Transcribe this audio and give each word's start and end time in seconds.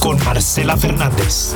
Con 0.00 0.18
Marcela 0.24 0.78
Fernández. 0.78 1.52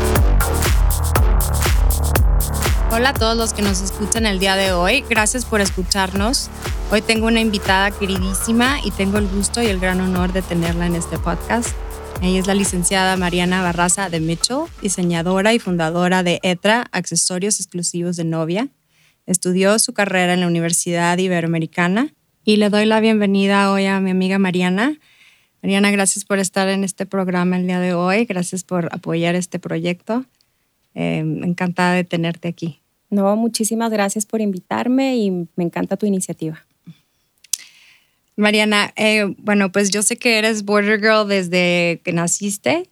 Hola 2.90 3.08
a 3.10 3.14
todos 3.14 3.36
los 3.36 3.54
que 3.54 3.62
nos 3.62 3.80
escuchan 3.80 4.26
el 4.26 4.38
día 4.38 4.54
de 4.54 4.72
hoy. 4.72 5.02
Gracias 5.08 5.46
por 5.46 5.62
escucharnos. 5.62 6.50
Hoy 6.90 7.00
tengo 7.00 7.26
una 7.26 7.40
invitada 7.40 7.90
queridísima 7.90 8.80
y 8.84 8.90
tengo 8.90 9.16
el 9.16 9.26
gusto 9.26 9.62
y 9.62 9.66
el 9.66 9.80
gran 9.80 10.00
honor 10.02 10.34
de 10.34 10.42
tenerla 10.42 10.84
en 10.86 10.94
este 10.94 11.18
podcast. 11.18 11.70
Ella 12.20 12.38
es 12.38 12.46
la 12.46 12.52
licenciada 12.52 13.16
Mariana 13.16 13.62
Barraza 13.62 14.10
de 14.10 14.20
Mitchell, 14.20 14.64
diseñadora 14.82 15.54
y 15.54 15.58
fundadora 15.58 16.22
de 16.22 16.38
ETRA, 16.42 16.86
accesorios 16.92 17.60
exclusivos 17.60 18.16
de 18.16 18.24
novia. 18.24 18.68
Estudió 19.24 19.78
su 19.78 19.94
carrera 19.94 20.34
en 20.34 20.40
la 20.40 20.48
Universidad 20.48 21.16
Iberoamericana 21.16 22.12
y 22.44 22.56
le 22.56 22.68
doy 22.68 22.84
la 22.84 23.00
bienvenida 23.00 23.72
hoy 23.72 23.86
a 23.86 24.00
mi 24.00 24.10
amiga 24.10 24.38
Mariana. 24.38 24.98
Mariana, 25.66 25.90
gracias 25.90 26.24
por 26.24 26.38
estar 26.38 26.68
en 26.68 26.84
este 26.84 27.06
programa 27.06 27.56
el 27.56 27.66
día 27.66 27.80
de 27.80 27.92
hoy. 27.92 28.24
Gracias 28.24 28.62
por 28.62 28.88
apoyar 28.92 29.34
este 29.34 29.58
proyecto. 29.58 30.24
Eh, 30.94 31.18
encantada 31.18 31.94
de 31.94 32.04
tenerte 32.04 32.46
aquí. 32.46 32.78
No, 33.10 33.34
muchísimas 33.34 33.90
gracias 33.90 34.26
por 34.26 34.40
invitarme 34.40 35.16
y 35.16 35.32
me 35.32 35.64
encanta 35.64 35.96
tu 35.96 36.06
iniciativa. 36.06 36.64
Mariana, 38.36 38.92
eh, 38.94 39.34
bueno, 39.38 39.72
pues 39.72 39.90
yo 39.90 40.04
sé 40.04 40.16
que 40.16 40.38
eres 40.38 40.64
Border 40.64 41.00
Girl 41.00 41.26
desde 41.26 42.00
que 42.04 42.12
naciste. 42.12 42.88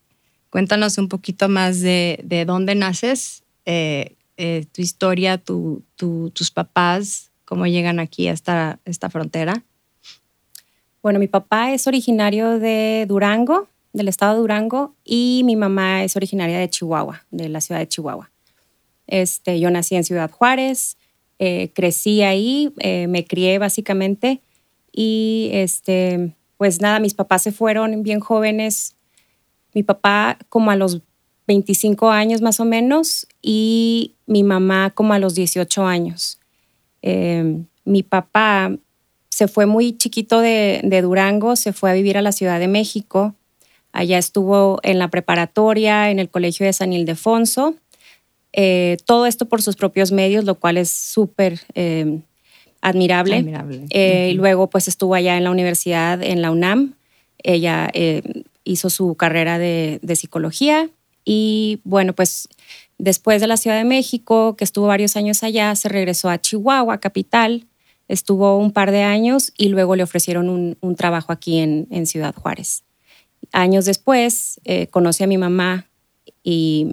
Cuéntanos 0.50 0.98
un 0.98 1.08
poquito 1.08 1.48
más 1.48 1.80
de, 1.80 2.18
de 2.24 2.44
dónde 2.44 2.74
naces, 2.74 3.44
eh, 3.66 4.16
eh, 4.36 4.66
tu 4.72 4.82
historia, 4.82 5.38
tu, 5.38 5.84
tu, 5.94 6.30
tus 6.30 6.50
papás, 6.50 7.30
cómo 7.44 7.68
llegan 7.68 8.00
aquí 8.00 8.26
hasta 8.26 8.80
esta 8.84 9.10
frontera. 9.10 9.62
Bueno, 11.04 11.18
mi 11.18 11.28
papá 11.28 11.74
es 11.74 11.86
originario 11.86 12.58
de 12.58 13.04
Durango, 13.06 13.68
del 13.92 14.08
estado 14.08 14.32
de 14.32 14.40
Durango, 14.40 14.94
y 15.04 15.42
mi 15.44 15.54
mamá 15.54 16.02
es 16.02 16.16
originaria 16.16 16.58
de 16.58 16.70
Chihuahua, 16.70 17.26
de 17.30 17.50
la 17.50 17.60
ciudad 17.60 17.78
de 17.78 17.88
Chihuahua. 17.88 18.30
Este, 19.06 19.60
yo 19.60 19.70
nací 19.70 19.96
en 19.96 20.04
Ciudad 20.04 20.30
Juárez, 20.30 20.96
crecí 21.74 22.22
ahí, 22.22 22.72
me 23.06 23.26
crié 23.26 23.58
básicamente 23.58 24.40
y 24.92 25.50
este, 25.52 26.34
pues 26.56 26.80
nada, 26.80 27.00
mis 27.00 27.12
papás 27.12 27.42
se 27.42 27.52
fueron 27.52 28.02
bien 28.02 28.20
jóvenes. 28.20 28.96
Mi 29.74 29.82
papá 29.82 30.38
como 30.48 30.70
a 30.70 30.76
los 30.76 31.02
25 31.46 32.08
años 32.08 32.40
más 32.40 32.60
o 32.60 32.64
menos 32.64 33.26
y 33.42 34.14
mi 34.24 34.42
mamá 34.42 34.88
como 34.88 35.12
a 35.12 35.18
los 35.18 35.34
18 35.34 35.84
años. 35.84 36.40
Em, 37.02 37.66
mi 37.84 38.02
papá 38.02 38.74
se 39.34 39.48
fue 39.48 39.66
muy 39.66 39.96
chiquito 39.96 40.40
de, 40.40 41.00
Durango, 41.02 41.56
se 41.56 41.72
fue 41.72 41.90
a 41.90 41.92
vivir 41.92 42.16
a 42.16 42.22
la 42.22 42.30
Ciudad 42.30 42.60
de 42.60 42.68
México. 42.68 43.34
Allá 43.90 44.16
estuvo 44.16 44.78
en 44.84 45.00
la 45.00 45.08
preparatoria, 45.08 46.12
en 46.12 46.20
el 46.20 46.28
Colegio 46.28 46.64
de 46.64 46.72
San 46.72 46.92
Ildefonso. 46.92 47.74
Eh, 48.52 48.96
todo 49.06 49.26
esto 49.26 49.46
por 49.46 49.60
sus 49.60 49.74
propios 49.74 50.12
medios, 50.12 50.44
lo 50.44 50.54
cual 50.54 50.76
es 50.76 50.90
súper 50.90 51.58
em, 51.74 52.22
admirable. 52.80 53.44
Eh, 53.90 54.30
y 54.30 54.34
luego 54.34 54.70
pues 54.70 54.86
estuvo 54.86 55.16
allá 55.16 55.36
en 55.36 55.42
la 55.42 55.50
universidad, 55.50 56.22
en 56.22 56.40
la 56.40 56.52
UNAM. 56.52 56.94
Ella 57.42 57.90
eh, 57.92 58.22
hizo 58.62 58.88
su 58.88 59.16
carrera 59.16 59.58
de, 59.58 59.98
psicología 60.14 60.88
y 61.24 61.80
bueno, 61.82 62.12
pues 62.12 62.48
después 62.98 63.40
de 63.40 63.48
la 63.48 63.56
Ciudad 63.56 63.78
de 63.78 63.84
México, 63.84 64.54
que 64.54 64.62
estuvo 64.62 64.86
varios 64.86 65.16
años 65.16 65.42
allá, 65.42 65.74
se 65.74 65.88
regresó 65.88 66.30
a 66.30 66.40
Chihuahua, 66.40 66.98
capital. 66.98 67.66
Estuvo 68.08 68.58
un 68.58 68.72
par 68.72 68.90
de 68.90 69.02
años 69.02 69.52
y 69.56 69.68
luego 69.68 69.96
le 69.96 70.02
ofrecieron 70.02 70.48
un, 70.48 70.96
trabajo 70.96 71.32
aquí 71.32 71.58
en, 71.58 72.06
Ciudad 72.06 72.34
Juárez. 72.34 72.84
Años 73.52 73.84
después 73.84 74.60
eh, 74.64 74.88
conocí 74.88 75.24
a 75.24 75.26
mi 75.26 75.38
mamá 75.38 75.86
y 76.42 76.88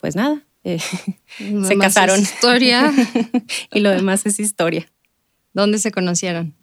pues 0.00 0.16
nada, 0.16 0.42
se 1.38 1.78
casaron. 1.78 2.20
historia. 2.20 2.92
y 3.72 3.80
lo 3.80 3.90
demás 3.90 4.26
es 4.26 4.40
historia. 4.40 4.90
¿Dónde 5.52 5.78
se 5.78 5.92
conocieron? 5.92 6.54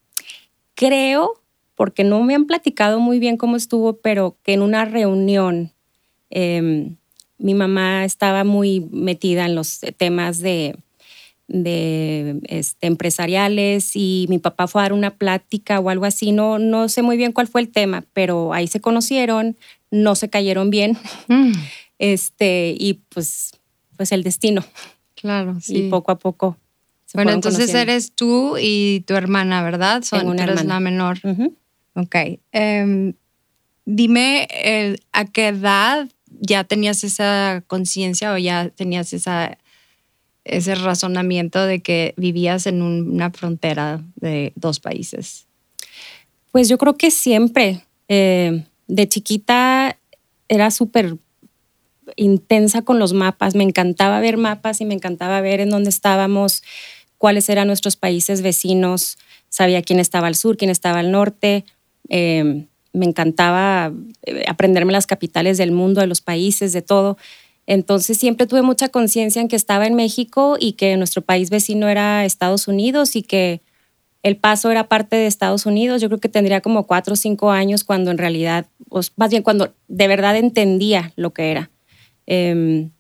Creo, 0.76 1.42
porque 1.76 2.04
no 2.04 2.22
me 2.24 2.36
han 2.36 2.46
platicado 2.46 3.00
muy 3.00 3.20
bien 3.20 3.38
cómo 3.38 3.56
estuvo, 3.56 3.98
pero 3.98 4.38
que 4.44 4.54
en 4.54 4.62
una 4.62 4.86
reunión 4.86 5.72
em, 6.30 6.98
mi 7.38 7.54
mamá 7.54 8.06
estaba 8.06 8.44
muy 8.44 8.82
metida 8.92 9.46
en 9.46 9.56
los 9.56 9.80
temas 9.98 10.40
de, 10.40 10.76
de 11.48 12.40
este, 12.44 12.88
empresariales 12.88 13.96
y 13.96 14.26
mi 14.30 14.40
papá 14.40 14.68
fue 14.68 14.82
a 14.82 14.86
dar 14.86 14.94
una 14.94 15.12
plática 15.12 15.80
o 15.80 15.90
algo 15.90 16.06
así. 16.06 16.32
No, 16.32 16.60
no 16.60 16.90
sé 16.90 17.02
muy 17.02 17.18
bien 17.18 17.32
cuál 17.32 17.48
fue 17.48 17.62
el 17.62 17.70
tema, 17.70 18.06
pero 18.14 18.54
ahí 18.54 18.68
se 18.68 18.80
conocieron, 18.80 19.58
no 19.92 20.16
se 20.16 20.30
cayeron 20.30 20.70
bien. 20.70 20.98
Mm. 21.28 21.54
Este, 22.00 22.76
y 22.78 22.96
pues 23.08 23.54
pues 23.96 24.12
el 24.12 24.24
destino. 24.24 24.64
Claro, 25.16 25.58
sí. 25.62 25.78
Y 25.78 25.90
poco 25.90 26.12
a 26.12 26.20
poco. 26.20 26.58
bueno, 27.14 27.32
entonces 27.32 27.74
eres 27.74 28.14
tú 28.14 28.58
y 28.60 29.02
tu 29.08 29.14
hermana, 29.14 29.64
¿verdad? 29.64 30.04
Son, 30.04 30.28
una 30.28 30.44
eres 30.44 30.66
la 30.66 30.80
menor. 30.80 31.20
Ok. 31.94 32.16
Em, 32.52 33.14
dime, 33.86 34.48
eh, 34.52 34.98
¿a 35.12 35.26
qué 35.26 35.50
edad 35.50 36.10
ya 36.40 36.64
tenías 36.64 37.04
esa 37.04 37.64
conciencia 37.68 38.34
o 38.34 38.38
ya 38.38 38.70
tenías 38.70 39.14
esa, 39.14 39.58
ese 40.46 40.76
razonamiento 40.76 41.66
de 41.66 41.82
que 41.82 42.14
vivías 42.18 42.68
en 42.68 42.82
una 42.82 43.32
frontera 43.32 44.04
de 44.16 44.54
dos 44.56 44.80
países? 44.80 45.48
Pues 46.52 46.70
yo 46.70 46.78
creo 46.78 46.96
que 46.98 47.12
siempre. 47.12 47.84
Eh, 48.10 48.64
de 48.88 49.08
chiquita 49.08 49.98
era 50.50 50.70
súper 50.72 51.18
intensa 52.16 52.82
con 52.82 53.00
los 53.00 53.14
mapas. 53.14 53.56
Me 53.56 53.64
encantaba 53.64 54.20
ver 54.20 54.38
mapas 54.38 54.82
y 54.82 54.86
me 54.86 54.94
encantaba 54.94 55.42
ver 55.42 55.62
en 55.62 55.70
dónde 55.70 55.90
estábamos, 55.90 56.64
cuáles 57.18 57.50
eran 57.50 57.68
nuestros 57.68 57.96
países 57.96 58.42
vecinos. 58.42 59.18
Sabía 59.50 59.82
quién 59.82 60.00
estaba 60.00 60.28
al 60.28 60.36
sur, 60.36 60.58
quién 60.58 60.70
estaba 60.70 61.00
al 61.00 61.12
norte. 61.12 61.66
Em, 62.10 62.68
me 62.92 63.06
encantaba 63.06 63.92
eh, 64.24 64.44
aprenderme 64.48 64.92
las 64.92 65.08
capitales 65.08 65.58
del 65.58 65.72
mundo, 65.72 66.02
de 66.02 66.08
los 66.08 66.22
países, 66.22 66.74
de 66.74 66.82
todo. 66.82 67.18
Entonces 67.66 68.18
siempre 68.18 68.48
tuve 68.48 68.62
mucha 68.62 68.90
conciencia 68.90 69.42
en 69.42 69.48
que 69.48 69.56
estaba 69.56 69.88
en 69.88 69.96
México 69.96 70.58
y 70.60 70.74
que 70.74 70.98
nuestro 70.98 71.22
país 71.22 71.50
vecino 71.50 71.88
era 71.88 72.26
Estados 72.26 72.68
Unidos 72.68 73.16
y 73.16 73.24
que 73.24 73.62
el 74.22 74.38
paso 74.38 74.72
era 74.72 74.88
parte 74.88 75.16
de 75.16 75.28
Estados 75.28 75.66
Unidos. 75.66 76.02
Yo 76.02 76.10
creo 76.10 76.20
que 76.20 76.30
tendría 76.30 76.62
como 76.62 76.88
cuatro 76.88 77.14
o 77.14 77.18
cinco 77.18 77.52
años 77.52 77.84
cuando 77.84 78.12
en 78.12 78.18
realidad, 78.18 78.68
más 79.16 79.30
bien 79.30 79.44
cuando 79.44 79.74
de 79.88 80.08
verdad 80.08 80.36
entendía 80.38 81.14
lo 81.16 81.34
que 81.34 81.52
era. 81.52 81.70
Em, 82.26 82.92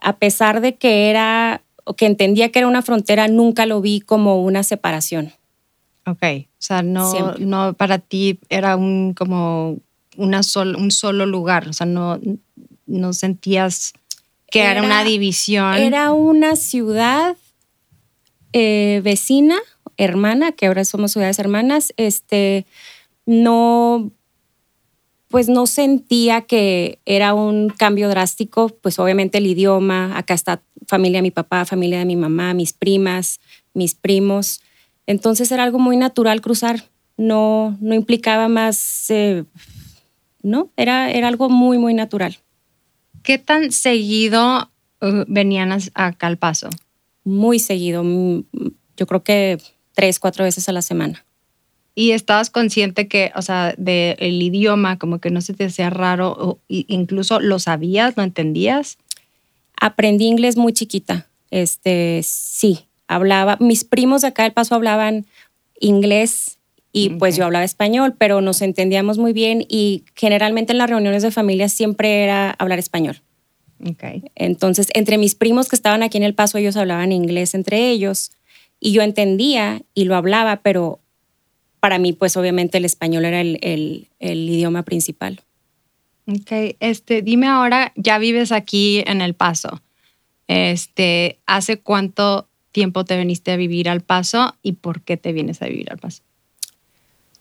a 0.00 0.16
pesar 0.16 0.60
de 0.60 0.76
que 0.76 1.10
era, 1.10 1.62
o 1.84 1.94
que 1.94 2.06
entendía 2.06 2.50
que 2.50 2.60
era 2.60 2.68
una 2.68 2.82
frontera, 2.82 3.28
nunca 3.28 3.66
lo 3.66 3.80
vi 3.80 4.00
como 4.00 4.42
una 4.42 4.62
separación. 4.62 5.32
Ok, 6.06 6.22
o 6.22 6.46
sea, 6.58 6.82
no, 6.82 7.34
no 7.38 7.74
para 7.74 7.98
ti 7.98 8.40
era 8.48 8.76
un 8.76 9.12
como 9.12 9.78
una 10.16 10.40
un 10.54 10.90
solo 10.90 11.26
lugar, 11.26 11.68
o 11.68 11.72
sea, 11.74 11.86
no, 11.86 12.18
no 12.88 13.12
sentías 13.12 13.92
que 14.50 14.62
era, 14.62 14.82
una 14.82 15.04
división. 15.04 15.76
Era 15.76 16.12
una 16.12 16.56
ciudad 16.56 17.36
eh, 18.52 19.00
vecina, 19.04 19.58
hermana, 19.96 20.52
que 20.52 20.66
ahora 20.66 20.84
somos 20.84 21.12
ciudades 21.12 21.38
hermanas, 21.38 21.92
este, 21.96 22.66
no, 23.26 24.10
pues 25.28 25.48
no 25.48 25.66
sentía 25.66 26.42
que 26.42 26.98
era 27.04 27.34
un 27.34 27.68
cambio 27.68 28.08
drástico, 28.08 28.68
pues 28.68 28.98
obviamente 28.98 29.38
el 29.38 29.46
idioma, 29.46 30.16
acá 30.16 30.34
está 30.34 30.62
familia 30.86 31.18
de 31.18 31.22
mi 31.22 31.30
papá, 31.30 31.66
familia 31.66 31.98
de 31.98 32.06
mi 32.06 32.16
mamá, 32.16 32.54
mis 32.54 32.72
primas, 32.72 33.40
mis 33.74 33.94
primos. 33.94 34.62
Entonces 35.06 35.52
era 35.52 35.64
algo 35.64 35.78
muy 35.78 35.98
natural 35.98 36.40
cruzar, 36.40 36.84
no, 37.18 37.76
no 37.80 37.94
implicaba 37.94 38.48
más, 38.48 39.10
eh, 39.10 39.44
¿no? 40.42 40.70
Era, 40.76 41.10
era 41.10 41.28
algo 41.28 41.50
muy, 41.50 41.76
muy 41.76 41.92
natural. 41.92 42.38
¿Qué 43.28 43.36
tan 43.36 43.72
seguido 43.72 44.70
uh, 45.02 45.24
venían 45.26 45.70
acá 45.92 46.26
al 46.26 46.38
paso? 46.38 46.70
Muy 47.24 47.58
seguido, 47.58 48.02
mm, 48.02 48.44
yo 48.96 49.06
creo 49.06 49.22
que 49.22 49.58
tres, 49.92 50.18
cuatro 50.18 50.44
veces 50.44 50.66
a 50.70 50.72
la 50.72 50.80
semana. 50.80 51.26
y 51.94 52.12
estabas 52.12 52.48
consciente 52.48 53.06
que, 53.06 53.30
o 53.34 53.42
sea, 53.42 53.74
del 53.76 54.40
idioma, 54.40 54.98
como 54.98 55.18
que 55.18 55.30
no 55.30 55.42
se 55.42 55.52
te 55.52 55.66
hacía 55.66 55.90
raro, 55.90 56.34
o 56.38 56.58
incluso 56.68 57.38
lo 57.38 57.58
sabías, 57.58 58.16
lo 58.16 58.22
entendías. 58.22 58.96
Aprendí 59.78 60.24
inglés 60.24 60.56
muy 60.56 60.72
chiquita. 60.72 61.26
Este, 61.50 62.22
sí, 62.24 62.86
hablaba, 63.08 63.58
mis 63.60 63.84
primos 63.84 64.22
de 64.22 64.28
acá 64.28 64.44
del 64.44 64.52
Paso 64.52 64.74
hablaban 64.74 65.26
inglés 65.80 66.57
y 66.92 67.10
pues 67.10 67.36
yo 67.36 67.44
hablaba 67.44 67.64
español, 67.64 68.14
pero 68.16 68.40
nos 68.40 68.62
entendíamos 68.62 69.18
muy 69.18 69.32
bien 69.32 69.64
y 69.68 70.04
generalmente 70.14 70.72
en 70.72 70.78
las 70.78 70.88
reuniones 70.88 71.22
de 71.22 71.30
familia 71.30 71.68
siempre 71.68 72.24
era 72.24 72.50
hablar 72.52 72.78
español. 72.78 73.20
Okay. 73.84 74.24
Entonces, 74.34 74.88
entre 74.94 75.18
mis 75.18 75.34
primos 75.34 75.68
que 75.68 75.76
estaban 75.76 76.02
aquí 76.02 76.16
en 76.16 76.24
El 76.24 76.34
Paso, 76.34 76.58
ellos 76.58 76.76
hablaban 76.76 77.12
inglés 77.12 77.54
entre 77.54 77.90
ellos 77.90 78.32
y 78.80 78.92
yo 78.92 79.02
entendía 79.02 79.82
y 79.94 80.04
lo 80.04 80.16
hablaba, 80.16 80.62
pero 80.62 81.00
para 81.80 81.98
mí, 81.98 82.12
pues 82.12 82.36
obviamente 82.36 82.78
el 82.78 82.84
español 82.84 83.24
era 83.24 83.40
el, 83.40 84.08
idioma 84.20 84.82
principal. 84.82 85.40
Ok, 86.26 86.76
este, 86.80 87.22
dime 87.22 87.46
ahora, 87.46 87.92
ya 87.96 88.18
vives 88.18 88.52
aquí 88.52 89.02
en 89.06 89.20
El 89.20 89.34
Paso. 89.34 89.80
Este, 90.48 91.38
¿Hace 91.46 91.78
cuánto 91.78 92.48
tiempo 92.72 93.04
te 93.04 93.16
viniste 93.16 93.52
a 93.52 93.56
vivir 93.56 93.88
al 93.88 94.00
Paso 94.00 94.56
y 94.62 94.72
por 94.72 95.02
qué 95.02 95.16
te 95.16 95.32
vienes 95.32 95.62
a 95.62 95.66
vivir 95.66 95.90
al 95.90 95.98
Paso? 95.98 96.22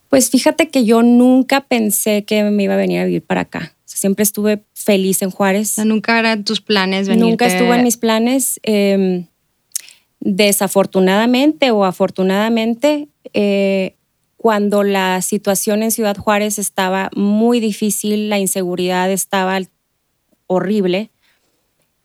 Pues 0.10 0.30
fíjate 0.30 0.70
que 0.70 0.86
yo 0.86 1.04
nunca 1.04 1.62
pensé 1.62 2.24
que 2.24 2.44
me 2.44 2.64
iba 2.64 2.74
a 2.74 2.78
venir 2.78 3.00
a 3.00 3.06
vivir 3.06 3.24
para 3.24 3.42
acá. 3.42 3.74
siempre 3.86 4.24
estuve 4.24 4.64
feliz 4.74 5.22
en 5.22 5.32
Juárez. 5.32 5.78
nunca 5.80 6.20
eran 6.20 6.44
tus 6.44 6.62
planes 6.62 7.08
venir. 7.08 7.26
Nunca 7.26 7.48
estuvo 7.48 7.74
en 7.74 7.84
mis 7.84 7.98
planes. 7.98 8.60
Em, 8.64 9.26
desafortunadamente 10.20 11.72
o 11.72 11.84
afortunadamente, 11.84 13.08
eh, 13.34 13.96
cuando 14.38 14.84
la 14.84 15.22
situación 15.22 15.84
en 15.84 15.92
Ciudad 15.92 16.16
Juárez 16.16 16.60
estaba 16.60 17.10
muy 17.16 17.60
difícil, 17.60 18.30
la 18.30 18.40
inseguridad 18.40 19.12
estaba 19.12 19.60
horrible. 20.46 21.10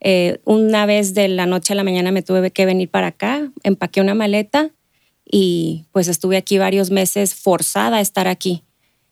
Eh, 0.01 0.41
una 0.45 0.87
vez 0.87 1.15
de 1.15 1.29
la 1.29 1.47
noche 1.47 1.75
a 1.75 1.77
la 1.77 1.85
mañana 1.85 2.11
me 2.11 2.23
tuve 2.23 2.51
que 2.51 2.67
venir 2.67 2.89
para 2.89 3.09
acá, 3.09 3.51
empaqué 3.63 4.01
una 4.01 4.15
maleta 4.15 4.71
y 5.25 5.87
pues 5.93 6.09
estuve 6.09 6.37
aquí 6.37 6.59
varios 6.59 6.91
meses 6.91 7.35
forzada 7.35 7.99
a 7.99 8.01
estar 8.01 8.29
aquí. 8.29 8.63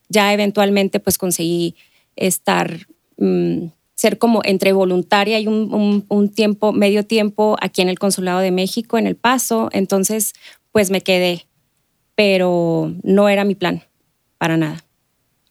Ya 0.08 0.32
eventualmente 0.32 1.00
pues 1.00 1.18
conseguí 1.18 1.74
estar, 2.16 2.86
mm, 3.16 3.66
ser 3.94 4.18
como 4.18 4.40
entre 4.44 4.72
voluntaria 4.72 5.38
y 5.40 5.46
un, 5.46 6.04
un, 6.08 6.28
tiempo, 6.28 6.72
medio 6.72 7.04
tiempo 7.04 7.56
aquí 7.60 7.82
en 7.82 7.88
el 7.88 7.98
Consulado 7.98 8.40
de 8.40 8.50
México, 8.50 8.98
en 8.98 9.06
El 9.06 9.16
Paso. 9.16 9.68
Entonces 9.72 10.32
pues 10.72 10.90
me 10.90 11.00
quedé 11.00 11.46
pero 12.20 12.92
no 13.02 13.30
era 13.30 13.44
mi 13.44 13.54
plan, 13.54 13.82
para 14.36 14.58
nada. 14.58 14.84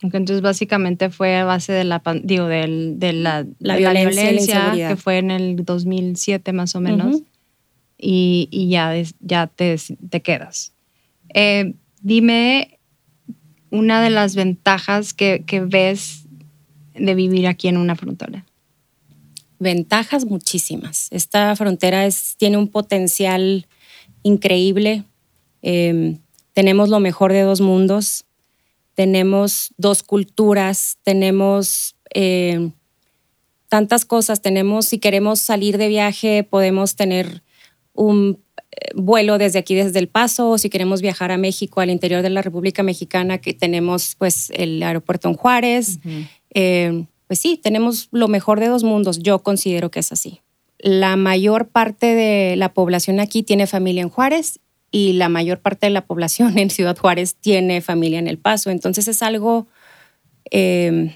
Entonces, 0.02 0.40
básicamente 0.40 1.10
fue 1.10 1.36
a 1.36 1.44
base 1.44 1.72
de 1.72 1.82
la, 1.82 2.00
digo, 2.22 2.46
de, 2.46 3.12
la, 3.12 3.44
violencia, 3.58 4.70
que 4.72 4.94
fue 4.94 5.18
en 5.18 5.32
el 5.32 5.64
2007 5.64 6.52
más 6.52 6.76
o 6.76 6.80
menos, 6.80 7.22
y, 8.00 8.68
ya, 8.68 8.94
ya 9.20 9.46
te, 9.46 9.76
quedas. 10.22 10.72
Eh, 11.34 11.74
dime 12.00 12.78
una 13.70 14.02
de 14.02 14.10
las 14.10 14.34
ventajas 14.34 15.12
que, 15.14 15.44
ves 15.66 16.24
de 16.94 17.14
vivir 17.14 17.46
aquí 17.46 17.68
en 17.68 17.76
una 17.76 17.96
frontera. 17.96 18.46
Ventajas 19.58 20.24
muchísimas. 20.24 21.08
Esta 21.10 21.54
frontera 21.54 22.08
tiene 22.36 22.56
un 22.56 22.68
potencial 22.68 23.66
increíble. 24.22 25.04
Eh, 25.62 26.16
tenemos 26.54 26.88
lo 26.88 27.00
mejor 27.00 27.32
de 27.32 27.42
dos 27.42 27.60
mundos, 27.60 28.24
tenemos 28.94 29.72
dos 29.76 30.02
culturas, 30.02 30.98
tenemos 31.02 31.96
eh, 32.12 32.70
tantas 33.68 34.04
cosas, 34.04 34.42
tenemos, 34.42 34.86
si 34.86 34.98
queremos 34.98 35.40
salir 35.40 35.78
de 35.78 35.88
viaje, 35.88 36.42
podemos 36.42 36.96
tener 36.96 37.42
un 37.94 38.38
eh, 38.56 38.92
vuelo 38.94 39.38
desde 39.38 39.58
aquí, 39.58 39.74
desde 39.74 39.98
El 39.98 40.08
Paso, 40.08 40.50
o 40.50 40.58
si 40.58 40.70
queremos 40.70 41.02
viajar 41.02 41.32
a 41.32 41.38
México, 41.38 41.80
al 41.80 41.90
interior 41.90 42.22
de 42.22 42.30
la 42.30 42.42
República 42.42 42.82
Mexicana, 42.82 43.38
que 43.38 43.54
tenemos 43.54 44.14
pues 44.18 44.50
el 44.54 44.82
aeropuerto 44.82 45.28
en 45.28 45.34
Juárez. 45.34 45.98
Eh, 46.54 47.04
pues 47.26 47.38
sí, 47.38 47.56
tenemos 47.56 48.08
lo 48.10 48.28
mejor 48.28 48.58
de 48.58 48.68
dos 48.68 48.82
mundos, 48.82 49.20
yo 49.22 49.40
considero 49.40 49.90
que 49.90 50.00
es 50.00 50.12
así. 50.12 50.40
La 50.78 51.16
mayor 51.16 51.68
parte 51.68 52.14
de 52.14 52.56
la 52.56 52.72
población 52.72 53.20
aquí 53.20 53.42
tiene 53.42 53.66
familia 53.66 54.02
en 54.02 54.08
Juárez 54.08 54.60
y 54.90 55.12
la 55.12 55.28
mayor 55.28 55.60
parte 55.60 55.86
de 55.86 55.90
la 55.90 56.06
población 56.06 56.58
en 56.58 56.70
Ciudad 56.70 56.96
Juárez 56.96 57.36
tiene 57.36 57.80
familia 57.80 58.18
en 58.18 58.26
El 58.26 58.38
Paso. 58.38 58.70
Entonces 58.70 59.08
es 59.08 59.22
algo 59.22 59.66
em, 60.50 61.12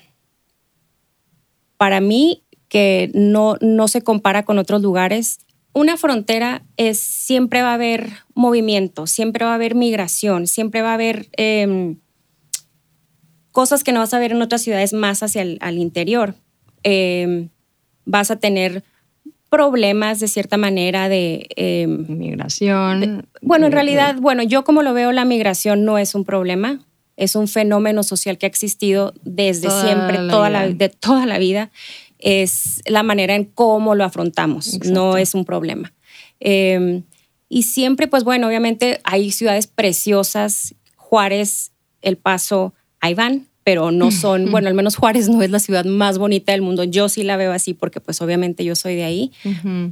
para 1.76 2.00
mí 2.00 2.44
que 2.68 3.10
no, 3.14 3.56
no 3.60 3.88
se 3.88 4.02
compara 4.02 4.44
con 4.44 4.58
otros 4.58 4.82
lugares. 4.82 5.38
Una 5.74 5.96
frontera 5.96 6.62
es, 6.76 6.98
siempre 7.00 7.62
va 7.62 7.72
a 7.72 7.74
haber 7.74 8.10
movimiento, 8.34 9.06
siempre 9.06 9.44
va 9.44 9.52
a 9.52 9.54
haber 9.56 9.74
migración, 9.74 10.46
siempre 10.46 10.82
va 10.82 10.92
a 10.92 10.94
haber 10.94 11.28
em, 11.32 11.96
cosas 13.50 13.82
que 13.84 13.92
no 13.92 13.98
vas 13.98 14.14
a 14.14 14.20
ver 14.20 14.32
en 14.32 14.40
otras 14.40 14.62
ciudades 14.62 14.92
más 14.92 15.22
hacia 15.22 15.42
el 15.42 15.58
al 15.60 15.78
interior. 15.78 16.36
Em, 16.84 17.48
vas 18.04 18.30
a 18.30 18.36
tener 18.36 18.84
problemas 19.50 20.20
de 20.20 20.28
cierta 20.28 20.56
manera 20.56 21.08
de... 21.08 21.48
Eh, 21.56 21.86
migración. 21.86 23.28
bueno, 23.40 23.66
en 23.66 23.72
realidad, 23.72 24.16
bueno, 24.20 24.42
yo 24.42 24.64
como 24.64 24.82
lo 24.82 24.94
veo, 24.94 25.12
la 25.12 25.24
migración 25.24 25.84
no 25.84 25.98
es 25.98 26.14
un 26.14 26.24
problema, 26.24 26.80
es 27.16 27.36
un 27.36 27.46
fenómeno 27.46 28.02
social 28.02 28.38
que 28.38 28.46
ha 28.46 28.48
existido 28.48 29.14
desde 29.22 29.70
siempre, 29.70 30.18
toda 30.28 30.50
la, 30.50 30.68
de 30.68 30.88
toda 30.88 31.26
la 31.26 31.38
vida. 31.38 31.70
Es 32.26 32.80
la 32.86 33.02
manera 33.02 33.34
en 33.34 33.44
cómo 33.44 33.94
lo 33.94 34.02
afrontamos, 34.02 34.80
no 34.86 35.18
es 35.18 35.34
un 35.34 35.44
problema. 35.44 35.92
Em, 36.40 37.02
y 37.50 37.64
siempre, 37.64 38.08
pues 38.08 38.24
bueno, 38.24 38.46
obviamente 38.46 39.00
hay 39.04 39.30
ciudades 39.30 39.66
preciosas, 39.66 40.74
Juárez, 40.96 41.72
El 42.00 42.16
Paso, 42.16 42.72
ahí 43.00 43.12
van, 43.12 43.46
pero 43.62 43.90
no 43.90 44.10
son, 44.10 44.50
bueno, 44.50 44.68
al 44.68 44.74
menos 44.74 44.96
Juárez 44.96 45.28
no 45.28 45.42
es 45.42 45.50
la 45.50 45.58
ciudad 45.58 45.84
más 45.84 46.16
bonita 46.16 46.52
del 46.52 46.62
mundo. 46.62 46.84
Yo 46.84 47.08
sí 47.08 47.22
la 47.22 47.36
veo 47.36 47.52
así 47.52 47.74
porque 47.74 48.00
pues 48.00 48.20
obviamente 48.22 48.64
yo 48.64 48.74
soy 48.74 48.94
de 48.94 49.04
ahí, 49.04 49.32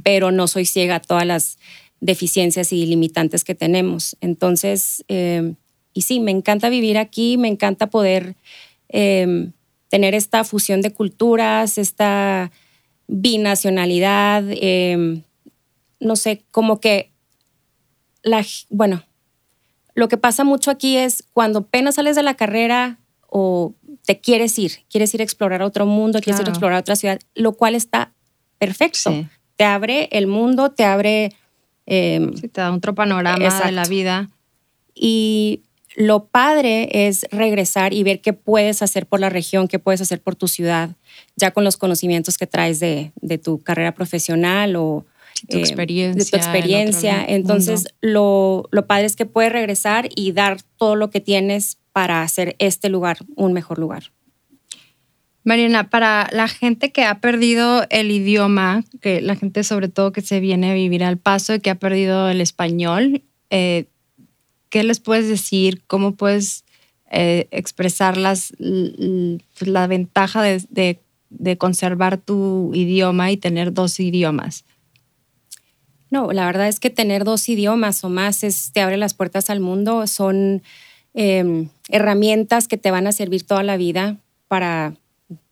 pero 0.03 0.31
no 0.31 0.47
soy 0.47 0.65
ciega 0.65 0.95
a 0.95 0.99
todas 1.01 1.25
las 1.25 1.57
deficiencias 1.99 2.73
y 2.73 2.85
limitantes 2.85 3.43
que 3.43 3.55
tenemos. 3.55 4.17
Entonces, 4.21 5.05
em, 5.07 5.55
y 5.93 6.01
sí, 6.01 6.19
me 6.19 6.31
encanta 6.31 6.69
vivir 6.69 6.97
aquí, 6.97 7.37
me 7.37 7.47
encanta 7.47 7.87
poder 7.87 8.35
em, 8.89 9.53
tener 9.93 10.15
esta 10.15 10.43
fusión 10.43 10.81
de 10.81 10.91
culturas, 10.91 11.77
esta 11.77 12.51
binacionalidad, 13.05 14.43
em, 14.49 15.21
no 15.99 16.15
sé, 16.15 16.45
como 16.49 16.79
que 16.79 17.11
la, 18.23 18.43
bueno, 18.71 19.03
lo 19.93 20.07
que 20.07 20.17
pasa 20.17 20.43
mucho 20.43 20.71
aquí 20.71 20.97
es 20.97 21.23
cuando 21.31 21.59
apenas 21.59 21.93
sales 21.93 22.15
de 22.15 22.23
la 22.23 22.33
carrera, 22.33 22.97
o 23.27 23.75
te 24.03 24.19
quieres 24.19 24.57
ir, 24.57 24.79
quieres 24.89 25.13
ir 25.13 25.21
a 25.21 25.25
explorar 25.25 25.61
otro 25.61 25.85
mundo, 25.85 26.21
quieres 26.21 26.41
ir 26.41 26.47
a 26.47 26.49
explorar 26.49 26.79
otra 26.79 26.95
ciudad, 26.95 27.19
lo 27.35 27.53
cual 27.53 27.75
está 27.75 28.13
perfecto. 28.57 29.27
Te 29.57 29.63
abre 29.63 30.09
el 30.11 30.25
mundo, 30.25 30.71
te 30.71 30.85
abre... 30.85 31.35
Eh, 31.85 32.31
te 32.41 32.61
da 32.61 32.73
otro 32.73 32.95
panorama 32.95 33.63
de 33.63 33.71
la 33.71 33.85
vida. 33.85 34.31
Y 34.95 35.61
lo 35.95 36.25
padre 36.25 37.07
es 37.07 37.25
regresar 37.31 37.93
y 37.93 38.03
ver 38.03 38.21
qué 38.21 38.33
puedes 38.33 38.81
hacer 38.81 39.05
por 39.05 39.19
la 39.19 39.29
región, 39.29 39.67
qué 39.67 39.79
puedes 39.79 40.01
hacer 40.01 40.21
por 40.21 40.35
tu 40.35 40.47
ciudad, 40.47 40.91
ya 41.35 41.51
con 41.51 41.63
los 41.63 41.77
conocimientos 41.77 42.37
que 42.37 42.47
traes 42.47 42.79
de, 42.79 43.11
tu 43.43 43.61
carrera 43.61 43.93
profesional 43.93 44.75
o 44.75 45.05
tu 45.49 45.57
experiencia. 45.57 46.21
Eh, 46.21 46.25
de 46.25 46.29
tu 46.29 46.37
experiencia. 46.37 47.25
Entonces, 47.27 47.87
lo, 48.01 48.67
lo 48.71 48.87
padre 48.87 49.05
es 49.05 49.15
que 49.15 49.25
puedes 49.25 49.51
regresar 49.51 50.09
y 50.15 50.31
dar 50.31 50.61
todo 50.77 50.95
lo 50.95 51.09
que 51.09 51.21
tienes 51.21 51.77
para 51.91 52.21
hacer 52.21 52.55
este 52.59 52.89
lugar 52.89 53.17
un 53.35 53.53
mejor 53.53 53.77
lugar. 53.77 54.11
Mariana, 55.45 55.89
para 55.89 56.29
la 56.31 56.47
gente 56.47 56.91
que 56.91 57.03
ha 57.03 57.19
perdido 57.19 57.85
el 57.89 58.11
idioma, 58.11 58.83
que 59.01 59.21
la 59.21 59.35
gente 59.35 59.63
sobre 59.63 59.89
todo 59.89 60.13
que 60.13 60.21
se 60.21 60.39
viene 60.39 60.71
a 60.71 60.73
vivir 60.73 61.03
al 61.03 61.17
paso 61.17 61.53
y 61.53 61.59
que 61.59 61.69
ha 61.69 61.75
perdido 61.75 62.29
el 62.29 62.39
español, 62.39 63.23
eh, 63.49 63.85
¿qué 64.73 64.83
les 64.83 64.99
puedes 64.99 65.27
decir? 65.27 65.83
¿Cómo 65.85 66.15
puedes 66.15 66.65
eh, 67.11 67.47
expresar 67.51 68.17
las, 68.17 68.53
pues, 68.57 69.67
la 69.69 69.85
ventaja 69.85 70.41
de, 70.41 70.99
conservar 71.59 72.17
tu 72.17 72.71
idioma 72.73 73.31
y 73.31 73.37
tener 73.37 73.71
dos 73.71 73.99
idiomas? 73.99 74.65
No, 76.09 76.31
la 76.31 76.45
verdad 76.47 76.67
es 76.67 76.79
que 76.79 76.89
tener 76.89 77.23
dos 77.23 77.47
idiomas 77.47 78.03
o 78.03 78.09
más 78.09 78.43
es, 78.43 78.71
te 78.73 78.81
abre 78.81 78.97
las 78.97 79.13
puertas 79.13 79.51
al 79.51 79.59
mundo. 79.59 80.07
Son 80.07 80.63
Em, 81.13 81.69
herramientas 81.89 82.67
que 82.67 82.77
te 82.77 82.89
van 82.89 83.05
a 83.05 83.11
servir 83.11 83.45
toda 83.45 83.61
la 83.61 83.77
vida 83.77 84.17
para 84.47 84.95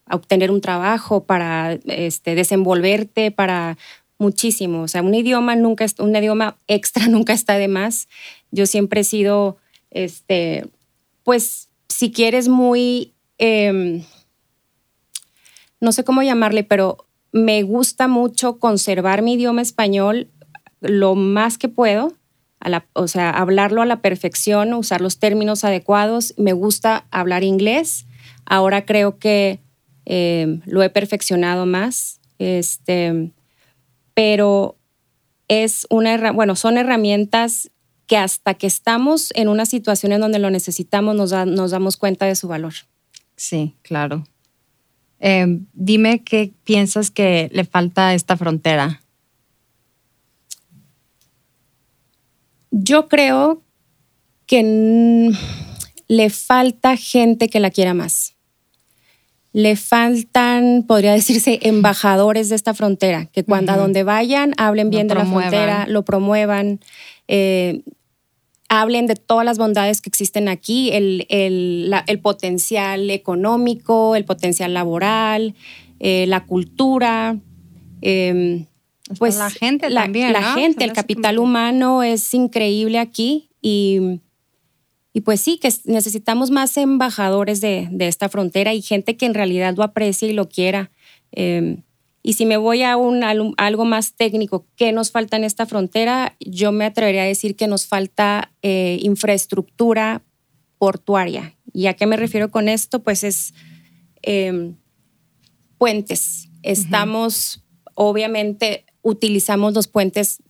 obtener 0.10 0.50
un 0.50 0.60
trabajo, 0.60 1.24
para 1.24 1.74
este, 1.86 2.34
desenvolverte, 2.34 3.30
para 3.30 3.78
muchísimo. 4.22 4.84
O 4.84 4.88
sea, 4.88 5.02
un 5.02 5.14
idioma 5.14 5.56
nunca, 5.56 5.86
un 6.00 6.16
idioma 6.16 6.56
extra 6.68 7.08
nunca 7.10 7.34
está 7.34 7.58
de 7.58 7.68
más. 7.68 8.08
Yo 8.52 8.66
siempre 8.66 9.02
he 9.02 9.04
sido, 9.04 9.58
este, 9.90 10.68
pues, 11.24 11.70
si 11.90 12.12
quieres, 12.12 12.48
muy, 12.48 13.14
em, 13.38 14.04
no 15.82 15.92
sé 15.92 16.04
cómo 16.04 16.22
llamarle, 16.22 16.64
pero 16.64 17.08
me 17.32 17.64
gusta 17.64 18.08
mucho 18.08 18.60
conservar 18.60 19.22
mi 19.22 19.34
idioma 19.34 19.62
español 19.62 20.30
lo 20.82 21.16
más 21.16 21.58
que 21.58 21.70
puedo, 21.70 22.14
o 22.94 23.08
sea, 23.08 23.32
hablarlo 23.32 23.82
a 23.82 23.86
la 23.86 24.02
perfección, 24.02 24.74
usar 24.74 25.02
los 25.02 25.18
términos 25.18 25.64
adecuados. 25.64 26.36
Me 26.38 26.54
gusta 26.54 27.08
hablar 27.10 27.44
inglés. 27.44 28.06
Ahora 28.46 28.86
creo 28.86 29.18
que 29.18 29.60
em, 30.06 30.62
lo 30.66 30.84
he 30.84 30.90
perfeccionado 30.90 31.66
más. 31.66 32.20
Este, 32.38 33.32
pero 34.14 34.78
es 35.48 35.88
una, 35.90 36.32
bueno, 36.32 36.56
son 36.56 36.78
herramientas 36.78 37.72
que 38.08 38.18
hasta 38.18 38.54
que 38.56 38.68
estamos 38.68 39.32
en 39.36 39.48
una 39.48 39.66
situación 39.66 40.12
en 40.12 40.22
donde 40.22 40.40
lo 40.40 40.50
necesitamos 40.50 41.16
nos, 41.16 41.32
nos 41.48 41.72
damos 41.72 41.98
cuenta 41.98 42.26
de 42.26 42.36
su 42.36 42.48
valor. 42.48 42.74
Sí, 43.36 43.76
claro. 43.82 44.24
Em, 45.20 45.66
dime 45.74 46.24
qué 46.24 46.52
piensas 46.64 47.12
que 47.12 47.50
le 47.54 47.64
falta 47.64 48.10
a 48.10 48.14
esta 48.14 48.36
frontera. 48.38 49.02
Yo 52.72 53.08
creo 53.08 53.62
que 54.46 55.32
le 56.08 56.30
falta 56.30 56.98
gente 56.98 57.50
que 57.50 57.60
la 57.60 57.72
quiera 57.72 57.94
más. 57.94 58.36
Le 59.54 59.76
faltan, 59.76 60.84
podría 60.88 61.14
decirse, 61.14 61.60
embajadores 61.64 62.50
de 62.50 62.56
esta 62.56 62.74
frontera, 62.74 63.26
que 63.26 63.44
cuando 63.44 63.74
a 63.74 63.78
donde 63.78 64.04
vayan 64.04 64.54
hablen 64.58 64.90
bien 64.90 65.08
de 65.08 65.16
la 65.16 65.26
frontera, 65.26 65.86
lo 65.88 66.04
promuevan. 66.04 66.80
Eh, 67.28 67.84
hablen 68.70 69.06
de 69.06 69.16
todas 69.16 69.44
las 69.44 69.58
bondades 69.58 70.00
que 70.00 70.08
existen 70.08 70.48
aquí, 70.48 70.92
el, 70.94 72.22
potencial 72.22 73.10
económico, 73.10 74.16
el 74.16 74.24
potencial 74.24 74.74
laboral, 74.74 75.56
eh, 76.00 76.26
la 76.28 76.46
cultura. 76.46 77.38
Em, 78.02 78.66
pues 79.20 79.38
la 79.38 79.50
gente 79.50 79.90
la, 79.90 80.04
también. 80.04 80.32
La 80.32 80.54
gente, 80.54 80.86
el 80.86 80.94
capital 80.94 81.38
humano 81.38 82.02
es 82.02 82.34
increíble 82.34 82.98
aquí 82.98 83.50
y, 83.62 84.22
y, 85.14 85.22
pues 85.22 85.42
sí, 85.42 85.58
que 85.58 85.74
necesitamos 85.86 86.52
más 86.52 86.78
embajadores 86.78 87.60
de, 87.60 87.90
esta 88.00 88.30
frontera 88.30 88.74
y 88.74 88.82
gente 88.82 89.18
que 89.18 89.26
en 89.26 89.34
realidad 89.34 89.76
lo 89.76 89.84
aprecie 89.84 90.30
y 90.30 90.34
lo 90.34 90.48
quiera. 90.48 90.92
Em, 91.32 91.84
y 92.24 92.34
si 92.34 92.46
me 92.46 92.58
voy 92.58 92.84
a, 92.84 92.96
un, 92.98 93.24
algo 93.58 93.86
más 93.86 94.14
técnico, 94.14 94.66
¿qué 94.76 94.92
nos 94.92 95.12
falta 95.12 95.38
en 95.38 95.44
esta 95.44 95.66
frontera? 95.66 96.36
Yo 96.40 96.72
me 96.72 96.86
atrevería 96.86 97.24
a 97.24 97.26
decir 97.26 97.56
que 97.56 97.68
nos 97.68 97.88
falta 97.88 98.54
eh, 98.62 99.00
infraestructura 99.02 100.24
portuaria. 100.78 101.58
¿Y 101.74 101.88
a 101.88 101.96
qué 101.96 102.06
me 102.06 102.18
refiero 102.18 102.50
con 102.50 102.70
esto? 102.70 103.04
Pues 103.04 103.24
es 103.24 103.54
em, 104.22 104.76
puentes. 105.78 106.50
Estamos, 106.64 107.64
obviamente, 107.96 108.86
utilizamos 109.02 109.74
los 109.74 109.88
puentes 109.88 110.42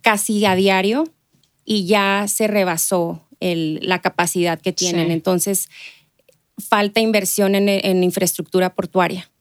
casi 0.00 0.44
a 0.46 0.56
diario 0.56 1.04
y 1.64 1.86
ya 1.86 2.26
se 2.28 2.48
rebasó 2.48 3.22
la 3.42 4.00
capacidad 4.00 4.60
que 4.60 4.72
tienen. 4.72 5.10
Entonces, 5.10 5.68
falta 6.58 7.00
inversión 7.00 7.54
en 7.54 8.04
infraestructura 8.04 8.74
portuaria. 8.74 9.32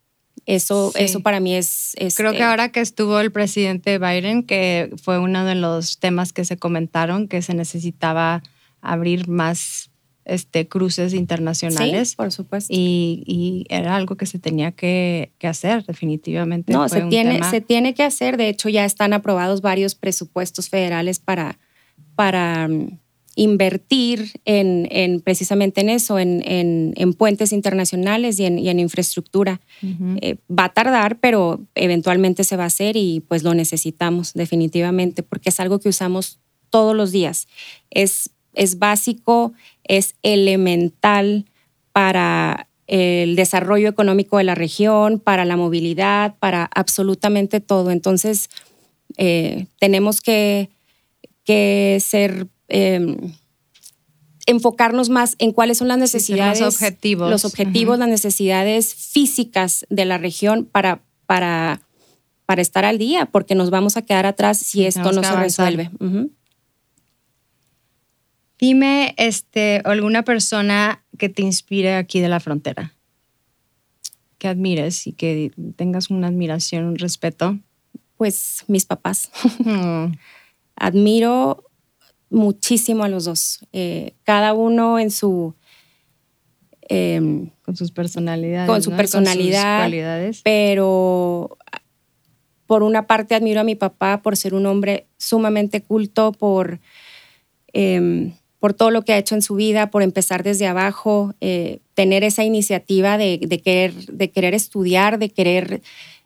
Eso, 0.45 0.91
eso 0.95 1.19
para 1.21 1.39
mí 1.39 1.55
es, 1.55 1.93
Creo 2.15 2.31
que 2.31 2.37
este 2.37 2.43
ahora 2.43 2.71
que 2.71 2.79
estuvo 2.79 3.19
el 3.19 3.31
presidente 3.31 3.99
Biden, 3.99 4.43
que 4.43 4.93
fue 5.01 5.19
uno 5.19 5.45
de 5.45 5.55
los 5.55 5.99
temas 5.99 6.33
que 6.33 6.45
se 6.45 6.57
comentaron, 6.57 7.27
que 7.27 7.41
se 7.41 7.53
necesitaba 7.53 8.41
abrir 8.81 9.27
más 9.27 9.91
este, 10.25 10.67
cruces 10.67 11.13
internacionales. 11.13 12.09
Sí, 12.09 12.15
por 12.15 12.31
supuesto. 12.31 12.73
Y, 12.75 13.65
era 13.69 13.95
algo 13.95 14.17
que 14.17 14.25
se 14.25 14.39
tenía 14.39 14.71
que, 14.71 15.31
hacer, 15.43 15.85
definitivamente. 15.85 16.73
No, 16.73 16.89
se, 16.89 17.01
tiene, 17.03 17.43
se 17.43 17.61
tiene 17.61 17.93
que 17.93 18.03
hacer. 18.03 18.37
De 18.37 18.49
hecho, 18.49 18.67
ya 18.67 18.83
están 18.83 19.13
aprobados 19.13 19.61
varios 19.61 19.93
presupuestos 19.93 20.69
federales 20.69 21.19
para, 21.19 21.59
para 22.15 22.67
mm, 22.67 22.99
invertir 23.35 24.31
en, 24.45 25.21
precisamente 25.21 25.81
en 25.81 25.89
eso, 25.89 26.19
en, 26.19 27.13
puentes 27.17 27.53
internacionales 27.53 28.39
y 28.39 28.45
en, 28.45 28.79
infraestructura. 28.79 29.61
Eh, 30.21 30.37
va 30.49 30.65
a 30.65 30.73
tardar, 30.73 31.19
pero 31.19 31.61
eventualmente 31.75 32.43
se 32.43 32.57
va 32.57 32.63
a 32.63 32.67
hacer 32.67 32.97
y 32.97 33.21
pues 33.27 33.43
lo 33.43 33.53
necesitamos 33.53 34.33
definitivamente 34.33 35.23
porque 35.23 35.49
es 35.49 35.59
algo 35.59 35.79
que 35.79 35.89
usamos 35.89 36.39
todos 36.69 36.95
los 36.95 37.11
días. 37.11 37.47
Es, 37.89 38.31
es 38.53 38.79
básico, 38.79 39.53
es 39.83 40.15
elemental 40.23 41.45
para 41.91 42.67
el 42.87 43.37
desarrollo 43.37 43.87
económico 43.87 44.37
de 44.37 44.43
la 44.43 44.55
región, 44.55 45.19
para 45.19 45.45
la 45.45 45.55
movilidad, 45.55 46.35
para 46.39 46.69
absolutamente 46.75 47.61
todo. 47.61 47.91
Entonces, 47.91 48.49
eh, 49.17 49.67
tenemos 49.79 50.19
que, 50.19 50.69
que 51.45 51.97
ser 52.01 52.47
Em, 52.73 53.33
enfocarnos 54.45 55.09
más 55.09 55.35
en 55.39 55.51
cuáles 55.51 55.77
son 55.77 55.89
las 55.89 55.97
necesidades, 55.97 56.61
los 56.61 56.75
objetivos, 56.75 57.29
los 57.29 57.43
objetivos 57.43 57.99
las 57.99 58.07
necesidades 58.07 58.95
físicas 58.95 59.85
de 59.89 60.05
la 60.05 60.17
región 60.17 60.65
para, 60.65 61.03
para, 61.25 61.81
para 62.45 62.61
estar 62.61 62.85
al 62.85 62.97
día, 62.97 63.25
porque 63.25 63.55
nos 63.55 63.71
vamos 63.71 63.97
a 63.97 64.03
quedar 64.03 64.25
atrás 64.25 64.57
si 64.57 64.85
esto 64.85 65.11
no 65.11 65.21
se 65.21 65.35
resuelve. 65.35 65.91
Dime, 68.57 69.15
este, 69.17 69.81
alguna 69.83 70.23
persona 70.23 71.03
que 71.17 71.27
te 71.27 71.41
inspire 71.41 71.95
aquí 71.95 72.21
de 72.21 72.29
la 72.29 72.39
frontera, 72.39 72.95
que 74.37 74.47
admires 74.47 75.07
y 75.07 75.11
que 75.11 75.51
tengas 75.75 76.09
una 76.09 76.27
admiración, 76.27 76.85
un 76.85 76.97
respeto. 76.97 77.59
Pues 78.15 78.63
mis 78.67 78.85
papás. 78.85 79.29
Mm. 79.59 80.13
Admiro 80.75 81.70
muchísimo 82.31 83.03
a 83.03 83.09
los 83.09 83.25
dos, 83.25 83.59
eh, 83.73 84.13
cada 84.23 84.53
uno 84.53 84.97
en 84.97 85.11
su... 85.11 85.53
Em, 86.89 87.49
con 87.61 87.75
sus 87.77 87.91
personalidades. 87.91 88.67
Con 88.67 88.81
su 88.81 88.91
personalidad. 88.91 89.89
Pero 90.43 91.57
por 92.65 92.83
una 92.83 93.05
parte 93.05 93.35
admiro 93.35 93.61
a 93.61 93.63
mi 93.63 93.75
papá 93.75 94.21
por 94.21 94.35
ser 94.35 94.53
un 94.53 94.65
hombre 94.65 95.05
sumamente 95.17 95.81
culto, 95.81 96.31
por, 96.31 96.79
em, 97.71 98.33
por 98.59 98.73
todo 98.73 98.91
lo 98.91 99.03
que 99.03 99.13
ha 99.13 99.17
hecho 99.17 99.35
en 99.35 99.41
su 99.41 99.55
vida, 99.55 99.89
por 99.89 100.03
empezar 100.03 100.43
desde 100.43 100.67
abajo, 100.67 101.33
eh, 101.39 101.79
tener 101.93 102.23
esa 102.23 102.43
iniciativa 102.43 103.17
de, 103.17 103.39
querer, 103.63 103.93
de 103.93 104.31
querer 104.31 104.53
estudiar, 104.53 105.19
de 105.19 105.29
querer 105.29 105.81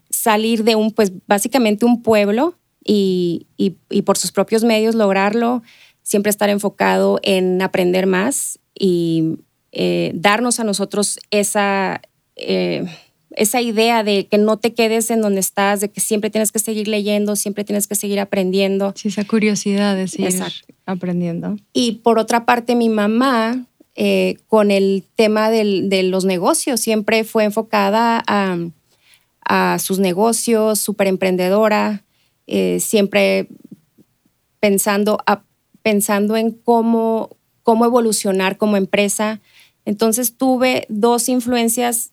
salir 0.09 0.63
de 0.63 0.75
un, 0.75 0.91
pues 0.91 1.12
básicamente 1.27 1.85
un 1.85 2.01
pueblo 2.01 2.55
y, 2.83 3.47
y 3.57 4.01
por 4.03 4.17
sus 4.17 4.31
propios 4.31 4.63
medios 4.63 4.95
lograrlo 4.95 5.63
siempre 6.05 6.29
estar 6.29 6.50
enfocado 6.50 7.19
en 7.24 7.62
aprender 7.63 8.05
más 8.05 8.59
y 8.77 9.39
eh, 9.71 10.12
darnos 10.13 10.59
a 10.59 10.63
nosotros 10.63 11.17
esa, 11.31 12.00
eh, 12.35 12.85
esa 13.31 13.59
idea 13.59 14.03
de 14.03 14.27
que 14.27 14.38
no 14.38 14.57
te 14.57 14.75
quedes 14.75 15.09
en 15.09 15.21
donde 15.21 15.39
estás, 15.39 15.81
de 15.81 15.89
que 15.89 16.01
siempre 16.01 16.29
tienes 16.29 16.51
que 16.51 16.59
seguir 16.59 16.88
leyendo, 16.88 17.35
siempre 17.35 17.63
tienes 17.63 17.88
que 17.88 17.95
seguir 17.95 18.19
aprendiendo. 18.19 18.93
Sí, 18.95 19.07
esa 19.07 19.25
curiosidad 19.25 19.95
de 19.95 20.07
seguir 20.07 20.43
aprendiendo. 20.85 21.57
Y 21.74 21.93
por 21.93 22.19
otra 22.19 22.45
parte, 22.45 22.75
mi 22.75 22.88
mamá, 22.88 23.65
eh, 23.95 24.38
con 24.45 24.69
el 24.69 25.03
tema 25.15 25.50
de 25.50 26.03
los 26.03 26.24
negocios, 26.24 26.81
siempre 26.81 27.24
fue 27.24 27.45
enfocada 27.45 28.24
a, 28.27 28.59
a 29.41 29.79
sus 29.79 29.97
negocios, 29.97 30.79
súper 30.79 31.07
emprendedora, 31.07 32.03
siempre 32.77 33.47
pensando, 34.59 35.17
a, 35.25 35.41
pensando 35.86 36.36
en 36.36 36.50
cómo, 36.50 37.38
cómo 37.62 37.86
evolucionar 37.86 38.58
como 38.58 38.75
empresa. 38.75 39.39
Entonces 39.86 40.36
tuve 40.36 40.88
dos 40.89 41.30
influencias 41.30 42.12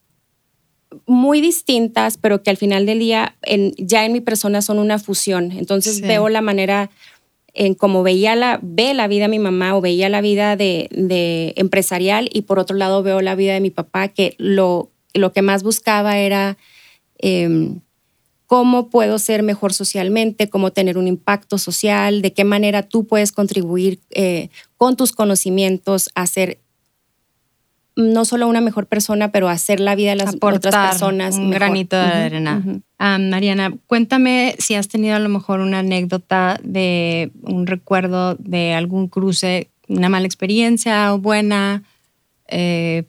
muy 1.07 1.41
distintas, 1.41 2.19
pero 2.19 2.43
que 2.43 2.51
al 2.51 2.57
final 2.57 2.85
del 2.85 2.99
día 2.99 3.35
ya 3.79 4.05
en 4.05 4.13
mi 4.13 4.21
persona 4.21 4.61
son 4.61 4.77
una 4.77 4.99
fusión. 4.99 5.51
Entonces 5.51 6.01
veo 6.01 6.29
la 6.29 6.41
manera 6.41 6.91
en 7.55 7.73
cómo 7.73 8.03
veía 8.03 8.35
la, 8.35 8.59
ve 8.61 8.93
la 8.93 9.07
vida 9.07 9.23
de 9.23 9.29
mi 9.29 9.39
mamá 9.39 9.75
o 9.75 9.81
veía 9.81 10.07
la 10.07 10.21
vida 10.21 10.55
de, 10.55 11.53
empresarial 11.55 12.29
y 12.31 12.43
por 12.43 12.59
otro 12.59 12.77
lado 12.77 13.01
veo 13.01 13.21
la 13.21 13.33
vida 13.33 13.55
de 13.55 13.59
mi 13.59 13.71
papá, 13.71 14.07
que 14.07 14.35
lo, 14.37 14.91
lo 15.15 15.33
que 15.33 15.41
más 15.41 15.63
buscaba 15.63 16.19
era 16.19 16.59
em, 17.17 17.79
cómo 18.45 18.89
puedo 18.89 19.19
ser 19.19 19.43
mejor 19.43 19.73
socialmente, 19.73 20.49
cómo 20.49 20.71
tener 20.71 20.97
un 20.97 21.07
impacto 21.07 21.57
social, 21.57 22.21
de 22.21 22.33
qué 22.33 22.43
manera 22.43 22.83
tú 22.83 23.05
puedes 23.05 23.31
contribuir 23.31 23.99
eh, 24.11 24.49
con 24.77 24.95
tus 24.95 25.11
conocimientos 25.11 26.09
a 26.15 26.27
ser 26.27 26.59
no 27.95 28.25
solo 28.25 28.47
una 28.47 28.61
mejor 28.61 28.87
persona, 28.87 29.31
pero 29.31 29.49
hacer 29.49 29.79
la 29.79 29.95
vida 29.95 30.11
de 30.11 30.15
las 30.15 30.35
otras 30.41 30.89
personas. 30.89 31.35
Un 31.35 31.51
granito 31.51 31.95
de 31.95 32.03
arena. 32.03 32.63
Ah, 32.97 33.19
Mariana, 33.19 33.71
cuéntame 33.85 34.55
si 34.57 34.73
has 34.75 34.87
tenido 34.87 35.15
a 35.15 35.19
lo 35.19 35.29
mejor 35.29 35.59
una 35.59 35.79
anécdota 35.79 36.59
de 36.63 37.31
un 37.43 37.67
recuerdo 37.67 38.35
de 38.35 38.73
algún 38.73 39.07
cruce 39.07 39.69
una 39.87 40.09
mala 40.09 40.25
experiencia 40.25 41.13
o 41.13 41.19
buena. 41.19 41.83
Eh, 42.47 43.03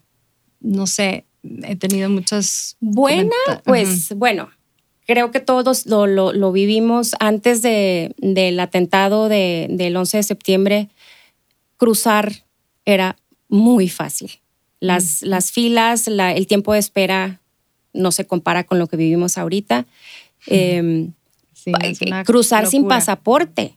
no 0.61 0.87
sé, 0.87 1.25
he 1.63 1.77
tenido 1.77 2.09
muchas... 2.11 2.77
Buena, 2.81 3.35
pues 3.65 4.15
bueno, 4.17 4.51
creo 5.07 5.31
que 5.31 5.41
todos 5.41 5.87
lo, 5.87 6.07
lo, 6.07 6.53
vivimos 6.53 7.15
antes 7.21 7.63
de, 7.63 8.15
del 8.19 8.59
atentado 8.61 9.29
de, 9.29 9.67
del 9.71 9.97
11 9.97 10.19
de 10.19 10.23
septiembre. 10.23 10.89
Cruzar 11.77 12.33
era 12.85 13.17
muy 13.49 13.89
fácil. 13.89 14.31
Las, 14.81 15.23
mm. 15.23 15.27
las 15.27 15.53
filas, 15.53 16.09
el 16.09 16.47
tiempo 16.47 16.73
de 16.73 16.79
espera 16.79 17.41
no 17.93 18.13
se 18.13 18.27
compara 18.27 18.65
con 18.65 18.79
lo 18.79 18.87
que 18.87 18.97
vivimos 18.97 19.39
ahorita. 19.39 19.87
Em, 20.47 21.13
cruzar 22.27 22.67
sin 22.67 22.87
pasaporte 22.87 23.77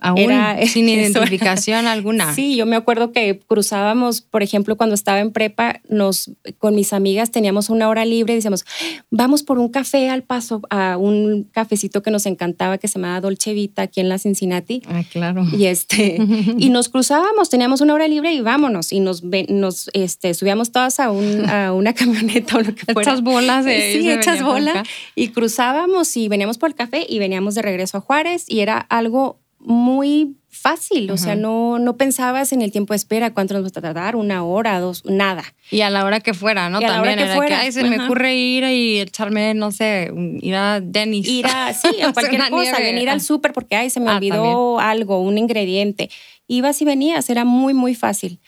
Aún 0.00 0.30
sin 0.66 0.88
identificación 0.88 1.86
alguna. 1.86 2.34
Sí, 2.34 2.56
yo 2.56 2.66
me 2.66 2.76
acuerdo 2.76 3.12
que 3.12 3.40
cruzábamos, 3.46 4.20
por 4.20 4.42
ejemplo, 4.42 4.76
cuando 4.76 4.94
estaba 4.94 5.20
en 5.20 5.32
prepa, 5.32 5.80
nos 5.88 6.30
con 6.58 6.74
mis 6.74 6.92
amigas 6.92 7.30
teníamos 7.30 7.70
una 7.70 7.88
hora 7.88 8.04
libre 8.04 8.32
y 8.32 8.36
decíamos, 8.36 8.64
vamos 9.10 9.42
por 9.42 9.58
un 9.58 9.68
café 9.68 10.08
al 10.10 10.22
paso, 10.22 10.62
a 10.70 10.96
un 10.96 11.48
cafecito 11.52 12.02
que 12.02 12.10
nos 12.10 12.26
encantaba 12.26 12.78
que 12.78 12.88
se 12.88 12.98
llamaba 12.98 13.20
Dolce 13.20 13.52
Vita 13.52 13.82
aquí 13.82 14.00
en 14.00 14.08
la 14.08 14.18
Cincinnati. 14.18 14.82
Ah, 14.88 15.02
claro. 15.10 15.44
Y 15.52 15.66
este 15.66 16.18
y 16.58 16.70
nos 16.70 16.88
cruzábamos, 16.88 17.50
teníamos 17.50 17.80
una 17.80 17.94
hora 17.94 18.08
libre 18.08 18.32
y 18.32 18.40
vámonos 18.40 18.92
y 18.92 19.00
nos 19.00 19.22
nos 19.48 19.90
este 19.92 20.34
subíamos 20.34 20.72
todas 20.72 21.00
a, 21.00 21.10
un, 21.10 21.48
a 21.48 21.72
una 21.72 21.92
camioneta 21.94 22.56
o 22.56 22.60
lo 22.60 22.74
que 22.74 22.92
fuera. 22.92 23.10
Hechas 23.10 23.22
bolas 23.22 23.64
de 23.64 23.92
Sí, 23.92 24.10
hechas 24.10 24.42
bolas 24.42 24.86
y 25.14 25.28
cruzábamos 25.28 26.16
y 26.16 26.28
veníamos 26.28 26.58
por 26.58 26.70
el 26.70 26.74
café 26.74 27.04
y 27.08 27.18
veníamos 27.18 27.54
de 27.54 27.62
regreso 27.62 27.98
a 27.98 28.00
Juárez 28.00 28.44
y 28.48 28.60
era 28.60 28.78
algo 28.78 29.39
muy 29.60 30.36
fácil, 30.48 31.10
o 31.10 31.16
sea, 31.16 31.36
no, 31.36 31.78
no 31.78 31.96
pensabas 31.96 32.52
en 32.52 32.60
el 32.60 32.72
tiempo 32.72 32.92
de 32.92 32.96
espera, 32.96 33.32
cuánto 33.32 33.54
nos 33.54 33.64
va 33.64 33.68
a 33.68 33.80
tardar, 33.80 34.16
una 34.16 34.44
hora, 34.44 34.80
dos, 34.80 35.04
nada. 35.04 35.44
Y 35.70 35.82
a 35.82 35.90
la 35.90 36.04
hora 36.04 36.20
que 36.20 36.34
fuera, 36.34 36.68
¿no? 36.68 36.80
También 36.80 37.18
que 37.18 37.26
fuera. 37.26 37.62
Que, 37.62 37.72
se 37.72 37.84
me 37.84 38.02
ocurre 38.04 38.34
ir 38.34 38.64
y 38.64 39.00
echarme, 39.00 39.54
no 39.54 39.70
sé, 39.70 40.12
ir 40.40 40.54
a 40.56 40.80
Dennis. 40.80 41.28
Ir 41.28 41.46
a, 41.46 41.72
sí, 41.72 41.88
a 42.02 42.12
cualquier 42.12 42.50
cosa, 42.50 42.78
venir 42.78 43.08
al 43.08 43.20
súper 43.20 43.52
porque, 43.52 43.76
ay, 43.76 43.90
se 43.90 44.00
me 44.00 44.10
ah, 44.10 44.16
olvidó 44.16 44.80
algo, 44.80 45.20
un 45.20 45.38
ingrediente. 45.38 46.10
Ibas 46.48 46.82
y 46.82 46.84
venías, 46.84 47.30
era 47.30 47.44
muy, 47.44 47.72
muy 47.72 47.94
fácil. 47.94 48.40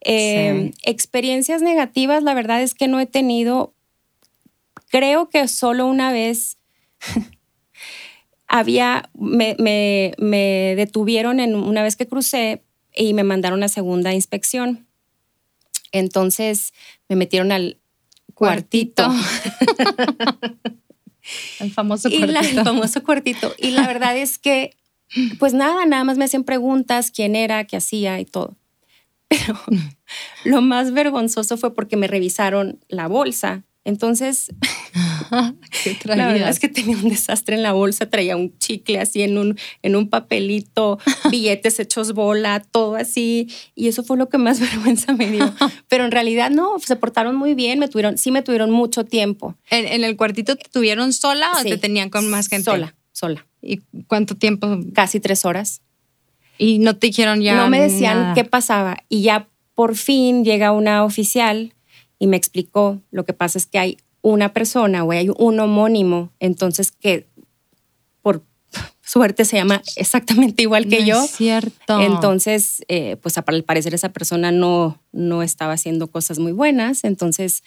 Em, 0.00 0.70
experiencias 0.84 1.60
negativas, 1.60 2.22
la 2.22 2.34
verdad 2.34 2.62
es 2.62 2.74
que 2.74 2.86
no 2.86 3.00
he 3.00 3.06
tenido, 3.06 3.74
creo 4.90 5.28
que 5.28 5.48
solo 5.48 5.86
una 5.86 6.12
vez 6.12 6.56
había, 8.48 9.10
me, 9.14 9.54
me, 9.58 10.74
detuvieron 10.74 11.38
en 11.38 11.54
una 11.54 11.82
vez 11.82 11.96
que 11.96 12.08
crucé 12.08 12.64
y 12.94 13.12
me 13.12 13.22
mandaron 13.22 13.62
a 13.62 13.68
segunda 13.68 14.14
inspección. 14.14 14.86
Entonces 15.92 16.72
me 17.08 17.16
metieron 17.16 17.52
al 17.52 17.78
cuartito. 18.34 19.06
el 21.60 21.70
famoso 21.72 22.08
cuartito. 22.10 22.40
el 22.40 22.64
famoso 22.64 23.02
cuartito. 23.04 23.54
Y 23.58 23.70
la 23.72 23.86
verdad 23.86 24.16
es 24.16 24.38
que, 24.38 24.76
pues 25.38 25.52
nada, 25.52 25.84
nada 25.84 26.04
más 26.04 26.16
me 26.16 26.24
hacían 26.24 26.44
preguntas, 26.44 27.10
quién 27.10 27.36
era, 27.36 27.64
qué 27.64 27.76
hacía 27.76 28.18
y 28.18 28.24
todo. 28.24 28.56
Pero 29.28 29.58
lo 30.44 30.62
más 30.62 30.92
vergonzoso 30.92 31.58
fue 31.58 31.74
porque 31.74 31.98
me 31.98 32.08
revisaron 32.08 32.80
la 32.88 33.08
bolsa 33.08 33.64
entonces, 33.88 34.52
la 36.04 36.26
verdad 36.26 36.50
es 36.50 36.60
que 36.60 36.68
tenía 36.68 36.94
un 36.94 37.08
desastre 37.08 37.56
en 37.56 37.62
la 37.62 37.72
bolsa, 37.72 38.10
traía 38.10 38.36
un 38.36 38.56
chicle 38.58 38.98
así 38.98 39.22
en 39.22 39.38
un, 39.38 39.58
en 39.80 39.96
un 39.96 40.10
papelito, 40.10 40.98
billetes 41.30 41.80
hechos 41.80 42.12
bola, 42.12 42.60
todo 42.60 42.96
así, 42.96 43.48
y 43.74 43.88
eso 43.88 44.02
fue 44.02 44.18
lo 44.18 44.28
que 44.28 44.36
más 44.36 44.60
vergüenza 44.72 45.14
me 45.14 45.30
dio. 45.30 45.54
Pero 45.88 46.04
en 46.04 46.10
realidad 46.10 46.50
no, 46.50 46.78
se 46.80 46.96
portaron 46.96 47.34
muy 47.34 47.54
bien, 47.54 47.78
me 47.78 47.88
tuvieron, 47.88 48.18
sí 48.18 48.30
me 48.30 48.42
tuvieron 48.42 48.70
mucho 48.70 49.06
tiempo. 49.06 49.56
¿En, 49.70 50.04
el 50.04 50.16
cuartito 50.18 50.56
te 50.56 50.68
tuvieron 50.68 51.14
sola 51.14 51.50
o 51.58 51.62
te 51.62 51.78
tenían 51.78 52.10
con 52.10 52.28
más 52.28 52.48
gente? 52.48 52.70
Sola, 52.70 52.94
sola. 53.12 53.46
¿Y 53.62 53.80
cuánto 54.06 54.36
tiempo? 54.36 54.80
Casi 54.92 55.18
tres 55.18 55.46
horas. 55.46 55.80
¿Y 56.58 56.78
no 56.78 56.94
te 56.98 57.06
dijeron 57.06 57.40
ya? 57.40 57.56
No 57.56 57.70
me 57.70 57.80
decían 57.80 58.34
qué 58.34 58.44
pasaba. 58.44 58.98
Y 59.08 59.22
ya 59.22 59.48
por 59.74 59.96
fin 59.96 60.44
llega 60.44 60.72
una 60.72 61.04
oficial 61.04 61.72
y 62.18 62.26
me 62.26 62.36
explicó, 62.36 63.00
lo 63.10 63.24
que 63.24 63.32
pasa 63.32 63.58
es 63.58 63.66
que 63.66 63.78
hay 63.78 63.98
una 64.22 64.52
persona 64.52 65.04
o 65.04 65.12
hay 65.12 65.30
un 65.36 65.60
homónimo, 65.60 66.30
entonces 66.40 66.90
que 66.90 67.26
por 68.22 68.42
suerte 69.02 69.44
se 69.44 69.56
llama 69.56 69.82
exactamente 69.96 70.62
igual 70.62 70.88
que 70.88 71.04
yo. 71.04 71.22
Es 71.24 71.30
cierto. 71.30 72.00
Entonces, 72.00 72.84
eh, 72.88 73.16
pues 73.22 73.38
al 73.38 73.64
parecer 73.64 73.94
esa 73.94 74.10
persona 74.10 74.50
no, 74.50 75.00
no 75.12 75.42
estaba 75.42 75.74
haciendo 75.74 76.08
cosas 76.08 76.38
muy 76.38 76.52
buenas, 76.52 77.04
entonces, 77.04 77.62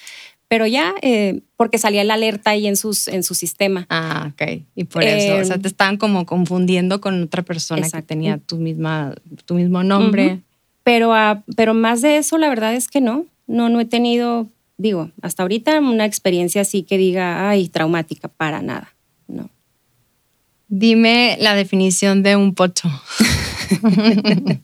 pero 0.50 0.68
ya, 0.68 0.94
eh, 1.02 1.42
porque 1.56 1.78
salía 1.78 2.04
la 2.04 2.16
alerta 2.16 2.52
ahí 2.52 2.68
en, 2.68 2.76
sus, 2.76 3.08
en 3.08 3.24
su 3.24 3.36
sistema. 3.36 3.86
Ah, 3.90 4.34
ok. 4.34 4.64
Y 4.76 4.84
por 4.84 5.04
eso, 5.04 5.38
o 5.38 5.46
sea, 5.46 5.58
te 5.58 5.70
estaban 5.70 5.96
como 5.96 6.26
confundiendo 6.26 7.00
con 7.00 7.24
otra 7.24 7.44
persona 7.44 7.90
que 7.90 8.02
tenía 8.02 8.38
tu, 8.38 8.58
misma, 8.58 9.16
tu 9.46 9.54
mismo 9.54 9.82
nombre. 9.84 10.42
pero, 10.84 11.12
uh, 11.12 11.42
pero 11.56 11.74
más 11.74 12.02
de 12.02 12.18
eso, 12.18 12.38
la 12.38 12.50
verdad 12.50 12.76
es 12.76 12.90
que 12.90 13.00
no 13.00 13.26
no, 13.52 13.70
no 13.70 13.80
he 13.80 13.86
tenido, 13.86 14.48
digo, 14.78 15.12
hasta 15.22 15.44
ahorita 15.44 15.80
una 15.80 16.06
experiencia 16.06 16.62
así 16.62 16.84
que 16.84 16.98
diga, 16.98 17.50
ay, 17.50 17.68
traumática, 17.68 18.30
para 18.30 18.62
nada, 18.62 18.96
no. 19.28 19.50
Dime 20.68 21.38
la 21.40 21.54
definición 21.54 22.24
de 22.24 22.38
un 22.38 22.56
pocho. 22.56 22.90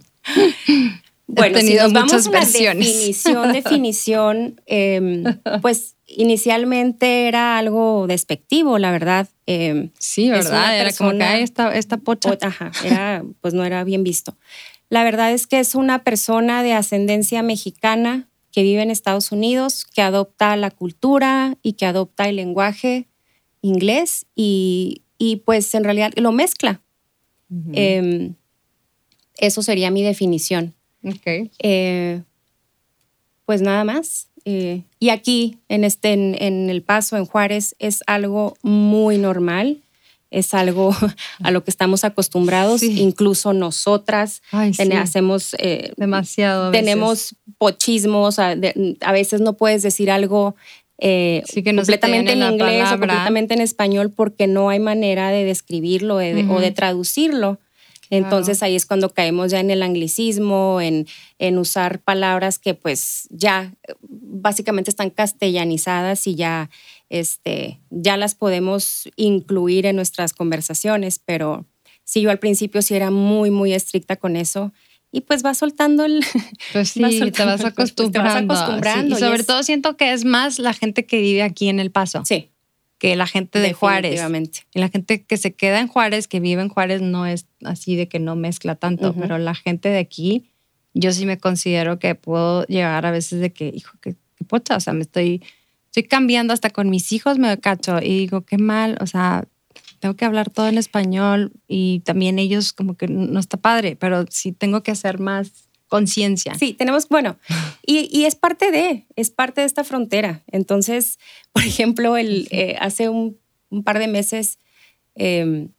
bueno, 1.28 1.60
si 1.60 1.76
nos 1.76 1.92
vamos 1.92 2.28
a 2.28 2.32
definición, 2.32 3.54
definición, 3.54 4.62
em, 4.66 5.24
pues 5.62 5.96
inicialmente 6.08 7.28
era 7.28 7.58
algo 7.58 8.08
despectivo, 8.08 8.80
la 8.80 8.92
verdad. 8.92 9.28
Em, 9.46 9.92
sí, 10.00 10.30
¿verdad? 10.30 10.80
Era 10.80 10.94
como 10.94 11.12
que 11.12 11.42
esta, 11.42 11.76
esta 11.76 11.98
pocha. 11.98 12.38
Ajá, 12.42 12.72
era, 12.86 13.26
pues 13.42 13.54
no 13.54 13.66
era 13.66 13.84
bien 13.84 14.06
visto. 14.06 14.38
La 14.90 15.04
verdad 15.04 15.34
es 15.34 15.48
que 15.48 15.60
es 15.60 15.76
una 15.76 16.04
persona 16.04 16.64
de 16.64 16.72
ascendencia 16.72 17.44
mexicana 17.44 18.27
que 18.58 18.64
vive 18.64 18.82
en 18.82 18.90
Estados 18.90 19.32
Unidos, 19.32 19.86
que 19.86 20.02
adopta 20.02 20.56
la 20.56 20.72
cultura 20.72 21.60
y 21.62 21.74
que 21.74 21.86
adopta 21.86 22.28
el 22.28 22.38
lenguaje 22.38 23.06
inglés 23.62 24.26
y, 24.36 25.04
pues 25.46 25.76
en 25.76 25.84
realidad 25.84 26.12
lo 26.16 26.32
mezcla. 26.32 26.82
Em, 27.74 28.34
eso 29.38 29.62
sería 29.62 29.92
mi 29.92 30.02
definición. 30.02 30.74
Eh, 31.60 32.24
pues 33.46 33.62
nada 33.62 33.84
más. 33.84 34.28
Eh, 34.44 34.82
y 35.00 35.10
aquí, 35.10 35.60
en, 35.70 35.84
este, 35.84 36.14
en, 36.14 36.72
El 36.72 36.82
Paso, 36.82 37.16
en 37.16 37.28
Juárez, 37.28 37.76
es 37.78 38.02
algo 38.08 38.56
muy 38.64 39.20
normal 39.20 39.84
es 40.32 40.54
algo 40.54 40.96
a 41.44 41.52
lo 41.52 41.64
que 41.64 41.72
estamos 41.72 42.04
acostumbrados, 42.04 42.84
incluso 42.84 43.54
nosotras 43.54 44.42
hacemos 44.52 45.56
eh, 45.60 45.94
demasiado. 45.98 46.72
Tenemos 46.72 47.36
pochismos, 47.58 48.40
a, 48.40 48.56
veces 49.12 49.42
no 49.42 49.54
puedes 49.54 49.82
decir 49.82 50.12
algo 50.12 50.56
eh, 51.00 51.44
completamente 51.64 52.34
en 52.34 52.42
inglés 52.42 52.88
o 52.88 53.00
completamente 53.00 53.54
en 53.54 53.62
español 53.62 54.12
porque 54.12 54.48
no 54.48 54.70
hay 54.70 54.80
manera 54.80 55.30
de 55.30 55.44
describirlo 55.44 56.16
o 56.16 56.60
de 56.60 56.72
traducirlo. 56.72 57.60
Entonces 58.10 58.64
ahí 58.64 58.76
es 58.76 58.86
cuando 58.86 59.10
caemos 59.10 59.52
ya 59.52 59.60
en 59.60 59.70
el 59.70 59.84
anglicismo, 59.84 60.80
en, 60.82 61.08
en 61.40 61.58
usar 61.58 62.00
palabras 62.00 62.58
que 62.58 62.74
pues 62.74 63.28
ya 63.30 63.74
básicamente 64.02 64.90
están 64.90 65.10
castellanizadas 65.10 66.26
y 66.28 66.36
ya 66.36 66.70
este, 67.10 67.80
ya 67.90 68.18
las 68.18 68.36
podemos 68.36 69.10
incluir 69.16 69.86
en 69.86 69.96
nuestras 69.96 70.34
conversaciones, 70.34 71.20
pero 71.24 71.66
sí, 72.04 72.22
yo 72.22 72.32
al 72.32 72.40
principio 72.40 72.82
sí 72.82 72.96
era 72.96 73.12
muy, 73.12 73.52
muy 73.52 73.74
estricta 73.74 74.16
con 74.16 74.36
eso. 74.36 74.74
Y 75.12 75.22
pues 75.22 75.44
va 75.44 75.54
soltando 75.54 76.04
el... 76.06 76.24
Pues 76.74 76.90
sí, 76.90 77.02
te 77.32 77.46
vas 77.46 77.64
acostumbrando. 77.64 78.54
acostumbrando. 78.54 79.16
Y 79.16 79.20
sobre 79.20 79.44
todo 79.44 79.64
siento 79.64 79.96
que 79.96 80.12
es 80.12 80.26
más 80.26 80.60
la 80.60 80.74
gente 80.74 81.06
que 81.06 81.22
vive 81.22 81.44
aquí 81.44 81.70
en 81.70 81.80
El 81.80 81.92
Paso. 81.92 82.24
Sí. 82.26 82.52
Que 82.98 83.16
la 83.16 83.28
gente 83.28 83.60
de 83.60 83.74
Juárez. 83.74 84.20
Y 84.74 84.80
la 84.80 84.90
gente 84.90 85.24
que 85.24 85.38
se 85.38 85.56
queda 85.56 85.80
en 85.80 85.88
Juárez, 85.88 86.28
que 86.28 86.40
vive 86.40 86.62
en 86.62 86.70
Juárez, 86.70 87.02
no 87.02 87.26
es 87.26 87.46
así 87.64 87.96
de 87.96 88.10
que 88.10 88.20
no 88.20 88.36
mezcla 88.36 88.76
tanto, 88.76 89.14
pero 89.14 89.38
la 89.38 89.54
gente 89.54 89.90
de 89.90 90.00
aquí, 90.00 90.50
yo 90.94 91.12
sí 91.14 91.28
me 91.28 91.38
considero 91.38 92.00
que 92.00 92.16
puedo 92.16 92.66
llegar 92.66 93.06
a 93.06 93.12
veces 93.12 93.40
de 93.40 93.54
que, 93.54 93.72
hijo, 93.74 93.98
qué, 94.02 94.16
qué 94.36 94.46
pocha, 94.46 94.76
o 94.76 94.80
sea, 94.80 94.94
me 94.94 95.02
estoy 95.02 95.44
estoy 95.98 96.08
cambiando 96.08 96.54
hasta 96.54 96.70
con 96.70 96.92
mis 96.92 97.12
hijos, 97.12 97.40
me 97.40 97.58
cacho 97.60 97.98
y 98.00 98.20
digo, 98.20 98.42
qué 98.42 98.60
mal, 98.60 99.00
o 99.02 99.08
sea, 99.08 99.48
tengo 100.00 100.16
que 100.16 100.26
hablar 100.26 100.52
todo 100.52 100.68
en 100.68 100.78
español 100.78 101.54
y 101.68 102.02
también 102.02 102.38
ellos 102.38 102.72
como 102.72 102.96
que 102.96 103.08
no 103.08 103.40
está 103.40 103.58
padre, 103.58 103.96
pero 103.96 104.26
sí 104.30 104.52
tengo 104.52 104.84
que 104.84 104.92
hacer 104.92 105.20
más 105.20 105.70
conciencia. 105.88 106.54
Sí, 106.54 106.74
tenemos, 106.74 107.10
bueno, 107.10 107.38
y, 107.84 108.26
es 108.26 108.36
parte 108.36 108.70
de, 108.70 109.08
es 109.16 109.32
parte 109.32 109.62
de 109.62 109.68
esta 109.68 109.84
frontera. 109.84 110.44
Entonces, 110.52 111.18
por 111.52 111.64
ejemplo, 111.64 112.16
el, 112.16 112.48
eh, 112.52 112.76
hace 112.80 113.10
un, 113.10 113.40
par 113.84 113.98
de 113.98 114.08
meses, 114.08 114.60
em, 115.16 115.70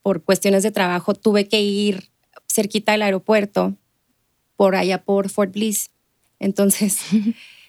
por 0.00 0.24
cuestiones 0.24 0.62
de 0.62 0.70
trabajo, 0.70 1.12
tuve 1.12 1.48
que 1.48 1.60
ir 1.60 2.08
cerquita 2.50 2.92
del 2.92 3.02
aeropuerto 3.02 3.76
por 4.56 4.74
allá 4.74 5.02
por 5.04 5.28
Fort 5.28 5.52
Bliss. 5.52 5.90
Entonces 6.38 6.98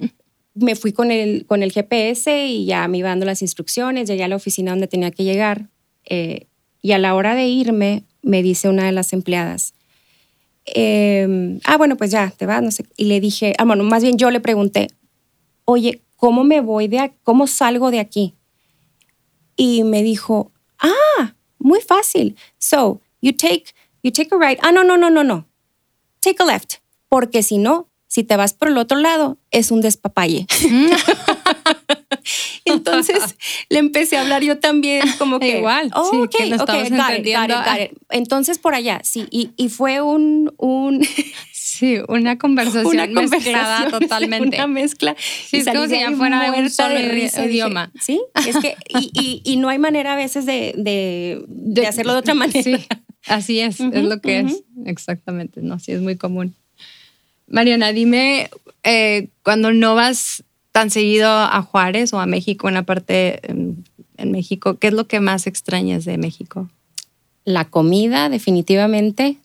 me 0.54 0.76
fui 0.76 0.92
con 0.92 1.12
el, 1.12 1.46
con 1.46 1.64
el 1.64 1.72
GPS 1.72 2.46
y 2.48 2.66
ya 2.66 2.88
me 2.88 2.98
iba 2.98 3.10
dando 3.10 3.26
las 3.26 3.42
instrucciones, 3.42 4.08
llegué 4.08 4.24
a 4.24 4.28
la 4.28 4.36
oficina 4.36 4.72
donde 4.72 4.88
tenía 4.88 5.12
que 5.12 5.24
llegar. 5.24 5.70
Eh, 6.06 6.48
y 6.82 6.92
a 6.94 6.98
la 6.98 7.16
hora 7.16 7.36
de 7.36 7.48
irme, 7.48 8.04
me 8.22 8.44
dice 8.44 8.70
una 8.70 8.86
de 8.86 8.92
las 8.92 9.14
empleadas, 9.14 9.74
em, 10.66 11.60
ah, 11.64 11.78
bueno, 11.78 11.96
pues 11.98 12.12
ya, 12.12 12.32
te 12.36 12.46
vas, 12.46 12.62
no 12.62 12.72
sé. 12.72 12.86
Y 12.98 13.06
le 13.06 13.20
dije, 13.20 13.54
ah, 13.58 13.66
bueno, 13.66 13.84
más 13.84 14.04
bien 14.04 14.18
yo 14.18 14.32
le 14.32 14.40
pregunté, 14.40 14.90
oye, 15.66 16.02
¿cómo 16.18 16.44
me 16.44 16.62
voy 16.62 16.88
de 16.88 17.00
aquí? 17.00 17.16
¿Cómo 17.24 17.48
salgo 17.48 17.92
de 17.92 18.00
aquí? 18.00 18.36
Y 19.56 19.84
me 19.84 20.04
dijo, 20.04 20.52
ah, 20.80 21.36
muy 21.60 21.82
fácil. 21.82 22.36
So, 22.58 23.02
you 23.22 23.34
take, 23.34 23.66
you 24.04 24.12
take 24.12 24.30
a 24.34 24.38
right. 24.38 24.60
Ah, 24.62 24.72
no, 24.72 24.84
no, 24.84 24.98
no, 24.98 25.10
no, 25.10 25.24
no. 25.24 25.48
Take 26.20 26.42
a 26.42 26.46
left. 26.46 26.76
Porque 27.10 27.44
si 27.44 27.58
no, 27.58 27.88
si 28.12 28.26
te 28.26 28.36
vas 28.36 28.54
por 28.54 28.68
el 28.68 28.78
otro 28.78 29.00
lado, 29.00 29.38
es 29.52 29.72
un 29.72 29.80
despapalle. 29.80 30.46
Entonces 32.66 33.38
le 33.70 33.80
empecé 33.80 34.18
a 34.18 34.22
hablar 34.22 34.44
yo 34.44 34.60
también 34.60 35.02
como 35.18 35.40
que 35.40 35.60
igual. 35.60 35.90
Oh, 35.96 36.10
sí, 36.12 36.18
ok, 36.18 36.30
que 36.30 36.46
lo 36.48 36.56
ok, 36.58 36.62
estabas 36.62 36.90
got 36.90 36.92
it, 36.92 36.98
got 36.98 37.10
entendiendo. 37.10 37.54
it, 37.54 37.66
got 37.66 37.80
it. 37.80 37.92
Entonces 38.10 38.60
por 38.60 38.76
allá, 38.76 39.00
sí, 39.06 39.28
y, 39.32 39.52
y 39.56 39.70
fue 39.70 40.02
un, 40.02 40.54
un 40.58 41.08
Sí, 41.54 42.00
una 42.10 42.38
conversación 42.38 42.86
una 42.88 43.08
mezclada 43.08 43.86
conversación, 43.86 44.02
totalmente. 44.02 44.58
una 44.58 44.68
mezcla. 44.68 45.16
Sí, 45.48 45.58
es 45.60 45.68
como 45.68 45.86
si 45.86 45.92
ya 45.92 46.12
fuera 46.12 46.52
un 46.52 46.70
solo 46.70 47.00
dije, 47.00 47.46
idioma. 47.46 47.94
sí, 48.02 48.20
es 48.46 48.58
que, 48.58 48.76
y, 48.90 49.10
y, 49.14 49.42
y 49.46 49.56
no 49.56 49.70
hay 49.70 49.80
manera 49.80 50.14
a 50.14 50.16
veces 50.18 50.46
de, 50.46 50.74
de, 50.76 51.42
de 51.48 51.88
hacerlo 51.88 52.12
de 52.12 52.20
otra 52.20 52.34
manera. 52.34 52.62
Sí, 52.62 52.76
así 53.26 53.62
es, 53.62 53.80
es 53.80 54.04
lo 54.04 54.20
que 54.20 54.42
es. 54.42 54.64
Exactamente, 54.86 55.62
no, 55.62 55.80
sí, 55.80 55.94
es 55.94 56.02
muy 56.02 56.18
común. 56.18 56.58
Mariana, 57.52 57.92
dime, 57.94 58.50
eh, 58.84 59.28
cuando 59.44 59.72
no 59.74 59.96
vas 59.96 60.44
tan 60.72 60.90
seguido 60.90 61.30
a 61.30 61.62
Juárez 61.62 62.14
o 62.14 62.20
a 62.20 62.26
México, 62.26 62.68
en 62.68 62.74
la 62.76 62.84
parte 62.84 63.40
en, 63.50 63.84
en 64.18 64.32
México, 64.32 64.78
¿qué 64.78 64.88
es 64.88 64.94
lo 64.94 65.08
que 65.08 65.20
más 65.20 65.48
extrañas 65.48 66.06
de 66.06 66.18
México? 66.18 66.70
La 67.44 67.66
comida, 67.66 68.30
definitivamente, 68.30 69.38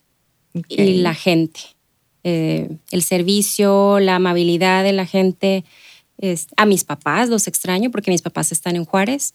y 0.69 0.95
la 1.01 1.13
gente. 1.13 1.59
Eh, 2.23 2.77
el 2.91 3.03
servicio, 3.03 3.99
la 3.99 4.15
amabilidad 4.15 4.83
de 4.83 4.93
la 4.93 5.05
gente. 5.05 5.63
Es- 6.17 6.47
a 6.57 6.65
mis 6.65 6.83
papás 6.83 7.29
los 7.29 7.47
extraño 7.47 7.91
porque 7.91 8.11
mis 8.11 8.21
papás 8.21 8.51
están 8.51 8.75
en 8.75 8.85
Juárez. 8.85 9.33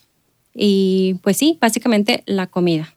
Y 0.54 1.14
pues 1.22 1.36
sí, 1.36 1.58
básicamente 1.60 2.22
la 2.26 2.46
comida. 2.46 2.94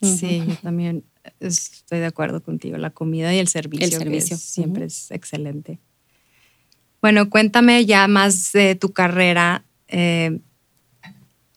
Sí, 0.00 0.42
yo 0.46 0.54
también 0.56 1.04
estoy 1.46 1.98
de 2.00 2.06
acuerdo 2.06 2.42
contigo. 2.42 2.76
La 2.78 2.90
comida 2.90 3.34
y 3.34 3.38
el 3.38 3.48
servicio, 3.48 3.84
El 3.84 3.90
que 3.90 3.96
servicio, 3.98 4.36
es- 4.36 4.42
siempre 4.42 4.84
es 4.86 5.10
excelente. 5.10 5.78
Bueno, 7.00 7.28
cuéntame 7.30 7.84
ya 7.84 8.06
más 8.08 8.52
de 8.52 8.74
tu 8.76 8.92
carrera. 8.92 9.64
eh, 9.88 10.38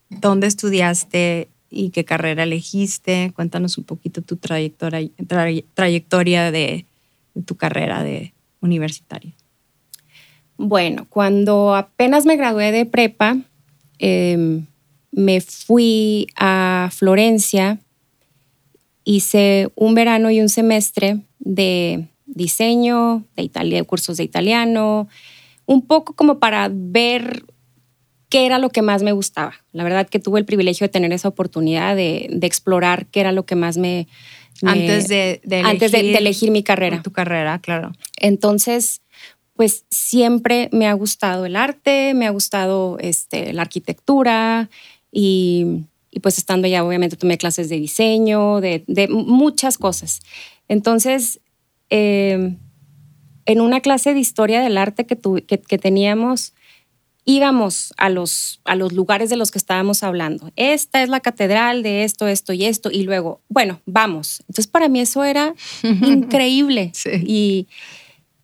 ¿Dónde 0.10 0.48
estudiaste 0.48 1.50
y 1.69 1.89
qué 1.89 2.06
carrera 2.06 2.43
elegiste? 2.43 3.32
Cuéntanos 3.36 3.78
un 3.78 3.84
poquito 3.84 4.21
tu 4.21 4.36
trayectoria, 4.38 5.02
tray- 5.28 5.65
trayectoria 5.74 6.52
de, 6.52 6.86
de 7.34 7.41
tu 7.43 7.56
carrera 7.56 8.04
de 8.04 8.34
universitaria. 8.62 9.34
Bueno, 10.58 11.06
cuando 11.10 11.76
apenas 11.76 12.26
me 12.26 12.38
gradué 12.38 12.71
de 12.71 12.86
prepa, 12.86 13.38
eh, 14.00 14.62
me 15.12 15.41
fui 15.41 16.28
a 16.36 16.89
Florencia, 16.93 17.80
hice 19.06 19.70
un 19.76 19.96
verano 19.96 20.30
y 20.32 20.41
un 20.41 20.50
semestre 20.50 21.20
de 21.39 22.08
diseño, 22.26 23.24
de 23.38 23.44
Italia, 23.44 23.84
cursos 23.86 24.18
de 24.18 24.24
italiano, 24.24 25.08
un 25.65 25.82
poco 25.88 26.13
como 26.13 26.39
para 26.39 26.70
ver 26.72 27.46
qué 28.30 28.46
era 28.46 28.58
lo 28.60 28.70
que 28.70 28.82
más 28.82 29.04
me 29.04 29.12
gustaba. 29.13 29.54
La 29.72 29.84
verdad 29.84 30.10
que 30.10 30.20
tuve 30.20 30.39
el 30.39 30.46
privilegio 30.46 30.86
de 30.86 30.89
tener 30.89 31.13
esa 31.13 31.30
oportunidad 31.30 31.96
de, 31.96 32.28
de 32.32 32.48
explorar 32.48 33.06
qué 33.06 33.22
era 33.22 33.32
lo 33.32 33.46
que 33.46 33.56
más 33.56 33.78
me... 33.78 34.08
me- 34.62 34.72
Antes 34.72 35.08
de, 35.08 35.39
de 35.44 35.58
antes 35.60 35.91
de- 35.91 36.02
de 36.04 36.18
elegir 36.18 36.52
mi 36.52 36.63
carrera. 36.63 37.02
Tu 37.04 37.12
carrera, 37.12 37.60
claro. 37.60 37.94
Entonces, 38.18 39.02
pues 39.54 39.86
siempre 39.89 40.68
me 40.74 40.88
ha 40.88 40.94
gustado 40.94 41.46
el 41.46 41.56
arte, 41.56 42.13
me 42.15 42.26
ha 42.26 42.32
gustado 42.32 42.98
este, 43.00 43.54
la 43.54 43.62
arquitectura 43.62 44.70
y, 45.12 45.84
y 46.15 46.21
pues 46.21 46.39
estando 46.39 46.65
allá 46.65 46.84
obviamente 46.84 47.17
tomé 47.17 47.38
clases 47.38 47.69
de 47.69 47.78
diseño, 47.80 48.62
de, 48.62 48.84
de 48.88 49.08
muchas 49.10 49.78
cosas. 49.78 50.21
Entonces, 50.67 51.41
eh, 51.91 52.56
en 53.45 53.62
una 53.62 53.82
clase 53.82 54.13
de 54.15 54.19
historia 54.21 54.62
del 54.62 54.78
arte 54.78 55.06
que, 55.06 55.15
tu- 55.15 55.43
que, 55.45 55.60
que 55.60 55.78
teníamos, 55.78 56.54
íbamos 57.25 57.93
a 57.97 58.10
los, 58.10 58.62
a 58.65 58.75
los 58.75 58.93
lugares 58.93 59.30
de 59.30 59.36
los 59.36 59.51
que 59.51 59.58
estábamos 59.58 60.04
hablando. 60.04 60.51
Esta 60.56 61.04
es 61.04 61.10
la 61.10 61.19
catedral 61.19 61.84
de 61.84 62.04
esto, 62.06 62.28
esto 62.28 62.54
y 62.54 62.65
esto. 62.65 62.89
Y 62.91 63.04
luego, 63.04 63.41
bueno, 63.49 63.82
vamos. 63.86 64.39
Entonces, 64.41 64.67
para 64.67 64.88
mí 64.88 65.01
eso 65.01 65.23
era 65.23 65.54
increíble. 65.84 66.91
Sí. 66.93 67.10
Y, 67.25 67.67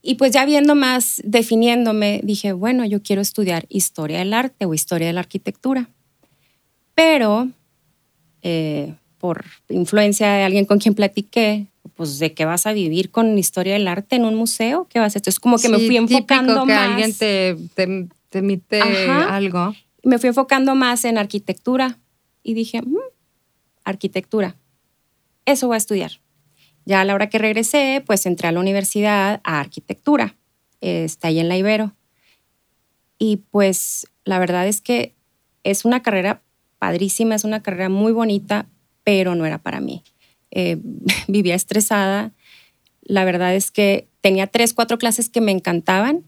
y 0.02 0.16
pues 0.16 0.32
ya 0.34 0.46
viendo 0.46 0.76
más, 0.76 1.22
definiéndome, 1.24 2.20
dije, 2.24 2.52
bueno, 2.54 2.84
yo 2.86 3.02
quiero 3.02 3.22
estudiar 3.22 3.66
historia 3.70 4.20
del 4.20 4.34
arte 4.34 4.66
o 4.66 4.74
historia 4.74 5.08
de 5.08 5.14
la 5.14 5.22
arquitectura. 5.22 5.90
Pero 6.96 7.50
eh, 8.42 8.96
por 9.18 9.46
influencia 9.70 10.32
de 10.34 10.44
alguien 10.44 10.66
con 10.66 10.80
quien 10.80 10.96
platiqué, 10.96 11.68
pues 11.96 12.20
de 12.20 12.34
qué 12.34 12.46
vas 12.46 12.66
a 12.66 12.74
vivir 12.74 13.12
con 13.12 13.38
historia 13.38 13.74
del 13.74 13.88
arte 13.88 14.16
en 14.16 14.26
un 14.26 14.36
museo, 14.36 14.88
¿qué 14.90 15.00
vas 15.00 15.06
a 15.06 15.08
hacer? 15.08 15.20
Entonces 15.22 15.40
como 15.40 15.58
que 15.58 15.70
me 15.70 15.78
fui 15.80 15.98
enfocando 15.98 16.66
que 16.66 16.74
más. 16.74 16.90
alguien 16.90 17.14
te, 17.14 17.56
te, 17.76 18.08
te 18.30 18.40
emite 18.40 18.82
Ajá. 18.82 19.36
algo. 19.36 19.76
me 20.04 20.18
fui 20.18 20.30
enfocando 20.30 20.74
más 20.74 21.06
en 21.06 21.18
arquitectura 21.20 22.00
y 22.44 22.56
dije, 22.56 22.82
"Mm, 22.82 22.98
arquitectura, 23.84 24.56
eso 25.46 25.68
voy 25.68 25.76
a 25.76 25.78
estudiar. 25.78 26.12
Ya 26.86 27.02
a 27.02 27.06
la 27.06 27.14
hora 27.14 27.30
que 27.30 27.38
regresé, 27.38 28.04
pues 28.06 28.26
entré 28.26 28.48
a 28.48 28.52
la 28.52 28.60
universidad 28.60 29.40
a 29.44 29.60
arquitectura, 29.60 30.36
eh, 30.82 31.04
está 31.04 31.28
ahí 31.28 31.40
en 31.40 31.48
la 31.50 31.58
Ibero. 31.58 31.94
Y 33.20 33.38
pues 33.52 34.08
la 34.26 34.40
verdad 34.40 34.68
es 34.68 34.82
que 34.82 35.14
es 35.64 35.86
una 35.86 36.02
carrera 36.02 36.42
padrísima, 36.82 37.36
es 37.36 37.44
una 37.44 37.62
carrera 37.62 37.90
muy 37.90 38.12
bonita, 38.12 38.66
pero 39.04 39.36
no 39.36 39.46
era 39.46 39.60
para 39.60 39.80
mí. 39.82 40.04
Eh, 40.50 40.78
vivía 41.28 41.54
estresada. 41.54 42.32
La 43.04 43.24
verdad 43.24 43.54
es 43.54 43.70
que 43.70 44.08
tenía 44.22 44.48
tres, 44.48 44.74
cuatro 44.74 44.98
clases 44.98 45.30
que 45.30 45.42
me 45.42 45.52
encantaban. 45.52 46.24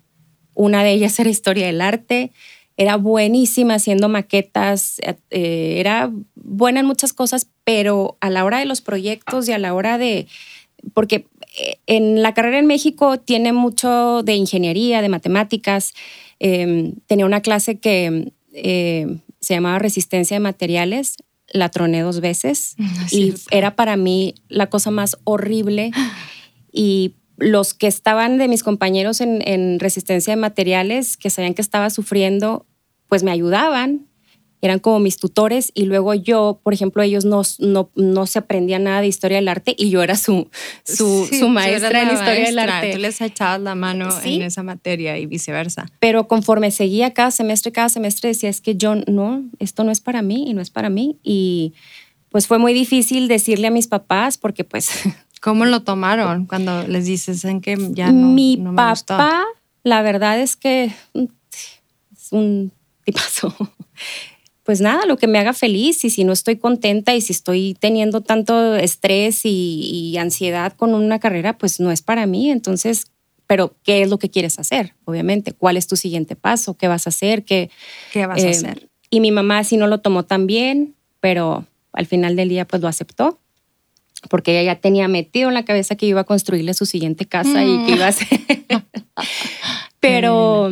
Una 0.53 0.83
de 0.83 0.91
ellas 0.91 1.17
era 1.19 1.31
historia 1.31 1.65
del 1.65 1.81
arte. 1.81 2.31
Era 2.77 2.97
buenísima 2.97 3.75
haciendo 3.75 4.09
maquetas, 4.09 4.99
eh, 5.31 5.75
era 5.79 6.11
buena 6.35 6.81
en 6.81 6.87
muchas 6.87 7.13
cosas, 7.13 7.47
pero 7.63 8.17
a 8.19 8.29
la 8.29 8.45
hora 8.45 8.59
de 8.59 8.65
los 8.65 8.81
proyectos 8.81 9.47
y 9.47 9.51
a 9.53 9.59
la 9.59 9.73
hora 9.73 9.97
de, 9.99 10.27
porque 10.93 11.27
eh, 11.57 11.77
en 11.87 12.21
la 12.21 12.33
carrera 12.33 12.59
en 12.59 12.65
México 12.65 13.19
tiene 13.19 13.53
mucho 13.53 14.23
de 14.23 14.35
ingeniería, 14.35 15.01
de 15.01 15.09
matemáticas. 15.09 15.93
Eh, 16.39 16.93
tenía 17.07 17.25
una 17.25 17.41
clase 17.41 17.79
que 17.79 18.31
eh, 18.53 19.17
se 19.43 19.53
llamaba 19.53 19.77
resistencia 19.77 20.35
de 20.35 20.39
materiales, 20.39 21.17
la 21.51 21.69
troné 21.69 22.01
dos 22.01 22.21
veces 22.21 22.75
No 22.77 22.87
y 23.11 23.33
era 23.51 23.75
para 23.75 23.97
mí 23.97 24.35
la 24.47 24.69
cosa 24.69 24.89
más 24.89 25.17
horrible. 25.25 25.91
Y 26.71 27.15
los 27.37 27.73
que 27.73 27.87
estaban 27.87 28.37
de 28.37 28.47
mis 28.47 28.63
compañeros 28.63 29.21
en, 29.21 29.47
en 29.47 29.79
resistencia 29.79 30.33
de 30.33 30.41
materiales, 30.41 31.17
que 31.17 31.29
sabían 31.29 31.53
que 31.53 31.61
estaba 31.61 31.89
sufriendo, 31.89 32.65
pues 33.07 33.23
me 33.23 33.31
ayudaban, 33.31 34.07
eran 34.63 34.79
como 34.79 34.99
mis 34.99 35.17
tutores 35.17 35.71
y 35.75 35.83
luego 35.85 36.13
yo, 36.13 36.59
por 36.63 36.73
ejemplo, 36.73 37.03
ellos 37.03 37.25
no, 37.25 37.41
no, 37.59 37.89
no 37.95 38.25
se 38.25 38.39
aprendían 38.39 38.85
nada 38.85 39.01
de 39.01 39.07
historia 39.07 39.37
del 39.37 39.47
arte 39.49 39.75
y 39.77 39.89
yo 39.89 40.01
era 40.01 40.15
su, 40.15 40.49
su, 40.85 41.27
Sí, 41.29 41.39
su 41.39 41.49
maestra 41.49 42.01
en 42.01 42.07
historia 42.13 42.45
del 42.45 42.55
maestra, 42.55 42.77
arte. 42.77 42.91
Tú 42.93 42.97
les 42.99 43.19
echabas 43.21 43.59
la 43.61 43.75
mano 43.75 44.09
Sí. 44.09 44.35
en 44.35 44.43
esa 44.43 44.63
materia 44.63 45.17
y 45.17 45.25
viceversa. 45.25 45.85
Pero 45.99 46.27
conforme 46.27 46.71
seguía 46.71 47.13
cada 47.13 47.31
semestre, 47.31 47.71
cada 47.73 47.89
semestre 47.89 48.29
decía, 48.29 48.49
es 48.49 48.61
que 48.61 48.75
yo 48.75 48.95
no, 48.95 49.43
esto 49.59 49.83
no 49.83 49.91
es 49.91 49.99
para 50.01 50.21
mí 50.21 50.45
y 50.49 50.53
no 50.53 50.61
es 50.61 50.69
para 50.69 50.89
mí. 50.89 51.17
Y 51.23 51.73
pues 52.29 52.47
fue 52.47 52.57
muy 52.57 52.73
difícil 52.73 53.27
decirle 53.27 53.67
a 53.67 53.71
mis 53.71 53.87
papás 53.87 54.37
porque 54.37 54.63
pues 54.63 54.89
¿Cómo 55.41 55.65
lo 55.65 55.81
tomaron 55.83 56.45
cuando 56.45 56.87
les 56.87 57.05
dices 57.05 57.43
en 57.43 57.59
que 57.59 57.77
ya 57.91 58.13
no, 58.13 58.29
mi 58.29 58.55
no 58.55 58.71
me 58.71 58.77
papá, 58.77 58.89
gustó? 58.91 59.17
la 59.83 60.01
verdad 60.01 60.39
es 60.39 60.55
que 60.55 60.89
mm, 61.13 61.25
es 62.13 62.31
un 62.31 62.71
tipazo. 63.03 63.53
Pues 64.63 64.79
nada, 64.79 65.05
lo 65.05 65.17
que 65.17 65.27
me 65.27 65.39
haga 65.39 65.53
feliz 65.53 66.05
y 66.05 66.09
si 66.09 66.23
no 66.23 66.31
estoy 66.31 66.55
contenta 66.55 67.13
y 67.13 67.21
si 67.21 67.33
estoy 67.33 67.75
teniendo 67.79 68.21
tanto 68.21 68.75
estrés 68.75 69.45
y, 69.45 70.11
y 70.13 70.17
ansiedad 70.17 70.73
con 70.73 70.93
una 70.93 71.19
carrera, 71.19 71.57
pues 71.57 71.79
no 71.81 71.91
es 71.91 72.01
para 72.01 72.25
mí. 72.25 72.49
Entonces, 72.49 73.07
pero 73.47 73.75
¿qué 73.83 74.01
es 74.01 74.09
lo 74.09 74.19
que 74.19 74.29
quieres 74.29 74.57
hacer? 74.59 74.95
Obviamente, 75.05 75.51
¿cuál 75.51 75.77
es 75.77 75.87
tu 75.87 75.95
siguiente 75.95 76.35
paso? 76.35 76.75
¿Qué 76.75 76.87
vas 76.87 77.07
a 77.07 77.09
hacer? 77.09 77.43
¿Qué, 77.43 77.69
¿Qué 78.11 78.25
vas 78.25 78.41
a 78.41 78.47
eh, 78.47 78.51
hacer? 78.51 78.89
Y 79.09 79.19
mi 79.19 79.31
mamá 79.31 79.63
sí 79.63 79.77
no 79.77 79.87
lo 79.87 79.99
tomó 79.99 80.23
tan 80.23 80.47
bien, 80.47 80.95
pero 81.19 81.65
al 81.91 82.05
final 82.05 82.35
del 82.35 82.49
día 82.49 82.65
pues 82.65 82.81
lo 82.81 82.87
aceptó. 82.87 83.39
porque 84.29 84.59
ella 84.59 84.73
ya 84.73 84.81
tenía 84.81 85.07
metido 85.07 85.49
en 85.49 85.53
la 85.53 85.65
cabeza 85.65 85.95
que 85.95 86.05
iba 86.05 86.21
a 86.21 86.23
construirle 86.23 86.73
su 86.73 86.85
siguiente 86.85 87.25
casa 87.25 87.63
y 87.63 87.85
que 87.85 87.91
iba 87.91 88.07
a 88.07 88.11
ser... 88.11 88.27
pero, 89.99 90.71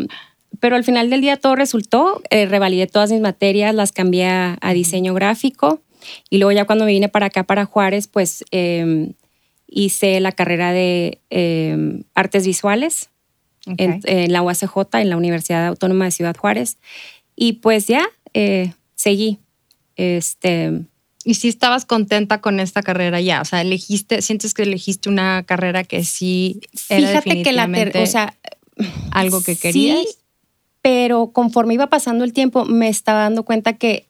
pero 0.62 0.76
al 0.76 0.86
final 0.86 1.10
del 1.10 1.22
día 1.22 1.38
todo 1.38 1.56
resultó, 1.56 2.22
eh, 2.30 2.46
revalidé 2.46 2.88
todas 2.88 3.12
mis 3.12 3.20
materias, 3.20 3.74
las 3.76 3.92
cambié 3.92 4.28
a, 4.28 4.74
diseño 4.74 5.14
gráfico 5.14 5.82
y 6.30 6.38
luego 6.38 6.52
ya 6.52 6.66
cuando 6.66 6.86
me 6.86 6.92
vine 6.92 7.10
para 7.10 7.26
acá, 7.26 7.44
para 7.44 7.66
Juárez, 7.66 8.08
pues 8.08 8.46
em, 8.52 9.14
hice 9.68 10.20
la 10.20 10.32
carrera 10.32 10.72
de 10.72 11.20
em, 11.32 12.04
artes 12.14 12.46
visuales 12.46 13.10
en, 13.66 14.02
la 14.32 14.42
UACJ, 14.44 15.00
en 15.00 15.10
la 15.10 15.18
Universidad 15.18 15.66
Autónoma 15.68 16.06
de 16.06 16.12
Ciudad 16.12 16.36
Juárez. 16.38 16.78
Y 17.36 17.54
pues 17.54 17.88
ya 17.88 18.08
eh, 18.34 18.74
seguí. 18.96 19.40
Este, 19.96 20.84
¿Y 21.24 21.36
si 21.36 21.48
estabas 21.48 21.86
contenta 21.86 22.40
con 22.40 22.60
esta 22.60 22.84
carrera 22.84 23.20
ya? 23.20 23.42
O 23.42 23.46
sea, 23.46 23.62
elegiste, 23.62 24.22
sientes 24.22 24.54
que 24.54 24.64
elegiste 24.64 25.10
una 25.10 25.44
carrera 25.44 25.84
que 25.84 26.04
sí 26.04 26.62
era 26.90 27.22
Fíjate 27.22 27.44
que 27.44 27.52
la 27.52 27.70
o 27.96 28.06
sea, 28.06 28.36
algo 29.12 29.42
que 29.42 29.56
querías. 29.56 30.00
Sí, 30.00 30.21
pero 30.82 31.32
conforme 31.32 31.76
iba 31.76 31.88
pasando 31.88 32.24
el 32.24 32.34
tiempo 32.34 32.66
me 32.66 32.90
estaba 32.90 33.22
dando 33.22 33.44
cuenta 33.44 33.74
que 33.74 34.08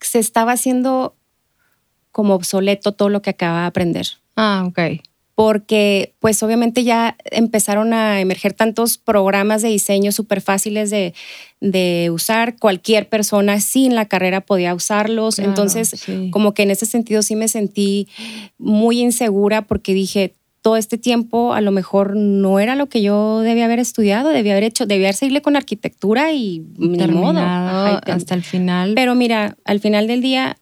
se 0.00 0.18
estaba 0.18 0.52
haciendo 0.52 1.14
como 2.10 2.34
obsoleto 2.34 2.92
todo 2.92 3.08
lo 3.08 3.22
que 3.22 3.30
acababa 3.30 3.62
de 3.62 3.66
aprender. 3.66 4.06
Ah, 4.36 4.64
ok 4.66 4.80
porque 5.34 6.14
pues 6.20 6.42
obviamente 6.42 6.84
ya 6.84 7.16
empezaron 7.30 7.94
a 7.94 8.20
emerger 8.20 8.52
tantos 8.52 8.98
programas 8.98 9.62
de 9.62 9.70
diseño 9.70 10.12
súper 10.12 10.40
fáciles 10.40 10.90
de, 10.90 12.10
usar. 12.12 12.56
Cualquier 12.58 13.08
persona 13.08 13.60
sin 13.60 13.94
la 13.94 14.06
carrera 14.06 14.42
podía 14.42 14.74
usarlos. 14.74 15.38
Entonces, 15.38 16.04
como 16.30 16.54
que 16.54 16.64
en 16.64 16.70
ese 16.70 16.86
sentido 16.86 17.22
sí 17.22 17.34
me 17.36 17.48
sentí 17.48 18.08
muy 18.58 19.00
insegura 19.00 19.62
porque 19.62 19.94
dije, 19.94 20.34
todo 20.62 20.76
este 20.76 20.96
tiempo 20.96 21.54
a 21.54 21.60
lo 21.60 21.72
mejor 21.72 22.16
no 22.16 22.60
era 22.60 22.76
lo 22.76 22.88
que 22.88 23.02
yo 23.02 23.40
debía 23.40 23.64
haber 23.64 23.80
estudiado, 23.80 24.30
debía 24.30 24.52
haber 24.52 24.64
hecho, 24.64 24.86
debía 24.86 25.08
haber 25.08 25.16
seguido 25.16 25.42
con 25.42 25.56
arquitectura 25.56 26.32
y 26.32 26.64
ni 26.78 27.04
modo. 27.08 27.40
hasta 27.40 28.34
el 28.34 28.42
final. 28.42 28.92
Pero 28.94 29.14
mira, 29.16 29.56
al 29.64 29.80
final 29.80 30.06
del 30.06 30.22
día 30.22 30.56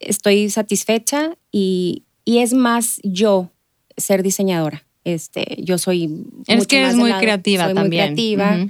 estoy 0.00 0.50
satisfecha 0.50 1.36
y, 1.52 2.02
y 2.24 2.38
es 2.38 2.52
más 2.52 3.00
yo 3.04 3.50
ser 3.96 4.22
diseñadora. 4.22 4.84
Este, 5.04 5.56
yo 5.62 5.78
soy 5.78 6.26
es 6.48 6.66
que 6.66 6.84
es 6.84 6.96
muy 6.96 7.12
creativa 7.12 7.66
soy 7.66 7.74
también. 7.74 8.12
Muy 8.12 8.14
creativa. 8.14 8.66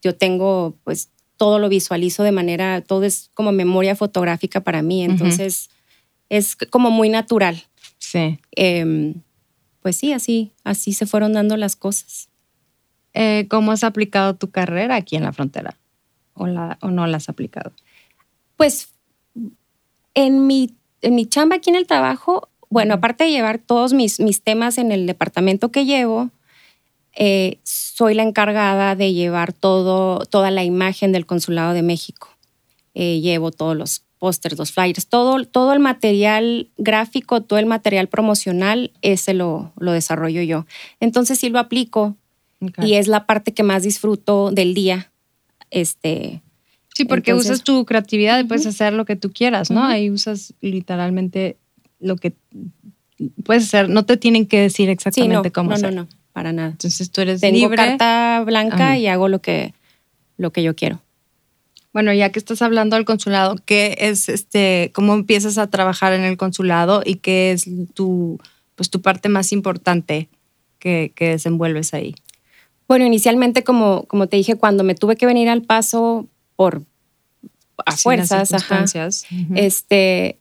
Yo 0.00 0.14
tengo, 0.14 0.76
pues, 0.84 1.10
todo 1.36 1.58
lo 1.58 1.68
visualizo 1.68 2.22
de 2.22 2.30
manera, 2.30 2.82
todo 2.82 3.02
es 3.02 3.30
como 3.34 3.50
memoria 3.50 3.96
fotográfica 3.96 4.60
para 4.60 4.80
mí, 4.80 5.02
entonces 5.02 5.70
es 6.28 6.54
como 6.54 6.92
muy 6.92 7.08
natural. 7.08 7.64
Sí. 7.98 8.38
Em, 8.52 9.14
pues 9.82 9.96
sí, 9.96 10.12
así, 10.12 10.52
así 10.64 10.92
se 10.92 11.06
fueron 11.06 11.32
dando 11.32 11.56
las 11.56 11.76
cosas. 11.76 12.28
Eh, 13.14 13.46
¿Cómo 13.50 13.72
has 13.72 13.84
aplicado 13.84 14.36
tu 14.36 14.50
carrera 14.50 14.94
aquí 14.96 15.16
en 15.16 15.24
la 15.24 15.32
frontera? 15.32 15.78
¿O, 16.34 16.46
la, 16.46 16.78
o 16.80 16.90
no 16.90 17.06
la 17.06 17.18
has 17.18 17.28
aplicado? 17.28 17.72
Pues 18.56 18.94
en 20.14 20.46
mi, 20.46 20.74
en 21.02 21.14
mi 21.14 21.26
chamba 21.26 21.56
aquí 21.56 21.70
en 21.70 21.76
el 21.76 21.86
trabajo, 21.86 22.48
bueno, 22.70 22.94
aparte 22.94 23.24
de 23.24 23.30
llevar 23.30 23.58
todos 23.58 23.92
mis, 23.92 24.20
mis 24.20 24.42
temas 24.42 24.78
en 24.78 24.92
el 24.92 25.06
departamento 25.06 25.70
que 25.70 25.84
llevo, 25.84 26.30
eh, 27.14 27.58
soy 27.64 28.14
la 28.14 28.22
encargada 28.22 28.96
de 28.96 29.12
llevar 29.12 29.52
todo, 29.52 30.20
toda 30.26 30.50
la 30.50 30.64
imagen 30.64 31.12
del 31.12 31.26
Consulado 31.26 31.74
de 31.74 31.82
México. 31.82 32.28
Eh, 32.94 33.20
llevo 33.20 33.50
todos 33.50 33.76
los 33.76 34.04
pósters, 34.22 34.56
los 34.56 34.70
flyers, 34.70 35.08
todo, 35.08 35.44
todo 35.44 35.72
el 35.72 35.80
material 35.80 36.68
gráfico, 36.78 37.40
todo 37.40 37.58
el 37.58 37.66
material 37.66 38.06
promocional, 38.06 38.92
ese 39.02 39.34
lo, 39.34 39.72
lo 39.76 39.90
desarrollo 39.90 40.42
yo. 40.42 40.64
Entonces 41.00 41.40
sí 41.40 41.48
lo 41.48 41.58
aplico 41.58 42.16
y 42.78 42.92
es 42.94 43.08
la 43.08 43.26
parte 43.26 43.52
que 43.52 43.64
más 43.64 43.82
disfruto 43.82 44.52
del 44.52 44.74
día. 44.74 45.10
Este, 45.72 46.40
sí, 46.94 47.04
porque 47.04 47.34
usas 47.34 47.64
tu 47.64 47.84
creatividad 47.84 48.38
y 48.38 48.44
puedes 48.44 48.64
hacer 48.64 48.92
lo 48.92 49.06
que 49.06 49.16
tú 49.16 49.32
quieras, 49.32 49.72
¿no? 49.72 49.82
Ahí 49.82 50.08
usas 50.08 50.54
literalmente 50.60 51.56
lo 51.98 52.14
que 52.14 52.32
puedes 53.42 53.64
hacer, 53.64 53.88
no 53.88 54.04
te 54.04 54.16
tienen 54.16 54.46
que 54.46 54.60
decir 54.60 54.88
exactamente 54.88 55.50
cómo 55.50 55.70
no, 55.70 55.74
hacer. 55.74 55.92
No, 55.92 56.02
no, 56.02 56.08
para 56.32 56.52
nada. 56.52 56.68
Entonces 56.68 57.10
tú 57.10 57.22
eres 57.22 57.40
Tengo 57.40 57.58
libre. 57.58 57.74
carta 57.76 58.40
blanca 58.46 58.96
y 58.96 59.08
hago 59.08 59.26
lo 59.26 59.40
que, 59.40 59.74
lo 60.36 60.52
que 60.52 60.62
yo 60.62 60.76
quiero. 60.76 61.00
Bueno, 61.92 62.12
ya 62.12 62.30
que 62.30 62.38
estás 62.38 62.62
hablando 62.62 62.96
del 62.96 63.04
consulado, 63.04 63.56
¿qué 63.66 63.96
es 63.98 64.28
este, 64.28 64.90
cómo 64.94 65.14
empiezas 65.14 65.58
a 65.58 65.68
trabajar 65.68 66.12
en 66.14 66.22
el 66.22 66.36
consulado 66.36 67.02
y 67.04 67.16
qué 67.16 67.52
es 67.52 67.66
tu, 67.94 68.40
pues, 68.74 68.88
tu 68.88 69.02
parte 69.02 69.28
más 69.28 69.52
importante 69.52 70.28
que, 70.78 71.12
que 71.14 71.28
desenvuelves 71.30 71.92
ahí? 71.92 72.14
Bueno, 72.88 73.06
inicialmente, 73.06 73.62
como, 73.62 74.04
como 74.04 74.26
te 74.26 74.36
dije, 74.36 74.56
cuando 74.56 74.84
me 74.84 74.94
tuve 74.94 75.16
que 75.16 75.26
venir 75.26 75.48
al 75.48 75.62
paso 75.62 76.28
por 76.56 76.82
a 77.84 77.96
fuerzas, 77.96 78.52
ajá, 78.52 78.84
este, 79.54 80.38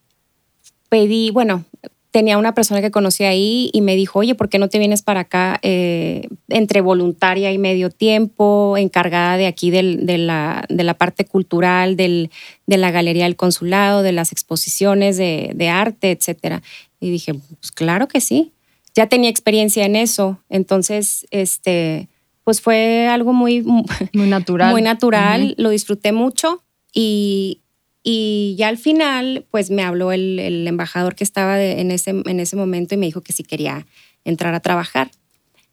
pedí, 0.89 1.31
bueno, 1.31 1.65
tenía 2.11 2.37
una 2.37 2.53
persona 2.53 2.81
que 2.81 2.91
conocí 2.91 3.23
ahí 3.23 3.69
y 3.73 3.81
me 3.81 3.95
dijo, 3.95 4.19
oye, 4.19 4.35
¿por 4.35 4.49
qué 4.49 4.59
no 4.59 4.67
te 4.67 4.79
vienes 4.79 5.01
para 5.01 5.21
acá 5.21 5.59
eh, 5.63 6.27
entre 6.49 6.81
voluntaria 6.81 7.51
y 7.53 7.57
medio 7.57 7.89
tiempo, 7.89 8.75
encargada 8.77 9.37
de 9.37 9.47
aquí 9.47 9.71
de, 9.71 9.81
la, 10.17 10.65
de, 10.69 10.83
la, 10.83 10.93
parte 10.93 11.23
cultural, 11.25 11.95
del, 11.95 12.29
de 12.67 12.77
la 12.77 12.91
galería 12.91 13.23
del 13.23 13.37
consulado, 13.37 14.03
de 14.03 14.11
las 14.11 14.33
exposiciones 14.33 15.15
de, 15.15 15.53
de, 15.55 15.69
arte, 15.69 16.11
etcétera? 16.11 16.61
Y 16.99 17.09
dije, 17.09 17.33
pues 17.33 17.71
claro 17.71 18.07
que 18.09 18.19
sí. 18.19 18.51
Ya 18.93 19.07
tenía 19.07 19.29
experiencia 19.29 19.85
en 19.85 19.95
eso, 19.95 20.37
entonces, 20.49 21.25
este, 21.31 22.09
pues 22.43 22.59
fue 22.59 23.07
algo 23.07 23.31
muy, 23.31 23.61
muy 24.13 24.27
natural. 24.27 24.71
Muy 24.71 24.81
natural, 24.81 25.55
lo 25.57 25.69
disfruté 25.69 26.11
mucho 26.11 26.61
y, 26.93 27.60
y 28.03 28.55
ya 28.57 28.67
al 28.67 28.77
final, 28.77 29.45
pues 29.51 29.69
me 29.69 29.83
habló 29.83 30.11
el, 30.11 30.67
embajador 30.67 31.15
que 31.15 31.23
estaba 31.23 31.61
en, 31.61 31.91
ese, 31.91 32.09
en 32.11 32.39
ese 32.39 32.55
momento 32.55 32.95
y 32.95 32.97
me 32.97 33.05
dijo 33.05 33.21
que 33.21 33.33
sí 33.33 33.43
quería 33.43 33.85
entrar 34.25 34.53
a 34.55 34.59
trabajar. 34.59 35.11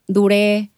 Duré, 0.06 0.70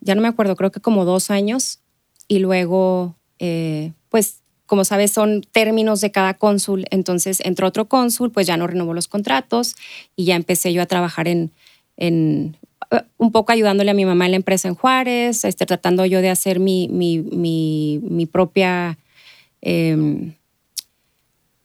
ya 0.00 0.14
no 0.14 0.20
me 0.20 0.28
acuerdo, 0.28 0.56
creo 0.56 0.70
que 0.70 0.80
como 0.80 1.04
dos 1.04 1.30
años 1.30 1.80
y 2.28 2.38
luego, 2.38 3.16
eh, 3.38 3.92
pues 4.10 4.42
como 4.66 4.84
sabes, 4.84 5.10
son 5.10 5.40
términos 5.40 6.00
de 6.00 6.12
cada 6.12 6.34
cónsul. 6.34 6.84
Entonces 6.90 7.40
entró 7.44 7.66
otro 7.66 7.88
cónsul, 7.88 8.30
pues 8.30 8.46
ya 8.46 8.56
no 8.56 8.66
renovó 8.66 8.94
los 8.94 9.08
contratos 9.08 9.76
y 10.16 10.26
ya 10.26 10.36
empecé 10.36 10.72
yo 10.72 10.82
a 10.82 10.86
trabajar 10.86 11.28
en, 11.28 11.50
en 11.96 12.56
un 13.16 13.32
poco 13.32 13.52
ayudándole 13.52 13.90
a 13.90 13.94
mi 13.94 14.04
mamá 14.04 14.26
en 14.26 14.32
la 14.32 14.36
empresa 14.36 14.68
en 14.68 14.74
Juárez, 14.74 15.44
este, 15.44 15.64
tratando 15.64 16.04
yo 16.04 16.20
de 16.20 16.28
hacer 16.28 16.60
mi, 16.60 16.88
mi, 16.88 17.18
mi, 17.18 18.00
mi 18.02 18.26
propia... 18.26 18.98
Em, 19.62 20.34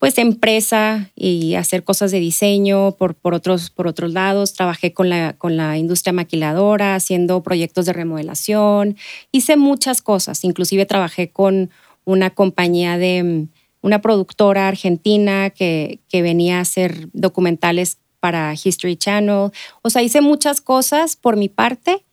pues 0.05 0.19
empresa 0.19 1.09
y 1.15 1.55
hacer 1.55 1.83
cosas 1.83 2.11
de 2.11 2.19
diseño 2.19 2.91
por, 2.91 3.15
por, 3.15 3.33
otros, 3.33 3.71
por 3.71 3.87
otros 3.87 4.13
lados. 4.13 4.53
Trabajé 4.53 4.93
con 4.93 5.09
la, 5.09 5.33
con 5.33 5.57
la 5.57 5.79
industria 5.79 6.13
maquiladora, 6.13 6.93
haciendo 6.93 7.41
proyectos 7.41 7.87
de 7.87 7.93
remodelación. 7.93 8.97
Hice 9.31 9.57
muchas 9.57 10.03
cosas. 10.03 10.43
Inclusive 10.43 10.85
trabajé 10.85 11.31
con 11.31 11.71
una 12.03 12.29
compañía 12.29 12.99
de 12.99 13.47
una 13.81 14.01
productora 14.01 14.67
argentina 14.67 15.49
que, 15.49 16.01
que 16.07 16.21
venía 16.21 16.59
a 16.59 16.61
hacer 16.61 17.09
documentales 17.13 17.97
para 18.19 18.53
History 18.53 18.97
Channel. 18.97 19.49
O 19.81 19.89
sea, 19.89 20.03
hice 20.03 20.21
muchas 20.21 20.61
cosas 20.61 21.15
por 21.15 21.35
mi 21.35 21.49
parte, 21.49 22.05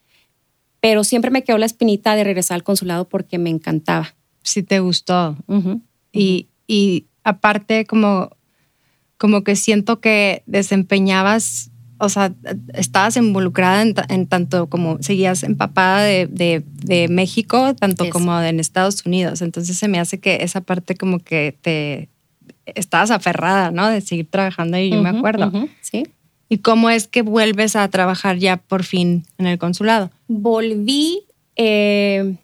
pero 0.81 1.05
siempre 1.05 1.31
me 1.31 1.45
quedó 1.45 1.59
la 1.59 1.67
espinita 1.67 2.17
de 2.17 2.25
regresar 2.25 2.55
al 2.55 2.65
consulado 2.65 3.07
porque 3.07 3.37
me 3.37 3.51
encantaba. 3.51 4.15
Sí, 4.43 4.63
te 4.63 4.81
gustó. 4.81 5.37
Y, 6.11 6.49
y 6.67 7.05
aparte 7.25 7.85
como, 7.87 8.31
como 9.19 9.45
que 9.45 9.57
siento 9.57 10.01
que 10.01 10.43
desempeñabas, 10.47 11.71
o 11.99 12.09
sea, 12.09 12.35
estabas 12.75 13.17
involucrada 13.17 13.83
en, 14.09 14.27
tanto 14.27 14.69
como 14.69 15.03
seguías 15.03 15.43
empapada 15.43 16.03
de, 16.03 16.29
de, 16.29 17.09
México, 17.09 17.75
tanto 17.75 18.11
como 18.11 18.41
en 18.41 18.59
Estados 18.61 19.05
Unidos. 19.07 19.43
Entonces 19.43 19.77
se 19.77 19.89
me 19.89 20.01
hace 20.01 20.19
que 20.19 20.39
esa 20.43 20.61
parte 20.61 20.97
como 20.97 21.21
que 21.21 21.57
te 21.61 22.09
estabas 22.67 23.11
aferrada, 23.11 23.71
¿no? 23.71 23.89
De 23.89 24.01
seguir 24.01 24.29
trabajando 24.29 24.77
ahí, 24.77 24.91
yo 24.91 25.03
me 25.03 25.11
acuerdo. 25.11 25.53
sí. 25.81 26.05
¿Y 26.53 26.59
cómo 26.59 26.91
es 26.91 27.09
que 27.09 27.23
vuelves 27.23 27.77
a 27.77 27.89
trabajar 27.89 28.37
ya 28.37 28.59
por 28.59 28.85
fin 28.85 29.25
en 29.39 29.47
el 29.47 29.57
consulado? 29.57 30.11
Volví 30.29 31.23
eh, 31.57 32.37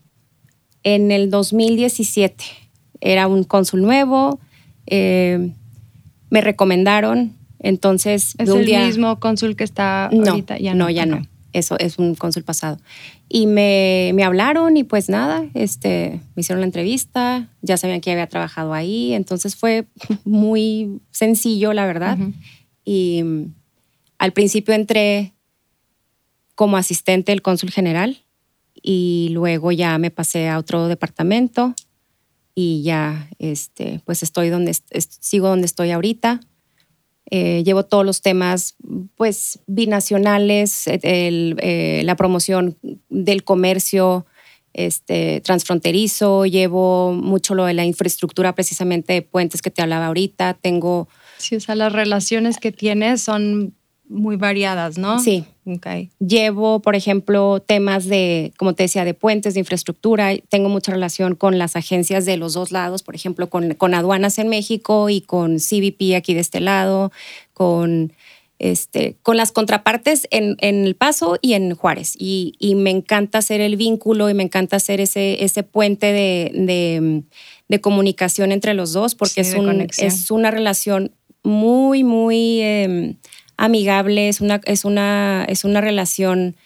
en 0.83 1.11
el 1.13 1.29
2017. 1.29 2.43
Era 3.03 3.27
un 3.27 3.45
cónsul 3.45 3.83
nuevo, 3.83 4.41
eh, 4.91 5.53
me 6.31 6.41
recomendaron, 6.41 7.35
entonces... 7.61 8.35
¿Es 8.39 8.49
el 8.49 8.87
mismo 8.87 9.19
cónsul 9.21 9.57
que 9.57 9.65
está 9.65 10.11
no, 10.13 10.31
ahorita? 10.31 10.59
Ya 10.59 10.75
no, 10.75 10.91
ya 10.91 11.07
no. 11.07 11.27
Eso 11.53 11.79
es 11.79 11.99
un 11.99 12.15
cónsul 12.15 12.45
pasado. 12.45 12.79
Y 13.29 13.47
me, 13.47 14.13
me, 14.15 14.25
hablaron 14.25 14.77
y 14.77 14.85
pues 14.85 15.09
nada, 15.09 15.45
este, 15.55 16.21
me 16.35 16.41
hicieron 16.41 16.61
la 16.61 16.67
entrevista, 16.67 17.49
ya 17.63 17.77
sabían 17.77 18.01
que 18.01 18.13
había 18.13 18.27
trabajado 18.27 18.75
ahí, 18.75 19.15
entonces 19.15 19.57
fue 19.57 19.87
muy 20.25 21.01
sencillo, 21.11 21.73
la 21.73 21.87
verdad. 21.87 22.19
Y 22.85 23.25
al 24.19 24.33
principio 24.33 24.75
entré 24.75 25.33
como 26.55 26.77
asistente 26.77 27.33
del 27.33 27.43
cónsul 27.43 27.71
general 27.71 28.19
y 28.75 29.29
luego 29.33 29.73
ya 29.73 29.97
me 29.99 30.11
pasé 30.11 30.49
a 30.49 30.59
otro 30.59 30.89
departamento 30.89 31.75
y 32.61 32.83
ya 32.83 33.29
este, 33.39 34.01
pues 34.05 34.25
estoy 34.25 34.49
donde 34.49 34.77
sigo 35.21 35.47
donde 35.47 35.67
estoy 35.67 35.93
ahorita. 35.93 36.41
Eh, 37.31 37.63
llevo 37.65 37.85
todos 37.85 38.05
los 38.05 38.21
temas 38.21 38.75
pues 39.15 39.61
binacionales, 39.69 40.89
eh, 40.89 42.03
la 42.05 42.17
promoción 42.17 42.77
del 43.11 43.45
comercio 43.45 44.27
este, 44.73 45.41
transfronterizo, 45.43 46.47
llevo 46.47 47.13
mucho 47.13 47.55
lo 47.55 47.65
de 47.65 47.75
la 47.75 47.85
infraestructura 47.85 48.57
precisamente 48.57 49.13
de 49.13 49.23
puentes 49.23 49.63
que 49.63 49.71
te 49.71 49.83
hablaba 49.83 50.07
ahorita, 50.07 50.55
tengo... 50.55 51.09
Sí, 51.37 51.55
o 51.55 51.61
sea, 51.61 51.77
las 51.77 51.93
relaciones 51.93 52.59
que 52.59 52.73
tienes 52.73 53.23
son 53.23 53.78
muy 54.09 54.37
variadas, 54.37 54.99
¿no? 54.99 55.21
Sí. 55.21 55.45
Okay. 55.67 56.11
Llevo, 56.19 56.81
por 56.81 56.95
ejemplo, 56.95 57.61
temas 57.61 58.07
de, 58.07 58.53
como 58.57 58.75
te 58.75 58.85
decía, 58.85 59.05
de 59.05 59.13
puentes, 59.13 59.53
de 59.53 59.61
infraestructura. 59.61 60.35
Tengo 60.49 60.71
mucha 60.71 60.93
relación 60.93 61.35
con 61.35 61.59
las 61.59 61.77
agencias 61.77 62.25
de 62.25 62.39
los 62.39 62.55
dos 62.55 62.73
lados, 62.73 63.03
por 63.03 63.15
ejemplo, 63.15 63.51
con, 63.51 63.75
con 63.75 63.95
aduanas 63.95 64.39
en 64.39 64.49
México 64.49 65.11
y 65.11 65.21
con 65.21 65.59
CBP 65.59 66.17
aquí 66.17 66.33
de 66.33 66.41
este 66.41 66.61
lado, 66.61 67.13
con, 67.53 68.15
este, 68.59 69.17
con 69.23 69.37
las 69.37 69.53
contrapartes 69.53 70.27
en, 70.31 70.57
en 70.61 70.87
El 70.87 70.97
Paso 70.97 71.37
y 71.43 71.53
en 71.53 71.75
Juárez. 71.75 72.15
Y, 72.19 72.55
y, 72.59 72.75
me 72.75 72.91
encanta 72.91 73.39
hacer 73.39 73.61
el 73.61 73.77
vínculo 73.77 74.31
y 74.31 74.35
me 74.35 74.45
encanta 74.45 74.77
hacer 74.77 75.01
ese, 75.03 75.45
ese 75.45 75.65
puente 75.65 76.13
de, 76.13 76.51
de, 76.55 77.25
de 77.69 77.81
comunicación 77.83 78.53
entre 78.53 78.73
los 78.73 78.95
dos, 78.95 79.15
porque 79.15 79.43
es, 79.43 79.53
un, 79.53 79.87
es 79.99 80.31
una 80.31 80.51
relación 80.51 81.13
muy, 81.43 82.05
muy... 82.05 82.61
Eh, 82.63 83.17
amigable, 83.59 84.31
es 84.31 84.41
una, 84.41 84.63
es 84.65 84.87
una, 84.87 85.45
es 85.47 85.65
una 85.65 85.83
relación 85.83 86.57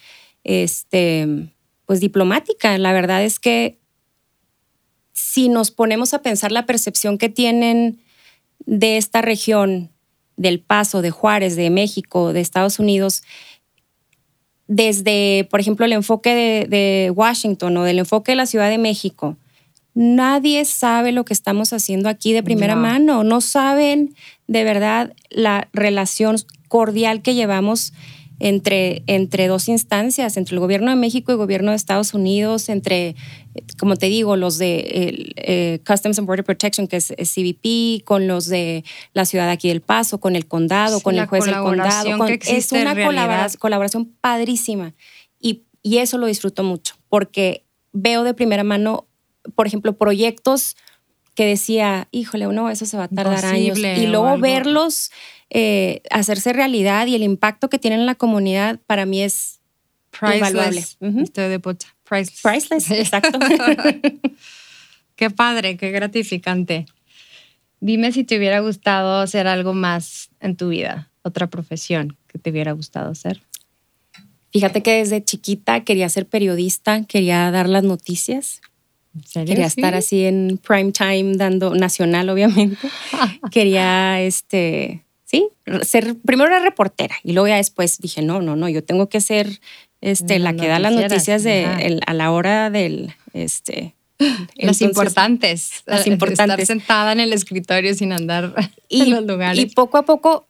este, 0.45 1.27
pues 1.85 1.99
diplomática. 1.99 2.77
La 2.77 2.93
verdad 2.93 3.23
es 3.23 3.39
que 3.39 3.79
si 5.11 5.49
nos 5.49 5.71
ponemos 5.71 6.13
a 6.13 6.21
pensar 6.21 6.53
la 6.53 6.65
percepción 6.65 7.17
que 7.17 7.27
tienen 7.27 7.99
de 8.65 8.95
esta 8.95 9.21
región, 9.21 9.89
del 10.35 10.59
Paso, 10.59 11.01
de 11.01 11.11
Juárez, 11.11 11.55
de 11.55 11.69
México, 11.69 12.33
de 12.33 12.41
Estados 12.41 12.79
Unidos, 12.79 13.23
desde, 14.67 15.47
por 15.51 15.59
ejemplo, 15.59 15.85
el 15.85 15.93
enfoque 15.93 16.33
de, 16.33 16.67
de, 16.67 17.11
Washington 17.11 17.77
o 17.77 17.83
del 17.83 17.99
enfoque 17.99 18.31
de 18.31 18.37
la 18.37 18.45
Ciudad 18.45 18.69
de 18.69 18.77
México, 18.77 19.37
nadie 19.93 20.65
sabe 20.65 21.11
lo 21.11 21.25
que 21.25 21.33
estamos 21.33 21.73
haciendo 21.73 22.09
aquí 22.09 22.33
de 22.33 22.41
primera 22.41 22.75
mano. 22.75 23.23
No 23.23 23.41
saben 23.41 24.15
de 24.53 24.63
verdad 24.63 25.13
la 25.31 25.67
relación 25.73 26.37
cordial 26.67 27.21
que 27.23 27.33
llevamos 27.33 27.91
entre, 28.39 29.03
entre 29.07 29.47
dos 29.47 29.67
instancias, 29.67 30.37
entre 30.37 30.53
el 30.55 30.59
gobierno 30.59 30.91
de 30.91 30.95
México 30.95 31.31
y 31.31 31.33
el 31.33 31.37
gobierno 31.37 31.71
de 31.71 31.77
Estados 31.77 32.13
Unidos, 32.13 32.69
entre, 32.69 33.15
como 33.79 33.95
te 33.95 34.07
digo, 34.07 34.35
los 34.35 34.57
de 34.59 35.33
eh, 35.35 35.79
Customs 35.87 36.19
and 36.19 36.27
Border 36.27 36.45
Protection, 36.45 36.87
que 36.87 36.97
es, 36.97 37.07
CBP, 37.07 38.03
con 38.05 38.27
los 38.27 38.45
de 38.45 38.83
la 39.13 39.25
ciudad 39.25 39.49
aquí 39.49 39.69
del 39.69 39.81
Paso, 39.81 40.19
con 40.19 40.35
el 40.35 40.47
condado, 40.47 40.99
con 40.99 41.17
el 41.17 41.25
juez 41.25 41.45
del 41.45 41.55
condado. 41.55 42.27
es 42.27 42.71
una 42.71 42.93
colaboración, 42.93 43.59
colaboración 43.59 44.05
padrísima 44.21 44.93
y, 45.39 45.63
y 45.81 45.97
eso 45.97 46.17
lo 46.17 46.27
disfruto 46.27 46.63
mucho 46.63 46.95
porque 47.09 47.65
veo 47.91 48.23
de 48.23 48.35
primera 48.35 48.63
mano, 48.63 49.07
por 49.55 49.65
ejemplo, 49.65 49.97
proyectos 49.97 50.75
que 51.35 51.45
decía, 51.45 52.07
híjole, 52.11 52.47
no, 52.47 52.69
eso 52.69 52.85
se 52.85 52.97
va 52.97 53.05
a 53.05 53.07
tardar 53.07 53.45
años. 53.45 53.77
Y 53.77 54.07
luego 54.07 54.37
verlos 54.37 55.11
eh, 55.49 56.01
hacerse 56.09 56.53
realidad 56.53 57.07
y 57.07 57.15
el 57.15 57.23
impacto 57.23 57.69
que 57.69 57.79
tienen 57.79 58.01
en 58.01 58.05
la 58.05 58.15
comunidad 58.15 58.79
para 58.85 59.05
mí 59.05 59.21
es 59.21 59.61
invaluable. 60.21 60.83
Priceless. 62.03 62.41
Priceless, 62.41 62.91
exacto. 62.91 63.39
qué 65.15 65.29
padre, 65.29 65.77
qué 65.77 65.91
gratificante. 65.91 66.85
Dime 67.79 68.11
si 68.11 68.23
te 68.23 68.37
hubiera 68.37 68.59
gustado 68.59 69.19
hacer 69.19 69.47
algo 69.47 69.73
más 69.73 70.29
en 70.39 70.55
tu 70.55 70.69
vida, 70.69 71.11
otra 71.21 71.47
profesión 71.47 72.17
que 72.27 72.39
te 72.39 72.49
hubiera 72.49 72.71
gustado 72.71 73.11
hacer. 73.11 73.41
Fíjate 74.51 74.83
que 74.83 74.97
desde 74.97 75.23
chiquita 75.23 75.83
quería 75.83 76.07
ser 76.09 76.27
periodista, 76.27 77.03
quería 77.05 77.49
dar 77.51 77.67
las 77.67 77.83
noticias. 77.83 78.61
Quería 79.33 79.67
estar 79.67 79.93
así 79.93 80.25
en 80.25 80.59
prime 80.65 80.91
time 80.91 81.35
dando 81.35 81.75
nacional, 81.75 82.29
obviamente. 82.29 82.77
quería 83.51 84.21
este 84.21 85.03
sí, 85.25 85.49
ser 85.81 86.15
primero 86.25 86.49
era 86.49 86.59
reportera 86.59 87.15
y 87.23 87.33
luego 87.33 87.47
ya 87.47 87.57
después 87.57 87.99
dije, 87.99 88.21
"No, 88.21 88.41
no, 88.41 88.55
no, 88.55 88.69
yo 88.69 88.83
tengo 88.83 89.09
que 89.09 89.21
ser 89.21 89.59
este 90.01 90.39
la 90.39 90.53
que 90.53 90.67
da 90.67 90.79
las 90.79 90.93
noticias 90.93 91.43
de 91.43 91.99
a 92.05 92.13
la 92.13 92.31
hora 92.31 92.69
del 92.69 93.13
este 93.33 93.95
las 94.55 94.81
importantes. 94.81 95.83
Las 95.85 96.07
importantes. 96.07 96.63
Estar 96.63 96.65
sentada 96.65 97.11
en 97.11 97.19
el 97.19 97.33
escritorio 97.33 97.93
sin 97.93 98.13
andar 98.13 98.53
y, 98.89 99.01
en 99.01 99.11
los 99.11 99.25
lugares. 99.25 99.59
Y 99.59 99.65
poco 99.67 99.97
a 99.97 100.03
poco, 100.03 100.47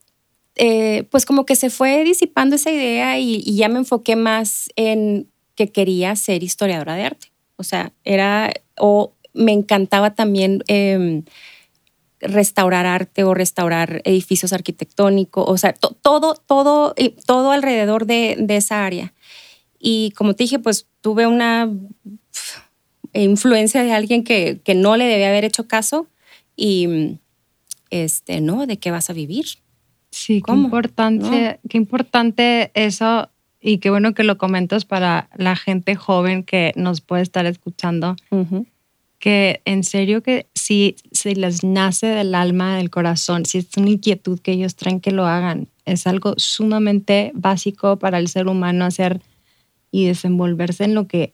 eh, 0.56 1.06
pues 1.10 1.26
como 1.26 1.46
que 1.46 1.56
se 1.56 1.70
fue 1.70 2.04
disipando 2.04 2.56
esa 2.56 2.72
idea 2.72 3.20
y, 3.20 3.42
y, 3.46 3.56
ya 3.56 3.70
me 3.70 3.80
enfoqué 3.80 4.16
más 4.16 4.70
en 4.76 5.28
que 5.56 5.72
quería 5.72 6.16
ser 6.16 6.44
historiadora 6.44 6.96
de 6.96 7.04
arte. 7.04 7.33
O 7.56 7.64
sea, 7.64 7.94
era, 8.04 8.52
o 8.78 9.14
me 9.34 9.52
encantaba 9.52 10.16
también 10.16 10.64
eh, 10.68 11.24
restaurar 12.20 12.86
arte 12.86 13.24
o 13.24 13.34
restaurar 13.34 14.02
edificios 14.06 14.54
arquitectónicos, 14.54 15.46
o 15.48 15.58
sea, 15.58 15.74
todo, 15.74 16.36
todo, 16.36 16.96
todo 17.26 17.52
alrededor 17.52 18.06
de, 18.06 18.36
de, 18.40 18.58
esa 18.58 18.86
área. 18.86 19.14
Y 19.80 20.12
como 20.12 20.34
te 20.34 20.46
dije, 20.46 20.60
pues 20.60 20.88
tuve 21.02 21.28
una 21.28 21.70
influencia 23.14 23.84
de 23.84 23.92
alguien 23.92 24.24
que, 24.24 24.62
que 24.64 24.76
no 24.76 24.98
le 24.98 25.06
debía 25.06 25.30
haber 25.30 25.46
hecho 25.46 25.68
caso 25.68 26.08
y, 26.56 27.18
este, 27.90 28.42
¿no? 28.42 28.66
¿De 28.66 28.78
qué 28.78 28.92
vas 28.92 29.10
a 29.10 29.14
vivir? 29.14 29.46
Sí, 30.10 30.42
qué 30.46 30.54
importante, 30.54 31.60
qué 31.70 31.78
importante 31.78 32.72
eso 32.76 33.30
y 33.64 33.78
qué 33.78 33.90
bueno 33.90 34.14
que 34.14 34.26
lo 34.26 34.38
comentas 34.38 34.84
para 34.84 35.30
la 35.38 35.56
gente 35.56 35.96
joven 35.96 36.44
que 36.44 36.74
nos 36.76 37.00
puede 37.00 37.24
estar 37.24 37.46
escuchando. 37.46 38.18
Que 39.20 39.62
en 39.64 39.86
serio 39.86 40.22
que 40.22 40.48
si, 40.54 40.98
si 41.14 41.34
les 41.34 41.64
nace 41.64 42.08
del 42.08 42.36
alma, 42.36 42.76
del 42.76 42.90
corazón, 42.90 43.46
si 43.46 43.60
es 43.60 43.68
una 43.78 43.92
inquietud 43.92 44.38
que 44.42 44.52
ellos 44.52 44.76
traen 44.76 45.00
que 45.00 45.12
lo 45.12 45.26
hagan, 45.26 45.70
es 45.86 46.08
algo 46.08 46.34
sumamente 46.36 47.32
básico 47.34 47.98
para 47.98 48.18
el 48.18 48.28
ser 48.28 48.48
humano 48.48 48.84
hacer 48.84 49.22
y 49.92 50.08
desenvolverse 50.08 50.84
en 50.84 50.94
lo 50.94 51.08
que, 51.08 51.34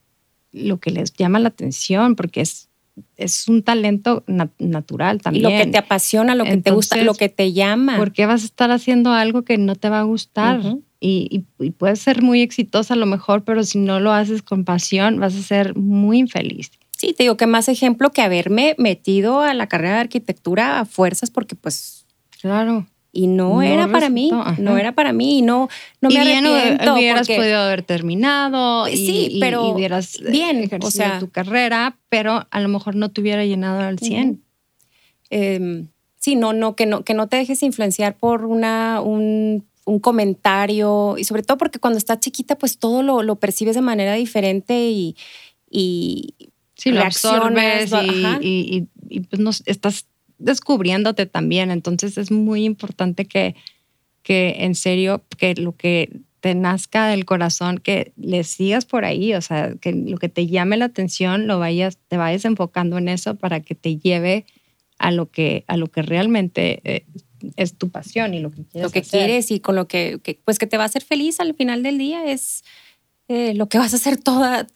lo 0.52 0.80
que 0.80 0.92
les 0.92 1.14
llama 1.14 1.40
la 1.40 1.50
atención, 1.50 2.16
porque 2.16 2.42
es, 2.42 2.70
es 3.18 3.48
un 3.48 3.64
talento 3.64 4.24
natural 4.60 5.20
también. 5.20 5.44
Lo 5.46 5.50
que 5.50 5.66
te 5.66 5.80
apasiona, 5.80 6.36
lo 6.36 6.44
que 6.44 6.58
te 6.58 6.70
gusta, 6.70 7.02
lo 7.02 7.16
que 7.16 7.30
te 7.30 7.54
llama. 7.54 7.98
¿Por 7.98 8.12
qué 8.12 8.28
vas 8.28 8.44
a 8.44 8.46
estar 8.46 8.70
haciendo 8.70 9.14
algo 9.14 9.42
que 9.42 9.58
no 9.58 9.76
te 9.76 9.90
va 9.90 10.02
a 10.02 10.04
gustar? 10.04 10.62
Y, 11.00 11.46
y, 11.60 11.72
puedes 11.72 12.00
ser 12.00 12.22
muy 12.22 12.42
exitosa 12.42 12.94
a 12.94 12.98
lo 12.98 13.06
mejor, 13.06 13.44
pero 13.44 13.64
si 13.64 13.78
no 13.80 14.00
lo 14.00 14.12
haces 14.12 14.42
con 14.42 14.66
pasión, 14.66 15.20
vas 15.20 15.36
a 15.36 15.42
ser 15.42 15.76
muy 15.76 16.20
infeliz. 16.20 16.72
Sí, 16.92 17.14
te 17.14 17.24
digo 17.24 17.38
que 17.38 17.48
más 17.48 17.70
ejemplo 17.70 18.12
que 18.12 18.22
haberme 18.22 18.76
metido 18.78 19.40
a 19.40 19.54
la 19.54 19.68
carrera 19.68 19.96
de 19.96 20.02
arquitectura 20.02 20.80
a 20.82 20.86
fuerzas 20.86 21.32
porque 21.32 21.56
pues... 21.56 22.06
Claro. 22.42 22.86
Y 23.12 23.28
no, 23.28 23.64
era 23.64 23.88
para 23.88 24.10
mí, 24.10 24.32
no 24.60 24.78
era 24.78 24.92
para 24.92 25.14
mí 25.14 25.40
y 25.40 25.42
no, 25.42 25.68
no 26.00 26.10
me 26.10 26.16
y 26.16 26.26
bien 26.26 26.46
hubieras 26.46 27.28
podido 27.28 27.58
haber 27.58 27.82
terminado 27.82 28.84
pues 28.84 29.00
sí, 29.00 29.30
y, 29.32 29.40
pero 29.40 29.66
hubieras 29.70 30.20
eh, 30.20 30.30
bien, 30.30 30.70
o 30.80 30.92
sea, 30.92 31.18
tu 31.18 31.30
carrera, 31.30 31.98
pero 32.10 32.46
a 32.52 32.60
lo 32.60 32.70
mejor 32.70 32.96
no 32.96 33.10
te 33.10 33.22
hubiera 33.22 33.44
llenado 33.46 33.80
al 33.80 33.98
100. 33.98 34.44
Em, 35.32 35.88
sí, 36.18 36.36
no, 36.36 36.54
no, 36.54 36.76
que 36.76 36.86
no, 36.86 37.04
que 37.04 37.16
no 37.16 37.28
te 37.28 37.38
dejes 37.38 37.64
influenciar 37.64 38.16
por 38.16 38.46
una, 38.46 39.02
un 39.02 39.66
un 39.86 40.00
comentario 40.00 41.16
y 41.18 41.24
sobre 41.24 41.44
todo 41.44 41.58
porque 41.58 41.80
cuando 41.80 41.98
estás 41.98 42.20
chiquita 42.20 42.58
pues 42.58 42.78
todo 42.78 43.02
lo, 43.04 43.24
lo 43.24 43.38
percibes 43.38 43.76
de 43.76 43.82
manera 43.82 44.14
diferente 44.14 44.90
y, 44.90 45.16
y 45.70 46.36
sí, 46.76 46.92
lo 46.92 47.02
absorbes 47.02 47.92
y, 48.42 48.88
y, 49.10 49.20
pues 49.22 49.40
no, 49.40 49.52
estás 49.66 50.06
descubriéndote 50.38 51.26
también. 51.26 51.72
Entonces 51.72 52.18
es 52.18 52.32
muy 52.32 52.64
importante 52.64 53.26
que, 53.26 53.56
que 54.24 54.58
en 54.60 54.76
serio, 54.76 55.24
que 55.38 55.56
lo 55.56 55.76
que 55.76 56.22
te 56.40 56.56
nazca 56.56 57.08
del 57.08 57.26
corazón, 57.26 57.80
que 57.80 58.14
le 58.16 58.44
sigas 58.44 58.86
por 58.86 59.04
ahí, 59.04 59.34
o 59.34 59.42
sea, 59.42 59.74
que 59.82 59.92
lo 59.92 60.18
que 60.18 60.30
te 60.30 60.48
llame 60.48 60.78
la 60.78 60.86
atención, 60.86 61.48
lo 61.48 61.60
vayas, 61.60 61.98
te 62.08 62.18
vayas 62.18 62.46
enfocando 62.46 62.98
en 62.98 63.10
eso 63.10 63.36
para 63.36 63.60
que 63.60 63.76
te 63.76 63.98
lleve 63.98 64.46
a 64.98 65.12
lo 65.12 65.30
que, 65.30 65.66
a 65.68 65.76
lo 65.76 65.88
que 65.88 66.02
realmente 66.02 66.82
eh, 66.84 67.06
es 67.56 67.76
tu 67.76 67.90
pasión 67.90 68.34
y 68.34 68.40
lo 68.40 68.52
que 68.52 68.64
quieres. 68.64 68.84
Lo 68.84 68.90
que 68.92 69.02
quieres 69.02 69.52
y 69.52 69.60
con 69.60 69.76
lo 69.76 69.88
que, 69.88 70.20
pues 70.46 70.60
que 70.60 70.68
te 70.68 70.78
va 70.78 70.84
a 70.84 70.86
hacer 70.88 71.04
feliz 71.04 71.40
al 71.40 71.54
final 71.54 71.84
del 71.84 71.98
día 71.98 72.26
es 72.26 72.64
eh, 73.28 73.54
lo 73.54 73.70
que 73.70 73.78
vas 73.78 73.94
a 73.94 73.98
hacer 73.98 74.18
toda, 74.18 74.68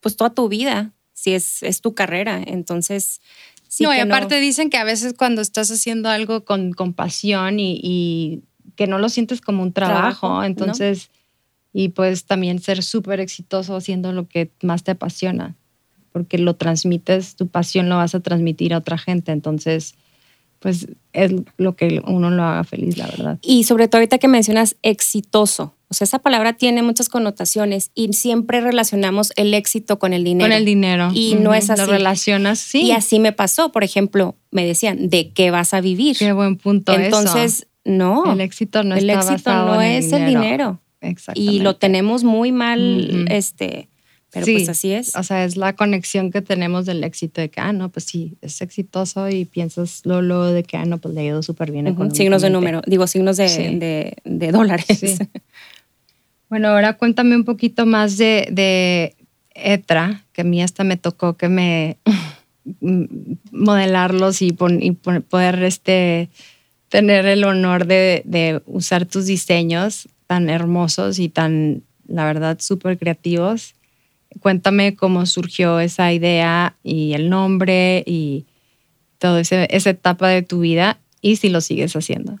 pues 0.00 0.16
toda 0.16 0.30
tu 0.30 0.48
vida, 0.48 0.92
si 1.12 1.32
es, 1.32 1.62
es 1.62 1.80
tu 1.80 1.94
carrera. 1.94 2.42
Entonces, 2.46 3.20
sí 3.68 3.84
no, 3.84 3.94
y 3.94 3.98
aparte 3.98 4.38
dicen 4.38 4.70
que 4.70 4.76
a 4.76 4.84
veces 4.84 5.14
cuando 5.14 5.40
estás 5.40 5.70
haciendo 5.70 6.08
algo 6.08 6.44
con, 6.44 6.72
con 6.72 6.92
pasión 6.92 7.58
y, 7.58 8.42
que 8.74 8.86
no 8.86 8.98
lo 8.98 9.08
sientes 9.08 9.40
como 9.40 9.62
un 9.62 9.72
trabajo. 9.72 10.00
Trabajo, 10.00 10.28
¿no? 10.28 10.44
entonces, 10.44 11.08
y 11.72 11.88
puedes 11.88 12.24
también 12.24 12.58
ser 12.58 12.82
súper 12.82 13.20
exitoso 13.20 13.74
haciendo 13.74 14.12
lo 14.12 14.28
que 14.28 14.50
más 14.62 14.84
te 14.84 14.90
apasiona, 14.90 15.54
porque 16.12 16.36
lo 16.36 16.56
transmites, 16.56 17.36
tu 17.36 17.48
pasión 17.48 17.88
lo 17.88 17.96
vas 17.96 18.14
a 18.14 18.20
transmitir 18.20 18.74
a 18.74 18.78
otra 18.78 18.98
gente. 18.98 19.32
Entonces, 19.32 19.94
pues 20.58 20.88
es 21.12 21.32
lo 21.56 21.76
que 21.76 22.02
uno 22.06 22.30
lo 22.30 22.42
haga 22.42 22.64
feliz, 22.64 22.96
la 22.96 23.06
verdad. 23.06 23.38
Y 23.42 23.64
sobre 23.64 23.88
todo 23.88 23.98
ahorita 23.98 24.18
que 24.18 24.28
mencionas 24.28 24.76
exitoso. 24.82 25.74
O 25.88 25.94
sea, 25.94 26.04
esa 26.04 26.18
palabra 26.18 26.54
tiene 26.54 26.82
muchas 26.82 27.08
connotaciones 27.08 27.90
y 27.94 28.12
siempre 28.12 28.60
relacionamos 28.60 29.32
el 29.36 29.54
éxito 29.54 29.98
con 29.98 30.12
el 30.12 30.24
dinero. 30.24 30.50
Con 30.50 30.52
el 30.52 30.64
dinero. 30.64 31.10
Y 31.14 31.36
no 31.36 31.54
es 31.54 31.70
así. 31.70 31.80
Lo 31.80 31.86
relacionas, 31.86 32.58
sí. 32.58 32.82
Y 32.82 32.90
así 32.90 33.20
me 33.20 33.32
pasó. 33.32 33.70
Por 33.70 33.84
ejemplo, 33.84 34.34
me 34.50 34.66
decían, 34.66 35.08
¿de 35.08 35.30
qué 35.30 35.50
vas 35.50 35.74
a 35.74 35.80
vivir? 35.80 36.16
Qué 36.18 36.32
buen 36.32 36.56
punto. 36.56 36.92
Entonces, 36.92 37.60
eso. 37.60 37.66
no. 37.84 38.32
el 38.32 38.40
éxito 38.40 38.82
no 38.82 38.96
el 38.96 39.08
está 39.08 39.32
éxito 39.32 39.50
basado 39.50 39.74
no 39.76 39.82
en 39.82 39.92
es 39.92 40.12
el 40.12 40.26
dinero. 40.26 40.80
Exactamente. 41.00 41.52
Y 41.52 41.60
lo 41.60 41.76
tenemos 41.76 42.24
muy 42.24 42.50
mal, 42.50 43.26
este, 43.30 43.88
pero 44.36 44.46
Sí, 44.46 44.52
pues 44.54 44.68
así 44.68 44.92
es. 44.92 45.16
O 45.16 45.22
sea, 45.22 45.44
es 45.44 45.56
la 45.56 45.74
conexión 45.74 46.30
que 46.30 46.42
tenemos 46.42 46.84
del 46.86 47.02
éxito 47.04 47.40
de 47.40 47.48
que, 47.48 47.60
ah, 47.60 47.72
no, 47.72 47.88
pues 47.88 48.04
sí, 48.04 48.36
es 48.42 48.60
exitoso 48.60 49.28
y 49.30 49.44
piensas 49.44 50.02
luego, 50.04 50.22
luego 50.22 50.44
de 50.46 50.62
que, 50.62 50.76
ah, 50.76 50.84
no, 50.84 50.98
pues 50.98 51.14
le 51.14 51.22
ha 51.22 51.24
ido 51.24 51.42
súper 51.42 51.70
bien. 51.72 51.88
Ujú, 51.88 52.14
Signos 52.14 52.42
de 52.42 52.50
número, 52.50 52.82
digo 52.86 53.06
signos 53.06 53.36
de, 53.36 53.48
Sí. 53.48 53.76
de- 53.78 54.16
de 54.24 54.52
dólares. 54.52 54.86
Sí. 54.98 55.16
Bueno, 56.48 56.68
ahora 56.68 56.92
cuéntame 56.96 57.34
un 57.34 57.44
poquito 57.44 57.86
más 57.86 58.18
de, 58.18 58.48
de 58.52 59.14
Etra, 59.54 60.22
que 60.32 60.42
a 60.42 60.44
mí 60.44 60.62
hasta 60.62 60.84
me 60.84 60.96
tocó 60.96 61.36
que 61.36 61.48
me 61.48 61.96
mm, 62.80 63.04
modelarlos 63.52 64.42
y, 64.42 64.52
pon- 64.52 64.82
y 64.82 64.92
pon- 64.92 65.22
poder 65.22 65.62
este, 65.62 66.28
tener 66.88 67.26
el 67.26 67.44
honor 67.44 67.86
de, 67.86 68.22
de 68.26 68.60
usar 68.66 69.06
tus 69.06 69.26
diseños 69.26 70.08
tan 70.26 70.50
hermosos 70.50 71.18
y 71.18 71.28
tan, 71.28 71.82
la 72.06 72.24
verdad, 72.26 72.58
súper 72.60 72.98
creativos. 72.98 73.74
Cuéntame 74.40 74.96
cómo 74.96 75.24
surgió 75.26 75.80
esa 75.80 76.12
idea 76.12 76.76
y 76.82 77.12
el 77.14 77.30
nombre 77.30 78.02
y 78.06 78.46
toda 79.18 79.40
esa 79.40 79.90
etapa 79.90 80.28
de 80.28 80.42
tu 80.42 80.60
vida 80.60 80.98
y 81.20 81.36
si 81.36 81.48
lo 81.48 81.60
sigues 81.60 81.94
haciendo. 81.96 82.36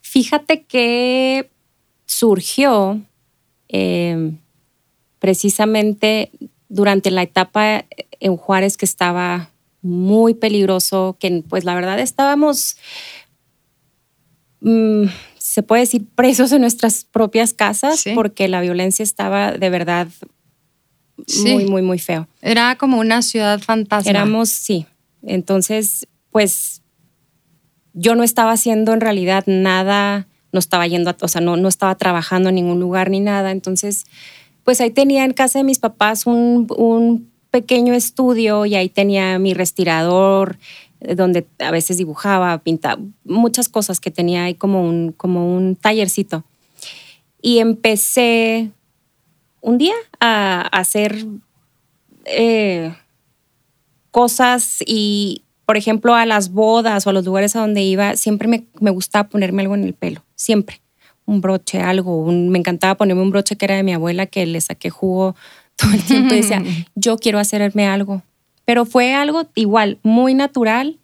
Fíjate 0.00 0.62
que 0.62 1.50
surgió 2.06 3.00
eh, 3.68 4.32
precisamente 5.18 6.30
durante 6.68 7.10
la 7.10 7.22
etapa 7.22 7.84
en 8.20 8.36
Juárez 8.36 8.76
que 8.76 8.84
estaba 8.84 9.50
muy 9.82 10.34
peligroso, 10.34 11.16
que 11.18 11.42
pues 11.48 11.64
la 11.64 11.74
verdad 11.74 11.98
estábamos, 11.98 12.76
mm, 14.60 15.04
se 15.38 15.62
puede 15.62 15.82
decir, 15.82 16.06
presos 16.14 16.52
en 16.52 16.60
nuestras 16.60 17.04
propias 17.04 17.54
casas 17.54 18.00
Sí. 18.00 18.12
porque 18.14 18.48
la 18.48 18.60
violencia 18.60 19.02
estaba 19.02 19.52
de 19.52 19.70
verdad 19.70 20.08
Sí. 21.26 21.52
muy, 21.52 21.64
muy, 21.66 21.82
muy 21.82 21.98
feo. 21.98 22.28
Era 22.42 22.76
como 22.76 22.98
una 22.98 23.22
ciudad 23.22 23.60
fantasma. 23.60 24.10
Éramos, 24.10 24.50
sí. 24.50 24.86
Entonces, 25.22 26.06
pues 26.30 26.82
yo 27.94 28.14
no 28.14 28.22
estaba 28.22 28.52
haciendo 28.52 28.92
en 28.92 29.00
realidad 29.00 29.44
nada, 29.46 30.26
no 30.52 30.58
estaba 30.58 30.86
yendo, 30.86 31.10
a, 31.10 31.16
o 31.20 31.28
sea, 31.28 31.40
no, 31.40 31.56
no 31.56 31.68
estaba 31.68 31.94
trabajando 31.94 32.50
en 32.50 32.56
ningún 32.56 32.78
lugar 32.78 33.10
ni 33.10 33.20
nada. 33.20 33.50
Entonces, 33.50 34.04
pues 34.64 34.80
ahí 34.80 34.90
tenía 34.90 35.24
en 35.24 35.32
casa 35.32 35.58
de 35.58 35.64
mis 35.64 35.78
papás 35.78 36.26
un, 36.26 36.66
un 36.76 37.30
pequeño 37.50 37.94
estudio 37.94 38.66
y 38.66 38.74
ahí 38.74 38.88
tenía 38.88 39.38
mi 39.38 39.54
respirador, 39.54 40.58
eh, 41.00 41.14
donde 41.14 41.46
a 41.58 41.70
veces 41.70 41.96
dibujaba, 41.96 42.58
pintaba, 42.58 43.00
muchas 43.24 43.68
cosas 43.68 44.00
que 44.00 44.10
tenía 44.10 44.44
ahí 44.44 44.54
como 44.54 44.86
un, 44.86 45.12
como 45.12 45.56
un 45.56 45.76
tallercito. 45.76 46.44
Y 47.40 47.58
empecé 47.58 48.72
un 49.66 49.78
día 49.78 49.94
a, 50.20 50.60
a 50.62 50.78
hacer 50.80 51.24
eh, 52.24 52.94
cosas 54.10 54.78
y, 54.86 55.42
por 55.66 55.76
ejemplo, 55.76 56.14
a 56.14 56.24
las 56.26 56.50
bodas 56.52 57.06
o 57.06 57.10
a 57.10 57.12
los 57.12 57.24
lugares 57.24 57.56
a 57.56 57.60
donde 57.60 57.82
iba, 57.82 58.16
siempre 58.16 58.48
me, 58.48 58.64
me 58.80 58.90
gustaba 58.90 59.28
ponerme 59.28 59.62
algo 59.62 59.74
en 59.74 59.84
el 59.84 59.94
pelo, 59.94 60.22
siempre. 60.34 60.80
Un 61.24 61.40
broche, 61.40 61.80
algo. 61.80 62.16
un- 62.22 62.48
me 62.50 62.58
encantaba 62.58 62.94
ponerme 62.96 63.22
un 63.22 63.30
broche 63.30 63.56
que 63.56 63.64
era 63.64 63.76
de 63.76 63.82
mi 63.82 63.92
abuela, 63.92 64.26
que 64.26 64.46
le 64.46 64.60
saqué 64.60 64.90
jugo 64.90 65.34
todo 65.76 65.92
el 65.92 66.02
tiempo 66.02 66.34
y 66.34 66.38
decía, 66.38 66.62
yo 66.94 67.16
quiero 67.18 67.38
hacerme 67.38 67.86
algo. 67.86 68.22
Pero 68.64 68.84
fue 68.84 69.14
algo 69.14 69.46
igual, 69.54 69.98
muy 70.02 70.34
natural. 70.34 70.98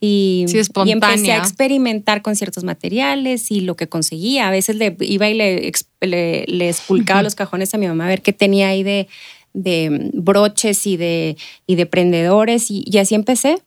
Y, 0.00 0.44
Sí, 0.46 0.60
y 0.84 0.90
empecé 0.92 1.32
a 1.32 1.38
experimentar 1.38 2.22
con 2.22 2.36
ciertos 2.36 2.62
materiales 2.62 3.50
y 3.50 3.62
lo 3.62 3.74
que 3.74 3.88
conseguía. 3.88 4.48
A 4.48 4.50
veces 4.50 4.76
le 4.76 4.96
iba 5.00 5.28
y 5.28 5.34
le, 5.34 5.72
le, 6.00 6.44
le 6.46 6.68
espulcaba 6.68 7.22
los 7.22 7.34
cajones 7.34 7.74
a 7.74 7.78
mi 7.78 7.88
mamá 7.88 8.04
a 8.04 8.08
ver 8.08 8.22
qué 8.22 8.32
tenía 8.32 8.68
ahí 8.68 8.84
de, 8.84 9.08
de 9.54 10.10
broches 10.14 10.86
y 10.86 10.96
de, 10.96 11.36
y 11.66 11.74
de 11.74 11.86
prendedores 11.86 12.70
y, 12.70 12.84
y 12.86 12.98
así 12.98 13.14
empecé. 13.14 13.60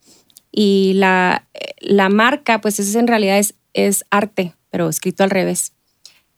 Y 0.52 0.94
la, 0.96 1.48
la 1.80 2.10
marca, 2.10 2.62
pues 2.62 2.80
es 2.80 2.96
en 2.96 3.08
realidad 3.08 3.38
es, 3.38 3.56
es 3.74 4.06
arte, 4.10 4.54
pero 4.70 4.90
escrito 4.90 5.24
al 5.24 5.30
revés. 5.30 5.74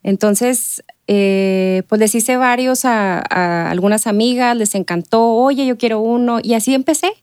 Entonces, 0.04 0.84
eh, 1.08 1.84
pues 1.88 2.00
les 2.00 2.14
hice 2.14 2.36
varios 2.36 2.84
a, 2.84 3.24
a 3.30 3.72
algunas 3.72 4.06
amigas, 4.06 4.56
les 4.58 4.76
encantó, 4.76 5.34
oye, 5.34 5.66
yo 5.66 5.78
quiero 5.78 6.00
uno, 6.00 6.40
y 6.44 6.56
así 6.56 6.74
empecé. 6.74 7.23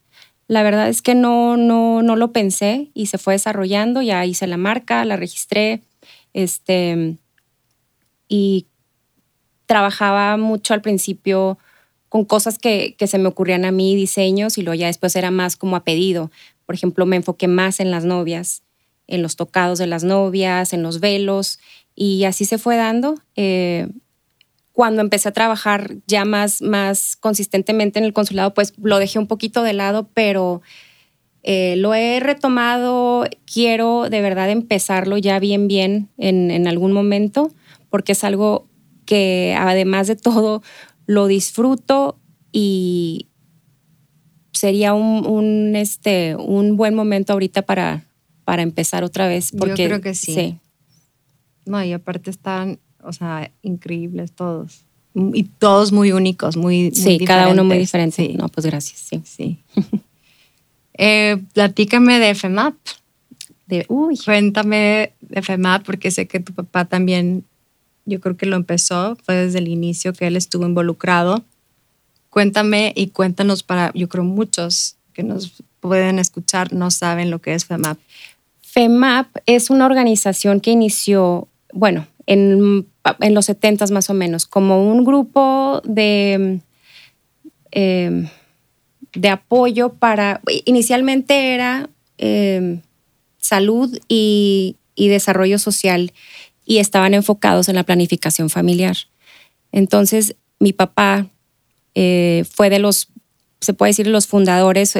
La 0.50 0.64
verdad 0.64 0.88
es 0.88 1.00
que 1.00 1.14
no, 1.14 1.56
no, 1.56 2.02
no 2.02 2.16
lo 2.16 2.32
pensé 2.32 2.90
y 2.92 3.06
se 3.06 3.18
fue 3.18 3.34
desarrollando, 3.34 4.02
ya 4.02 4.26
hice 4.26 4.48
la 4.48 4.56
marca, 4.56 5.04
la 5.04 5.14
registré, 5.14 5.80
este, 6.32 7.18
y 8.26 8.66
trabajaba 9.66 10.36
mucho 10.38 10.74
al 10.74 10.80
principio 10.80 11.56
con 12.08 12.24
cosas 12.24 12.58
que, 12.58 12.96
que 12.98 13.06
se 13.06 13.18
me 13.18 13.28
ocurrían 13.28 13.64
a 13.64 13.70
mí, 13.70 13.94
diseños, 13.94 14.58
y 14.58 14.62
luego 14.62 14.74
ya 14.74 14.88
después 14.88 15.14
era 15.14 15.30
más 15.30 15.56
como 15.56 15.76
a 15.76 15.84
pedido. 15.84 16.32
Por 16.66 16.74
ejemplo, 16.74 17.06
me 17.06 17.14
enfoqué 17.14 17.46
más 17.46 17.78
en 17.78 17.92
las 17.92 18.04
novias, 18.04 18.64
en 19.06 19.22
los 19.22 19.36
tocados 19.36 19.78
de 19.78 19.86
las 19.86 20.02
novias, 20.02 20.72
en 20.72 20.82
los 20.82 20.98
velos, 20.98 21.60
y 21.94 22.24
así 22.24 22.44
se 22.44 22.58
fue 22.58 22.74
dando. 22.74 23.14
Eh, 23.36 23.86
cuando 24.80 25.02
empecé 25.02 25.28
a 25.28 25.32
trabajar 25.32 25.96
ya 26.06 26.24
más, 26.24 26.62
más 26.62 27.14
consistentemente 27.16 27.98
en 27.98 28.06
el 28.06 28.14
consulado, 28.14 28.54
pues 28.54 28.72
lo 28.78 28.98
dejé 28.98 29.18
un 29.18 29.26
poquito 29.26 29.62
de 29.62 29.74
lado, 29.74 30.08
pero 30.14 30.62
eh, 31.42 31.74
lo 31.76 31.92
he 31.92 32.18
retomado. 32.18 33.26
Quiero 33.44 34.08
de 34.08 34.22
verdad 34.22 34.48
empezarlo 34.48 35.18
ya 35.18 35.38
bien, 35.38 35.68
bien 35.68 36.08
en, 36.16 36.50
en 36.50 36.66
algún 36.66 36.92
momento, 36.92 37.52
porque 37.90 38.12
es 38.12 38.24
algo 38.24 38.68
que 39.04 39.54
además 39.58 40.06
de 40.06 40.16
todo 40.16 40.62
lo 41.04 41.26
disfruto 41.26 42.16
y 42.50 43.28
sería 44.54 44.94
un, 44.94 45.26
un, 45.26 45.76
este, 45.76 46.36
un 46.36 46.78
buen 46.78 46.94
momento 46.94 47.34
ahorita 47.34 47.60
para, 47.60 48.06
para 48.46 48.62
empezar 48.62 49.04
otra 49.04 49.28
vez. 49.28 49.50
Yo 49.52 49.74
creo 49.74 50.00
que 50.00 50.14
sí. 50.14 50.58
No, 51.66 51.84
y 51.84 51.92
aparte 51.92 52.30
están, 52.30 52.80
o 53.02 53.12
sea, 53.12 53.50
increíbles 53.62 54.32
todos. 54.32 54.82
Y 55.14 55.44
todos 55.44 55.90
muy 55.90 56.12
únicos, 56.12 56.56
muy, 56.56 56.84
muy 56.84 56.94
Sí, 56.94 57.18
cada 57.24 57.48
uno 57.48 57.64
muy 57.64 57.78
diferente. 57.78 58.26
Sí, 58.26 58.34
No, 58.34 58.48
pues 58.48 58.66
gracias. 58.66 59.00
Sí. 59.00 59.22
sí. 59.24 59.58
Eh, 61.02 61.42
platícame 61.54 62.18
de 62.18 62.34
FEMAP. 62.34 62.74
De, 63.66 63.86
uy, 63.88 64.18
Cuéntame 64.22 65.14
de 65.22 65.40
FEMAP, 65.40 65.82
porque 65.86 66.10
sé 66.10 66.26
que 66.26 66.40
tu 66.40 66.52
papá 66.52 66.84
también, 66.84 67.44
yo 68.04 68.20
creo 68.20 68.36
que 68.36 68.44
lo 68.44 68.56
empezó, 68.56 69.16
fue 69.24 69.34
desde 69.34 69.60
el 69.60 69.68
inicio 69.68 70.12
que 70.12 70.26
él 70.26 70.36
estuvo 70.36 70.66
involucrado. 70.66 71.42
Cuéntame 72.28 72.92
y 72.94 73.06
cuéntanos 73.06 73.62
para, 73.62 73.92
yo 73.94 74.10
creo 74.10 74.24
muchos 74.24 74.96
que 75.14 75.22
nos 75.22 75.62
pueden 75.80 76.18
escuchar 76.18 76.74
no 76.74 76.90
saben 76.90 77.30
lo 77.30 77.40
que 77.40 77.54
es 77.54 77.64
FEMAP. 77.64 77.98
FEMAP 78.60 79.26
es 79.46 79.70
una 79.70 79.86
organización 79.86 80.60
que 80.60 80.70
inició, 80.70 81.48
bueno, 81.72 82.06
en, 82.30 82.86
en 83.18 83.34
los 83.34 83.46
70 83.46 83.86
más 83.88 84.08
o 84.08 84.14
menos, 84.14 84.46
como 84.46 84.88
un 84.88 85.04
grupo 85.04 85.82
de, 85.84 86.60
eh, 87.72 88.28
de 89.12 89.28
apoyo 89.28 89.94
para, 89.94 90.40
inicialmente 90.64 91.54
era 91.54 91.90
eh, 92.18 92.78
salud 93.38 93.98
y, 94.08 94.76
desarrollo 94.96 95.58
social 95.58 96.12
y 96.66 96.76
estaban 96.76 97.14
enfocados 97.14 97.70
en 97.70 97.74
la 97.74 97.84
planificación 97.84 98.50
familiar. 98.50 98.96
Entonces, 99.72 100.36
mi 100.58 100.74
papá 100.74 101.26
eh, 101.94 102.44
fue 102.48 102.68
de 102.68 102.78
los, 102.78 103.08
se 103.60 103.72
puede 103.72 103.90
decir, 103.90 104.06
los 104.06 104.26
fundadores 104.26 104.96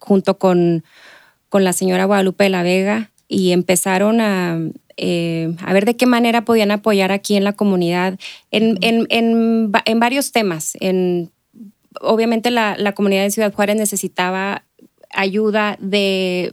junto 0.00 0.38
con, 0.38 0.82
con 1.50 1.62
la 1.62 1.74
señora 1.74 2.06
Guadalupe 2.06 2.44
de 2.44 2.50
la 2.50 2.62
Vega 2.62 3.10
y 3.28 3.52
empezaron 3.52 4.22
a, 4.22 4.58
eh, 4.96 5.54
a 5.64 5.72
ver 5.72 5.84
de 5.84 5.96
qué 5.96 6.06
manera 6.06 6.44
podían 6.44 6.70
apoyar 6.70 7.12
aquí 7.12 7.36
en 7.36 7.44
la 7.44 7.52
comunidad 7.52 8.18
en, 8.50 8.78
en, 8.80 9.06
en, 9.10 9.72
en 9.84 10.00
varios 10.00 10.32
temas. 10.32 10.76
En, 10.80 11.30
obviamente 12.00 12.50
la, 12.50 12.76
la, 12.78 12.92
comunidad 12.92 13.22
de 13.22 13.30
Ciudad 13.30 13.52
Juárez 13.52 13.76
necesitaba 13.76 14.64
ayuda 15.10 15.76
de, 15.80 16.52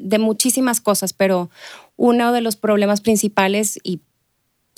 de 0.00 0.18
muchísimas 0.18 0.80
cosas, 0.80 1.12
pero 1.12 1.50
uno 1.96 2.32
de 2.32 2.40
los 2.40 2.56
problemas 2.56 3.00
principales 3.00 3.78
y 3.82 4.00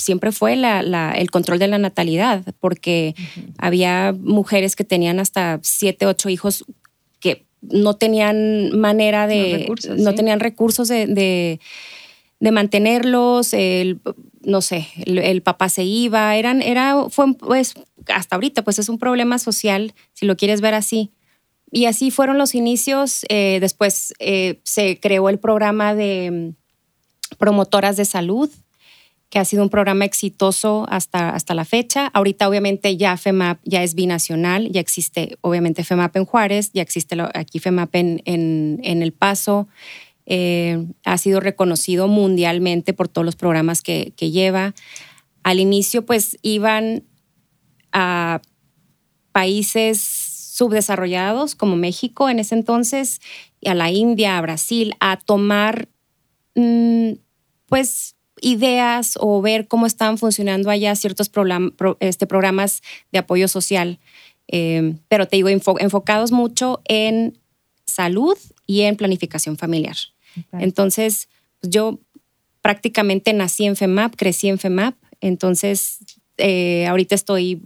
siempre 0.00 0.32
fue 0.32 0.54
el 0.54 1.30
control 1.30 1.58
de 1.58 1.68
la 1.68 1.78
natalidad, 1.78 2.42
porque 2.58 3.14
había 3.58 4.14
mujeres 4.18 4.74
que 4.74 4.84
tenían 4.84 5.20
hasta 5.20 5.60
siete, 5.62 6.06
ocho 6.06 6.30
hijos 6.30 6.64
que 7.20 7.44
no 7.60 7.94
tenían 7.94 8.78
manera 8.78 9.26
de, 9.26 9.70
no, 9.98 10.14
tenían 10.14 10.40
recursos 10.40 10.88
de, 10.88 11.60
mantenerlos, 12.40 13.52
el, 13.52 14.00
no 14.42 14.62
sé, 14.62 14.88
el, 15.04 15.42
papá 15.42 15.68
se 15.68 15.84
iba, 15.84 16.34
eran, 16.36 16.62
era, 16.62 17.08
fue, 17.10 17.34
pues, 17.34 17.74
hasta 18.08 18.36
ahorita, 18.36 18.62
pues 18.64 18.78
es 18.78 18.88
un 18.88 18.98
problema 18.98 19.38
social, 19.38 19.92
si 20.14 20.26
lo 20.26 20.36
quieres 20.36 20.60
ver 20.60 20.74
así. 20.74 21.12
Y 21.70 21.84
así 21.84 22.10
fueron 22.10 22.38
los 22.38 22.54
inicios. 22.54 23.24
Eh, 23.28 23.58
después 23.60 24.14
eh, 24.18 24.60
se 24.64 24.98
creó 24.98 25.28
el 25.28 25.38
programa 25.38 25.94
de 25.94 26.54
mm, 27.30 27.36
promotoras 27.36 27.96
de 27.96 28.04
salud, 28.04 28.50
que 29.30 29.38
ha 29.38 29.44
sido 29.44 29.62
un 29.62 29.70
programa 29.70 30.04
exitoso 30.04 30.86
hasta, 30.88 31.30
hasta 31.30 31.54
la 31.54 31.64
fecha. 31.64 32.08
Ahorita 32.08 32.48
obviamente 32.48 32.96
ya 32.96 33.16
FEMAP 33.16 33.60
ya 33.64 33.84
es 33.84 33.94
binacional, 33.94 34.70
ya 34.72 34.80
existe 34.80 35.38
obviamente 35.40 35.84
FEMAP 35.84 36.16
en 36.16 36.24
Juárez, 36.24 36.72
ya 36.72 36.82
existe 36.82 37.16
aquí 37.34 37.60
FEMAP 37.60 37.94
en, 37.94 38.22
en, 38.24 39.02
El 39.02 39.12
Paso. 39.12 39.68
Eh, 40.26 40.86
ha 41.04 41.18
sido 41.18 41.40
reconocido 41.40 42.06
mundialmente 42.08 42.92
por 42.92 43.08
todos 43.08 43.24
los 43.24 43.36
programas 43.36 43.82
que, 43.82 44.12
lleva. 44.16 44.74
Al 45.42 45.60
inicio 45.60 46.04
pues 46.04 46.38
iban 46.42 47.04
a 47.92 48.40
países 49.32 50.00
subdesarrollados 50.00 51.54
como 51.54 51.76
México 51.76 52.28
en 52.28 52.38
ese 52.38 52.54
entonces, 52.54 53.20
y 53.60 53.68
a 53.68 53.74
la 53.74 53.90
India, 53.90 54.36
a 54.36 54.40
Brasil, 54.40 54.94
a 55.00 55.16
tomar 55.16 55.88
mm, 56.54 57.12
pues 57.66 58.16
ideas 58.40 59.18
o 59.20 59.40
ver 59.40 59.68
cómo 59.68 59.86
estaban 59.86 60.18
funcionando 60.18 60.70
allá 60.70 60.94
ciertos 60.96 61.30
este, 62.00 62.26
programas 62.26 62.82
de 63.12 63.18
apoyo 63.18 63.48
social. 63.48 63.98
Em, 64.48 64.98
pero 65.08 65.26
te 65.26 65.36
digo, 65.36 65.48
enfocados 65.48 66.32
mucho 66.32 66.82
en 66.86 67.38
salud 67.86 68.36
y 68.70 68.82
en 68.82 68.94
planificación 68.94 69.56
familiar. 69.56 69.96
Entonces, 70.52 71.28
pues, 71.60 71.72
yo 71.72 71.98
prácticamente 72.62 73.32
nací 73.32 73.64
en 73.64 73.74
FEMAP, 73.74 74.14
crecí 74.14 74.48
en 74.48 74.58
FEMAP, 74.58 74.94
entonces 75.20 75.98
eh, 76.36 76.86
ahorita 76.86 77.16
estoy 77.16 77.62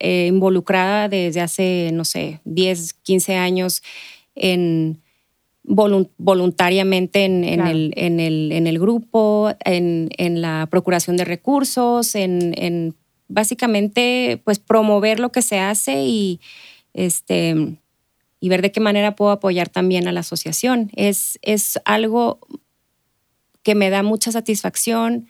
eh, 0.00 0.26
involucrada 0.26 1.08
desde 1.08 1.40
hace, 1.40 1.90
no 1.94 2.04
sé, 2.04 2.40
10, 2.44 2.92
15 2.92 3.36
años 3.36 3.82
en 4.34 5.00
voluntariamente 5.62 7.24
en, 7.24 7.44
el, 7.44 7.92
en, 7.96 8.20
el, 8.20 8.52
en, 8.52 8.66
el, 8.66 8.78
grupo, 8.78 9.50
en, 9.64 10.10
en, 10.16 10.40
la 10.40 10.66
procuración 10.70 11.16
de 11.16 11.24
recursos, 11.24 12.14
en, 12.14 12.94
básicamente 13.28 14.40
pues 14.44 14.58
promover 14.58 15.20
lo 15.20 15.30
que 15.30 15.42
se 15.42 15.58
hace 15.58 16.04
y, 16.04 16.40
este, 16.94 17.78
y 18.40 18.48
ver 18.48 18.62
de 18.62 18.72
qué 18.72 18.80
manera 18.80 19.16
puedo 19.16 19.30
apoyar 19.30 19.68
también 19.68 20.08
a 20.08 20.12
la 20.12 20.20
asociación. 20.20 20.90
Es, 20.94 21.38
es 21.42 21.78
algo 21.84 22.40
que 23.62 23.74
me 23.74 23.90
da 23.90 24.02
mucha 24.02 24.32
satisfacción 24.32 25.28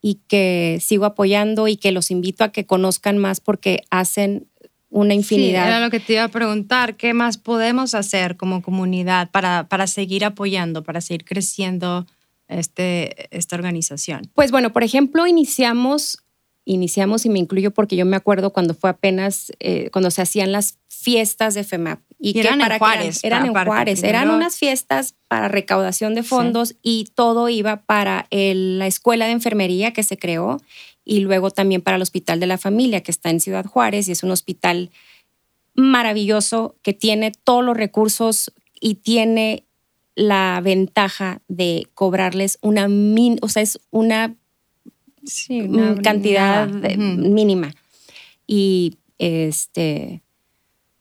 y 0.00 0.20
que 0.28 0.78
sigo 0.80 1.06
apoyando 1.06 1.66
y 1.66 1.76
que 1.76 1.90
los 1.90 2.10
invito 2.10 2.44
a 2.44 2.52
que 2.52 2.66
conozcan 2.66 3.18
más 3.18 3.40
porque 3.40 3.84
hacen 3.90 4.48
una 4.94 5.12
infinidad. 5.12 5.64
Sí, 5.64 5.68
era 5.68 5.80
lo 5.80 5.90
que 5.90 5.98
te 5.98 6.12
iba 6.12 6.24
a 6.24 6.28
preguntar, 6.28 6.96
¿qué 6.96 7.14
más 7.14 7.36
podemos 7.36 7.94
hacer 7.94 8.36
como 8.36 8.62
comunidad 8.62 9.30
para, 9.30 9.66
para 9.68 9.86
seguir 9.88 10.24
apoyando, 10.24 10.84
para 10.84 11.00
seguir 11.00 11.24
creciendo 11.24 12.06
este, 12.46 13.34
esta 13.36 13.56
organización? 13.56 14.30
Pues 14.34 14.52
bueno, 14.52 14.72
por 14.72 14.84
ejemplo, 14.84 15.26
iniciamos, 15.26 16.22
iniciamos 16.64 17.26
y 17.26 17.28
me 17.28 17.40
incluyo 17.40 17.72
porque 17.72 17.96
yo 17.96 18.06
me 18.06 18.16
acuerdo 18.16 18.52
cuando 18.52 18.72
fue 18.72 18.90
apenas, 18.90 19.50
eh, 19.58 19.90
cuando 19.90 20.12
se 20.12 20.22
hacían 20.22 20.52
las 20.52 20.78
fiestas 20.86 21.54
de 21.54 21.64
FEMAP. 21.64 22.00
Y, 22.24 22.38
eran 22.38 22.58
en 22.62 22.78
Juárez. 22.78 23.22
Eran, 23.22 23.44
en 23.44 23.52
Juárez, 23.52 24.02
eran 24.02 24.30
unas 24.30 24.56
fiestas 24.56 25.14
para 25.28 25.48
recaudación 25.48 26.14
de 26.14 26.22
fondos 26.22 26.74
y 26.82 27.10
todo 27.14 27.50
iba 27.50 27.82
para 27.82 28.28
la 28.30 28.86
escuela 28.86 29.26
de 29.26 29.32
enfermería 29.32 29.92
que 29.92 30.02
se 30.02 30.16
creó 30.16 30.56
y 31.04 31.20
luego 31.20 31.50
también 31.50 31.82
para 31.82 31.96
el 31.96 32.02
Hospital 32.02 32.40
de 32.40 32.46
la 32.46 32.56
Familia, 32.56 33.02
que 33.02 33.10
está 33.10 33.28
en 33.28 33.40
Ciudad 33.40 33.66
Juárez 33.66 34.08
y 34.08 34.12
es 34.12 34.22
un 34.22 34.30
hospital 34.30 34.90
maravilloso 35.74 36.76
que 36.80 36.94
tiene 36.94 37.30
todos 37.30 37.62
los 37.62 37.76
recursos 37.76 38.54
y 38.80 38.94
tiene 38.94 39.64
la 40.14 40.62
ventaja 40.64 41.42
de 41.48 41.88
cobrarles 41.92 42.56
una, 42.62 42.88
o 43.42 43.48
sea, 43.50 43.62
es 43.62 43.78
una, 43.90 44.34
cantidad 46.02 46.68
mínima. 46.68 47.74
Y 48.46 48.96
este, 49.18 50.22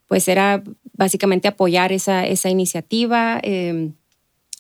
pues 0.08 0.28
era 0.28 0.62
básicamente 0.94 1.48
apoyar 1.48 1.92
esa, 1.92 2.26
esa 2.26 2.50
iniciativa. 2.50 3.40
Em, 3.44 3.94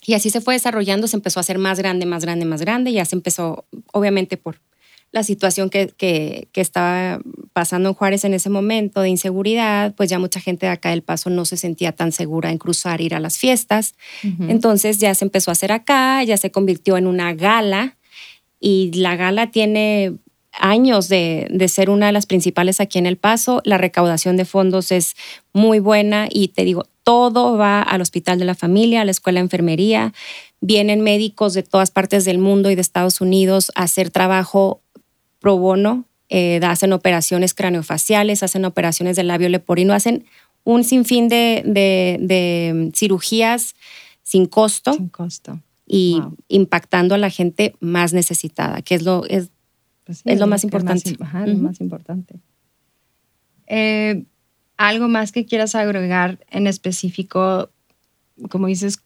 y 0.05 0.15
así 0.15 0.29
se 0.29 0.41
fue 0.41 0.55
desarrollando, 0.55 1.07
se 1.07 1.15
empezó 1.15 1.39
a 1.39 1.41
hacer 1.41 1.57
más 1.57 1.77
grande, 1.77 2.05
más 2.05 2.23
grande, 2.23 2.45
más 2.45 2.61
grande. 2.61 2.91
Ya 2.91 3.05
se 3.05 3.15
empezó, 3.15 3.65
obviamente, 3.93 4.37
por 4.37 4.59
la 5.11 5.23
situación 5.23 5.69
que, 5.69 5.93
que, 5.95 6.49
estaba 6.55 7.21
pasando 7.53 7.87
en 7.87 7.95
Juárez 7.95 8.25
en 8.25 8.33
ese 8.33 8.49
momento 8.49 9.01
de 9.01 9.09
inseguridad, 9.09 9.93
pues 9.93 10.09
ya 10.09 10.17
mucha 10.17 10.39
gente 10.39 10.65
de 10.65 10.71
acá 10.71 10.89
del 10.89 11.03
Paso 11.03 11.29
no 11.29 11.45
se 11.45 11.55
sentía 11.55 11.91
tan 11.91 12.11
segura 12.11 12.49
en 12.49 12.57
cruzar, 12.57 12.99
ir 12.99 13.13
a 13.13 13.19
las 13.19 13.37
fiestas. 13.37 13.93
Entonces 14.47 14.97
ya 14.97 15.13
se 15.13 15.23
empezó 15.23 15.51
a 15.51 15.53
hacer 15.53 15.71
acá, 15.71 16.23
ya 16.23 16.35
se 16.37 16.49
convirtió 16.49 16.97
en 16.97 17.05
una 17.05 17.35
gala 17.35 17.95
y 18.59 18.91
la 18.93 19.15
gala 19.15 19.51
tiene 19.51 20.15
años 20.59 21.09
de, 21.09 21.47
de, 21.49 21.67
ser 21.67 21.89
una 21.89 22.07
de 22.07 22.11
las 22.11 22.25
principales 22.25 22.79
aquí 22.79 22.99
en 22.99 23.05
El 23.05 23.17
Paso. 23.17 23.61
La 23.65 23.77
recaudación 23.77 24.37
de 24.37 24.45
fondos 24.45 24.91
es 24.91 25.15
muy 25.53 25.79
buena 25.79 26.27
y 26.29 26.49
te 26.49 26.63
digo, 26.63 26.85
todo 27.03 27.57
va 27.57 27.81
al 27.81 28.01
Hospital 28.01 28.39
de 28.39 28.45
la 28.45 28.55
Familia, 28.55 29.01
a 29.01 29.05
la 29.05 29.11
Escuela 29.11 29.39
de 29.39 29.45
Enfermería. 29.45 30.13
Vienen 30.61 31.01
médicos 31.01 31.53
de 31.53 31.63
todas 31.63 31.91
partes 31.91 32.25
del 32.25 32.39
mundo 32.39 32.71
y 32.71 32.75
de 32.75 32.81
Estados 32.81 33.21
Unidos 33.21 33.71
a 33.75 33.83
hacer 33.83 34.09
trabajo 34.09 34.81
pro 35.39 35.57
bono, 35.57 36.05
eh, 36.29 36.59
hacen 36.63 36.93
operaciones 36.93 37.53
craneofaciales, 37.53 38.43
hacen 38.43 38.65
operaciones 38.65 39.17
del 39.17 39.27
labio 39.27 39.49
leporino, 39.49 39.93
hacen 39.93 40.25
un 40.63 40.85
sinfín 40.85 41.27
de, 41.27 41.63
de, 41.65 42.91
cirugías 42.95 43.75
sin 44.23 44.45
costo. 44.45 44.93
Sin 44.93 45.09
costo. 45.09 45.59
Y 45.85 46.21
impactando 46.47 47.13
a 47.13 47.17
la 47.17 47.29
gente 47.29 47.75
más 47.81 48.13
necesitada, 48.13 48.81
que 48.81 48.95
es 48.95 49.03
lo, 49.03 49.25
es, 49.27 49.49
pues 50.03 50.21
es 50.25 50.39
lo 50.39 50.47
más 50.47 50.63
importante. 50.63 51.15
lo 51.17 51.57
más 51.57 51.79
importante. 51.79 52.39
Eh, 53.67 54.25
¿Algo 54.77 55.07
más 55.07 55.31
que 55.31 55.45
quieras 55.45 55.75
agregar 55.75 56.39
en 56.49 56.67
específico? 56.67 57.69
Como 58.49 58.67
dices, 58.67 58.99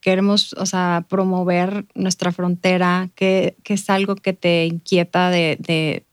queremos, 0.00 0.54
o 0.54 0.66
sea, 0.66 1.04
promover 1.08 1.86
nuestra 1.94 2.32
frontera, 2.32 3.10
que, 3.14 3.56
es 3.64 3.90
algo 3.90 4.16
que 4.16 4.32
te 4.32 4.66
inquieta 4.66 5.30
de, 5.30 6.04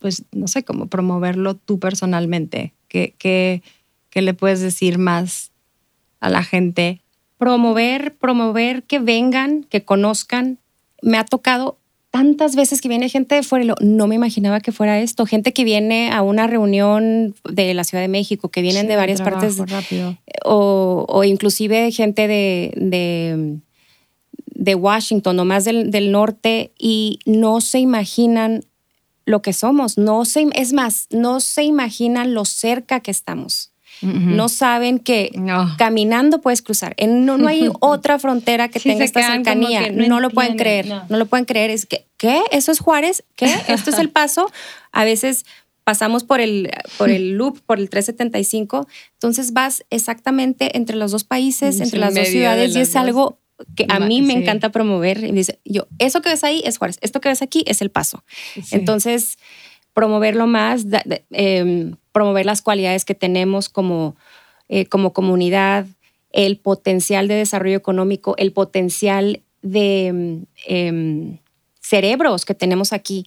pues, 0.00 0.24
no 0.32 0.48
sé, 0.48 0.64
cómo 0.64 0.86
promoverlo 0.88 1.54
tú 1.54 1.78
personalmente. 1.78 2.74
¿Qué, 2.88 3.14
qué, 3.18 3.62
qué 4.10 4.22
le 4.22 4.34
puedes 4.34 4.60
decir 4.60 4.98
más 4.98 5.52
a 6.20 6.28
la 6.28 6.42
gente? 6.42 7.00
Promover, 7.38 8.16
promover 8.16 8.82
que 8.82 8.98
vengan, 8.98 9.64
que 9.64 9.84
conozcan. 9.84 10.58
Me 11.00 11.16
ha 11.16 11.24
tocado 11.24 11.78
tantas 12.14 12.54
veces 12.54 12.80
que 12.80 12.88
viene 12.88 13.08
gente 13.08 13.34
de 13.34 13.42
fuera 13.42 13.64
y 13.64 13.84
no 13.84 14.06
me 14.06 14.14
imaginaba 14.14 14.60
que 14.60 14.70
fuera 14.70 15.00
esto. 15.00 15.26
Gente 15.26 15.52
que 15.52 15.64
viene 15.64 16.12
a 16.12 16.22
una 16.22 16.46
reunión 16.46 17.34
de 17.42 17.74
la 17.74 17.82
Ciudad 17.82 18.04
de 18.04 18.08
México, 18.08 18.50
que 18.50 18.62
vienen 18.62 18.86
de 18.86 18.94
varias 18.94 19.20
partes. 19.20 19.60
O, 20.44 21.06
o, 21.08 21.24
inclusive 21.24 21.90
gente 21.90 22.28
de, 22.28 22.72
de, 22.76 23.58
de 24.46 24.74
Washington 24.76 25.40
o 25.40 25.44
más 25.44 25.64
del, 25.64 25.90
del, 25.90 26.12
norte 26.12 26.70
y 26.78 27.18
no 27.26 27.60
se 27.60 27.80
imaginan 27.80 28.64
lo 29.24 29.42
que 29.42 29.52
somos. 29.52 29.98
No 29.98 30.24
se, 30.24 30.46
es 30.54 30.72
más, 30.72 31.08
no 31.10 31.40
se 31.40 31.64
imaginan 31.64 32.32
lo 32.32 32.44
cerca 32.44 33.00
que 33.00 33.10
estamos. 33.10 33.72
No 34.02 34.48
saben 34.48 34.98
que 34.98 35.30
caminando 35.78 36.40
puedes 36.40 36.62
cruzar. 36.62 36.94
No, 37.06 37.38
no 37.38 37.48
hay 37.48 37.68
otra 37.80 38.18
frontera 38.18 38.68
que 38.68 38.80
tenga 38.80 39.04
esta 39.04 39.26
cercanía. 39.26 39.90
No, 39.90 40.20
lo 40.20 40.30
pueden 40.30 40.56
creer. 40.56 40.86
No. 40.86 41.04
lo 41.08 41.26
pueden 41.26 41.44
creer. 41.44 41.70
Es 41.70 41.86
que, 41.86 42.06
¿qué? 42.16 42.42
¿Eso 42.50 42.72
es 42.72 42.80
Juárez? 42.80 43.24
¿Qué? 43.36 43.54
¿Esto 43.68 43.90
es 43.90 43.98
el 43.98 44.10
paso? 44.10 44.50
A 44.92 45.04
veces 45.04 45.44
pasamos 45.84 46.24
por 46.24 46.40
el, 46.40 46.70
por 46.96 47.10
el 47.10 47.32
loop, 47.32 47.60
por 47.60 47.78
el 47.78 47.90
375. 47.90 48.88
Entonces 49.12 49.52
vas 49.52 49.84
exactamente 49.90 50.76
entre 50.76 50.96
los 50.96 51.12
dos 51.12 51.24
países, 51.24 51.80
entre 51.80 51.98
las 51.98 52.14
dos 52.14 52.28
ciudades 52.28 52.74
y 52.74 52.80
es 52.80 52.96
algo 52.96 53.38
que 53.76 53.86
a 53.88 54.00
mí 54.00 54.22
me 54.22 54.32
encanta 54.32 54.70
promover. 54.70 55.22
Y 55.24 55.32
dice, 55.32 55.60
yo, 55.64 55.86
eso 55.98 56.22
que 56.22 56.30
ves 56.30 56.44
ahí 56.44 56.62
es 56.64 56.78
Juárez, 56.78 56.98
esto 57.02 57.20
que 57.20 57.28
ves 57.28 57.42
aquí 57.42 57.64
es 57.66 57.82
el 57.82 57.90
paso. 57.90 58.24
Entonces, 58.70 59.38
promoverlo 59.92 60.46
más, 60.46 60.86
em, 61.30 61.96
promover 62.14 62.46
las 62.46 62.62
cualidades 62.62 63.04
que 63.04 63.14
tenemos 63.14 63.68
como, 63.68 64.16
eh, 64.68 64.86
como 64.86 65.12
comunidad, 65.12 65.86
el 66.32 66.56
potencial 66.56 67.28
de 67.28 67.34
desarrollo 67.34 67.76
económico, 67.76 68.34
el 68.38 68.52
potencial 68.52 69.42
de 69.62 70.46
em, 70.66 71.38
cerebros 71.80 72.44
que 72.44 72.54
tenemos 72.54 72.92
aquí. 72.92 73.26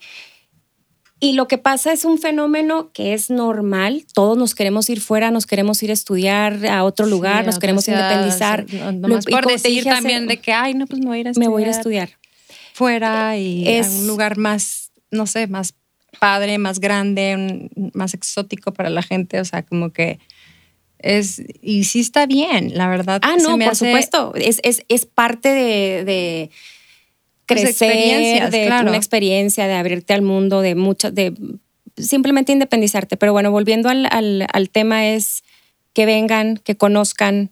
Y 1.19 1.33
lo 1.33 1.47
que 1.47 1.57
pasa 1.57 1.91
es 1.91 2.05
un 2.05 2.19
fenómeno 2.19 2.91
que 2.93 3.13
es 3.13 3.29
normal. 3.29 4.05
Todos 4.13 4.37
nos 4.37 4.55
queremos 4.55 4.89
ir 4.89 5.01
fuera, 5.01 5.31
nos 5.31 5.45
queremos 5.45 5.81
ir 5.83 5.89
a 5.89 5.93
estudiar 5.93 6.65
a 6.67 6.83
otro 6.83 7.07
lugar, 7.07 7.45
nos 7.45 7.59
queremos 7.59 7.87
independizar. 7.87 8.65
No, 8.93 9.07
más 9.07 9.25
por 9.25 9.47
decir 9.47 9.83
también 9.83 10.27
de 10.27 10.37
que, 10.37 10.53
ay, 10.53 10.75
no, 10.75 10.85
pues 10.85 11.01
me 11.01 11.07
voy 11.07 11.17
a 11.17 11.21
ir 11.21 11.27
a 11.27 11.31
estudiar. 11.31 11.49
Me 11.49 11.51
voy 11.51 11.61
a 11.61 11.65
ir 11.65 11.67
a 11.67 11.77
estudiar. 11.77 12.09
Fuera 12.73 13.37
y 13.37 13.67
es, 13.67 13.87
un 14.01 14.07
lugar 14.07 14.37
más, 14.37 14.91
no 15.09 15.25
sé, 15.25 15.47
más 15.47 15.73
padre, 16.19 16.57
más 16.57 16.79
grande, 16.79 17.69
más 17.93 18.13
exótico 18.13 18.73
para 18.73 18.89
la 18.89 19.01
gente. 19.01 19.39
O 19.39 19.45
sea, 19.45 19.63
como 19.63 19.91
que 19.91 20.19
es, 20.99 21.41
y 21.61 21.83
sí 21.85 21.99
está 21.99 22.25
bien, 22.25 22.77
la 22.77 22.87
verdad. 22.87 23.19
Ah, 23.23 23.35
no, 23.41 23.57
por 23.57 23.75
supuesto. 23.75 24.33
Es, 24.35 24.59
es, 24.63 24.83
es 24.89 25.05
parte 25.05 25.49
de 25.49 26.49
pues, 27.47 27.61
crecer, 27.61 28.49
de 28.51 28.67
una 28.67 28.97
experiencia, 28.97 29.67
de 29.67 29.73
abrirte 29.73 30.13
al 30.13 30.21
mundo, 30.21 30.61
de 30.61 30.75
mucho, 30.75 31.11
de 31.11 31.33
simplemente 31.97 32.51
independizarte. 32.51 33.15
Pero 33.17 33.31
bueno, 33.31 33.51
volviendo 33.51 33.89
al, 33.89 34.07
al, 34.11 34.69
tema 34.69 35.07
es 35.07 35.43
que 35.93 36.05
vengan, 36.05 36.57
que 36.57 36.75
conozcan, 36.75 37.51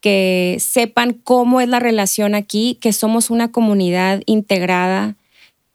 que 0.00 0.58
sepan 0.60 1.14
cómo 1.14 1.60
es 1.60 1.68
la 1.68 1.80
relación 1.80 2.34
aquí, 2.34 2.78
que 2.80 2.92
somos 2.92 3.30
una 3.30 3.50
comunidad 3.50 4.22
integrada, 4.26 5.16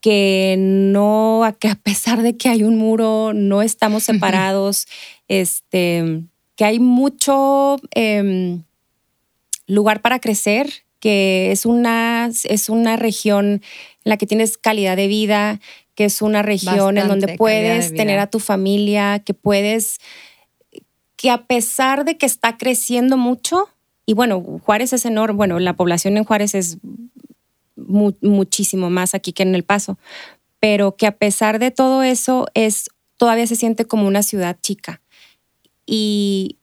que 0.01 0.55
no, 0.57 1.43
que 1.59 1.69
a 1.69 1.75
pesar 1.75 2.21
de 2.21 2.37
que 2.37 2.49
hay 2.49 2.63
un 2.63 2.77
muro, 2.77 3.33
no 3.33 3.61
estamos 3.61 4.03
separados, 4.03 4.87
este, 5.27 6.23
que 6.55 6.65
hay 6.65 6.79
mucho 6.79 7.77
em, 7.91 8.63
lugar 9.65 10.01
para 10.01 10.19
crecer, 10.19 10.71
que 10.99 11.51
es 11.51 11.65
una, 11.65 12.29
es 12.43 12.69
una 12.69 12.95
región 12.95 13.45
en 13.45 13.61
la 14.03 14.17
que 14.17 14.27
tienes 14.27 14.57
calidad 14.57 14.95
de 14.95 15.07
vida, 15.07 15.59
que 15.95 16.05
es 16.05 16.21
una 16.21 16.43
región 16.43 16.97
en 16.97 17.07
donde 17.07 17.35
puedes 17.37 17.93
tener 17.93 18.19
a 18.19 18.27
tu 18.27 18.39
familia, 18.39 19.19
que 19.19 19.33
puedes, 19.33 19.97
que 21.15 21.31
a 21.31 21.45
pesar 21.47 22.05
de 22.05 22.17
que 22.17 22.27
está 22.27 22.57
creciendo 22.57 23.17
mucho, 23.17 23.67
y 24.05 24.13
bueno, 24.13 24.41
Juárez 24.63 24.93
es 24.93 25.05
enorme, 25.05 25.37
bueno, 25.37 25.59
la 25.59 25.73
población 25.73 26.15
en 26.17 26.23
Juárez 26.23 26.55
es 26.55 26.77
muchísimo 27.77 28.89
más 28.89 29.13
aquí 29.13 29.33
que 29.33 29.43
en 29.43 29.55
El 29.55 29.63
Paso, 29.63 29.97
pero 30.59 30.95
que 30.95 31.07
a 31.07 31.17
pesar 31.17 31.59
de 31.59 31.71
todo 31.71 32.03
eso 32.03 32.47
es 32.53 32.89
todavía 33.17 33.47
se 33.47 33.55
siente 33.55 33.85
como 33.85 34.07
una 34.07 34.23
ciudad 34.23 34.57
chica. 34.61 35.01
Y, 35.85 36.57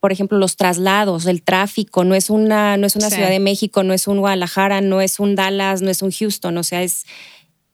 por 0.00 0.12
ejemplo, 0.12 0.38
los 0.38 0.56
traslados, 0.56 1.26
el 1.26 1.42
tráfico, 1.42 2.04
no 2.04 2.14
es 2.14 2.30
una, 2.30 2.76
no 2.76 2.86
es 2.86 2.96
una 2.96 3.10
Ciudad 3.10 3.28
de 3.28 3.40
México, 3.40 3.82
no 3.82 3.92
es 3.92 4.08
un 4.08 4.18
Guadalajara, 4.18 4.80
no 4.80 5.00
es 5.00 5.20
un 5.20 5.34
Dallas, 5.34 5.82
no 5.82 5.90
es 5.90 6.02
un 6.02 6.10
Houston, 6.10 6.56
o 6.56 6.62
sea, 6.62 6.82
es, 6.82 7.04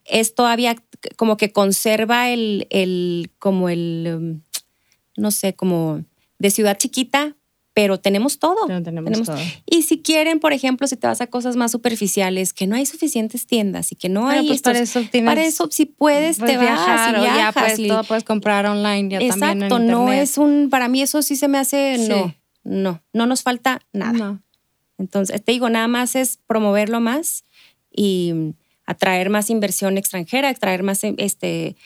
es 0.04 0.34
todavía 0.34 0.76
como 1.16 1.36
que 1.36 1.52
conserva 1.52 2.30
el, 2.30 2.66
el 2.70 3.30
como 3.38 3.68
el, 3.68 4.14
um, 4.16 4.40
no 5.16 5.30
sé, 5.30 5.54
como 5.54 6.04
de 6.38 6.50
ciudad 6.50 6.78
chiquita, 6.78 7.35
pero 7.76 8.00
tenemos 8.00 8.38
todo. 8.38 8.66
tenemos, 8.82 9.26
todo. 9.26 9.36
Y 9.66 9.82
si 9.82 10.00
quieren, 10.00 10.40
por 10.40 10.54
ejemplo, 10.54 10.86
si 10.86 10.96
te 10.96 11.06
vas 11.06 11.20
a 11.20 11.26
cosas 11.26 11.56
más 11.56 11.72
superficiales, 11.72 12.54
que 12.54 12.66
no 12.66 12.74
hay 12.74 12.86
suficientes 12.86 13.46
tiendas 13.46 13.92
y 13.92 13.96
que 13.96 14.08
no 14.08 14.28
hay 14.28 14.46
pues 14.46 14.62
para 14.62 14.78
eso 14.78 15.02
tienes, 15.10 15.30
para 15.30 15.44
eso 15.44 15.68
si 15.70 15.84
puedes, 15.84 16.38
te 16.38 16.56
vas 16.56 16.56
y 16.56 16.58
viajas, 16.58 17.12
ya 17.22 17.52
puedes, 17.52 17.88
todo 17.88 18.04
puedes 18.04 18.24
comprar 18.24 18.64
online 18.64 19.10
ya 19.10 19.18
Exacto, 19.18 19.40
también 19.40 19.62
Exacto, 19.64 19.78
no 19.78 20.10
es 20.10 20.38
un 20.38 20.70
para 20.70 20.88
mí 20.88 21.02
eso 21.02 21.20
sí 21.20 21.36
se 21.36 21.48
me 21.48 21.58
hace 21.58 21.98
no, 22.08 22.34
no, 22.64 23.02
no 23.12 23.26
nos 23.26 23.42
falta 23.42 23.82
nada. 23.92 24.40
Entonces, 24.96 25.44
te 25.44 25.52
digo, 25.52 25.68
nada 25.68 25.86
más 25.86 26.16
es 26.16 26.38
promoverlo 26.46 27.00
más 27.00 27.44
y 27.94 28.54
atraer 28.86 29.28
más 29.28 29.50
inversión 29.50 29.98
extranjera, 29.98 30.48
atraer 30.48 30.82
más 30.82 31.04
este 31.04 31.76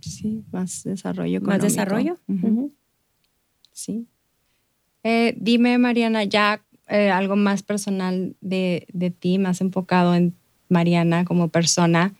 sí, 0.00 0.42
más 0.50 0.82
desarrollo 0.82 1.40
Más 1.40 1.62
desarrollo. 1.62 2.18
Sí. 3.70 4.08
Eh, 5.08 5.36
dime, 5.38 5.78
Mariana, 5.78 6.24
ya 6.24 6.60
eh, 6.88 7.12
algo 7.12 7.36
más 7.36 7.62
personal 7.62 8.34
de, 8.40 9.14
ti, 9.20 9.38
más 9.38 9.60
enfocado 9.60 10.16
en 10.16 10.34
Mariana 10.68 11.24
como 11.24 11.46
persona. 11.46 12.12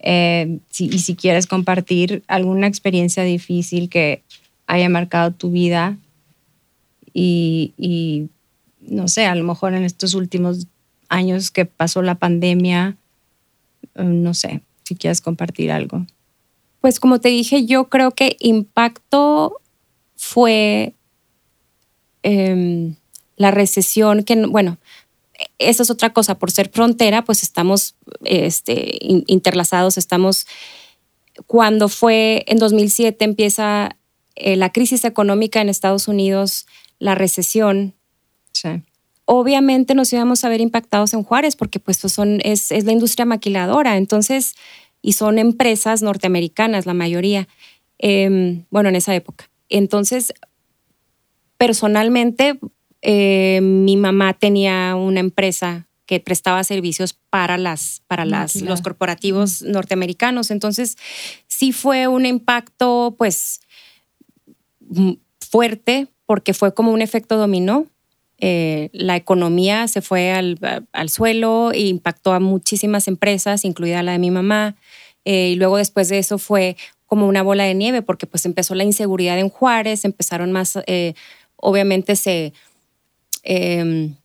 Eh, 0.00 0.58
y 0.76 0.98
si 0.98 1.14
quieres 1.14 1.46
compartir 1.46 2.24
alguna 2.26 2.66
experiencia 2.66 3.22
difícil 3.22 3.88
que 3.88 4.24
haya 4.66 4.88
marcado 4.88 5.30
tu 5.30 5.52
vida 5.52 5.96
y, 7.14 8.28
no 8.80 9.06
sé, 9.06 9.26
a 9.26 9.36
lo 9.36 9.44
mejor 9.44 9.74
en 9.74 9.84
estos 9.84 10.14
últimos 10.14 10.66
años 11.08 11.52
que 11.52 11.64
pasó 11.64 12.02
la 12.02 12.16
pandemia, 12.16 12.96
no 13.94 14.34
sé, 14.34 14.62
si 14.82 14.96
quieres 14.96 15.20
compartir 15.20 15.70
algo. 15.70 16.06
Pues 16.80 16.98
como 16.98 17.20
te 17.20 17.28
dije, 17.28 17.66
yo 17.66 17.84
creo 17.84 18.10
que 18.10 18.36
impacto 18.40 19.60
fue 20.16 20.94
Em, 22.22 22.96
la 23.36 23.50
recesión, 23.50 24.22
que 24.22 24.36
bueno, 24.46 24.78
esa 25.58 25.82
es 25.82 25.90
otra 25.90 26.12
cosa, 26.12 26.38
por 26.38 26.50
ser 26.50 26.70
frontera, 26.70 27.24
pues 27.24 27.42
estamos 27.42 27.96
este, 28.24 28.98
interlazados, 29.26 29.98
estamos, 29.98 30.46
cuando 31.46 31.88
fue 31.88 32.44
en 32.46 32.58
2007 32.58 33.24
empieza 33.24 33.96
eh, 34.36 34.56
la 34.56 34.70
crisis 34.70 35.04
económica 35.04 35.60
en 35.60 35.68
Estados 35.68 36.08
Unidos, 36.08 36.66
la 36.98 37.14
recesión. 37.14 37.94
Obviamente 39.24 39.94
nos 39.94 40.12
íbamos 40.12 40.44
a 40.44 40.48
ver 40.48 40.60
impactados 40.60 41.14
en 41.14 41.22
Juárez 41.22 41.56
porque 41.56 41.80
pues 41.80 41.98
son, 41.98 42.40
es, 42.44 42.70
es 42.70 42.84
la 42.84 42.92
industria 42.92 43.24
maquiladora, 43.24 43.96
entonces, 43.96 44.54
y 45.00 45.14
son 45.14 45.38
empresas 45.38 46.02
norteamericanas 46.02 46.86
la 46.86 46.94
mayoría, 46.94 47.48
em, 47.98 48.64
bueno, 48.70 48.88
en 48.88 48.96
esa 48.96 49.14
época. 49.14 49.48
Entonces, 49.68 50.34
personalmente, 51.62 52.58
eh, 53.02 53.60
mi 53.62 53.96
mamá 53.96 54.34
tenía 54.34 54.96
una 54.96 55.20
empresa 55.20 55.86
que 56.06 56.18
prestaba 56.18 56.64
servicios 56.64 57.12
para, 57.30 57.56
las, 57.56 58.02
para 58.08 58.24
las, 58.24 58.56
los 58.62 58.82
corporativos 58.82 59.62
norteamericanos. 59.62 60.50
Entonces, 60.50 60.96
sí 61.46 61.70
fue 61.70 62.08
un 62.08 62.26
impacto, 62.26 63.14
pues, 63.16 63.60
fuerte, 65.38 66.08
porque 66.26 66.52
fue 66.52 66.74
como 66.74 66.90
un 66.90 67.00
efecto 67.00 67.36
dominó. 67.36 67.86
Eh, 68.38 68.90
la 68.92 69.14
economía 69.14 69.86
se 69.86 70.02
fue 70.02 70.32
al, 70.32 71.08
suelo 71.10 71.70
e 71.70 71.82
impactó 71.82 72.32
a 72.32 72.40
muchísimas 72.40 73.06
empresas, 73.06 73.64
incluida 73.64 74.02
la 74.02 74.10
de 74.10 74.18
mi 74.18 74.32
mamá. 74.32 74.74
Eh, 75.24 75.50
y 75.50 75.54
luego 75.54 75.76
después 75.76 76.08
de 76.08 76.18
eso 76.18 76.38
fue 76.38 76.76
como 77.06 77.28
una 77.28 77.42
bola 77.42 77.62
de 77.64 77.74
nieve, 77.74 78.02
porque 78.02 78.26
pues 78.26 78.46
empezó 78.46 78.74
la 78.74 78.82
inseguridad 78.82 79.38
en 79.38 79.48
Juárez, 79.48 80.04
empezaron 80.04 80.50
más 80.50 80.76
obviamente 81.62 82.16
se 82.16 82.52
em, 83.44 84.16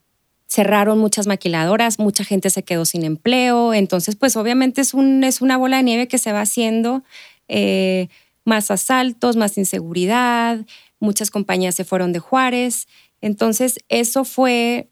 cerraron 0.48 0.98
muchas 0.98 1.28
maquiladoras, 1.28 2.00
mucha 2.00 2.24
gente 2.24 2.50
se 2.50 2.64
quedó 2.64 2.84
sin 2.86 3.04
empleo, 3.04 3.74
entonces 3.74 4.16
pues 4.16 4.36
obviamente 4.36 4.82
es, 4.82 4.94
un, 4.94 5.24
es 5.24 5.42
una 5.42 5.56
bola 5.56 5.78
de 5.78 5.84
nieve 5.84 6.08
que 6.08 6.18
se 6.18 6.34
va 6.34 6.42
haciendo, 6.42 7.04
eh, 7.48 8.10
más 8.44 8.72
asaltos, 8.72 9.36
más 9.36 9.58
inseguridad, 9.58 10.66
muchas 11.00 11.30
compañías 11.32 11.76
se 11.76 11.86
fueron 11.86 12.12
de 12.12 12.20
Juárez, 12.20 12.88
entonces 13.22 13.80
eso 13.88 14.26
fue 14.26 14.90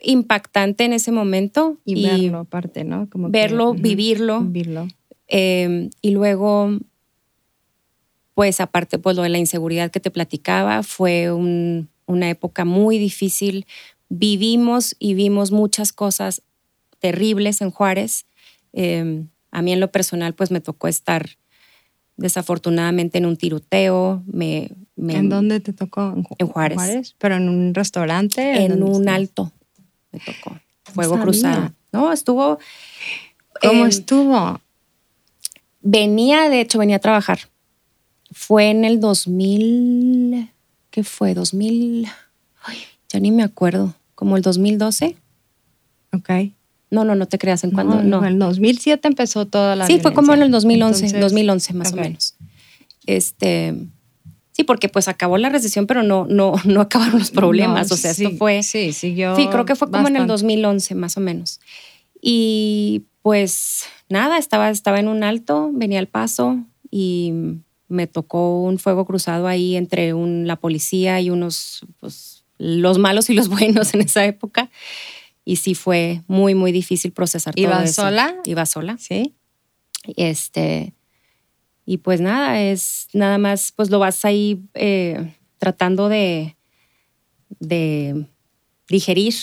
impactante 0.00 0.84
en 0.84 0.92
ese 0.92 1.12
momento. 1.12 1.78
Y, 1.84 2.04
verlo 2.04 2.40
aparte, 2.40 2.84
¿no? 2.84 3.08
Como 3.08 3.30
verlo, 3.30 3.72
vivirlo. 3.72 4.40
Vivirlo. 4.40 4.88
Em, 5.28 5.88
y 6.02 6.10
luego 6.10 6.78
pues 8.34 8.60
aparte 8.60 8.98
pues 8.98 9.16
lo 9.16 9.22
de 9.22 9.28
la 9.28 9.38
inseguridad 9.38 9.90
que 9.90 10.00
te 10.00 10.10
platicaba, 10.10 10.82
fue 10.82 11.32
una 11.32 12.30
época 12.30 12.64
muy 12.64 12.98
difícil. 12.98 13.66
Vivimos 14.08 14.96
y 14.98 15.14
vimos 15.14 15.52
muchas 15.52 15.92
cosas 15.92 16.42
terribles 16.98 17.60
en 17.60 17.70
Juárez. 17.70 18.26
Em, 18.72 19.28
a 19.52 19.62
mí 19.62 19.72
en 19.72 19.80
lo 19.80 19.90
personal 19.92 20.34
pues 20.34 20.50
me 20.50 20.60
tocó 20.60 20.88
estar 20.88 21.30
desafortunadamente 22.16 23.18
en 23.18 23.26
un 23.26 23.36
tiroteo. 23.36 24.22
Me, 24.26 24.72
¿En 24.96 25.28
dónde 25.28 25.60
te 25.60 25.72
tocó? 25.72 26.14
En, 26.38 26.48
Juárez. 26.48 27.14
¿Pero 27.18 27.36
en 27.36 27.48
un 27.48 27.72
restaurante? 27.72 28.64
En 28.64 28.82
un 28.82 29.08
alto 29.08 29.52
me 30.10 30.18
tocó. 30.20 30.58
Fuego 30.92 31.20
cruzado. 31.20 31.72
No, 31.92 32.12
estuvo... 32.12 32.58
¿Cómo 33.62 33.86
estuvo? 33.86 34.60
Venía, 35.80 36.48
de 36.48 36.60
hecho, 36.60 36.78
venía 36.78 36.96
a 36.96 37.00
trabajar 37.00 37.38
fue 38.34 38.68
en 38.68 38.84
el 38.84 39.00
2000, 39.00 40.50
¿qué 40.90 41.04
fue? 41.04 41.34
2000, 41.34 42.08
ya 43.08 43.20
ni 43.20 43.30
me 43.30 43.44
acuerdo, 43.44 43.94
como 44.16 44.36
el 44.36 44.42
2012. 44.42 45.16
Ok. 46.12 46.30
No, 46.90 47.04
no, 47.04 47.14
no 47.14 47.26
te 47.26 47.38
creas 47.38 47.64
en 47.64 47.70
cuándo. 47.70 48.02
No, 48.02 48.18
En 48.18 48.32
el 48.34 48.38
2007 48.38 49.06
empezó 49.06 49.46
toda 49.46 49.76
la. 49.76 49.86
Sí, 49.86 50.00
fue 50.00 50.12
como 50.12 50.34
en 50.34 50.42
el 50.42 50.50
2011, 50.50 51.18
2011 51.18 51.74
más 51.74 51.92
o 51.92 51.96
menos. 51.96 52.34
Este, 53.06 53.74
sí, 54.52 54.64
porque 54.64 54.88
pues 54.88 55.08
acabó 55.08 55.38
la 55.38 55.48
recesión, 55.48 55.86
pero 55.86 56.02
no, 56.02 56.26
no, 56.28 56.54
no 56.64 56.80
acabaron 56.80 57.18
los 57.18 57.30
problemas. 57.30 57.90
o 57.92 57.96
sea, 57.96 58.10
esto 58.10 58.30
fue. 58.32 58.62
Sí, 58.64 58.92
siguió. 58.92 59.36
Sí, 59.36 59.46
creo 59.48 59.64
que 59.64 59.76
fue 59.76 59.90
como 59.90 60.08
en 60.08 60.16
el 60.16 60.26
2011 60.26 60.94
más 60.96 61.16
o 61.16 61.20
menos. 61.20 61.60
Y 62.20 63.04
pues 63.22 63.84
nada, 64.08 64.38
estaba, 64.38 64.70
estaba 64.70 64.98
en 64.98 65.08
un 65.08 65.22
alto, 65.22 65.70
venía 65.72 66.00
al 66.00 66.08
paso 66.08 66.58
y 66.90 67.32
me 67.94 68.06
tocó 68.06 68.62
un 68.62 68.78
fuego 68.78 69.06
cruzado 69.06 69.46
ahí 69.46 69.76
entre 69.76 70.12
un, 70.12 70.46
la 70.46 70.56
policía 70.56 71.20
y 71.20 71.30
unos, 71.30 71.86
pues, 72.00 72.44
los 72.58 72.98
malos 72.98 73.30
y 73.30 73.34
los 73.34 73.48
buenos 73.48 73.94
en 73.94 74.02
esa 74.02 74.24
época. 74.26 74.70
Y 75.44 75.56
sí 75.56 75.74
fue 75.74 76.22
muy, 76.26 76.54
muy 76.54 76.72
difícil 76.72 77.12
procesar 77.12 77.54
todo 77.54 77.64
¿Iba 77.64 77.84
eso. 77.84 78.02
sola? 78.02 78.34
Iba 78.44 78.66
sola. 78.66 78.96
Sí. 78.98 79.34
Este, 80.16 80.94
y 81.86 81.98
pues 81.98 82.20
nada, 82.20 82.60
es 82.60 83.08
nada 83.12 83.38
más, 83.38 83.72
pues 83.72 83.90
lo 83.90 83.98
vas 83.98 84.24
ahí 84.24 84.62
eh, 84.74 85.34
tratando 85.58 86.08
de, 86.08 86.56
de 87.60 88.26
digerir, 88.88 89.34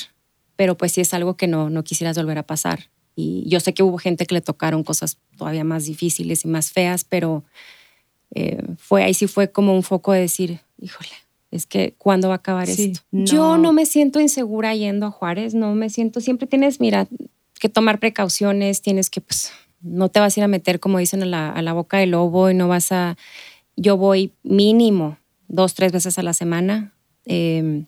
pero 0.55 0.77
pues 0.77 0.91
sí 0.93 1.01
es 1.01 1.13
algo 1.13 1.37
que 1.37 1.47
no, 1.47 1.69
no 1.69 1.83
quisieras 1.83 2.17
volver 2.17 2.37
a 2.37 2.47
pasar. 2.47 2.89
Y 3.15 3.43
yo 3.47 3.59
sé 3.59 3.73
que 3.73 3.83
hubo 3.83 3.97
gente 3.97 4.25
que 4.25 4.35
le 4.35 4.41
tocaron 4.41 4.83
cosas 4.83 5.17
todavía 5.37 5.63
más 5.63 5.85
difíciles 5.85 6.45
y 6.45 6.47
más 6.47 6.71
feas, 6.71 7.03
pero 7.03 7.43
eh, 8.33 8.61
fue 8.77 9.03
ahí 9.03 9.13
sí 9.13 9.27
fue 9.27 9.51
como 9.51 9.73
un 9.75 9.83
foco 9.83 10.11
de 10.13 10.21
decir, 10.21 10.59
híjole, 10.79 11.09
es 11.51 11.65
que 11.65 11.95
¿cuándo 11.97 12.29
va 12.29 12.35
a 12.35 12.37
acabar 12.37 12.67
Sí, 12.67 12.91
esto? 12.93 13.05
no. 13.11 13.25
Yo 13.25 13.57
no 13.57 13.73
me 13.73 13.85
siento 13.85 14.19
insegura 14.19 14.73
yendo 14.75 15.05
a 15.07 15.11
Juárez, 15.11 15.53
no 15.53 15.75
me 15.75 15.89
siento, 15.89 16.21
siempre 16.21 16.47
tienes, 16.47 16.79
mira, 16.79 17.07
que 17.59 17.69
tomar 17.69 17.99
precauciones, 17.99 18.81
tienes 18.81 19.09
que, 19.09 19.21
pues, 19.21 19.51
no 19.81 20.09
te 20.09 20.19
vas 20.19 20.35
a 20.35 20.39
ir 20.39 20.43
a 20.43 20.47
meter, 20.47 20.79
como 20.79 20.97
dicen, 20.99 21.23
a 21.23 21.25
la, 21.25 21.49
a 21.51 21.61
la 21.61 21.73
boca 21.73 21.97
del 21.97 22.11
lobo 22.11 22.49
y 22.49 22.53
no 22.53 22.67
vas 22.67 22.91
a, 22.91 23.17
yo 23.75 23.97
voy 23.97 24.31
mínimo 24.43 25.17
dos, 25.47 25.73
tres 25.73 25.91
veces 25.91 26.17
a 26.17 26.23
la 26.23 26.33
semana. 26.33 26.93
Eh, 27.25 27.83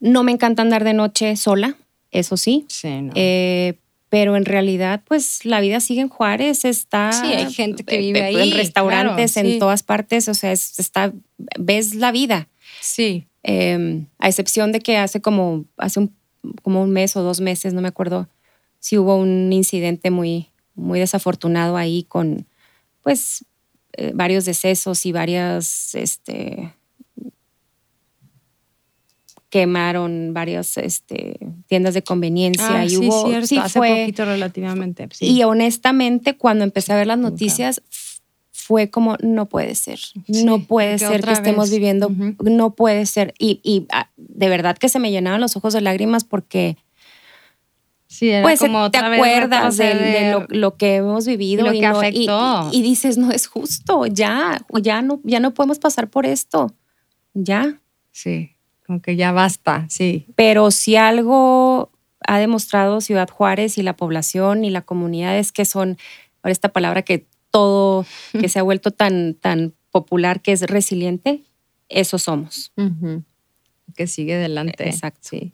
no 0.00 0.22
me 0.22 0.32
encanta 0.32 0.62
andar 0.62 0.84
de 0.84 0.92
noche 0.94 1.34
sola, 1.36 1.76
eso 2.10 2.36
sí. 2.36 2.66
Sí, 2.68 3.02
no. 3.02 3.12
Eh, 3.16 3.78
pero 4.08 4.36
en 4.36 4.44
realidad, 4.44 5.02
pues 5.06 5.44
la 5.44 5.60
vida 5.60 5.80
sigue 5.80 6.00
en 6.00 6.08
Juárez, 6.08 6.64
está. 6.64 7.12
Sí, 7.12 7.26
hay 7.26 7.52
gente 7.52 7.84
que 7.84 7.96
eh, 7.96 7.98
vive 7.98 8.22
ahí, 8.22 8.50
En 8.50 8.56
restaurantes, 8.56 9.32
claro, 9.32 9.48
sí. 9.48 9.54
en 9.54 9.58
todas 9.58 9.82
partes, 9.82 10.28
o 10.28 10.34
sea, 10.34 10.52
es- 10.52 10.78
está, 10.78 11.12
ves 11.58 11.94
la 11.94 12.12
vida. 12.12 12.48
sí. 12.80 13.24
Eh, 13.44 14.04
a 14.18 14.28
excepción 14.28 14.72
de 14.72 14.80
que 14.80 14.96
hace 14.98 15.20
como, 15.22 15.64
hace 15.78 16.00
un, 16.00 16.14
como 16.62 16.82
un 16.82 16.90
mes 16.90 17.16
o 17.16 17.22
dos 17.22 17.40
meses, 17.40 17.72
no 17.72 17.80
me 17.80 17.88
acuerdo, 17.88 18.28
si 18.80 18.98
hubo 18.98 19.16
un 19.16 19.52
incidente 19.52 20.10
muy, 20.10 20.48
muy 20.74 20.98
desafortunado 20.98 21.76
ahí 21.76 22.02
con, 22.02 22.46
pues, 23.02 23.44
eh, 23.94 24.10
varios 24.14 24.44
decesos 24.44 25.06
y 25.06 25.12
varias, 25.12 25.94
este, 25.94 26.74
quemaron 29.50 30.32
varias 30.34 30.76
este, 30.76 31.38
tiendas 31.66 31.94
de 31.94 32.02
conveniencia 32.02 32.80
Ah, 32.80 32.84
y 32.84 32.90
sí, 32.90 32.96
hubo, 32.98 33.26
cierto. 33.26 33.46
sí 33.46 33.58
Hace 33.58 33.78
fue, 33.78 34.00
poquito 34.02 34.24
relativamente. 34.26 35.08
Sí. 35.12 35.26
y 35.36 35.42
honestamente, 35.42 36.36
cuando 36.36 36.64
empecé 36.64 36.92
a 36.92 36.96
ver 36.96 37.06
las 37.06 37.18
noticias, 37.18 37.80
fue 38.52 38.90
como, 38.90 39.16
no 39.22 39.46
puede 39.46 39.74
ser, 39.74 39.98
Sí, 39.98 40.44
no 40.44 40.58
puede 40.64 40.98
ser 40.98 41.24
que 41.24 41.32
estemos 41.32 41.70
vez. 41.70 41.78
viviendo, 41.78 42.10
no 42.42 42.74
puede 42.74 43.06
ser. 43.06 43.32
Y, 43.38 43.60
y, 43.62 43.86
ah, 43.92 44.10
de 44.18 44.48
verdad 44.50 44.76
que 44.76 44.90
se 44.90 44.98
me 44.98 45.10
llenaban 45.10 45.40
los 45.40 45.56
ojos 45.56 45.72
de 45.72 45.80
lágrimas 45.80 46.24
porque, 46.24 46.76
sí, 48.06 48.28
era 48.28 48.42
pues, 48.42 48.60
como 48.60 48.90
te 48.90 48.98
acuerdas 48.98 49.78
de, 49.78 50.32
lo, 50.32 50.46
lo 50.50 50.76
que 50.76 50.96
hemos 50.96 51.26
vivido 51.26 51.64
lo 51.64 51.72
y, 51.72 51.80
que 51.80 51.88
no- 51.88 51.94
y- 52.02 52.06
afectó. 52.28 52.68
y 52.72 52.82
dices, 52.82 53.16
no 53.16 53.30
es 53.30 53.46
justo, 53.46 54.04
ya, 54.04 54.60
ya 54.82 55.00
no, 55.00 55.20
ya 55.24 55.40
no 55.40 55.54
podemos 55.54 55.78
pasar 55.78 56.10
por 56.10 56.26
esto, 56.26 56.74
ya. 57.32 57.80
Sí, 58.12 58.50
como 58.88 59.02
que 59.02 59.16
ya 59.16 59.32
basta, 59.32 59.84
sí. 59.90 60.24
Pero 60.34 60.70
si 60.70 60.96
algo 60.96 61.92
ha 62.26 62.38
demostrado 62.38 63.02
Ciudad 63.02 63.28
Juárez 63.28 63.76
y 63.76 63.82
la 63.82 63.94
población 63.94 64.64
y 64.64 64.70
la 64.70 64.80
comunidad 64.80 65.38
es 65.38 65.52
que 65.52 65.66
son, 65.66 65.98
ahora 66.42 66.52
esta 66.52 66.70
palabra 66.70 67.02
que 67.02 67.26
todo, 67.50 68.06
que 68.32 68.48
se 68.48 68.58
ha 68.58 68.62
vuelto 68.62 68.90
tan, 68.90 69.34
tan 69.34 69.74
popular, 69.90 70.40
que 70.40 70.52
es 70.52 70.62
resiliente, 70.62 71.44
eso 71.90 72.18
somos. 72.18 72.72
Que 73.94 74.06
sigue 74.06 74.36
adelante. 74.36 74.88
Exacto. 74.88 75.20
Sí. 75.22 75.52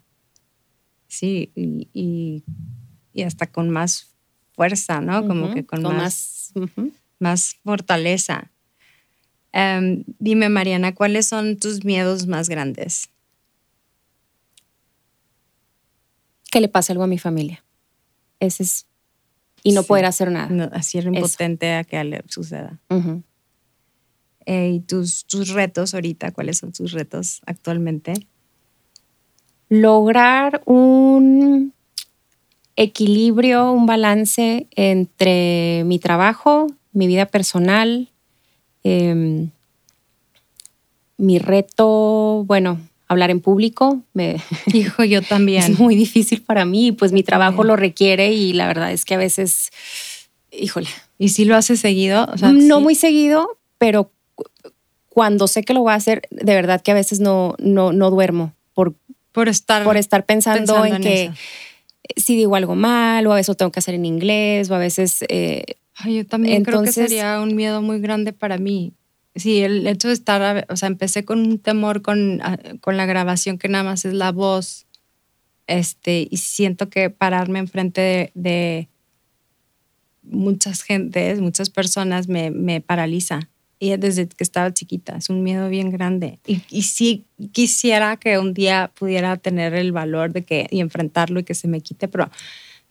Sí, 1.09 1.51
y, 1.57 1.89
y, 1.93 2.45
y 3.13 3.23
hasta 3.23 3.49
con 3.49 3.69
más 3.69 4.15
fuerza, 4.53 5.01
¿no? 5.01 5.27
Como 5.27 5.53
que 5.53 5.67
con, 5.67 5.83
más, 5.83 6.53
más 7.19 7.57
fortaleza. 7.65 8.53
Em, 9.53 10.05
dime, 10.21 10.49
Mariana, 10.49 10.95
¿cuáles 10.95 11.27
son 11.27 11.57
tus 11.57 11.85
miedos 11.85 12.29
más 12.29 12.49
grandes? 12.49 13.11
Que 16.55 16.61
le 16.61 16.69
pase 16.69 16.93
algo 16.93 17.03
a 17.05 17.09
mi 17.09 17.19
familia. 17.19 17.65
Ese 18.39 18.63
es, 18.63 18.87
y 19.65 19.73
no 19.73 19.83
Sí. 19.83 19.89
poder 19.89 20.05
hacer 20.05 20.31
nada. 20.31 20.49
No, 20.49 20.71
así 20.73 20.99
era 20.99 21.09
impotente 21.09 21.75
a 21.75 21.83
que 21.83 22.03
le 22.05 22.23
suceda. 22.29 22.79
Eh, 24.47 24.71
¿Y 24.75 24.81
tus, 24.81 25.25
tus 25.25 25.49
retos 25.49 25.95
ahorita? 25.95 26.31
¿Cuáles 26.31 26.59
son 26.59 26.71
tus 26.73 26.93
retos 26.93 27.41
actualmente? 27.47 28.15
lograr 29.71 30.63
un 30.67 31.73
equilibrio, 32.77 33.73
un 33.73 33.87
balance 33.87 34.69
entre 34.77 35.83
mi 35.85 35.99
trabajo, 35.99 36.69
mi 36.93 37.07
vida 37.09 37.27
personal, 37.27 38.09
em, 38.85 39.51
mi 41.17 41.39
reto, 41.39 42.45
bueno, 42.47 42.79
hablar 43.15 43.31
en 43.31 43.41
público, 43.41 44.03
me, 44.13 44.37
Hijo, 44.73 45.05
yo 45.05 45.23
también. 45.23 45.63
es 45.63 45.79
muy 45.79 45.97
difícil 45.97 46.43
para 46.43 46.65
mí, 46.65 46.93
pues 46.93 47.13
mi 47.13 47.23
trabajo 47.23 47.65
lo 47.65 47.77
requiere 47.77 48.33
y 48.33 48.53
la 48.53 48.67
verdad 48.67 48.93
es 48.93 49.05
que 49.05 49.15
a 49.15 49.19
veces, 49.19 49.71
híjole, 50.53 50.89
¿Y 51.19 51.29
si 51.31 51.45
lo 51.45 51.55
haces 51.57 51.79
seguido? 51.81 52.27
O 52.33 52.37
sea, 52.39 52.51
no 52.51 52.79
sí. 52.79 52.83
muy 52.83 52.95
seguido, 52.97 53.59
pero 53.79 54.11
cu- 54.35 54.45
cuando 55.09 55.47
sé 55.47 55.63
que 55.63 55.73
lo 55.73 55.81
voy 55.81 55.93
a 55.93 55.97
hacer, 55.97 56.23
de 56.31 56.55
verdad 56.55 56.83
que 56.83 56.91
a 56.91 56.95
veces 56.95 57.21
no, 57.21 57.55
no, 57.59 57.93
no 57.93 58.11
duermo 58.11 58.53
por, 58.75 58.95
por 59.31 59.49
estar, 59.49 59.85
por 59.85 59.97
estar 59.97 60.27
pensando, 60.27 60.75
pensando 60.75 60.87
en, 60.87 60.95
en 60.97 61.03
que 61.03 61.23
eso. 61.27 61.35
si 62.17 62.37
digo 62.37 62.57
algo 62.57 62.75
mal 62.75 63.25
o 63.29 63.33
a 63.33 63.37
veces 63.37 63.49
lo 63.49 63.55
tengo 63.55 63.71
que 63.71 63.79
hacer 63.79 63.95
en 63.95 64.05
inglés 64.07 64.69
o 64.71 64.75
a 64.75 64.79
veces... 64.79 65.25
eh, 65.29 65.65
Ay, 65.97 66.17
yo 66.17 66.27
también 66.27 66.65
creo 66.65 66.83
que 66.83 66.89
Entonces- 66.89 67.09
sería 67.11 67.41
un 67.41 67.55
miedo 67.55 67.81
muy 67.81 68.01
grande 68.01 68.33
para 68.33 68.59
mí. 68.59 68.93
Sí, 69.37 69.63
el 69.63 69.87
hecho 69.87 70.09
de 70.09 70.15
estar, 70.15 70.67
o 70.71 70.77
sea, 70.77 70.87
empecé 70.89 71.25
con 71.25 71.41
un 71.41 71.59
temor 71.59 72.03
con, 72.03 72.41
a- 72.43 72.59
con 72.81 72.97
la 72.97 73.05
grabación 73.07 73.59
que 73.59 73.69
nada 73.69 73.83
más 73.85 74.05
es 74.05 74.15
la 74.15 74.31
voz, 74.31 74.87
este, 75.67 76.29
y 76.31 76.37
siento 76.39 76.91
que 76.91 77.11
pararme 77.11 77.59
enfrente 77.61 78.01
de, 78.03 78.33
de 78.35 78.89
muchas 80.23 80.83
gentes, 80.83 81.41
muchas 81.41 81.71
personas 81.71 82.29
me, 82.29 82.51
me 82.51 82.81
paraliza. 82.81 83.51
Y 83.79 83.95
desde 83.97 84.29
que 84.29 84.45
estaba 84.45 84.73
chiquita, 84.73 85.17
es 85.17 85.29
un 85.29 85.43
miedo 85.43 85.69
bien 85.69 85.91
grande. 85.91 86.39
Y, 86.47 86.63
y 86.71 86.83
sí 86.83 87.27
quisiera 87.53 88.17
que 88.17 88.39
un 88.39 88.55
día 88.55 88.91
pudiera 88.99 89.37
tener 89.37 89.75
el 89.75 89.93
valor 89.93 90.33
de 90.33 90.43
que, 90.45 90.67
y 90.71 90.81
enfrentarlo 90.81 91.41
y 91.41 91.45
que 91.45 91.55
se 91.55 91.69
me 91.69 91.81
quite, 91.81 92.09
pero 92.09 92.31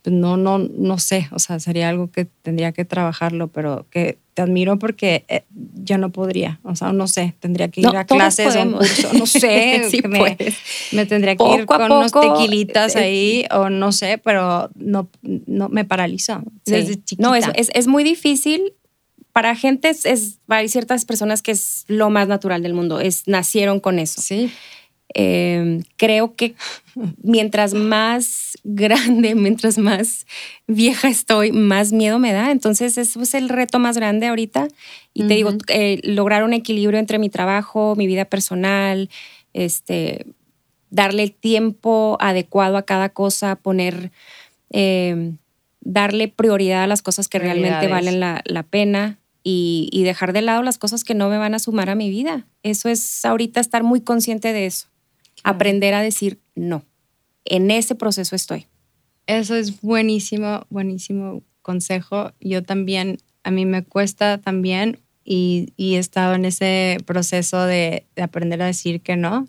pues 0.04 0.14
no, 0.14 0.36
no, 0.36 0.58
no 0.58 0.98
sé, 0.98 1.28
o 1.32 1.38
sea, 1.38 1.58
sería 1.58 1.88
algo 1.88 2.10
que 2.12 2.26
tendría 2.26 2.72
que 2.72 2.84
trabajarlo, 2.84 3.48
pero 3.48 3.86
que 3.90 4.18
te 4.34 4.42
admiro 4.42 4.78
porque 4.78 5.24
eh, 5.28 5.44
yo 5.74 5.96
no 5.96 6.10
podría, 6.12 6.60
o 6.62 6.76
sea, 6.76 6.92
no 6.92 7.06
sé, 7.08 7.34
tendría 7.40 7.68
que 7.68 7.80
ir 7.80 7.86
No, 7.86 7.98
a 7.98 8.04
clases 8.04 8.54
o 8.54 8.62
un 8.62 8.72
podemos. 8.72 8.80
curso, 8.90 9.12
no 9.14 9.24
sé, 9.26 9.88
Sí 9.90 10.02
me, 10.06 10.36
me 10.92 11.06
tendría 11.06 11.36
que 11.36 11.44
ir 11.44 11.64
Poco 11.64 11.78
con 11.78 11.90
unos 11.92 12.12
poco, 12.12 12.34
tequilitas 12.34 12.94
eh, 12.96 12.98
ahí 12.98 13.44
o 13.50 13.70
no 13.70 13.92
sé, 13.92 14.18
pero 14.18 14.68
no, 14.74 15.08
no 15.22 15.70
me 15.70 15.86
paralizo 15.86 16.42
sí. 16.66 16.72
desde 16.72 17.02
chiquita. 17.02 17.26
No, 17.26 17.34
es, 17.34 17.46
es, 17.54 17.70
es 17.74 17.86
muy 17.86 18.04
difícil. 18.04 18.74
Para 19.32 19.56
gente 19.56 19.88
es, 19.88 20.04
es- 20.06 20.38
hay 20.48 20.68
ciertas 20.68 21.04
personas 21.06 21.40
que 21.42 21.50
es 21.52 21.84
lo 21.88 22.10
más 22.10 22.28
natural 22.28 22.62
del 22.62 22.74
mundo, 22.74 23.00
es 23.00 23.26
nacieron 23.26 23.80
con 23.80 23.98
eso. 23.98 24.20
sí, 24.20 24.52
Eh, 25.12 25.82
creo 25.96 26.34
que 26.34 26.54
mientras 27.22 27.74
más 27.74 28.58
grande, 28.64 29.34
mientras 29.34 29.78
más 29.78 30.26
vieja 30.66 31.08
estoy, 31.08 31.52
más 31.52 31.92
miedo 31.92 32.18
me 32.18 32.32
da. 32.32 32.50
Entonces, 32.50 32.96
eso 32.98 33.20
es 33.20 33.34
el 33.34 33.48
reto 33.48 33.78
más 33.78 33.96
grande 33.96 34.28
ahorita. 34.28 34.68
Y 35.12 35.26
te 35.26 35.34
digo, 35.34 35.52
eh, 35.68 36.00
lograr 36.02 36.42
un 36.42 36.52
equilibrio 36.52 36.98
entre 36.98 37.18
mi 37.18 37.28
trabajo, 37.28 37.94
mi 37.96 38.06
vida 38.06 38.24
personal, 38.24 39.10
este, 39.52 40.26
darle 40.90 41.22
el 41.22 41.32
tiempo 41.32 42.16
adecuado 42.20 42.76
a 42.76 42.82
cada 42.82 43.10
cosa, 43.10 43.56
poner, 43.56 44.10
eh, 44.70 45.32
darle 45.80 46.28
prioridad 46.28 46.84
a 46.84 46.86
las 46.88 47.02
cosas 47.02 47.28
que 47.28 47.38
realmente 47.38 47.86
valen 47.86 48.18
la, 48.18 48.42
la 48.44 48.64
pena 48.64 49.20
y, 49.44 49.88
y 49.92 50.02
dejar 50.02 50.32
de 50.32 50.42
lado 50.42 50.62
las 50.62 50.78
cosas 50.78 51.04
que 51.04 51.14
no 51.14 51.28
me 51.28 51.38
van 51.38 51.54
a 51.54 51.60
sumar 51.60 51.90
a 51.90 51.94
mi 51.94 52.10
vida. 52.10 52.48
Eso 52.64 52.88
es 52.88 53.24
ahorita 53.24 53.60
estar 53.60 53.84
muy 53.84 54.00
consciente 54.00 54.52
de 54.52 54.66
eso. 54.66 54.88
Aprender 55.44 55.94
a 55.94 56.02
decir 56.02 56.40
no. 56.56 56.84
En 57.44 57.70
ese 57.70 57.94
proceso 57.94 58.34
estoy. 58.34 58.66
Eso 59.26 59.54
es 59.54 59.80
buenísimo, 59.80 60.66
buenísimo 60.70 61.42
consejo. 61.62 62.32
Yo 62.40 62.62
también, 62.62 63.18
a 63.42 63.50
mí 63.50 63.64
me 63.64 63.84
cuesta 63.84 64.38
también 64.38 64.98
y, 65.24 65.72
y 65.76 65.94
he 65.94 65.98
estado 65.98 66.34
en 66.34 66.44
ese 66.44 66.98
proceso 67.06 67.64
de, 67.64 68.06
de 68.16 68.22
aprender 68.22 68.60
a 68.62 68.66
decir 68.66 69.00
que 69.00 69.16
no. 69.16 69.46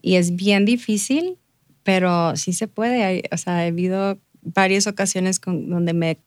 Y 0.00 0.16
es 0.16 0.34
bien 0.34 0.64
difícil, 0.64 1.38
pero 1.82 2.36
sí 2.36 2.52
se 2.52 2.68
puede. 2.68 3.24
o 3.30 3.36
sea, 3.36 3.64
he 3.64 3.68
habido 3.68 4.18
varias 4.42 4.86
ocasiones 4.86 5.38
con, 5.40 5.68
donde 5.68 5.92
me, 5.92 6.18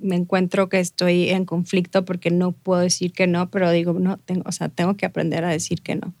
me, 0.00 0.16
encuentro 0.16 0.68
que 0.68 0.80
estoy 0.80 1.30
en 1.30 1.44
conflicto 1.44 2.04
porque 2.04 2.30
no 2.30 2.52
puedo 2.52 2.80
decir 2.80 3.12
que 3.12 3.26
no, 3.26 3.50
pero 3.50 3.70
digo, 3.70 3.94
no, 3.94 4.18
tengo, 4.18 4.42
o 4.46 4.52
sea, 4.52 4.68
tengo 4.68 4.96
que 4.96 5.06
aprender 5.06 5.44
a 5.44 5.48
decir 5.48 5.82
que 5.82 5.96
no. 5.96 6.14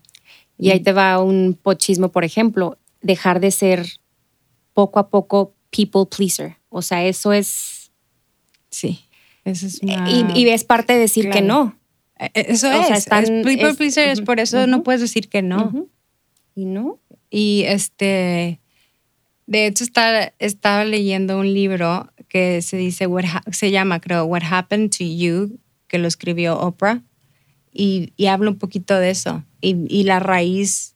Y 0.58 0.70
ahí 0.70 0.80
te 0.80 0.92
va 0.92 1.22
un 1.22 1.58
pochismo, 1.60 2.10
por 2.10 2.24
ejemplo, 2.24 2.78
dejar 3.02 3.40
de 3.40 3.50
ser 3.50 3.86
poco 4.72 4.98
a 4.98 5.08
poco 5.08 5.54
people 5.70 6.06
pleaser. 6.06 6.56
O 6.68 6.82
sea, 6.82 7.04
eso 7.04 7.32
es... 7.32 7.92
Sí, 8.70 9.00
eso 9.44 9.66
es 9.66 9.80
y, 9.82 10.48
es 10.48 10.64
parte 10.64 10.94
de 10.94 10.98
decir 10.98 11.30
que 11.30 11.42
no. 11.42 11.78
E, 12.18 12.30
e, 12.34 12.52
eso 12.52 12.70
es, 12.70 13.06
people 13.44 13.74
pleaser, 13.74 14.08
es 14.08 14.20
por 14.20 14.40
eso 14.40 14.66
no 14.66 14.82
puedes 14.82 15.00
decir 15.00 15.28
que 15.28 15.42
no. 15.42 15.88
¿Y 16.54 16.64
no? 16.64 17.00
Y 17.30 17.64
este, 17.66 18.60
de 19.46 19.66
hecho, 19.66 19.84
estaba 20.38 20.84
leyendo 20.84 21.38
un 21.38 21.52
libro 21.52 22.10
que 22.28 22.62
se 22.62 22.76
dice, 22.76 23.06
se 23.52 23.70
llama, 23.70 24.00
creo, 24.00 24.24
What 24.24 24.42
Happened 24.50 24.90
to 24.96 25.04
You, 25.04 25.58
que 25.86 25.98
lo 25.98 26.08
escribió 26.08 26.58
Oprah, 26.58 27.02
y, 27.72 28.12
y 28.16 28.26
habla 28.26 28.50
un 28.50 28.58
poquito 28.58 28.94
de 28.94 29.10
eso, 29.10 29.44
y, 29.64 30.02
la 30.04 30.20
raíz 30.20 30.94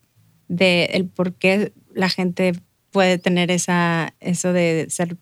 de 0.49 0.85
el 0.93 1.07
por 1.07 1.35
qué 1.35 1.73
la 1.95 2.09
gente 2.09 2.53
puede 2.91 3.19
tener 3.19 3.51
esa, 3.51 4.15
eso 4.21 4.53
de 4.53 4.87
ser 4.89 5.17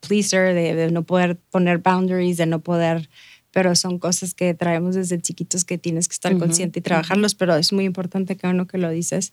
pleaser, 0.00 0.54
de, 0.54 0.90
no 0.90 1.02
poder 1.02 1.36
poner 1.50 1.78
boundaries, 1.78 2.36
de 2.36 2.46
no 2.46 2.60
poder, 2.60 3.08
pero 3.50 3.74
son 3.74 3.98
cosas 3.98 4.34
que 4.34 4.54
traemos 4.54 4.94
desde 4.94 5.20
chiquitos 5.20 5.64
que 5.64 5.78
tienes 5.78 6.08
que 6.08 6.14
estar 6.14 6.36
consciente 6.38 6.78
y 6.80 6.82
trabajarlos, 6.82 7.34
pero 7.34 7.56
es 7.56 7.72
muy 7.72 7.84
importante 7.84 8.36
que 8.36 8.46
uno 8.46 8.66
que 8.66 8.78
lo 8.78 8.90
dices 8.90 9.32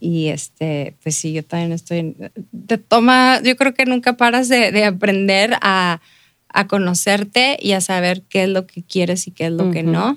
y 0.00 0.28
este, 0.28 0.94
pues 1.02 1.16
sí, 1.16 1.32
yo 1.32 1.44
también 1.44 1.72
estoy. 1.72 2.16
Te 2.66 2.78
toma, 2.78 3.42
yo 3.42 3.56
creo 3.56 3.74
que 3.74 3.84
nunca 3.84 4.16
paras 4.16 4.48
de, 4.48 4.84
aprender 4.84 5.56
a, 5.60 6.00
conocerte 6.68 7.56
y 7.60 7.72
a 7.72 7.80
saber 7.80 8.22
qué 8.22 8.44
es 8.44 8.48
lo 8.48 8.66
que 8.66 8.82
quieres 8.82 9.26
y 9.26 9.32
qué 9.32 9.46
es 9.46 9.52
lo 9.52 9.70
que 9.70 9.82
no. 9.82 10.16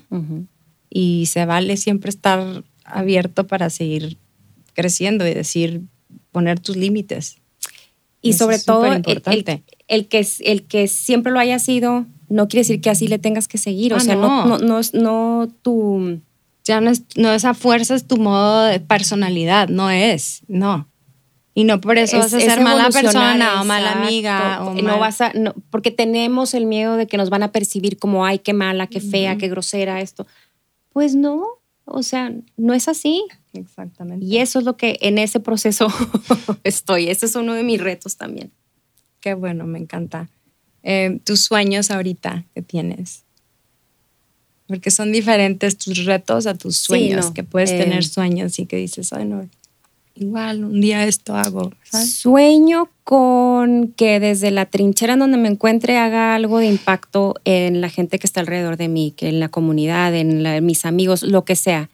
Y 0.92 1.26
se 1.28 1.46
vale 1.46 1.78
siempre 1.78 2.10
estar 2.10 2.64
abierto 2.84 3.48
para 3.48 3.70
seguir 3.70 4.18
creciendo 4.74 5.26
y 5.26 5.34
decir, 5.34 5.82
poner 6.32 6.60
tus 6.60 6.76
límites. 6.76 7.38
Y 8.22 8.34
sobre 8.34 8.60
todo, 8.60 8.86
el, 8.86 9.04
el, 9.88 10.08
que, 10.08 10.28
el 10.42 10.64
que 10.68 10.88
siempre 10.88 11.32
lo 11.32 11.40
haya 11.40 11.58
sido, 11.58 12.06
no 12.30 12.48
quiere 12.48 12.62
decir 12.62 12.82
que 12.82 12.92
así 12.92 13.08
le 13.08 13.18
tengas 13.18 13.48
que 13.48 13.58
seguir. 13.58 13.94
o 13.94 13.98
ah, 13.98 14.00
sea, 14.00 14.16
no, 14.16 14.46
no, 14.46 14.60
no, 14.60 14.82
no 14.94 15.50
tu 15.64 16.22
ya 16.64 16.82
no 16.82 16.92
es, 16.92 17.04
no 17.16 17.32
esa 17.32 17.54
fuerza 17.54 17.96
es 17.96 18.08
tu 18.08 18.18
modo 18.18 18.66
de 18.66 18.80
personalidad, 18.80 19.68
no 19.70 19.90
es, 19.90 20.42
no. 20.48 20.88
Y 21.54 21.66
no 21.66 21.82
por 21.82 21.98
eso 21.98 22.18
vas 22.18 22.34
a 22.34 22.40
ser 22.40 22.62
mala 22.62 22.90
persona 22.90 23.62
o 23.62 23.66
mala 23.66 23.92
amiga. 23.92 24.64
O 24.64 24.74
no 24.74 25.00
vas 25.00 25.20
a, 25.20 25.34
no, 25.34 25.54
porque 25.70 25.92
tenemos 25.92 26.54
el 26.54 26.66
miedo 26.66 26.96
de 26.96 27.08
que 27.08 27.18
nos 27.18 27.30
van 27.30 27.44
a 27.44 27.52
percibir 27.52 28.00
como, 28.00 28.26
ay, 28.26 28.40
qué 28.40 28.54
mala, 28.54 28.88
qué 28.88 29.02
fea, 29.02 29.38
qué 29.38 29.50
grosera 29.50 30.00
esto. 30.00 30.28
Pues 30.94 31.16
no, 31.16 31.46
o 31.86 32.04
sea, 32.04 32.34
no 32.58 32.74
es 32.74 32.88
así. 32.88 33.24
Exactamente. 33.54 34.26
Y 34.26 34.38
eso 34.38 34.60
es 34.60 34.66
lo 34.66 34.78
que 34.78 34.98
en 35.02 35.18
ese 35.18 35.40
proceso 35.40 35.88
estoy. 36.64 37.10
Ese 37.10 37.26
es 37.26 37.36
uno 37.36 37.54
de 37.54 37.64
mis 37.64 37.82
retos 37.82 38.18
también. 38.18 38.52
Qué 39.20 39.34
bueno, 39.34 39.66
me 39.66 39.80
encanta. 39.80 40.30
Eh, 40.84 41.20
tus 41.24 41.42
sueños 41.42 41.92
ahorita 41.92 42.46
que 42.54 42.62
tienes 42.62 43.24
porque 44.72 44.90
son 44.90 45.12
diferentes 45.12 45.78
tus 45.78 46.06
retos 46.06 46.48
a 46.48 46.54
tus 46.54 46.78
sueños, 46.78 47.32
que 47.32 47.44
puedes 47.44 47.72
tener 47.72 48.00
eh, 48.00 48.04
sueños 48.04 48.58
y 48.58 48.66
que 48.66 48.78
dices, 48.78 49.12
ay, 49.12 49.26
no, 49.26 49.50
igual 50.16 50.64
un 50.64 50.82
día 50.82 51.06
esto 51.06 51.36
hago. 51.36 51.72
Sueño 51.84 52.90
con 53.04 53.94
que 53.94 54.20
desde 54.20 54.52
la 54.52 54.66
trinchera 54.66 55.14
en 55.14 55.20
donde 55.20 55.38
me 55.38 55.50
encuentre 55.50 55.98
haga 55.98 56.36
algo 56.36 56.60
de 56.60 56.68
impacto 56.68 57.36
en 57.46 57.82
la 57.82 57.90
gente 57.90 58.20
que 58.20 58.28
está 58.28 58.40
alrededor 58.40 58.78
de 58.78 58.88
mí, 58.88 59.14
que 59.16 59.30
en 59.30 59.40
la 59.40 59.50
comunidad, 59.50 60.16
en, 60.16 60.66
mis 60.66 60.86
amigos, 60.86 61.24
lo 61.24 61.44
que 61.44 61.56
sea, 61.56 61.90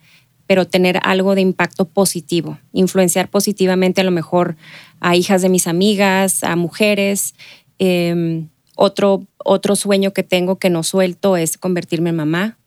pero 0.45 0.65
tener 0.65 0.99
algo 1.03 1.35
de 1.35 1.41
impacto 1.41 1.85
positivo, 1.85 2.59
influenciar 2.71 3.29
positivamente 3.29 4.01
a 4.01 4.03
lo 4.03 4.11
mejor 4.11 4.57
a 4.99 5.15
hijas 5.15 5.41
de 5.41 5.49
mis 5.49 5.67
amigas, 5.67 6.43
a 6.43 6.55
mujeres. 6.55 7.35
Em, 7.79 8.49
otro, 8.75 9.25
otro 9.43 9.75
sueño 9.75 10.13
que 10.13 10.23
tengo 10.23 10.57
que 10.57 10.69
no 10.69 10.83
suelto 10.83 11.35
es 11.35 11.57
convertirme 11.57 12.11
en 12.11 12.15
mamá. 12.15 12.57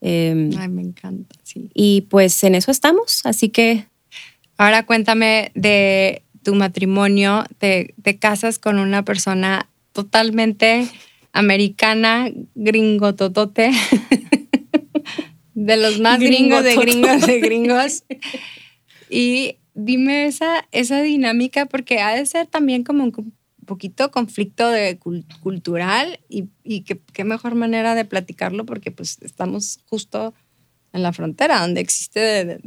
Em, 0.00 0.50
Ay, 0.56 0.68
me 0.68 0.82
encanta, 0.82 1.34
sí. 1.42 1.70
Y 1.74 2.02
pues 2.02 2.42
en 2.44 2.54
eso 2.54 2.70
estamos, 2.70 3.22
así 3.24 3.48
que... 3.48 3.86
Ahora 4.58 4.86
cuéntame 4.86 5.50
de 5.54 6.22
tu 6.42 6.54
matrimonio, 6.54 7.44
te, 7.58 7.94
casas 8.18 8.58
con 8.58 8.78
una 8.78 9.04
persona 9.04 9.68
totalmente 9.92 10.88
americana, 11.32 12.30
gringo 12.54 13.14
totote, 13.14 13.70
de 15.54 15.76
los 15.76 16.00
más 16.00 16.20
gringos 16.20 16.64
de 16.64 16.76
gringos 16.76 17.26
de 17.26 17.40
gringos. 17.40 18.04
Y 19.10 19.56
dime 19.74 20.26
esa, 20.26 20.66
esa 20.72 21.02
dinámica, 21.02 21.66
porque 21.66 22.00
ha 22.00 22.14
de 22.14 22.24
ser 22.24 22.46
también 22.46 22.84
como 22.84 23.04
un 23.04 23.34
poquito 23.66 24.10
conflicto 24.10 24.70
de 24.70 24.98
cultural 25.42 26.20
y, 26.28 26.44
y 26.64 26.82
qué 26.82 27.24
mejor 27.24 27.56
manera 27.56 27.94
de 27.94 28.04
platicarlo 28.04 28.64
porque 28.64 28.90
pues 28.90 29.18
estamos 29.22 29.80
justo 29.86 30.32
en 30.92 31.02
la 31.02 31.12
frontera 31.12 31.60
donde 31.60 31.80
existe 31.80 32.60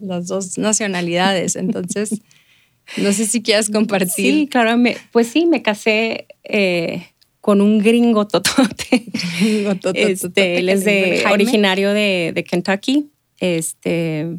las 0.00 0.26
dos 0.26 0.58
nacionalidades. 0.58 1.56
Entonces, 1.56 2.20
no 2.96 3.12
sé 3.12 3.26
si 3.26 3.42
quieras 3.42 3.70
compartir. 3.70 4.34
Sí, 4.34 4.48
claro, 4.50 4.82
pues 5.12 5.28
sí, 5.28 5.46
me 5.46 5.62
casé 5.62 6.26
eh, 6.44 7.08
con 7.40 7.60
un 7.60 7.78
gringo 7.78 8.26
totote. 8.26 9.04
este, 9.94 10.58
él 10.58 10.68
es 10.68 10.84
de, 10.84 11.24
originario 11.30 11.92
de, 11.92 12.32
de 12.34 12.44
Kentucky. 12.44 13.10
Este, 13.38 14.38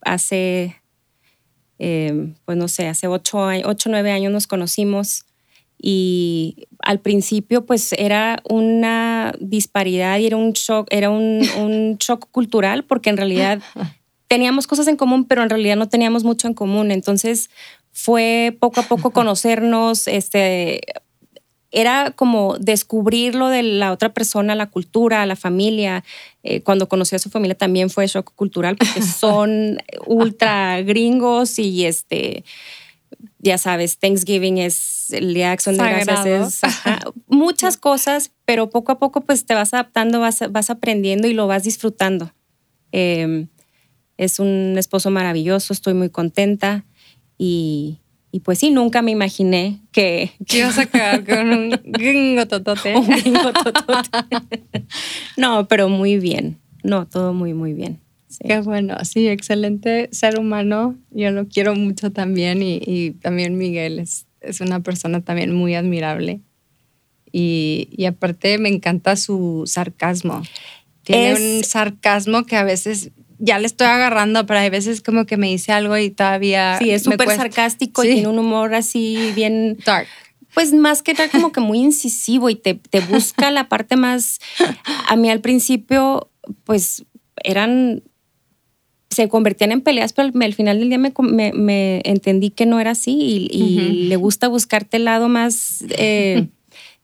hace 0.00 0.76
Em, 1.84 2.34
pues 2.44 2.56
no 2.56 2.68
sé, 2.68 2.86
hace 2.86 3.08
ocho, 3.08 3.48
ocho, 3.64 3.90
nueve 3.90 4.12
años 4.12 4.32
nos 4.32 4.46
conocimos 4.46 5.24
y 5.76 6.68
al 6.78 7.00
principio 7.00 7.66
pues 7.66 7.92
era 7.94 8.40
una 8.48 9.34
disparidad 9.40 10.20
y 10.20 10.26
era 10.28 10.36
un 10.36 10.52
shock, 10.52 10.86
era 10.92 11.10
un, 11.10 11.42
un 11.58 11.96
shock 11.98 12.30
cultural 12.30 12.84
porque 12.84 13.10
en 13.10 13.16
realidad 13.16 13.60
teníamos 14.32 14.66
cosas 14.66 14.88
en 14.88 14.96
común, 14.96 15.26
pero 15.26 15.42
en 15.42 15.50
realidad 15.50 15.76
no 15.76 15.90
teníamos 15.90 16.24
mucho 16.24 16.48
en 16.48 16.54
común. 16.54 16.90
Entonces 16.90 17.50
fue 17.90 18.56
poco 18.58 18.80
a 18.80 18.84
poco 18.84 19.10
conocernos, 19.12 20.08
este, 20.08 20.80
era 21.70 22.12
como 22.12 22.56
descubrir 22.58 23.34
lo 23.34 23.50
de 23.50 23.62
la 23.62 23.92
otra 23.92 24.14
persona, 24.14 24.54
la 24.54 24.70
cultura, 24.70 25.26
la 25.26 25.36
familia. 25.36 26.02
Eh, 26.44 26.62
cuando 26.62 26.88
conocí 26.88 27.14
a 27.14 27.18
su 27.18 27.28
familia 27.28 27.54
también 27.54 27.90
fue 27.90 28.06
shock 28.06 28.34
cultural 28.34 28.76
porque 28.76 29.02
son 29.20 29.76
ultra 30.06 30.80
gringos 30.80 31.58
y 31.58 31.84
este, 31.84 32.42
ya 33.38 33.58
sabes, 33.58 33.98
Thanksgiving 33.98 34.56
es 34.56 35.10
el 35.10 35.34
día 35.34 35.48
de 35.48 35.52
acción 35.52 35.76
de 35.76 35.84
gracias. 35.84 36.62
muchas 37.26 37.76
cosas, 37.76 38.30
pero 38.46 38.70
poco 38.70 38.92
a 38.92 38.98
poco 38.98 39.20
pues 39.20 39.44
te 39.44 39.52
vas 39.52 39.74
adaptando, 39.74 40.20
vas, 40.20 40.42
vas 40.50 40.70
aprendiendo 40.70 41.28
y 41.28 41.34
lo 41.34 41.46
vas 41.46 41.64
disfrutando. 41.64 42.32
Em, 42.92 43.48
es 44.24 44.38
un 44.38 44.76
esposo 44.78 45.10
maravilloso, 45.10 45.72
estoy 45.72 45.94
muy 45.94 46.08
contenta 46.08 46.84
y, 47.38 47.98
y 48.30 48.40
pues 48.40 48.60
sí, 48.60 48.70
nunca 48.70 49.02
me 49.02 49.10
imaginé 49.10 49.80
que... 49.90 50.30
Que 50.46 50.58
ibas 50.58 50.78
a 50.78 50.86
quedar 50.86 51.24
con 51.24 51.50
un 51.50 51.80
gringo 51.84 52.46
totote. 52.46 52.96
un 52.96 53.08
gringo 53.08 53.52
totote. 53.52 54.84
no, 55.36 55.66
pero 55.66 55.88
muy 55.88 56.18
bien. 56.18 56.58
No, 56.84 57.06
todo 57.06 57.32
muy, 57.32 57.52
muy 57.52 57.72
bien. 57.72 58.00
Qué 58.40 58.60
bueno, 58.60 58.96
sí, 59.04 59.28
excelente 59.28 60.08
ser 60.12 60.38
humano. 60.38 60.96
Yo 61.10 61.30
lo 61.32 61.46
quiero 61.48 61.74
mucho 61.74 62.12
también 62.12 62.62
y, 62.62 63.10
también 63.20 63.58
Miguel 63.58 63.98
es, 63.98 64.26
es, 64.40 64.60
una 64.60 64.80
persona 64.80 65.20
también 65.20 65.52
muy 65.52 65.74
admirable. 65.74 66.40
Y, 67.30 67.88
y 67.90 68.06
aparte 68.06 68.56
me 68.58 68.68
encanta 68.68 69.16
su 69.16 69.64
sarcasmo. 69.66 70.42
Tiene 71.02 71.34
un 71.34 71.64
sarcasmo 71.64 72.44
que 72.44 72.56
a 72.56 72.64
veces 72.64 73.10
ya 73.44 73.58
le 73.58 73.66
estoy 73.66 73.88
agarrando, 73.88 74.46
pero 74.46 74.60
hay 74.60 74.70
veces 74.70 75.02
como 75.02 75.26
que 75.26 75.36
me 75.36 75.48
dice 75.48 75.72
algo 75.72 75.98
y 75.98 76.10
todavía. 76.10 76.78
Sí, 76.78 76.90
es 76.90 77.02
súper 77.02 77.28
sarcástico 77.28 78.04
y 78.04 78.12
tiene 78.12 78.28
un 78.28 78.38
humor 78.38 78.72
así 78.72 79.32
bien. 79.34 79.78
Dark. 79.84 80.06
Pues 80.54 80.72
más 80.72 81.02
que 81.02 81.14
tal, 81.14 81.28
como 81.28 81.50
que 81.50 81.60
muy 81.60 81.78
incisivo 81.78 82.50
y 82.50 82.54
te, 82.54 82.74
te 82.74 83.00
busca 83.00 83.50
la 83.50 83.68
parte 83.68 83.96
más. 83.96 84.38
A 85.08 85.16
mí 85.16 85.28
al 85.28 85.40
principio, 85.40 86.30
pues 86.64 87.04
eran. 87.42 88.04
Se 89.10 89.28
convertían 89.28 89.72
en 89.72 89.80
peleas, 89.82 90.12
pero 90.12 90.30
al 90.32 90.54
final 90.54 90.78
del 90.78 90.88
día 90.88 90.98
me, 90.98 91.12
me, 91.52 92.00
entendí 92.04 92.48
que 92.50 92.64
no 92.64 92.80
era 92.80 92.92
así 92.92 93.48
y, 93.50 94.06
le 94.08 94.16
gusta 94.16 94.48
buscarte 94.48 94.96
el 94.96 95.04
lado 95.04 95.28
más 95.28 95.84
eh, 95.98 96.46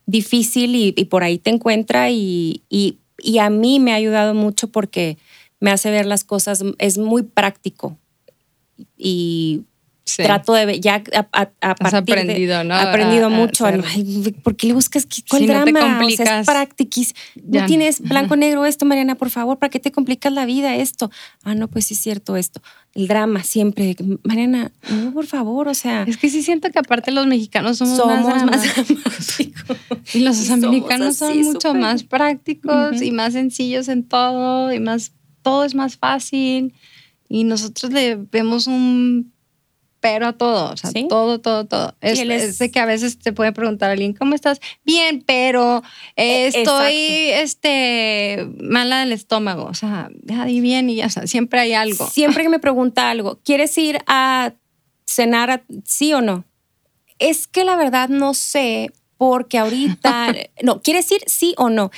difícil 0.06 0.74
y, 0.74 0.94
y, 0.96 1.04
por 1.06 1.22
ahí 1.22 1.36
te 1.38 1.50
encuentra 1.50 2.10
y, 2.10 2.62
y 2.70 3.38
a 3.38 3.50
mí 3.50 3.78
me 3.78 3.92
ha 3.92 3.96
ayudado 3.96 4.32
mucho 4.32 4.68
porque 4.68 5.18
me 5.60 5.70
hace 5.70 5.90
ver 5.90 6.06
las 6.06 6.24
cosas, 6.24 6.62
es 6.78 6.98
muy 6.98 7.22
práctico 7.22 7.98
y 8.96 9.62
trato 10.16 10.54
de 10.54 10.80
ya 10.80 11.02
a, 11.14 11.28
a, 11.32 11.50
a 11.60 11.70
Has 11.80 11.92
aprendido, 11.92 12.64
¿no? 12.64 12.74
aprendido 12.74 13.28
mucho. 13.28 13.66
Ay, 13.66 14.34
¿Por 14.42 14.56
qué 14.56 14.68
le 14.68 14.72
buscas 14.72 15.04
qué- 15.04 15.22
cuál 15.28 15.42
Sí, 15.42 15.46
no 15.48 15.64
te 15.64 15.70
drama? 15.72 16.00
o 16.06 16.10
sea, 16.10 16.40
es 16.40 16.46
practiquis. 16.46 17.14
Ya. 17.34 17.60
No 17.60 17.66
tienes 17.66 18.00
blanco 18.00 18.34
negro 18.34 18.64
esto, 18.64 18.86
Mariana, 18.86 19.16
por 19.16 19.28
favor, 19.28 19.58
¿para 19.58 19.68
qué 19.68 19.80
te 19.80 19.92
complicas 19.92 20.32
la 20.32 20.46
vida 20.46 20.74
esto? 20.76 21.10
Ah, 21.44 21.54
no, 21.54 21.68
pues 21.68 21.86
sí 21.88 21.94
es 21.94 22.00
cierto 22.00 22.36
esto. 22.36 22.62
El 22.94 23.06
drama 23.06 23.42
siempre. 23.44 23.96
Mariana, 24.24 24.72
no, 24.90 25.12
por 25.12 25.26
favor, 25.26 25.68
o 25.68 25.74
sea, 25.74 26.04
Es 26.08 26.16
que 26.16 26.30
sí 26.30 26.42
siento 26.42 26.70
que 26.70 26.78
aparte 26.78 27.10
los 27.10 27.26
mexicanos 27.26 27.76
somos, 27.76 27.98
somos 27.98 28.24
más, 28.24 28.44
más 28.44 28.62
dramáticos. 28.62 29.40
Y 30.14 30.20
los 30.20 30.40
Y 30.48 30.52
americanos 30.52 31.16
son 31.16 31.38
mucho 31.42 31.74
más 31.74 32.02
prácticos 32.04 33.02
y 33.02 33.10
más 33.12 33.34
sencillos 33.34 33.88
en 33.88 34.04
todo 34.04 34.72
y 34.72 34.80
más 34.80 35.12
todo 35.42 35.64
es 35.64 35.74
más 35.74 35.96
fácil 35.96 36.74
y 37.28 37.44
nosotros 37.44 37.92
le 37.92 38.16
vemos 38.16 38.66
un 38.66 39.32
pero 40.00 40.28
a 40.28 40.32
todo, 40.32 40.72
o 40.72 40.76
sea, 40.76 40.92
Sí. 40.92 41.06
todo, 41.08 41.40
todo, 41.40 41.66
todo. 41.66 41.96
Es, 42.00 42.20
él 42.20 42.30
es- 42.30 42.42
es 42.44 42.58
de 42.58 42.70
que 42.70 42.78
a 42.78 42.86
veces 42.86 43.18
te 43.18 43.32
puede 43.32 43.50
preguntar 43.50 43.88
a 43.90 43.94
alguien, 43.94 44.12
¿cómo 44.12 44.36
estás? 44.36 44.60
Bien, 44.84 45.24
pero 45.26 45.82
eh, 46.14 46.44
E- 46.44 46.46
estoy 46.46 46.94
este, 47.32 48.46
mala 48.62 49.00
del 49.00 49.10
estómago. 49.12 49.64
O 49.64 49.74
sea, 49.74 50.08
di 50.46 50.60
bien 50.60 50.88
y 50.88 50.94
ya, 50.96 51.06
o 51.06 51.10
sea, 51.10 51.26
siempre 51.26 51.58
hay 51.58 51.72
algo. 51.72 52.06
Siempre 52.06 52.44
que 52.44 52.48
me 52.48 52.60
pregunta 52.60 53.10
algo, 53.10 53.40
¿quieres 53.44 53.76
ir 53.76 53.98
a 54.06 54.52
cenar 55.04 55.50
a- 55.50 55.64
sí 55.84 56.12
o 56.12 56.20
no? 56.20 56.44
Es 57.18 57.48
que 57.48 57.64
la 57.64 57.74
verdad 57.76 58.08
no 58.08 58.34
sé, 58.34 58.92
porque 59.16 59.58
ahorita, 59.58 60.32
no, 60.62 60.80
¿quieres 60.80 61.10
ir 61.10 61.22
sí 61.26 61.54
o 61.56 61.70
no? 61.70 61.90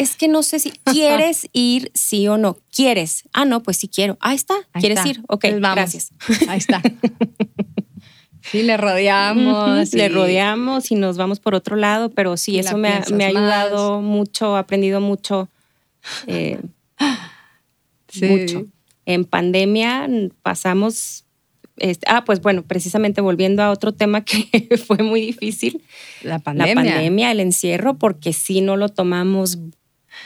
Es 0.00 0.16
que 0.16 0.28
no 0.28 0.42
sé 0.42 0.58
si 0.58 0.70
quieres 0.84 1.48
ir 1.52 1.90
sí 1.94 2.26
o 2.28 2.38
no. 2.38 2.56
¿Quieres? 2.74 3.24
Ah, 3.32 3.44
no, 3.44 3.62
pues 3.62 3.76
sí 3.76 3.88
quiero. 3.88 4.16
Ahí 4.20 4.36
está. 4.36 4.54
Ahí 4.72 4.80
¿Quieres 4.80 4.98
está. 4.98 5.08
ir? 5.10 5.20
Ok, 5.28 5.40
Pues 5.42 5.60
vamos. 5.60 5.76
gracias. 5.76 6.10
Ahí 6.48 6.58
está. 6.58 6.80
Sí, 8.42 8.62
le 8.62 8.76
rodeamos. 8.78 9.92
Le 9.92 10.08
rodeamos 10.08 10.90
y 10.90 10.94
nos 10.96 11.16
vamos 11.18 11.38
por 11.38 11.54
otro 11.54 11.76
lado, 11.76 12.10
pero 12.10 12.36
sí, 12.36 12.58
eso 12.58 12.76
me 12.78 12.88
ha, 12.88 13.04
me 13.12 13.26
ha 13.26 13.32
más. 13.32 13.36
ayudado 13.42 14.00
mucho, 14.00 14.56
he 14.56 14.58
aprendido 14.58 15.00
mucho. 15.00 15.48
eh, 16.26 16.58
Sí. 18.08 18.24
mucho. 18.24 18.66
En 19.06 19.24
pandemia 19.24 20.08
pasamos, 20.42 21.24
este, 21.76 22.06
ah, 22.08 22.24
pues 22.24 22.40
bueno, 22.40 22.62
precisamente 22.62 23.20
volviendo 23.20 23.62
a 23.62 23.70
otro 23.70 23.92
tema 23.92 24.22
que 24.24 24.48
fue 24.86 24.98
muy 25.04 25.20
difícil, 25.20 25.82
La 26.22 26.38
pandemia. 26.40 26.74
la 26.74 26.82
pandemia, 26.82 27.30
el 27.30 27.40
encierro, 27.40 27.98
porque 27.98 28.32
sí 28.32 28.62
no 28.62 28.76
lo 28.76 28.88
tomamos 28.88 29.58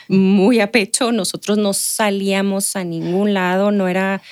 muy 0.09 0.61
a 0.61 0.70
pecho, 0.70 1.12
nosotros 1.12 1.59
no 1.59 1.72
salíamos 1.72 2.76
a 2.76 2.85
ningún 2.85 3.35
lado, 3.35 3.70
no 3.70 3.89
era 3.89 4.22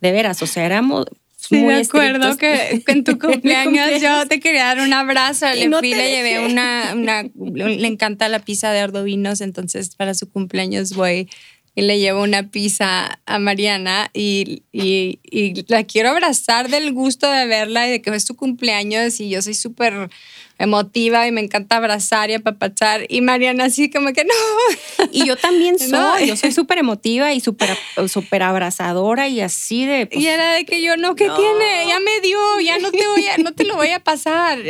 de 0.00 0.12
veras, 0.12 0.42
o 0.42 0.46
sea, 0.46 0.64
éramos 0.64 1.06
Sí, 1.48 1.56
muy 1.56 1.74
me 1.74 1.80
acuerdo 1.80 2.36
que, 2.36 2.82
que 2.86 2.92
en 2.92 3.02
tu 3.02 3.18
cumpleaños 3.18 4.00
yo 4.00 4.28
te 4.28 4.38
quería 4.38 4.66
dar 4.66 4.80
un 4.80 4.92
abrazo. 4.92 5.46
Le 5.52 5.68
no 5.68 5.80
fui, 5.80 5.92
le 5.92 6.08
llevé 6.08 6.46
una, 6.46 6.92
una. 6.94 7.22
Le 7.22 7.86
encanta 7.88 8.28
la 8.28 8.38
pizza 8.38 8.70
de 8.70 8.78
ardovinos, 8.78 9.40
entonces 9.40 9.96
para 9.96 10.14
su 10.14 10.30
cumpleaños 10.30 10.94
voy 10.94 11.28
y 11.74 11.82
le 11.82 11.98
llevo 11.98 12.22
una 12.22 12.50
pizza 12.50 13.20
a 13.24 13.38
Mariana 13.38 14.10
y, 14.12 14.62
y, 14.72 15.20
y 15.24 15.64
la 15.68 15.84
quiero 15.84 16.10
abrazar 16.10 16.68
del 16.68 16.92
gusto 16.92 17.30
de 17.30 17.46
verla 17.46 17.88
y 17.88 17.92
de 17.92 18.02
que 18.02 18.10
es 18.10 18.24
su 18.24 18.36
cumpleaños 18.36 19.20
y 19.20 19.30
yo 19.30 19.40
soy 19.40 19.54
súper 19.54 20.10
emotiva 20.58 21.26
y 21.26 21.32
me 21.32 21.40
encanta 21.40 21.76
abrazar 21.76 22.30
y 22.30 22.34
apapachar. 22.34 23.06
Y 23.08 23.20
Mariana 23.20 23.64
así 23.64 23.90
como 23.90 24.12
que 24.12 24.24
no. 24.24 25.08
Y 25.10 25.26
yo 25.26 25.36
también 25.36 25.78
soy, 25.78 25.90
No. 25.90 26.20
yo 26.20 26.36
soy 26.36 26.52
súper 26.52 26.78
emotiva 26.78 27.32
y 27.32 27.40
súper 27.40 27.70
súper 28.08 28.42
abrazadora 28.42 29.28
y 29.28 29.40
así 29.40 29.86
de... 29.86 30.06
pues, 30.06 30.22
y 30.22 30.28
era 30.28 30.52
de 30.52 30.64
que 30.64 30.82
yo, 30.82 30.96
no, 30.96 31.14
¿qué 31.16 31.26
no. 31.26 31.36
tiene? 31.36 31.86
Ya 31.88 31.98
me 32.00 32.20
dio, 32.20 32.38
ya 32.60 32.78
no 32.78 32.90
te 32.90 33.06
voy 33.06 33.26
a, 33.26 33.38
no 33.38 33.52
te 33.54 33.64
lo 33.64 33.76
voy 33.76 33.88
a 33.90 34.00
pasar. 34.00 34.60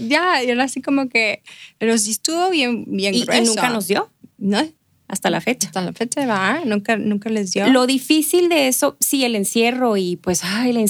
Ya, 0.00 0.42
y 0.42 0.50
era 0.50 0.64
así 0.64 0.82
como 0.82 1.08
que, 1.08 1.42
pero 1.78 1.96
sí 1.96 2.10
estuvo 2.10 2.50
bien, 2.50 2.84
bien 2.88 3.14
y, 3.14 3.24
nunca 3.44 3.70
nos 3.70 3.86
dio, 3.86 4.10
No, 4.36 4.68
hasta 5.10 5.28
la 5.30 5.40
fecha. 5.40 5.68
hasta 5.68 5.80
la 5.82 5.92
fecha 5.92 6.24
va, 6.26 6.60
nunca, 6.64 6.96
nunca 6.96 7.28
les 7.30 7.52
dio. 7.52 7.68
Lo 7.68 7.86
difícil 7.86 8.48
de 8.48 8.68
eso, 8.68 8.96
sí, 9.00 9.24
el 9.24 9.34
encierro 9.36 9.96
y 9.96 10.16
pues, 10.16 10.42
ay, 10.44 10.72
la 10.72 10.80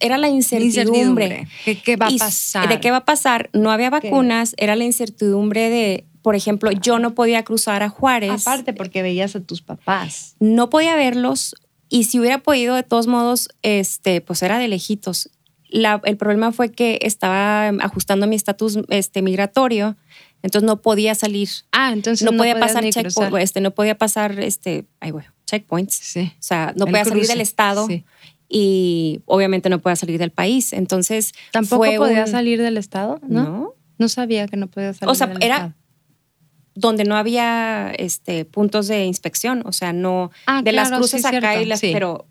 era 0.00 0.16
la 0.18 0.28
incertidumbre. 0.28 1.48
¿Qué, 1.64 1.80
qué 1.80 1.96
va 1.96 2.06
a 2.06 2.10
pasar? 2.16 2.68
¿De 2.68 2.80
qué 2.80 2.90
va 2.90 2.98
a 2.98 3.04
pasar? 3.04 3.50
No 3.52 3.70
había 3.70 3.90
¿Qué? 3.90 4.08
vacunas, 4.10 4.54
era 4.58 4.76
la 4.76 4.84
incertidumbre 4.84 5.70
de, 5.70 6.04
por 6.22 6.34
ejemplo, 6.36 6.70
yo 6.72 6.98
no 6.98 7.14
podía 7.14 7.42
cruzar 7.42 7.82
a 7.82 7.88
Juárez, 7.88 8.46
Aparte 8.46 8.72
porque 8.72 9.02
veías 9.02 9.34
a 9.36 9.40
tus 9.40 9.62
papás. 9.62 10.36
no 10.40 10.70
podía 10.70 10.96
verlos 10.96 11.54
y 11.88 12.04
si 12.04 12.18
hubiera 12.18 12.38
podido, 12.38 12.74
de 12.74 12.82
todos 12.82 13.06
modos, 13.06 13.48
este, 13.62 14.20
pues 14.20 14.42
era 14.42 14.58
de 14.58 14.68
lejitos. 14.68 15.30
La- 15.68 16.00
el 16.04 16.16
problema 16.16 16.52
fue 16.52 16.70
que 16.72 16.98
estaba 17.02 17.68
ajustando 17.68 18.26
mi 18.26 18.36
estatus 18.36 18.78
este, 18.88 19.22
migratorio, 19.22 19.96
entonces 20.44 20.64
no 20.66 20.80
podía 20.80 21.14
salir. 21.16 21.48
Ah, 21.72 21.90
entonces 21.92 22.24
No, 22.30 22.36
podía 22.36 22.58
pasar 22.60 22.84
checkpoints, 22.88 23.42
este, 23.42 23.60
no 23.60 23.72
podía 23.72 23.98
pasar 23.98 24.38
este, 24.38 24.84
ay, 25.00 25.10
güey, 25.10 25.24
checkpoints. 25.46 25.94
Sí. 25.94 26.30
O 26.34 26.42
sea, 26.42 26.72
no 26.76 26.84
El 26.84 26.92
podía 26.92 27.04
salir 27.04 27.26
del 27.26 27.40
estado 27.40 27.86
sí. 27.88 28.04
y 28.48 29.20
obviamente 29.26 29.68
no 29.70 29.80
podía 29.80 29.96
salir 29.96 30.18
del 30.18 30.30
país. 30.30 30.72
Entonces, 30.72 31.32
¿Tampoco 31.50 31.84
podía 31.96 32.22
un- 32.24 32.28
salir 32.30 32.60
del 32.62 32.76
estado? 32.76 33.18
¿No? 33.26 33.42
¿no? 33.42 33.74
No 33.98 34.08
sabía 34.08 34.46
que 34.46 34.56
no 34.56 34.66
podía 34.68 34.92
salir 34.94 35.10
O 35.10 35.14
sea, 35.14 35.26
del 35.28 35.42
era- 35.42 35.56
estado. 35.56 35.74
donde 36.74 37.04
no 37.04 37.16
había 37.16 37.92
este, 37.96 38.44
puntos 38.44 38.88
de 38.88 39.04
inspección, 39.04 39.62
o 39.64 39.72
sea, 39.72 39.92
no 39.92 40.30
Ah, 40.46 40.60
de 40.62 40.72
las 40.72 40.90
cruces 40.90 41.22
sí, 41.22 41.26
acá 41.36 41.60
y 41.62 41.66
las, 41.66 41.80
pero, 41.80 42.26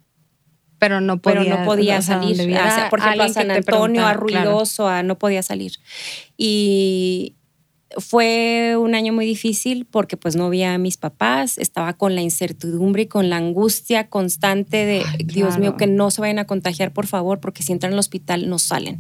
pero 0.78 1.00
no 1.00 1.18
podía, 1.22 1.40
pero 1.44 1.60
no 1.60 1.66
podía 1.66 2.02
salir. 2.02 2.36
hubiera 2.46 2.68
O 2.68 2.76
sea, 2.76 2.90
por 2.90 3.00
ejemplo, 3.00 3.24
a 3.24 3.30
San 3.30 3.50
Antonio, 3.52 4.02
a 4.02 4.12
claro. 4.12 4.20
Ruidoso, 4.20 4.88
a 4.88 5.02
no 5.02 5.18
podía 5.18 5.42
salir. 5.44 5.72
Y 6.38 7.36
fue 7.98 8.76
un 8.78 8.96
año 8.96 9.14
muy 9.14 9.26
difícil 9.26 9.86
porque 9.86 10.18
pues 10.18 10.36
no 10.36 10.50
vi 10.50 10.64
a 10.64 10.78
mis 10.78 10.98
papás, 10.98 11.58
estaba 11.58 11.94
con 11.94 12.16
la 12.16 12.22
incertidumbre 12.22 13.04
y 13.04 13.08
con 13.08 13.30
la 13.30 13.38
angustia 13.38 14.10
constante 14.10 14.86
de, 14.86 15.04
Ay, 15.06 15.26
Dios 15.26 15.58
mío, 15.58 15.78
que 15.78 15.88
no 15.88 16.12
se 16.12 16.22
vayan 16.22 16.40
a 16.40 16.46
contagiar, 16.46 16.92
por 16.94 17.08
favor, 17.08 17.40
porque 17.40 17.64
si 17.64 17.72
entran 17.72 17.94
al 17.94 18.00
hospital 18.00 18.50
no 18.50 18.60
salen. 18.60 19.00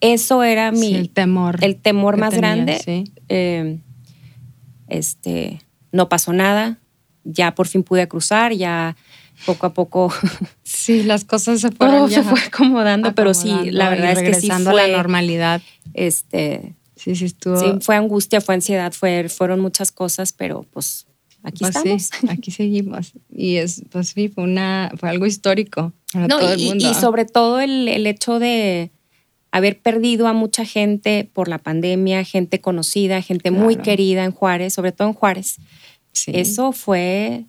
Eso 0.00 0.42
era 0.42 0.70
mi, 0.70 0.78
Sí, 0.78 0.94
el 0.94 1.10
temor. 1.10 1.58
el 1.62 1.76
temor 1.76 2.16
más 2.16 2.34
grande. 2.34 2.78
sí. 2.84 3.04
Eh, 3.28 3.78
este, 4.88 5.60
no 5.92 6.08
pasó 6.08 6.32
nada, 6.32 6.78
ya 7.24 7.54
por 7.54 7.66
fin 7.66 7.82
pude 7.82 8.08
cruzar, 8.08 8.52
ya 8.52 8.96
poco 9.46 9.66
a 9.66 9.74
poco 9.74 10.12
Sí, 10.62 11.02
las 11.02 11.24
cosas 11.24 11.60
se 11.60 11.70
fueron 11.70 11.96
todo 11.96 12.08
ya 12.08 12.22
se 12.22 12.28
fue 12.28 12.40
acomodando, 12.40 13.14
pero 13.14 13.34
sí, 13.34 13.70
la 13.70 13.90
verdad 13.90 14.12
es 14.12 14.18
que 14.20 14.34
sí 14.40 14.48
fue, 14.50 14.82
a 14.82 14.88
la 14.88 14.96
normalidad. 14.96 15.60
este, 15.94 16.74
Sí, 16.98 17.14
sí 17.16 17.26
estuvo. 17.26 17.56
sí, 17.58 17.66
fue 17.80 17.94
angustia, 17.96 18.40
fue 18.40 18.54
ansiedad, 18.56 18.92
fue, 18.92 19.28
fueron 19.28 19.60
muchas 19.60 19.92
cosas, 19.92 20.32
pero 20.32 20.64
pues 20.72 21.06
aquí 21.42 21.60
pues 21.60 21.76
estamos. 21.76 22.02
sí, 22.02 22.26
aquí 22.28 22.50
seguimos. 22.50 23.12
Y 23.30 23.56
es, 23.56 23.82
pues 23.90 24.08
sí, 24.10 24.28
fue 24.28 24.44
una, 24.44 24.90
fue 24.98 25.08
algo 25.08 25.24
histórico 25.26 25.92
para 26.12 26.26
No, 26.26 26.38
todo 26.38 26.52
el 26.52 26.60
y, 26.60 26.64
mundo. 26.66 26.90
y 26.90 26.94
sobre 26.94 27.24
todo 27.24 27.60
el, 27.60 27.88
el 27.88 28.06
hecho 28.06 28.38
de 28.38 28.90
haber 29.50 29.80
perdido 29.80 30.26
a 30.26 30.32
mucha 30.32 30.64
gente 30.64 31.28
por 31.32 31.48
la 31.48 31.58
pandemia, 31.58 32.22
gente 32.24 32.60
conocida, 32.60 33.22
gente 33.22 33.50
muy 33.50 33.76
querida 33.76 34.24
en 34.24 34.32
Juárez, 34.32 34.74
sobre 34.74 34.92
todo 34.92 35.08
en 35.08 35.14
Juárez. 35.14 35.56
sí, 36.12 36.32
Eso 36.34 36.72
fue 36.72 37.44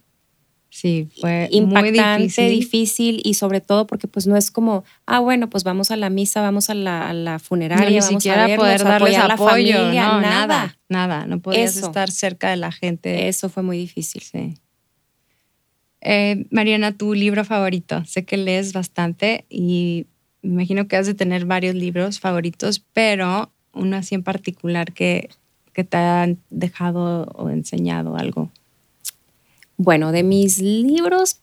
sí, 0.69 1.09
fue 1.19 1.47
impactante, 1.51 1.91
muy 1.91 2.19
difícil. 2.27 2.49
difícil. 2.49 3.21
y 3.23 3.33
sobre 3.33 3.61
todo 3.61 3.87
porque 3.87 4.07
pues 4.07 4.27
no 4.27 4.37
es 4.37 4.51
como, 4.51 4.83
ah, 5.05 5.19
bueno, 5.19 5.49
pues 5.49 5.63
vamos 5.63 5.91
a 5.91 5.95
la 5.95 6.09
misa, 6.09 6.41
vamos 6.41 6.69
a 6.69 6.73
la, 6.73 7.09
a 7.09 7.13
la 7.13 7.33
No, 7.33 7.39
funeraria, 7.39 7.89
ni 7.89 7.99
vamos 7.99 8.05
siquiera 8.23 8.43
a 8.43 8.47
verlos, 8.47 8.65
poder 8.65 8.81
a 8.81 8.83
darles 8.89 9.17
la 9.17 9.37
familia, 9.37 9.81
no, 9.83 10.21
nada. 10.21 10.21
nada, 10.21 10.77
nada, 10.89 11.25
no 11.25 11.39
podías 11.39 11.75
Eso. 11.77 11.87
estar 11.87 12.11
cerca 12.11 12.49
de 12.49 12.57
la 12.57 12.71
gente. 12.71 13.27
Eso 13.27 13.49
fue 13.49 13.63
muy 13.63 13.77
difícil. 13.77 14.21
Sí. 14.21 14.53
Eh, 16.01 16.45
Mariana, 16.49 16.93
tu 16.97 17.13
libro 17.13 17.43
favorito. 17.43 18.03
Sé 18.05 18.23
que 18.25 18.37
lees 18.37 18.71
bastante 18.73 19.45
y 19.49 20.05
me 20.41 20.53
imagino 20.53 20.87
que 20.87 20.95
has 20.95 21.07
de 21.07 21.13
tener 21.13 21.45
varios 21.45 21.75
libros 21.75 22.19
favoritos, 22.19 22.79
pero 22.93 23.51
uno 23.73 23.97
así 23.97 24.15
en 24.15 24.23
particular 24.23 24.93
que, 24.93 25.29
que 25.73 25.83
te 25.83 25.97
han 25.97 26.37
dejado 26.49 27.23
o 27.35 27.49
enseñado 27.49 28.15
algo. 28.15 28.49
Bueno, 29.81 30.11
de 30.11 30.23
mis 30.23 30.59
libros 30.59 31.37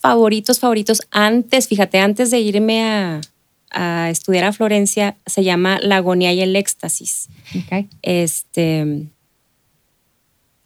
favoritos, 0.00 0.60
favoritos, 0.60 1.02
antes, 1.10 1.66
fíjate, 1.66 1.98
antes 1.98 2.30
de 2.30 2.38
irme 2.38 2.84
a, 2.84 3.20
a 3.72 4.10
estudiar 4.10 4.44
a 4.44 4.52
Florencia, 4.52 5.16
se 5.26 5.42
llama 5.42 5.80
La 5.82 5.96
agonía 5.96 6.32
y 6.32 6.40
el 6.40 6.54
éxtasis. 6.54 7.28
Okay. 7.64 7.88
Este 8.02 9.08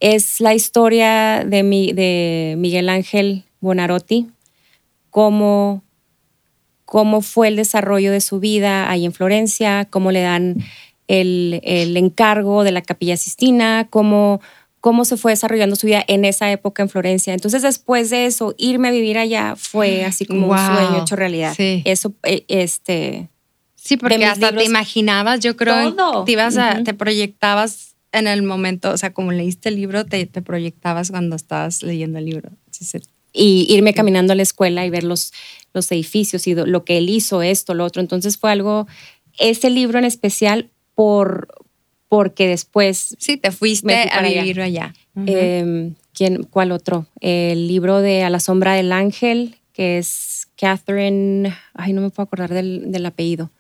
es 0.01 0.41
la 0.43 0.53
historia 0.53 1.45
de, 1.47 1.63
mi, 1.63 1.93
de 1.93 2.57
Miguel 2.59 2.91
Ángel 2.91 3.45
Bonarotti, 3.61 4.29
cómo, 5.09 5.83
cómo 6.85 7.23
fue 7.23 7.49
el 7.49 7.57
desarrollo 7.57 8.13
de 8.13 8.21
su 8.21 8.39
vida 8.39 8.91
ahí 8.91 9.07
en 9.07 9.15
Florencia, 9.15 9.87
cómo 9.89 10.13
le 10.13 10.21
dan 10.21 10.63
el, 11.09 11.59
el 11.63 11.97
encargo 11.97 12.65
de 12.65 12.73
la 12.73 12.83
Capilla 12.83 13.17
Sistina, 13.17 13.87
cómo, 13.89 14.43
cómo 14.83 15.05
se 15.07 15.17
fue 15.17 15.33
desarrollando 15.33 15.77
su 15.77 15.87
vida 15.87 16.05
en 16.09 16.25
esa 16.27 16.51
época 16.53 16.83
en 16.83 16.89
Florencia. 16.91 17.33
Entonces, 17.33 17.63
después 17.63 18.11
de 18.11 18.27
eso, 18.27 18.55
irme 18.59 18.89
a 18.89 18.91
vivir 18.91 19.17
allá 19.17 19.55
fue 19.57 20.05
así 20.05 20.27
como 20.27 20.49
Wow. 20.49 20.57
un 20.59 20.67
sueño 20.77 21.03
hecho 21.03 21.17
realidad. 21.17 21.55
Sí. 21.57 21.83
Eso, 21.87 22.13
eh, 22.25 22.45
este, 22.49 23.29
Sí, 23.77 23.97
porque 23.97 24.25
hasta 24.25 24.49
te 24.49 24.53
libros. 24.53 24.69
imaginabas, 24.69 25.41
yo 25.41 25.57
creo, 25.57 25.95
Todo. 25.95 26.25
te 26.25 26.33
ibas 26.33 26.57
a, 26.59 26.75
Ujú. 26.75 26.85
te 26.85 26.95
proyectabas 26.95 27.95
en 28.13 28.27
el 28.27 28.43
momento, 28.43 28.91
o 28.91 28.99
sea, 28.99 29.13
como 29.15 29.33
leíste 29.33 29.69
el 29.71 29.77
libro, 29.77 30.05
te, 30.05 30.27
te 30.27 30.43
proyectabas 30.43 31.11
cuando 31.11 31.37
estabas 31.37 31.83
leyendo 31.83 32.19
el 32.19 32.27
libro. 32.27 32.51
Sí, 32.71 32.85
sí. 32.85 32.99
y 33.33 33.67
irme 33.73 33.95
caminando 33.95 34.33
a 34.35 34.37
la 34.37 34.43
escuela 34.43 34.85
y 34.85 34.91
ver 34.91 35.05
los, 35.05 35.33
los 35.73 35.91
edificios 35.93 36.47
y 36.47 36.55
lo 36.55 36.85
que 36.85 36.99
él 36.99 37.09
hizo, 37.09 37.41
esto, 37.41 37.73
lo 37.73 37.85
otro. 37.85 38.03
Entonces 38.03 38.37
fue 38.37 38.51
algo, 38.53 38.87
ese 39.39 39.71
libro 39.71 39.99
en 39.99 40.05
especial, 40.05 40.69
por, 40.95 41.49
porque 42.13 42.47
después, 42.47 43.17
Sí, 43.19 43.39
te 43.39 43.51
fuiste 43.51 43.87
fui 43.89 44.11
a 44.11 44.19
allá. 44.19 44.43
vivir 44.43 44.61
allá. 44.61 44.95
Eh, 45.25 45.93
¿quién, 46.13 46.43
¿cuál 46.43 46.71
otro? 46.71 47.07
El 47.21 47.67
libro 47.69 48.03
de 48.03 48.23
A 48.23 48.29
la 48.29 48.39
sombra 48.39 48.75
del 48.75 48.93
ángel, 48.93 49.57
que 49.73 49.97
es 49.97 50.47
Catherine, 50.59 51.55
ay, 51.73 51.95
no 51.95 52.03
me 52.03 52.11
puedo 52.11 52.25
acordar 52.25 52.53
del, 52.53 52.93
del 52.93 53.07
apellido. 53.07 53.51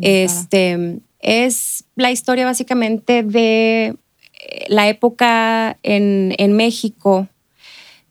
Este, 0.00 0.98
es 1.20 1.84
la 1.94 2.10
historia 2.10 2.44
básicamente 2.44 3.22
de 3.22 3.84
eh, 3.86 4.64
la 4.66 4.88
época 4.88 5.78
en, 5.84 6.34
en 6.38 6.54
México. 6.54 7.28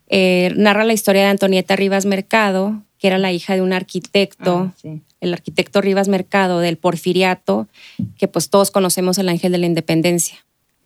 Eh, 0.07 0.53
narra 0.55 0.85
la 0.85 0.93
historia 0.93 1.23
de 1.23 1.27
Antonieta 1.31 1.75
Rivas 1.75 2.05
Mercado, 2.05 2.81
que 3.01 3.07
era 3.07 3.17
la 3.17 3.31
hija 3.31 3.55
de 3.55 3.61
un 3.61 3.73
arquitecto, 3.73 4.69
Ah, 4.69 4.73
sí. 4.79 5.01
el 5.21 5.33
arquitecto 5.33 5.81
Rivas 5.81 6.07
Mercado 6.07 6.59
del 6.59 6.77
Porfiriato, 6.77 7.67
que 8.15 8.27
pues 8.27 8.49
todos 8.51 8.69
conocemos 8.69 9.17
el 9.17 9.27
ángel 9.27 9.51
de 9.51 9.57
la 9.57 9.65
independencia. 9.65 10.37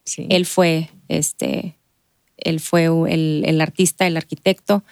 Sí. 0.05 0.25
Él 0.29 0.45
fue, 0.45 0.89
este, 1.09 1.75
él 2.37 2.61
fue 2.61 2.85
el, 2.85 3.43
el 3.45 3.59
artista, 3.59 4.07
el 4.07 4.15
arquitecto. 4.15 4.83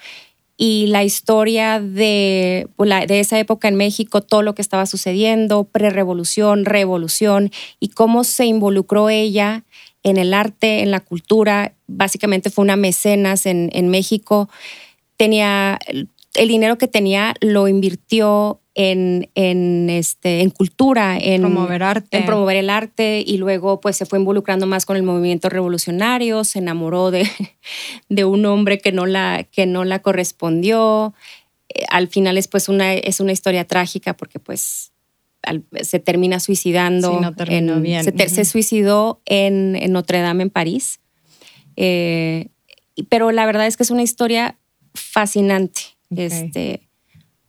Y 0.58 0.88
la 0.88 1.06
historia 1.06 1.80
de, 1.80 2.68
pues, 2.76 2.90
de 3.08 3.20
esa 3.22 3.40
época 3.40 3.70
en 3.70 3.76
México, 3.76 4.22
todo 4.22 4.42
lo 4.42 4.54
que 4.54 4.62
estaba 4.62 4.86
sucediendo, 4.86 5.64
prerevolución, 5.64 6.66
revolución, 6.66 7.52
y 7.80 7.88
cómo 7.90 8.26
se 8.26 8.46
involucró 8.48 9.10
ella 9.10 9.64
en 10.04 10.18
el 10.18 10.34
arte, 10.34 10.82
en 10.82 10.92
la 10.92 11.00
cultura. 11.00 11.74
Básicamente 11.88 12.50
fue 12.50 12.64
una 12.64 12.76
mecenas 12.76 13.46
en, 13.46 13.70
en 13.72 13.88
México. 13.88 14.50
Tenía 15.16 15.80
el, 16.36 16.48
dinero 16.48 16.78
que 16.78 16.88
tenía 16.88 17.34
lo 17.42 17.68
invirtió 17.68 18.60
en, 18.76 19.30
en, 19.36 19.90
este, 19.90 20.42
en 20.42 20.50
cultura, 20.50 21.18
en 21.20 21.42
Promover 21.42 21.84
arte. 21.84 22.18
en 22.18 22.26
promover 22.26 22.58
el 22.58 22.70
arte 22.72 23.24
y 23.26 23.38
luego 23.38 23.80
pues 23.80 23.98
se 23.98 24.06
fue 24.08 24.18
involucrando 24.20 24.66
más 24.66 24.86
con 24.86 24.98
el 24.98 25.04
movimiento 25.04 25.48
revolucionario, 25.50 26.44
se 26.44 26.60
enamoró 26.60 27.12
de, 27.12 27.28
de 28.10 28.26
un 28.26 28.46
hombre 28.46 28.80
que 28.80 28.92
no 28.92 29.06
la, 29.06 29.44
que 29.44 29.66
no 29.68 29.84
la 29.86 30.00
correspondió. 30.00 31.14
Eh, 31.70 31.84
al 31.90 32.08
final 32.08 32.38
es 32.38 32.48
pues 32.48 32.68
una, 32.70 32.94
es 32.96 33.20
una 33.20 33.32
historia 33.32 33.66
trágica 33.66 34.16
porque 34.18 34.40
pues 34.40 34.92
al- 35.44 35.64
se 35.84 36.00
termina 36.00 36.40
suicidando. 36.40 37.12
Sí, 37.12 37.18
no 37.22 37.36
terminó 37.36 37.74
en- 37.74 37.84
bien. 37.84 38.04
Se, 38.04 38.12
te- 38.12 38.26
Ujú. 38.26 38.36
se 38.36 38.46
suicidó 38.46 39.22
en, 39.26 39.76
en 39.76 39.92
Notre 39.92 40.20
Dame 40.22 40.44
en 40.44 40.50
París. 40.50 41.00
Eh, 41.76 42.48
pero 43.10 43.32
la 43.32 43.46
verdad 43.46 43.68
es 43.68 43.78
que 43.78 43.84
es 43.84 43.92
una 43.92 44.02
historia 44.04 44.58
fascinante. 44.96 45.82
Este, 46.18 46.88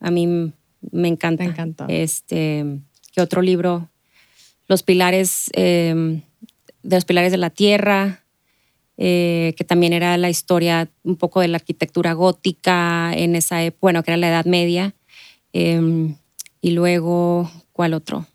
a 0.01 0.11
mí 0.11 0.53
me 0.93 1.09
encanta. 1.09 1.45
Encantó. 1.45 1.87
Este, 1.89 2.65
¿qué 3.13 3.21
otro 3.21 3.43
libro? 3.43 3.91
Los 4.67 4.83
pilares 4.83 5.51
eh, 5.55 6.23
de 6.85 6.97
los 6.97 7.05
pilares 7.05 7.33
de 7.33 7.39
la 7.39 7.51
tierra, 7.51 8.25
eh, 8.97 9.55
que 9.57 9.65
también 9.65 9.93
era 9.93 10.17
la 10.19 10.31
historia 10.31 10.89
un 11.03 11.17
poco 11.17 11.41
de 11.41 11.49
la 11.49 11.57
arquitectura 11.57 12.13
gótica 12.13 13.13
en 13.15 13.35
esa 13.35 13.63
época, 13.65 13.79
bueno, 13.81 14.03
que 14.03 14.13
era 14.13 14.19
la 14.19 14.29
Edad 14.29 14.45
Media. 14.45 14.95
Eh, 15.53 16.15
y 16.61 16.71
luego, 16.71 17.51
¿cuál 17.73 17.95
otro? 17.95 18.27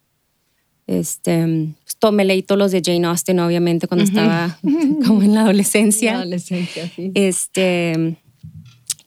Este, 0.88 1.74
pues, 2.00 2.14
me 2.14 2.26
leí 2.26 2.42
todos 2.42 2.58
los 2.58 2.72
de 2.72 2.82
Jane 2.84 3.06
Austen, 3.08 3.40
obviamente, 3.40 3.88
cuando 3.88 4.04
estaba 4.04 4.58
como 5.06 5.22
en 5.22 5.36
la 5.36 5.42
adolescencia. 5.42 6.16
adolescencia, 6.16 6.90
sí. 6.96 7.12
Este, 7.14 8.18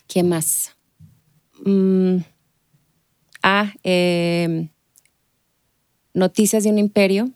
¿qué 0.06 0.22
más? 0.22 0.76
Mm, 1.64 2.18
ah, 3.42 3.72
eh, 3.84 4.68
Noticias 6.14 6.64
de 6.64 6.70
un 6.70 6.78
Imperio 6.78 7.30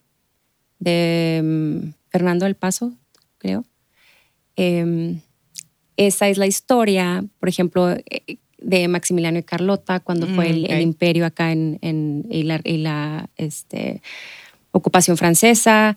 de 0.79 1.41
mm, 1.43 1.93
Fernando 2.11 2.45
del 2.45 2.57
Paso, 2.57 2.93
creo. 3.39 3.65
Eh, 4.57 5.17
esa 5.97 6.29
es 6.29 6.37
la 6.39 6.47
historia, 6.47 7.25
por 7.41 7.49
ejemplo, 7.49 7.91
eh, 7.91 8.39
de 8.59 8.89
Maximiliano 8.89 9.39
y 9.39 9.43
Carlota, 9.43 10.01
cuando 10.01 10.27
fue 10.27 10.53
Mm, 10.53 10.65
el, 10.71 10.81
imperio 10.83 11.25
acá 11.27 11.53
en, 11.53 11.79
en- 11.83 12.27
y 12.31 12.43
la, 12.43 12.61
y 12.65 12.79
la, 12.79 13.31
este, 13.37 14.03
ocupación 14.73 15.17
francesa 15.17 15.97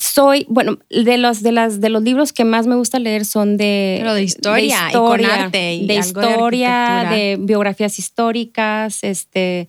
soy, 0.00 0.46
bueno, 0.48 0.78
de 0.88 1.18
los, 1.18 1.42
de, 1.42 1.52
las, 1.52 1.80
de 1.80 1.90
los 1.90 2.02
libros 2.02 2.32
que 2.32 2.44
más 2.44 2.66
me 2.66 2.74
gusta 2.74 2.98
leer 2.98 3.26
son 3.26 3.58
de... 3.58 3.96
Pero 4.00 4.14
de 4.14 4.22
historia 4.22 4.88
y 4.88 4.92
con 4.94 5.24
arte 5.24 5.74
y 5.74 5.86
de 5.86 5.98
algo 5.98 6.20
de 6.20 6.26
historia, 6.30 7.06
de 7.10 7.36
biografías 7.38 7.98
históricas, 7.98 9.04
este, 9.04 9.68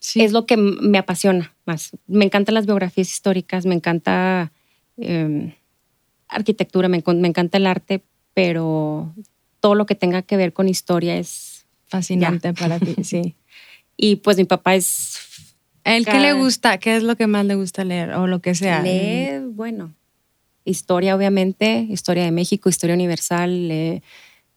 Sí. 0.00 0.22
es 0.22 0.32
lo 0.32 0.46
que 0.46 0.56
me 0.56 0.98
apasiona 0.98 1.54
más. 1.66 1.90
Me 2.06 2.24
encantan 2.24 2.54
las 2.54 2.66
biografías 2.66 3.10
históricas, 3.10 3.66
me 3.66 3.74
encanta 3.74 4.52
eh, 4.96 5.54
arquitectura, 6.28 6.88
me, 6.88 7.02
me 7.06 7.28
encanta 7.28 7.58
el 7.58 7.66
arte, 7.66 8.02
pero 8.34 9.14
todo 9.60 9.74
lo 9.74 9.86
que 9.86 9.94
tenga 9.94 10.22
que 10.22 10.36
ver 10.36 10.52
con 10.52 10.68
historia 10.68 11.16
es... 11.16 11.66
fascinante 11.86 12.54
para 12.54 12.78
ti, 12.78 12.96
sí. 13.04 13.36
Y 13.96 14.16
pues 14.16 14.36
mi 14.36 14.44
papá 14.44 14.76
es... 14.76 15.17
¿A 15.88 15.96
él 15.96 16.04
qué 16.04 16.12
Cada- 16.12 16.22
le 16.22 16.32
gusta? 16.34 16.78
¿Qué 16.78 16.96
es 16.96 17.02
lo 17.02 17.16
que 17.16 17.26
más 17.26 17.44
le 17.46 17.54
gusta 17.54 17.84
leer? 17.84 18.10
O 18.14 18.26
lo 18.26 18.40
que 18.40 18.54
sea. 18.54 18.82
Lee, 18.82 19.40
bueno, 19.52 19.94
historia 20.64 21.16
obviamente, 21.16 21.86
historia 21.88 22.24
de 22.24 22.30
México, 22.30 22.68
historia 22.68 22.94
universal, 22.94 23.68
lee- 23.68 24.02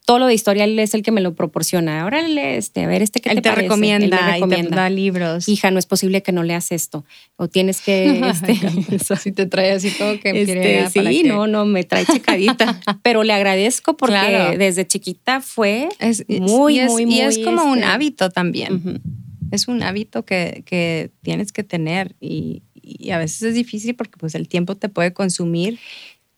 todo 0.03 0.17
lo 0.17 0.25
de 0.25 0.33
historia 0.33 0.63
él 0.63 0.77
es 0.79 0.95
el 0.95 1.03
que 1.03 1.11
me 1.11 1.21
lo 1.21 1.35
proporciona. 1.35 2.01
Ahora 2.01 2.21
lee 2.27 2.41
este, 2.57 2.83
a 2.83 2.87
ver 2.87 3.03
este 3.03 3.21
que 3.21 3.39
te, 3.39 3.51
recomienda, 3.51 4.03
Él 4.05 4.11
me 4.11 4.17
y 4.17 4.19
te 4.19 4.31
recomienda. 4.33 4.75
da 4.77 4.89
libros. 4.89 5.47
Hija, 5.47 5.69
no 5.69 5.77
es 5.77 5.85
posible 5.85 6.23
que 6.23 6.31
no 6.31 6.41
leas 6.41 6.71
esto. 6.71 7.05
O 7.37 7.47
tienes 7.47 7.81
que... 7.81 8.19
este, 8.89 9.15
si 9.17 9.31
te 9.31 9.45
trae 9.45 9.71
así 9.71 9.91
como 9.91 10.19
que 10.19 10.31
este, 10.31 10.45
quiere 10.45 10.89
sí, 10.89 10.99
para 10.99 11.11
que- 11.11 11.23
no, 11.23 11.45
no, 11.47 11.65
me 11.65 11.83
trae 11.83 12.05
checadita. 12.05 12.81
Pero 13.03 13.23
le 13.23 13.31
agradezco 13.31 13.95
porque 13.95 14.15
Claro. 14.15 14.57
desde 14.57 14.85
chiquita 14.87 15.39
fue 15.39 15.87
Es, 15.99 16.25
muy, 16.27 16.77
y 16.77 16.79
es, 16.79 16.91
muy, 16.91 17.03
y 17.03 17.05
muy... 17.05 17.19
es 17.21 17.37
como 17.37 17.63
un 17.65 17.77
este, 17.77 17.89
hábito 17.91 18.29
también. 18.31 18.73
ujú. 18.75 18.99
Es 19.51 19.67
un 19.67 19.83
hábito 19.83 20.23
que, 20.25 20.63
que 20.65 21.11
tienes 21.21 21.51
que 21.51 21.63
tener 21.63 22.15
y, 22.19 22.63
y 22.73 23.11
a 23.11 23.17
veces 23.17 23.41
es 23.43 23.53
difícil 23.53 23.95
porque 23.95 24.17
pues 24.17 24.33
el 24.35 24.47
tiempo 24.47 24.75
te 24.75 24.89
puede 24.89 25.13
consumir. 25.13 25.79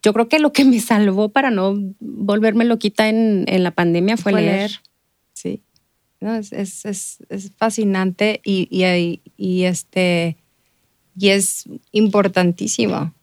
Yo 0.02 0.14
creo 0.14 0.28
que 0.28 0.40
lo 0.40 0.52
que 0.52 0.66
me 0.66 0.80
salvó 0.80 1.30
para 1.30 1.50
no 1.52 1.76
volverme 2.00 2.66
loquita 2.66 3.08
en, 3.08 3.46
en 3.48 3.64
la 3.64 3.72
pandemia 3.72 4.18
fue, 4.18 4.34
Fue 4.34 4.42
leer. 4.42 4.56
leer. 4.58 4.72
Sí. 5.34 5.62
No, 6.20 6.36
es, 6.36 6.52
es, 6.54 6.86
es, 6.86 7.18
es 7.30 7.52
fascinante 7.58 8.42
y, 8.44 8.68
y, 8.70 9.22
y 9.38 9.64
este 9.64 10.38
y 11.18 11.30
es 11.30 11.66
importantísimo. 11.92 13.14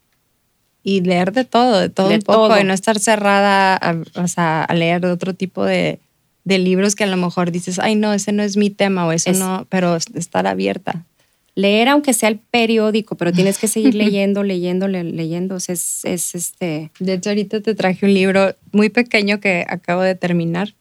Y 0.83 1.03
leer 1.03 1.33
de 1.33 1.45
todo, 1.45 1.79
de 1.81 1.91
todo 1.91 2.09
De 2.09 2.15
un 2.17 2.23
poco, 2.23 2.49
todo. 2.49 2.61
y 2.61 2.65
no 2.65 2.73
estar 2.73 2.99
cerrada 2.99 3.77
a, 3.77 3.97
o 4.15 4.29
sea, 4.29 4.65
a 4.65 4.75
leer 4.75 5.05
otro 5.05 5.35
tipo 5.35 5.65
de, 5.65 6.01
de 6.45 6.59
libros 6.59 6.95
que 6.95 7.05
a 7.05 7.07
lo 7.07 7.17
mejor 7.17 7.51
dices, 7.53 7.79
ay, 7.79 7.95
no, 7.97 8.13
ese 8.13 8.33
no 8.33 8.43
es 8.43 8.57
mi 8.57 8.71
tema 8.71 9.07
o 9.07 9.13
eso 9.13 9.31
Es- 9.31 9.39
no, 9.39 9.67
pero 9.69 9.97
estar 9.97 10.47
abierta. 10.47 11.07
leer 11.55 11.89
aunque 11.89 12.15
sea 12.15 12.29
el 12.31 12.39
periódico, 12.39 13.17
pero 13.17 13.33
tienes 13.33 13.59
que 13.59 13.69
seguir 13.69 13.95
leyendo, 14.15 14.43
leyendo, 14.43 14.89
le- 14.89 15.05
leyendo. 15.05 15.57
O 15.57 15.61
sea, 15.61 15.75
es, 15.75 16.05
es 16.05 16.35
este. 16.35 16.91
De 16.99 17.15
hecho, 17.15 17.31
ahorita 17.31 17.61
te 17.61 17.75
traje 17.75 18.07
un 18.07 18.15
libro 18.15 18.55
muy 18.73 18.89
pequeño 18.89 19.41
que 19.41 19.67
acabo 19.69 20.01
de 20.03 20.15
terminar. 20.15 20.75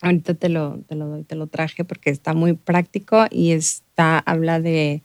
Ahorita 0.00 0.34
te 0.34 0.48
lo, 0.48 0.78
te 0.88 0.94
lo, 0.94 1.06
doy, 1.08 1.24
te 1.24 1.34
lo 1.34 1.46
traje 1.46 1.84
porque 1.84 2.10
está 2.10 2.34
muy 2.34 2.52
práctico 2.54 3.26
y 3.30 3.52
está, 3.52 4.18
habla 4.18 4.60
de, 4.60 5.02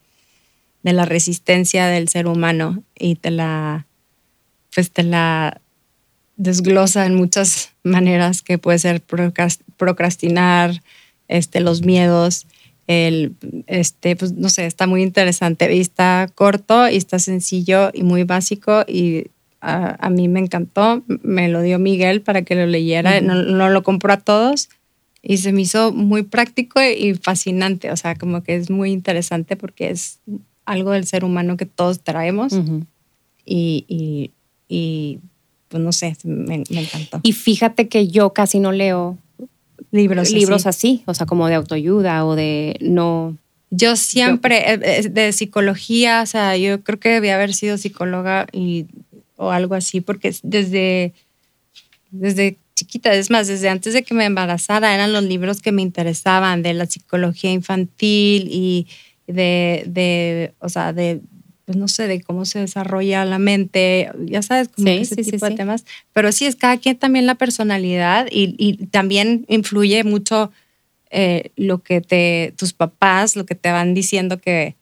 de 0.84 0.94
la 0.94 1.06
resistencia 1.06 1.88
del 1.88 2.10
ser 2.10 2.28
humano 2.28 2.84
y 2.98 3.16
te 3.16 3.32
la, 3.32 3.88
pues 4.76 4.92
te 4.92 5.04
la 5.04 5.62
desglosa 6.40 7.06
en 7.06 7.16
muchas 7.16 7.74
maneras 7.84 8.42
que 8.42 8.58
puede 8.58 8.80
ser 8.80 9.02
procras- 9.06 9.60
procrastinar, 9.78 10.82
este, 11.28 11.60
los 11.60 11.84
miedos, 11.84 12.48
el, 12.88 13.36
este, 13.68 14.16
pues 14.16 14.32
no 14.32 14.50
sé, 14.50 14.66
está 14.66 14.88
muy 14.88 15.04
interesante 15.04 15.72
y 15.76 15.80
está 15.82 16.28
corto 16.34 16.90
y 16.90 16.96
está 16.96 17.20
sencillo 17.20 17.92
y 17.94 18.04
muy 18.04 18.24
básico 18.24 18.84
y 18.88 19.26
a, 19.62 19.98
a 20.04 20.10
mí 20.10 20.30
me 20.30 20.40
encantó, 20.40 21.04
me 21.22 21.50
lo 21.50 21.62
dio 21.62 21.78
Miguel 21.78 22.22
para 22.22 22.42
que 22.44 22.56
lo 22.56 22.66
leyera, 22.66 23.18
Ujú. 23.18 23.26
no, 23.28 23.36
no 23.44 23.70
lo 23.70 23.84
compró 23.84 24.14
a 24.14 24.18
todos 24.22 24.70
y 25.22 25.38
se 25.38 25.52
me 25.52 25.62
hizo 25.62 25.92
muy 25.92 26.24
práctico 26.24 26.82
y 26.82 27.14
fascinante, 27.16 27.92
o 27.92 27.98
sea, 27.98 28.16
como 28.16 28.42
que 28.44 28.56
es 28.56 28.70
muy 28.70 28.92
interesante 28.92 29.58
porque 29.58 29.90
es 29.90 30.20
algo 30.66 30.92
del 30.92 31.06
ser 31.06 31.26
humano 31.26 31.58
que 31.58 31.66
todos 31.66 32.00
traemos 32.02 32.54
ujú. 32.54 32.86
y, 33.46 33.84
y, 33.90 34.32
y, 34.70 35.20
pues 35.70 35.82
no 35.82 35.92
sé, 35.92 36.18
me, 36.24 36.64
me 36.70 36.82
encantó. 36.82 37.22
Y 37.24 37.32
fíjate 37.34 37.88
que 37.88 38.08
yo 38.08 38.34
casi 38.34 38.60
no 38.60 38.72
leo 38.72 39.18
libros 39.92 40.32
libros 40.32 40.66
así. 40.66 40.96
así, 40.96 41.04
o 41.06 41.14
sea, 41.14 41.26
como 41.26 41.48
de 41.48 41.56
autoayuda 41.56 42.26
o 42.26 42.36
de 42.36 42.78
no. 42.82 43.38
Yo 43.72 43.96
siempre, 43.96 44.74
eh, 44.74 44.80
eh, 44.82 45.10
de 45.10 45.32
psicología, 45.32 46.24
o 46.24 46.26
sea, 46.26 46.58
yo 46.58 46.84
creo 46.84 47.00
que 47.00 47.10
debía 47.10 47.36
haber 47.36 47.54
sido 47.54 47.78
psicóloga 47.78 48.48
y, 48.52 48.88
o 49.36 49.52
algo 49.52 49.76
así, 49.76 50.02
porque 50.02 50.36
desde, 50.42 51.14
desde 52.10 52.58
chiquita, 52.74 53.14
es 53.14 53.30
más, 53.30 53.48
desde 53.48 53.70
antes 53.70 53.94
de 53.94 54.04
que 54.04 54.16
me 54.16 54.26
embarazara, 54.26 54.96
eran 54.96 55.14
los 55.14 55.24
libros 55.24 55.62
que 55.62 55.72
me 55.72 55.84
interesaban 55.84 56.64
de 56.64 56.74
la 56.74 56.88
psicología 56.88 57.52
infantil 57.52 58.48
y 58.52 58.88
de, 59.28 59.84
de 59.86 60.54
o 60.60 60.70
sea, 60.70 60.92
de, 60.92 61.22
pues 61.70 61.78
no 61.78 61.88
sé, 61.88 62.08
de 62.08 62.20
cómo 62.20 62.46
se 62.46 62.58
desarrolla 62.58 63.24
la 63.26 63.38
mente, 63.38 64.10
ya 64.26 64.42
sabes, 64.42 64.70
como 64.70 64.88
ese 64.88 65.18
tipo 65.18 65.46
de 65.48 65.56
temas. 65.56 65.86
Pero 66.14 66.32
sí, 66.32 66.48
es 66.48 66.56
cada 66.56 66.78
quien 66.78 66.98
también 66.98 67.28
la 67.28 67.36
personalidad 67.36 68.26
y, 68.32 68.56
y 68.58 68.88
también 68.88 69.46
influye 69.48 70.04
mucho 70.04 70.52
eh, 71.12 71.52
lo 71.58 71.84
que 71.84 72.02
te, 72.02 72.56
tus 72.58 72.74
papás, 72.74 73.36
lo 73.36 73.46
que 73.46 73.54
te 73.54 73.70
van 73.70 73.94
diciendo 73.94 74.40
que, 74.40 74.78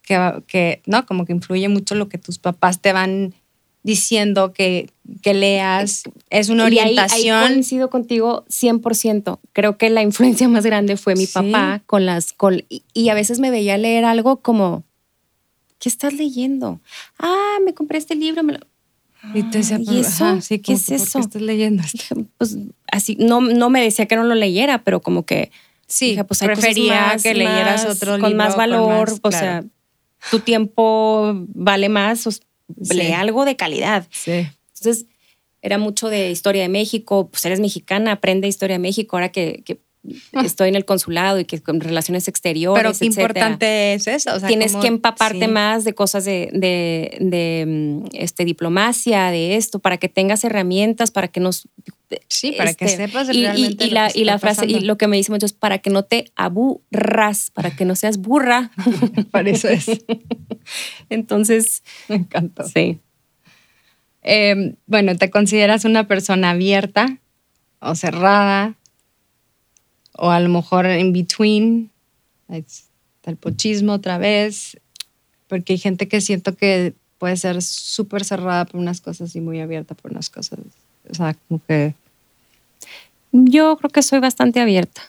que, 0.00 0.42
que, 0.46 0.80
no, 0.86 1.04
como 1.04 1.26
que 1.26 1.34
influye 1.34 1.68
mucho 1.68 1.94
lo 1.94 2.08
que 2.08 2.16
tus 2.16 2.38
papás 2.38 2.80
te 2.80 2.94
van 2.94 3.34
diciendo 3.82 4.54
que, 4.54 4.88
que 5.20 5.34
leas. 5.34 6.04
Es 6.30 6.48
una 6.48 6.64
orientación. 6.64 7.36
Ahí, 7.36 7.52
coincido 7.52 7.90
contigo 7.90 8.46
100%. 8.48 9.40
Creo 9.52 9.76
que 9.76 9.90
la 9.90 10.00
influencia 10.00 10.48
más 10.48 10.64
grande 10.64 10.96
fue 10.96 11.16
mi 11.16 11.26
papá 11.26 11.82
con 11.84 12.06
las... 12.06 12.32
Con, 12.32 12.64
y, 12.70 13.08
a 13.10 13.14
veces 13.14 13.40
me 13.40 13.50
veía 13.50 13.76
leer 13.76 14.06
algo 14.06 14.40
como, 14.40 14.84
¿qué 15.84 15.90
estás 15.90 16.14
leyendo? 16.14 16.80
Ah, 17.18 17.58
me 17.62 17.74
compré 17.74 17.98
este 17.98 18.14
libro. 18.14 18.42
Me 18.42 18.54
lo, 18.54 18.60
y 19.34 19.42
te 19.42 19.58
decía, 19.58 19.78
¿y 19.78 19.98
eso? 19.98 20.40
sí, 20.40 20.58
¿qué 20.58 20.72
es 20.72 20.90
eso? 20.90 21.18
¿Qué 21.18 21.24
estás 21.24 21.42
leyendo? 21.42 21.82
Pues 22.38 22.56
así, 22.90 23.18
no, 23.20 23.42
no 23.42 23.68
me 23.68 23.82
decía 23.82 24.06
que 24.06 24.16
no 24.16 24.24
lo 24.24 24.34
leyera, 24.34 24.82
pero 24.82 25.02
como 25.02 25.26
que. 25.26 25.50
Sí, 25.86 26.16
pues 26.26 26.40
prefería 26.40 27.16
que 27.22 27.34
leyeras 27.34 27.84
otro 27.84 28.12
libro. 28.14 28.28
Con 28.30 28.36
más 28.38 28.56
valor, 28.56 29.12
o 29.20 29.30
sea, 29.30 29.62
tu 30.30 30.40
tiempo 30.40 31.34
vale 31.48 31.90
más, 31.90 32.40
lee 32.90 33.12
algo 33.12 33.44
de 33.44 33.56
calidad. 33.56 34.06
Sí. 34.10 34.48
Entonces, 34.78 35.04
era 35.60 35.76
mucho 35.76 36.08
de 36.08 36.30
historia 36.30 36.62
de 36.62 36.70
México, 36.70 37.28
pues 37.30 37.44
eres 37.44 37.60
mexicana, 37.60 38.12
aprende 38.12 38.48
historia 38.48 38.76
de 38.76 38.80
México, 38.80 39.16
ahora 39.16 39.30
que, 39.30 39.62
que 39.66 39.82
estoy 40.42 40.68
en 40.68 40.74
el 40.74 40.84
consulado 40.84 41.40
y 41.40 41.44
que 41.44 41.60
con 41.60 41.80
relaciones 41.80 42.28
exteriores. 42.28 42.82
Pero 42.82 42.98
qué 42.98 43.06
importante 43.06 43.94
es 43.94 44.06
eso. 44.06 44.40
Tienes 44.46 44.76
que 44.76 44.86
empaparte 44.86 45.48
más 45.48 45.84
de 45.84 45.94
cosas 45.94 46.24
de, 46.24 46.50
de, 46.52 47.64
mm, 47.66 48.06
este, 48.12 48.44
diplomacia, 48.44 49.30
de 49.30 49.56
esto, 49.56 49.78
para 49.78 49.96
que 49.96 50.08
tengas 50.08 50.44
herramientas, 50.44 51.10
para 51.10 51.28
que 51.28 51.40
nos. 51.40 51.68
Sí, 52.28 52.52
para 52.56 52.74
que 52.74 52.84
este, 52.84 53.08
sepas 53.08 53.28
y, 53.32 53.42
realmente. 53.42 53.86
Y, 53.86 53.90
la, 53.90 54.10
y 54.14 54.24
la 54.24 54.38
frase, 54.38 54.66
y 54.66 54.80
lo 54.80 54.98
que 54.98 55.08
me 55.08 55.16
dice 55.16 55.32
mucho 55.32 55.46
es 55.46 55.52
para 55.52 55.78
que 55.78 55.90
no 55.90 56.04
te 56.04 56.26
aburras, 56.36 57.50
para 57.50 57.74
que 57.74 57.84
no 57.84 57.96
seas 57.96 58.18
burra. 58.18 58.70
para 59.30 59.50
eso 59.50 59.68
es. 59.68 59.86
Entonces. 61.08 61.82
Me 62.08 62.16
encantó. 62.16 62.64
Sí. 62.64 63.00
Em, 64.22 64.76
bueno, 64.86 65.16
¿te 65.16 65.30
consideras 65.30 65.84
una 65.84 66.06
persona 66.06 66.50
abierta 66.50 67.18
o 67.80 67.94
cerrada? 67.94 68.74
O 70.16 70.30
a 70.30 70.40
lo 70.40 70.48
mejor 70.48 70.86
en 70.86 71.12
between, 71.12 71.90
está 72.48 73.30
el 73.30 73.36
pochismo 73.36 73.92
otra 73.92 74.18
vez, 74.18 74.78
porque 75.48 75.74
hay 75.74 75.78
gente 75.78 76.08
que 76.08 76.20
siento 76.20 76.56
que 76.56 76.94
puede 77.18 77.36
ser 77.36 77.62
súper 77.62 78.24
cerrada 78.24 78.64
por 78.64 78.80
unas 78.80 79.00
cosas 79.00 79.34
y 79.34 79.40
muy 79.40 79.60
abierta 79.60 79.94
por 79.94 80.10
unas 80.10 80.30
cosas. 80.30 80.58
O 81.08 81.14
sea, 81.14 81.34
como 81.48 81.60
que... 81.66 81.94
Yo 83.32 83.76
creo 83.76 83.90
que 83.90 84.02
soy 84.02 84.20
bastante 84.20 84.60
abierta. 84.60 85.02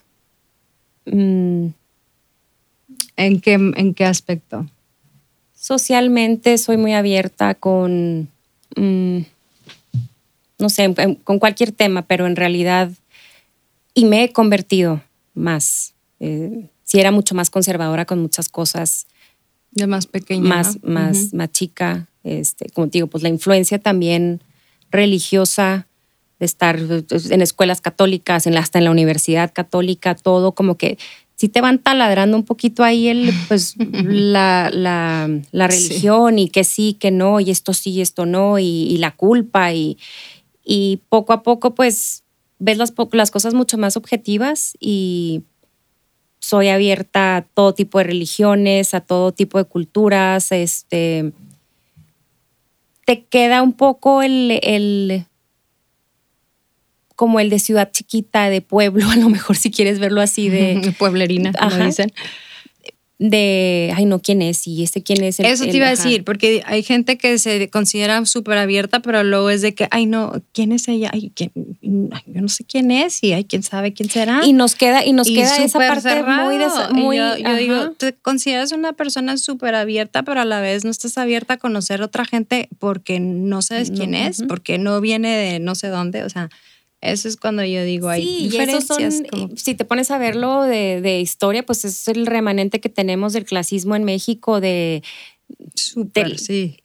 Mm. 1.05 1.67
¿En, 3.17 3.41
qué, 3.41 3.53
¿En 3.53 3.93
qué 3.93 4.05
aspecto? 4.05 4.65
Socialmente 5.53 6.57
soy 6.57 6.77
muy 6.77 6.93
abierta 6.93 7.53
con, 7.55 8.29
mm, 8.75 9.19
no 10.59 10.69
sé, 10.69 10.93
con 11.23 11.39
cualquier 11.39 11.71
tema, 11.71 12.01
pero 12.03 12.27
en 12.27 12.35
realidad 12.35 12.91
y 13.95 14.05
me 14.05 14.23
he 14.23 14.31
convertido 14.31 15.01
más. 15.33 15.95
Eh, 16.19 16.69
si 16.83 16.99
era 16.99 17.11
mucho 17.11 17.33
más 17.33 17.49
conservadora 17.49 18.05
con 18.05 18.21
muchas 18.21 18.49
cosas. 18.49 19.07
De 19.71 19.87
más 19.87 20.05
pequeña. 20.05 20.47
Más, 20.47 20.83
más, 20.83 21.33
más 21.33 21.51
chica. 21.51 22.07
Este, 22.23 22.69
como 22.69 22.87
te 22.87 22.97
digo, 22.97 23.07
pues 23.07 23.23
la 23.23 23.29
influencia 23.29 23.79
también 23.79 24.43
religiosa 24.91 25.87
de 26.39 26.45
estar 26.45 26.79
pues, 27.07 27.31
en 27.31 27.41
escuelas 27.41 27.81
católicas, 27.81 28.45
en 28.45 28.57
hasta 28.57 28.77
en 28.79 28.85
la 28.85 28.91
universidad 28.91 29.53
católica, 29.53 30.15
todo 30.15 30.51
como 30.51 30.77
que 30.77 30.97
si 31.35 31.49
te 31.49 31.61
van 31.61 31.79
taladrando 31.79 32.35
un 32.35 32.43
poquito 32.43 32.83
ahí 32.83 33.07
el, 33.07 33.31
pues, 33.47 33.75
la, 33.77 34.69
la, 34.73 35.29
la, 35.51 35.67
religión 35.67 36.39
y 36.39 36.49
que 36.49 36.63
sí, 36.63 36.97
que 36.99 37.11
no, 37.11 37.39
y 37.39 37.51
esto 37.51 37.73
sí, 37.73 38.01
esto 38.01 38.25
no, 38.25 38.59
y, 38.59 38.65
y 38.65 38.97
la 38.97 39.11
culpa, 39.11 39.73
y, 39.73 39.97
y 40.63 41.01
poco 41.09 41.33
a 41.33 41.43
poco, 41.43 41.75
pues 41.75 42.24
ves 42.59 42.77
las, 42.77 42.93
las 43.11 43.31
cosas 43.31 43.53
mucho 43.53 43.77
más 43.77 43.97
objetivas 43.97 44.73
y 44.79 45.43
soy 46.39 46.69
abierta 46.69 47.37
a 47.37 47.41
todo 47.41 47.73
tipo 47.73 47.97
de 47.97 48.03
religiones, 48.03 48.93
a 48.93 49.01
todo 49.01 49.31
tipo 49.31 49.57
de 49.57 49.65
culturas. 49.65 50.51
Este, 50.51 51.31
te 53.05 53.23
queda 53.23 53.61
un 53.61 53.73
poco 53.73 54.21
el, 54.21 54.59
el 54.61 55.25
como 57.15 57.39
el 57.39 57.49
de 57.49 57.59
ciudad 57.59 57.91
chiquita, 57.91 58.49
de 58.49 58.61
pueblo, 58.61 59.09
a 59.11 59.15
lo 59.15 59.29
mejor 59.29 59.55
si 59.55 59.71
quieres 59.71 59.99
verlo 59.99 60.21
así 60.21 60.49
de 60.49 60.93
pueblerina, 60.99 61.53
como 61.53 61.77
dicen 61.77 62.11
de, 63.17 63.93
ay, 63.95 64.05
no, 64.05 64.19
¿quién 64.19 64.41
es? 64.41 64.67
Y 64.67 64.83
este 64.83 65.01
quién 65.01 65.23
es. 65.23 65.39
Eso 65.39 65.63
te 65.63 65.75
iba 65.75 65.87
a 65.87 65.91
decir, 65.91 66.23
porque 66.23 66.63
hay 66.65 66.83
gente 66.83 67.17
que 67.17 67.39
se 67.39 67.69
considera 67.69 68.25
súper 68.25 68.57
abierta, 68.57 69.01
pero 69.01 69.23
luego 69.23 69.49
es 69.49 69.61
de 69.61 69.73
que, 69.73 69.87
ay, 69.91 70.05
no, 70.05 70.41
¿quién 70.51 70.73
es 70.73 70.87
ella? 70.87 71.09
Ay, 71.13 71.31
¿quién? 71.33 71.51
yo 71.81 72.41
no 72.41 72.49
sé 72.49 72.65
quién 72.65 72.91
es 72.91 73.23
y 73.23 73.33
ay, 73.33 73.45
quién 73.45 73.63
sabe 73.63 73.93
quién 73.93 74.09
será. 74.09 74.41
Y 74.43 74.53
nos 74.53 74.75
queda, 74.75 75.05
y 75.05 75.13
nos 75.13 75.27
queda 75.27 75.63
esa 75.63 75.79
parte 75.79 76.23
muy, 76.23 76.57
muy 76.91 77.17
yo, 77.17 77.55
digo, 77.57 77.91
te 77.91 78.13
consideras 78.13 78.71
una 78.73 78.93
persona 78.93 79.37
súper 79.37 79.75
abierta, 79.75 80.23
pero 80.23 80.41
a 80.41 80.45
la 80.45 80.59
vez 80.59 80.83
no 80.83 80.91
estás 80.91 81.17
abierta 81.17 81.55
a 81.55 81.57
conocer 81.57 82.01
otra 82.01 82.25
gente 82.25 82.67
porque 82.79 83.19
no 83.19 83.61
sabes 83.61 83.91
quién 83.91 84.13
es, 84.13 84.43
porque 84.47 84.77
no 84.77 84.99
viene 84.99 85.35
de 85.35 85.59
no 85.59 85.75
sé 85.75 85.87
dónde, 85.87 86.23
o 86.23 86.29
sea, 86.29 86.49
eso 87.01 87.27
es 87.27 87.37
cuando 87.37 87.63
yo 87.63 87.83
digo, 87.83 88.09
hay 88.09 88.23
sí, 88.23 88.43
diferencias. 88.49 89.21
Si 89.55 89.75
te 89.75 89.85
pones 89.85 90.11
a 90.11 90.17
verlo 90.17 90.63
de, 90.63 91.19
historia, 91.21 91.65
pues 91.65 91.85
es 91.85 92.07
el 92.07 92.25
remanente 92.25 92.79
que 92.79 92.89
tenemos 92.89 93.33
del 93.33 93.45
clasismo 93.45 93.95
en 93.95 94.03
México, 94.03 94.59
de... 94.59 95.03
Súper, 95.75 96.39
sí. 96.39 96.77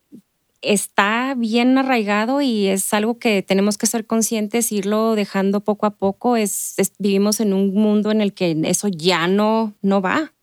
Está 0.61 1.35
bien 1.37 1.79
arraigado 1.79 2.43
y 2.43 2.67
es 2.67 2.93
algo 2.93 3.19
que 3.19 3.43
tenemos 3.43 3.79
que 3.79 3.87
ser 3.87 4.07
conscientes, 4.07 4.73
irlo 4.73 5.15
dejando 5.15 5.61
poco 5.61 5.87
a 5.87 5.97
poco. 5.97 6.37
Es, 6.37 6.75
vivimos 6.99 7.41
en 7.41 7.55
un 7.55 7.73
mundo 7.73 8.11
en 8.11 8.21
el 8.21 8.35
que 8.35 8.55
eso 8.65 8.89
ya 8.89 9.27
no, 9.27 9.75
no 9.81 10.03
va. 10.03 10.35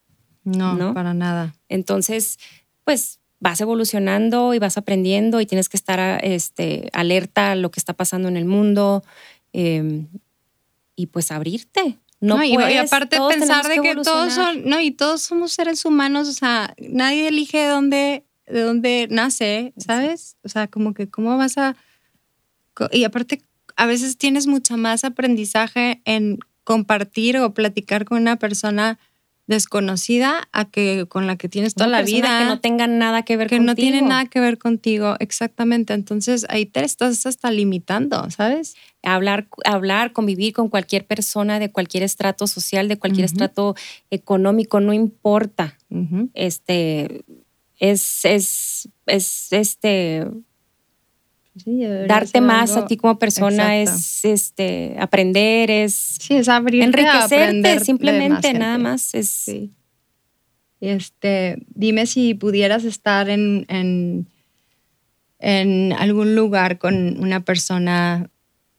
No, 0.44 0.74
no, 0.74 0.96
para 0.96 1.14
nada. 1.14 1.56
Entonces, 1.70 2.40
pues 2.84 3.20
vas 3.40 3.62
evolucionando 3.62 4.54
y 4.54 4.60
vas 4.60 4.78
aprendiendo 4.78 5.40
y 5.42 5.46
tienes 5.46 5.70
que 5.70 5.78
estar 5.78 6.24
este, 6.24 6.90
alerta 6.94 7.52
a 7.52 7.56
lo 7.56 7.70
que 7.70 7.80
está 7.80 7.94
pasando 7.94 8.28
en 8.28 8.38
el 8.38 8.46
mundo, 8.46 9.04
Em, 9.54 10.08
y 10.96 11.08
pues 11.08 11.32
abrirte. 11.32 11.98
No, 12.20 12.44
y, 12.44 12.56
aparte 12.56 13.18
pensar 13.30 13.68
de 13.68 13.80
que 13.80 13.96
todos 13.96 14.34
son, 14.34 14.68
no, 14.68 14.82
y 14.82 14.90
todos 14.90 15.22
somos 15.22 15.52
seres 15.52 15.86
humanos, 15.86 16.28
o 16.28 16.34
sea, 16.34 16.74
nadie 16.80 17.28
elige 17.28 17.60
de 17.60 17.68
dónde, 17.68 18.24
de 18.48 18.62
dónde 18.62 19.08
nace, 19.12 19.74
¿sabes? 19.78 20.36
O 20.44 20.50
sea, 20.50 20.68
como 20.68 20.96
que 20.96 21.08
cómo 21.08 21.38
vas 21.38 21.60
a... 21.60 21.76
Y 22.92 23.04
aparte, 23.04 23.44
a 23.76 23.86
veces 23.86 24.18
tienes 24.18 24.48
mucho 24.48 24.78
más 24.78 25.04
aprendizaje 25.04 26.02
en 26.06 26.40
compartir 26.64 27.38
o 27.38 27.54
platicar 27.54 28.04
con 28.06 28.20
una 28.20 28.38
persona 28.38 28.98
desconocida 29.48 30.48
a 30.52 30.66
que 30.66 31.06
con 31.08 31.26
la 31.26 31.38
que 31.38 31.50
tienes 31.50 31.74
toda 31.74 31.88
la 31.88 32.02
vida. 32.02 32.40
Que 32.40 32.46
no 32.46 32.60
tengan 32.60 33.00
nada 33.00 33.24
que 33.24 33.38
ver 33.38 33.48
que 33.48 33.58
contigo. 33.58 33.76
Que 33.76 33.82
no 33.82 33.92
tiene 33.92 34.08
nada 34.08 34.26
que 34.26 34.40
ver 34.40 34.58
contigo, 34.58 35.16
exactamente. 35.20 35.94
Entonces 35.94 36.46
ahí 36.50 36.66
te 36.66 36.84
estás 36.84 37.26
hasta 37.26 37.50
limitando, 37.50 38.30
¿sabes? 38.30 38.76
Hablar, 39.04 39.48
hablar, 39.66 40.12
convivir 40.12 40.54
con 40.54 40.70
cualquier 40.70 41.06
persona 41.06 41.60
de 41.60 41.72
cualquier 41.72 42.04
estrato 42.04 42.46
social, 42.46 42.90
de 42.90 42.98
cualquier 42.98 43.26
estrato 43.26 43.76
económico, 44.12 44.82
no 44.82 44.94
importa. 44.94 45.78
Este 46.34 47.24
es, 47.80 48.26
es, 48.26 48.90
es 49.06 49.48
este 49.52 50.28
darte 52.08 52.42
más 52.42 52.76
a 52.76 52.86
ti 52.86 52.98
como 52.98 53.20
persona 53.20 53.78
es 53.78 54.24
este 54.26 54.96
aprender, 55.00 55.72
es, 55.72 55.94
sí, 56.20 56.36
es 56.36 56.48
enriquecerte 56.48 57.80
simplemente, 57.80 58.54
nada 58.54 58.78
más. 58.78 59.14
Es, 59.14 59.30
sí. 59.30 59.72
Este, 60.80 61.58
dime 61.70 62.06
si 62.06 62.36
pudieras 62.36 62.84
estar 62.84 63.30
en, 63.30 63.66
en, 63.68 64.28
en, 65.40 65.94
algún 65.94 66.36
lugar 66.36 66.78
con 66.78 67.20
una 67.20 67.40
persona 67.40 68.30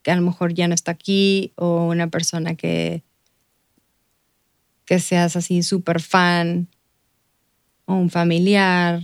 que 0.03 0.13
a 0.13 0.17
lo 0.17 0.23
mejor 0.23 0.55
ya 0.55 0.69
no 0.69 0.75
está 0.75 0.93
aquí 0.93 1.53
o 1.57 1.89
una 1.89 2.09
persona 2.09 2.55
que, 2.55 3.03
que 4.85 5.01
seas 5.01 5.35
así 5.35 5.63
súper 5.63 6.01
fan 6.01 6.69
o 7.85 7.95
un 7.95 8.11
familiar 8.11 9.01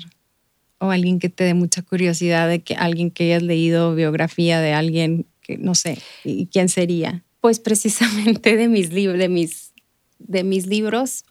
o 0.87 0.91
alguien 0.91 1.19
que 1.19 1.29
te 1.29 1.45
dé 1.45 1.55
mucha 1.55 1.83
curiosidad 1.83 2.49
de 2.49 2.63
que 2.63 2.75
alguien 2.75 3.11
que 3.11 3.25
hayas 3.25 3.43
leído 3.43 3.95
biografía 3.95 4.61
de 4.61 4.73
alguien 4.73 5.27
que 5.45 5.59
no 5.59 5.75
sé, 5.75 5.99
¿y 6.25 6.47
quién 6.47 6.69
sería? 6.69 7.23
Pues 7.41 7.61
precisamente 7.61 8.57
de 8.57 8.69
mis 8.69 8.93
libros, 8.93 9.19
de 9.19 9.29
mis, 9.29 9.73
de 10.19 10.43
mis 10.43 10.67
libros, 10.67 11.25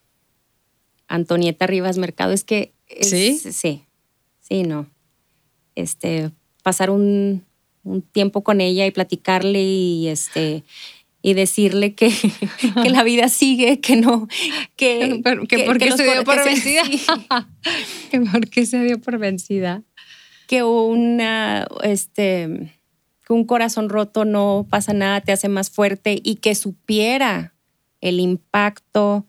Antonieta 1.08 1.68
Rivas 1.68 1.98
Mercado, 1.98 2.32
es 2.32 2.44
que 2.44 2.74
sí, 3.02 3.38
sí, 3.38 3.84
sí, 4.40 4.64
no, 4.64 4.90
este, 5.76 6.32
pasar 6.62 6.90
un, 6.90 7.44
un 7.84 8.02
tiempo 8.02 8.44
con 8.44 8.62
ella 8.62 8.86
y 8.86 8.92
platicarle 8.92 9.64
y 9.64 10.08
este 10.08 10.64
y 11.26 11.34
decirle 11.34 11.96
que, 11.96 12.12
que, 12.84 12.90
la 12.92 13.02
vida 13.02 13.30
sigue, 13.30 13.80
que 13.80 13.96
no, 13.96 14.28
que, 14.76 15.24
que, 15.48 15.64
porque 15.64 15.92
se 15.94 16.04
dio 16.04 16.24
por 16.24 16.44
vencida. 16.44 16.84
que 18.12 18.22
porque 18.22 18.66
se 18.68 18.84
dio 18.84 19.00
por 19.00 19.18
vencida. 19.18 19.82
Que 20.48 20.64
una, 20.64 21.66
este, 21.82 22.74
que 23.26 23.34
un 23.34 23.46
corazón 23.46 23.90
roto 23.90 24.26
no 24.26 24.68
pasa 24.70 24.94
nada, 24.94 25.22
te 25.22 25.32
hace 25.32 25.48
más 25.48 25.72
fuerte 25.72 26.20
y 26.22 26.36
que 26.36 26.54
supiera 26.54 27.56
el 28.02 28.20
impacto 28.20 29.26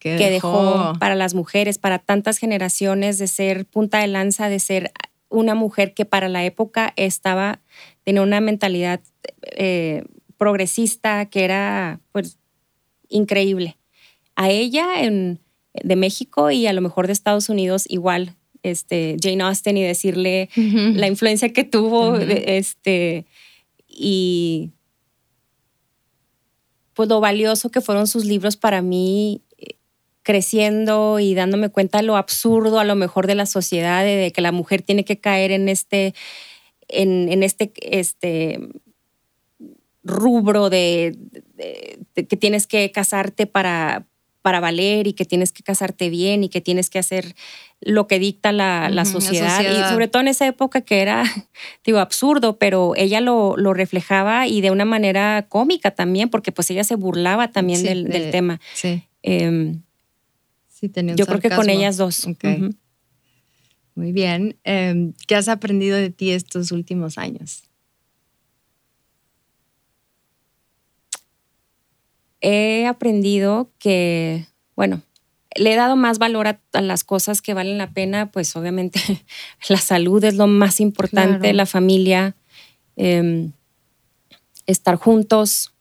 que 0.00 0.18
dejó 0.18 0.92
para 0.98 1.14
las 1.14 1.32
mujeres, 1.32 1.78
para 1.78 1.98
tantas 1.98 2.36
generaciones 2.36 3.16
de 3.16 3.26
ser 3.26 3.64
punta 3.64 4.00
de 4.00 4.08
lanza, 4.08 4.50
de 4.50 4.58
ser 4.58 4.92
una 5.30 5.54
mujer 5.54 5.94
que 5.94 6.04
para 6.04 6.28
la 6.28 6.44
época 6.44 6.92
estaba, 6.96 7.60
tenía 8.02 8.20
una 8.20 8.40
mentalidad 8.40 9.00
eh, 9.56 10.04
progresista 10.36 11.26
que 11.26 11.44
era 11.44 12.00
pues 12.12 12.38
increíble. 13.08 13.76
A 14.36 14.50
ella 14.50 15.02
en, 15.02 15.40
de 15.72 15.96
México 15.96 16.50
y 16.50 16.66
a 16.66 16.72
lo 16.72 16.80
mejor 16.80 17.06
de 17.06 17.12
Estados 17.12 17.48
Unidos 17.48 17.84
igual, 17.88 18.34
este, 18.62 19.16
Jane 19.22 19.42
Austen 19.42 19.76
y 19.76 19.82
decirle 19.82 20.48
la 20.56 21.06
influencia 21.06 21.52
que 21.52 21.64
tuvo, 21.64 22.16
este, 22.16 23.26
y 23.86 24.70
pues 26.94 27.08
lo 27.08 27.20
valioso 27.20 27.70
que 27.70 27.80
fueron 27.80 28.06
sus 28.06 28.24
libros 28.24 28.56
para 28.56 28.80
mí 28.80 29.42
eh, 29.58 29.76
creciendo 30.22 31.18
y 31.18 31.34
dándome 31.34 31.68
cuenta 31.68 31.98
de 31.98 32.04
lo 32.04 32.16
absurdo 32.16 32.78
a 32.78 32.84
lo 32.84 32.94
mejor 32.94 33.26
de 33.26 33.34
la 33.34 33.46
sociedad, 33.46 34.04
de, 34.04 34.32
que 34.32 34.40
la 34.40 34.52
mujer 34.52 34.82
tiene 34.82 35.04
que 35.04 35.20
caer 35.20 35.50
en 35.50 35.68
este, 35.68 36.14
en, 36.88 37.30
en 37.30 37.42
este, 37.42 37.72
este 37.82 38.60
rubro 40.04 40.70
de, 40.70 41.18
que 42.14 42.36
tienes 42.36 42.66
que 42.66 42.90
casarte 42.92 43.46
para, 43.46 44.06
para 44.42 44.60
valer 44.60 45.06
y 45.06 45.14
que 45.14 45.24
tienes 45.24 45.52
que 45.52 45.62
casarte 45.62 46.10
bien 46.10 46.44
y 46.44 46.50
que 46.50 46.60
tienes 46.60 46.90
que 46.90 46.98
hacer 46.98 47.34
lo 47.80 48.06
que 48.06 48.18
dicta 48.18 48.52
la, 48.52 49.04
sociedad. 49.06 49.62
Y 49.62 49.90
sobre 49.90 50.06
todo 50.06 50.20
en 50.20 50.28
esa 50.28 50.46
época 50.46 50.82
que 50.82 51.00
era, 51.00 51.24
digo, 51.84 51.98
absurdo, 51.98 52.58
pero 52.58 52.92
ella 52.96 53.20
lo, 53.20 53.56
lo 53.56 53.72
reflejaba 53.72 54.46
y 54.46 54.60
de 54.60 54.70
una 54.70 54.84
manera 54.84 55.46
cómica 55.48 55.92
también, 55.92 56.28
porque 56.28 56.52
pues 56.52 56.70
ella 56.70 56.84
se 56.84 56.94
burlaba 56.94 57.52
también 57.52 57.82
del, 57.82 58.30
tema. 58.30 58.60
Sí. 58.74 59.04
Em, 59.22 59.80
sí 60.68 60.90
tenía 60.90 61.14
yo 61.14 61.24
creo 61.26 61.40
que 61.40 61.50
con 61.50 61.70
ellas 61.70 61.96
dos. 61.96 62.28
Muy 63.94 64.12
bien. 64.12 64.58
Em, 64.64 65.14
¿Qué 65.26 65.36
has 65.36 65.48
aprendido 65.48 65.96
de 65.96 66.10
ti 66.10 66.32
estos 66.32 66.72
últimos 66.72 67.16
años? 67.16 67.64
He 72.44 72.86
aprendido 72.86 73.70
que, 73.78 74.46
bueno, 74.76 75.00
le 75.56 75.72
he 75.72 75.76
dado 75.76 75.96
más 75.96 76.18
valor 76.18 76.46
a, 76.46 76.60
las 76.82 77.02
cosas 77.02 77.40
que 77.40 77.54
valen 77.54 77.78
la 77.78 77.92
pena, 77.92 78.30
pues 78.30 78.54
obviamente 78.54 79.00
la 79.68 79.78
salud 79.78 80.22
es 80.22 80.34
lo 80.34 80.46
más 80.46 80.78
importante, 80.78 81.54
la 81.54 81.64
familia, 81.64 82.36
em, 82.96 83.52
estar 84.66 84.96
juntos. 84.96 85.72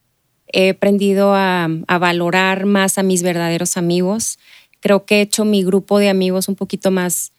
He 0.48 0.70
aprendido 0.70 1.34
a, 1.36 1.68
valorar 2.00 2.66
más 2.66 2.98
a 2.98 3.04
mis 3.04 3.24
verdaderos 3.24 3.76
amigos. 3.76 4.40
Creo 4.80 5.06
que 5.06 5.18
he 5.18 5.22
hecho 5.22 5.44
mi 5.44 5.66
grupo 5.66 6.00
de 6.00 6.08
amigos 6.08 6.48
un 6.48 6.56
poquito 6.56 6.92
más, 6.92 7.34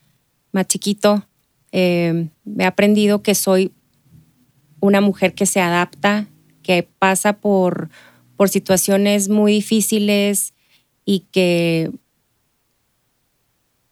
más 0.52 0.66
chiquito. 0.66 1.26
Em, 1.72 2.28
he 2.59 2.64
aprendido 2.64 3.22
que 3.22 3.34
soy 3.34 3.72
una 4.80 5.01
mujer 5.01 5.32
que 5.34 5.46
se 5.46 5.62
adapta, 5.62 6.26
que 6.62 6.86
pasa 6.98 7.34
por 7.34 7.88
por 8.36 8.48
situaciones 8.48 9.28
muy 9.28 9.52
difíciles 9.52 10.55
y 11.05 11.20
que 11.31 11.90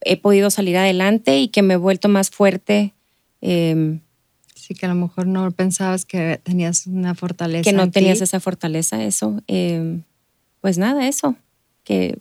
he 0.05 0.17
podido 0.17 0.51
salir 0.51 0.77
adelante 0.77 1.39
y 1.39 1.49
que 1.49 1.63
me 1.63 1.75
he 1.75 1.77
vuelto 1.77 2.09
más 2.09 2.31
fuerte. 2.31 2.95
Em, 3.41 4.01
sí, 4.55 4.75
que 4.75 4.87
a 4.87 4.89
lo 4.89 4.95
mejor 4.95 5.27
no 5.27 5.51
pensabas 5.53 6.05
que 6.05 6.41
tenías 6.43 6.87
una 6.87 7.15
fortaleza. 7.15 7.71
Que 7.71 7.77
no 7.77 7.91
tenías 7.91 8.21
esa 8.21 8.41
fortaleza, 8.41 9.03
eso. 9.05 9.43
Em, 9.47 10.03
pues 10.61 10.79
nada, 10.79 11.09
eso. 11.09 11.37
Que, 11.85 12.19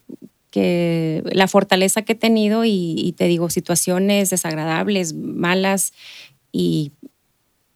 que 0.49 1.23
la 1.31 1.47
fortaleza 1.47 2.01
que 2.01 2.13
he 2.13 2.15
tenido 2.15 2.63
y, 2.65 3.13
te 3.17 3.25
digo, 3.25 3.49
situaciones 3.49 4.29
desagradables, 4.29 5.13
malas, 5.13 5.93
y, 6.51 6.91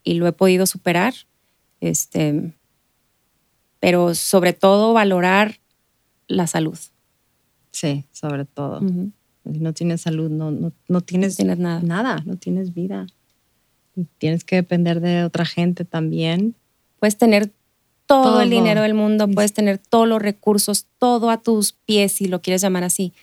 y, 0.04 0.16
lo 0.16 0.28
he 0.28 0.34
podido 0.34 0.66
superar. 0.66 1.14
Este, 1.80 2.52
pero 3.80 4.16
sobre 4.16 4.54
todo 4.54 4.94
valorar 4.94 5.60
la 6.28 6.48
salud. 6.48 6.78
Sí, 7.72 8.06
sobre 8.12 8.46
todo. 8.46 8.80
Si 8.80 9.60
no 9.60 9.74
tienes 9.74 10.02
salud, 10.02 10.30
no, 10.30 10.52
no, 10.52 11.02
tienes, 11.02 11.40
nada. 11.40 11.82
nada, 11.82 12.24
no 12.26 12.38
tienes 12.38 12.74
vida. 12.74 13.06
tienes 14.18 14.44
que 14.44 14.56
depender 14.56 15.02
de 15.02 15.24
otra 15.24 15.46
gente 15.46 15.86
también. 15.86 16.56
Puedes 17.00 17.18
tener 17.18 17.52
todo, 18.06 18.42
el 18.42 18.50
dinero 18.50 18.82
del 18.82 18.94
mundo, 18.94 19.28
puedes 19.28 19.54
tener 19.54 19.78
todos 19.78 20.08
los 20.08 20.22
recursos, 20.22 20.88
todo 21.00 21.30
a 21.30 21.42
tus 21.42 21.74
pies, 21.74 22.14
si 22.14 22.28
lo 22.28 22.42
quieres 22.42 22.62
llamar 22.62 22.84
así. 22.84 23.14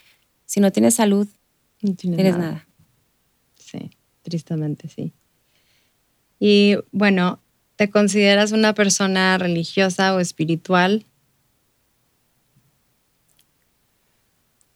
Si 0.44 0.60
no 0.60 0.70
tienes 0.70 0.94
salud, 0.94 1.26
no 1.80 1.94
tienes, 1.94 2.36
nada. 2.36 2.66
Sí, 3.56 3.90
tristemente 4.22 4.88
sí. 4.88 5.12
Y 6.38 6.76
bueno, 6.90 7.40
¿Te 7.76 7.90
consideras 7.90 8.52
una 8.52 8.74
persona 8.74 9.38
religiosa 9.38 10.14
o 10.14 10.20
espiritual? 10.20 11.04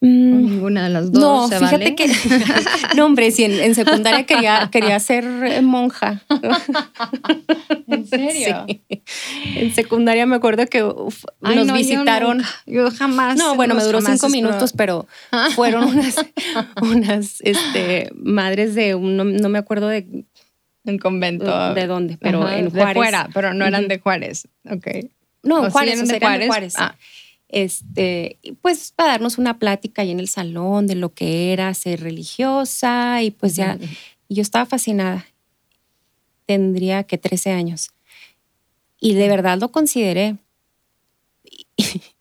Mm, 0.00 0.46
ninguna 0.46 0.84
de 0.84 0.90
las 0.90 1.10
dos. 1.10 1.50
No, 1.50 1.58
fíjate 1.58 1.94
que. 1.94 2.06
no, 2.96 3.06
hombre, 3.06 3.30
sí, 3.30 3.44
en, 3.44 3.74
secundaria 3.74 4.24
quería, 4.24 4.68
quería 4.70 5.00
ser 5.00 5.24
eh, 5.24 5.62
monja. 5.62 6.22
¿En 7.88 8.06
serio? 8.06 8.66
Sí. 8.68 8.82
En 9.56 9.74
secundaria 9.74 10.26
me 10.26 10.36
acuerdo 10.36 10.66
que 10.66 10.80
nos 10.80 11.72
visitaron. 11.72 12.42
Yo, 12.66 12.90
jamás. 12.90 13.38
No, 13.38 13.54
bueno, 13.54 13.74
me 13.74 13.82
duró 13.82 14.00
cinco 14.02 14.28
minutos, 14.28 14.74
pero 14.76 15.06
fueron 15.54 15.84
unas, 15.88 16.16
unas 16.82 17.40
este, 17.40 18.10
madres 18.14 18.74
de. 18.74 18.98
no 19.00 19.48
me 19.48 19.58
acuerdo 19.58 19.88
de 19.88 20.26
en 20.86 20.98
convento. 20.98 21.74
¿De 21.74 21.86
dónde? 21.86 22.16
Pero 22.18 22.48
en 22.48 22.70
Juárez. 22.70 22.94
De 22.94 22.94
fuera, 22.94 23.28
pero 23.34 23.52
no 23.54 23.66
eran 23.66 23.88
de 23.88 23.98
Juárez. 23.98 24.48
Ok. 24.70 24.86
No, 25.42 25.64
en 25.64 25.70
Juárez, 25.70 26.10
eran 26.10 26.38
de 26.38 26.46
Juárez. 26.46 26.74
Ah. 26.78 26.96
Este, 27.48 28.38
pues 28.60 28.92
para 28.96 29.12
darnos 29.12 29.38
una 29.38 29.58
plática 29.58 30.02
ahí 30.02 30.10
en 30.10 30.20
el 30.20 30.28
salón 30.28 30.86
de 30.86 30.96
lo 30.96 31.14
que 31.14 31.52
era 31.52 31.72
ser 31.74 32.00
religiosa 32.00 33.22
y 33.22 33.30
pues 33.30 33.54
ya, 33.54 33.78
yo 34.28 34.42
estaba 34.42 34.66
fascinada. 34.66 35.26
Tendría 36.46 37.04
que 37.04 37.18
13 37.18 37.52
años. 37.52 37.90
Y 39.00 39.14
de 39.14 39.28
verdad 39.28 39.58
lo 39.58 39.70
consideré. 39.70 40.36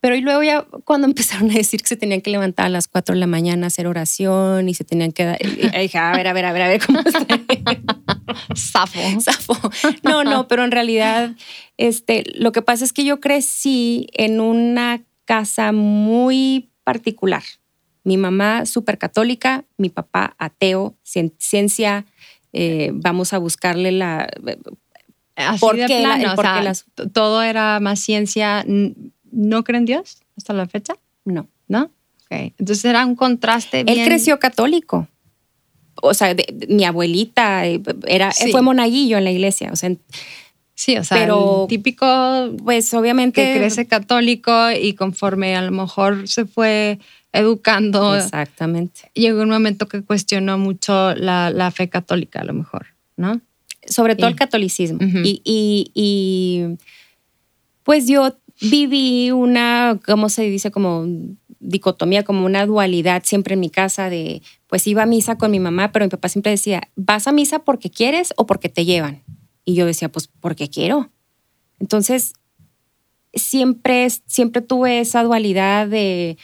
Pero 0.00 0.16
y 0.16 0.20
luego 0.20 0.42
ya 0.42 0.66
cuando 0.84 1.06
empezaron 1.08 1.50
a 1.50 1.54
decir 1.54 1.80
que 1.80 1.88
se 1.88 1.96
tenían 1.96 2.20
que 2.20 2.30
levantar 2.30 2.66
a 2.66 2.68
las 2.68 2.88
4 2.88 3.14
de 3.14 3.20
la 3.20 3.26
mañana 3.26 3.66
a 3.66 3.68
hacer 3.68 3.86
oración 3.86 4.68
y 4.68 4.74
se 4.74 4.84
tenían 4.84 5.12
que 5.12 5.24
dar, 5.24 5.38
dije, 5.38 5.98
a 5.98 6.16
ver, 6.16 6.26
a 6.26 6.32
ver, 6.32 6.44
a 6.44 6.52
ver, 6.52 6.62
a 6.62 6.68
ver 6.68 6.80
cómo 6.84 7.00
está. 7.00 7.26
Safo. 8.54 9.20
Safo. 9.20 9.56
No, 10.02 10.24
no, 10.24 10.48
pero 10.48 10.64
en 10.64 10.70
realidad 10.70 11.34
este, 11.76 12.24
lo 12.34 12.52
que 12.52 12.62
pasa 12.62 12.84
es 12.84 12.92
que 12.92 13.04
yo 13.04 13.20
crecí 13.20 14.06
en 14.12 14.40
una 14.40 15.02
casa 15.24 15.72
muy 15.72 16.70
particular. 16.84 17.42
Mi 18.04 18.16
mamá 18.16 18.66
súper 18.66 18.98
católica, 18.98 19.64
mi 19.76 19.88
papá 19.88 20.34
ateo, 20.38 20.96
ciencia, 21.02 22.04
eh, 22.52 22.90
vamos 22.94 23.32
a 23.32 23.38
buscarle 23.38 23.92
la... 23.92 24.28
Así 25.34 25.66
de 25.74 25.86
plano, 25.86 26.34
todo 27.12 27.42
era 27.42 27.80
más 27.80 28.00
ciencia 28.00 28.64
no 29.32 29.64
creen 29.64 29.82
en 29.82 29.86
Dios 29.86 30.18
hasta 30.36 30.52
la 30.52 30.68
fecha? 30.68 30.94
No. 31.24 31.48
¿No? 31.68 31.90
Okay. 32.26 32.54
Entonces 32.58 32.84
era 32.84 33.04
un 33.04 33.16
contraste. 33.16 33.84
Bien... 33.84 33.98
Él 33.98 34.06
creció 34.06 34.38
católico. 34.38 35.08
O 35.96 36.14
sea, 36.14 36.34
mi 36.68 36.84
abuelita 36.84 37.66
eh, 37.66 37.82
era, 38.06 38.32
fue 38.50 38.62
monaguillo 38.62 39.18
en 39.18 39.24
la 39.24 39.30
iglesia. 39.30 39.70
O 39.72 39.76
sea, 39.76 39.92
sí, 40.74 40.96
o 40.96 41.04
sea, 41.04 41.18
pero, 41.18 41.66
típico, 41.68 42.06
pues 42.64 42.92
obviamente. 42.94 43.42
Que 43.44 43.58
crece 43.58 43.86
católico 43.86 44.70
y 44.70 44.94
conforme 44.94 45.54
a 45.56 45.62
lo 45.62 45.70
mejor 45.70 46.28
se 46.28 46.46
fue 46.46 46.98
educando. 47.32 48.16
Exactamente. 48.16 49.10
Llegó 49.14 49.42
un 49.42 49.50
momento 49.50 49.86
que 49.86 50.02
cuestionó 50.02 50.58
mucho 50.58 51.14
la, 51.14 51.70
fe 51.74 51.88
católica, 51.88 52.40
a 52.40 52.44
lo 52.44 52.54
mejor, 52.54 52.86
¿no? 53.16 53.40
Sobre 53.86 54.16
todo 54.16 54.28
el 54.28 54.36
catolicismo. 54.36 54.98
y, 55.02 55.42
y, 55.94 56.76
pues 57.82 58.06
yo 58.06 58.36
viví 58.62 59.30
una, 59.30 59.98
¿cómo 60.06 60.28
se 60.28 60.42
dice? 60.42 60.70
Como 60.70 61.06
dicotomía, 61.60 62.24
como 62.24 62.44
una 62.44 62.66
dualidad 62.66 63.22
siempre 63.24 63.54
en 63.54 63.60
mi 63.60 63.70
casa 63.70 64.10
de, 64.10 64.42
pues 64.66 64.86
iba 64.86 65.02
a 65.02 65.06
misa 65.06 65.36
con 65.36 65.50
mi 65.50 65.60
mamá, 65.60 65.92
pero 65.92 66.04
mi 66.04 66.10
papá 66.10 66.28
siempre 66.28 66.50
decía, 66.50 66.82
¿vas 66.96 67.26
a 67.26 67.32
misa 67.32 67.60
porque 67.60 67.90
quieres 67.90 68.32
o 68.36 68.46
porque 68.46 68.68
te 68.68 68.84
llevan? 68.84 69.22
Y 69.64 69.74
yo 69.74 69.86
decía, 69.86 70.10
pues 70.10 70.28
porque 70.40 70.68
quiero. 70.68 71.10
Entonces, 71.78 72.34
siempre, 73.34 74.08
siempre 74.26 74.60
tuve 74.60 75.00
esa 75.00 75.22
dualidad 75.22 75.88
de 75.88 76.36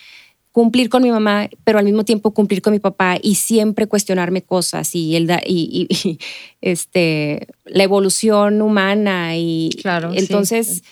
cumplir 0.52 0.88
con 0.88 1.02
mi 1.02 1.10
mamá, 1.10 1.48
pero 1.64 1.78
al 1.78 1.84
mismo 1.84 2.04
tiempo 2.04 2.32
cumplir 2.32 2.62
con 2.62 2.72
mi 2.72 2.80
papá 2.80 3.16
y 3.20 3.36
siempre 3.36 3.86
cuestionarme 3.86 4.42
cosas 4.42 4.94
y, 4.94 5.14
el, 5.14 5.30
y, 5.46 6.18
este, 6.60 7.46
la 7.64 7.84
evolución 7.84 8.62
humana. 8.62 9.36
Y 9.36 9.70
claro, 9.80 10.12
entonces, 10.14 10.82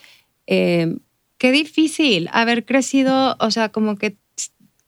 eh, 0.47 0.97
qué 1.38 1.52
difícil 1.52 2.28
haber 2.32 2.64
crecido, 2.64 3.36
o 3.40 3.50
sea, 3.50 3.70
como 3.70 3.96
que 3.96 4.16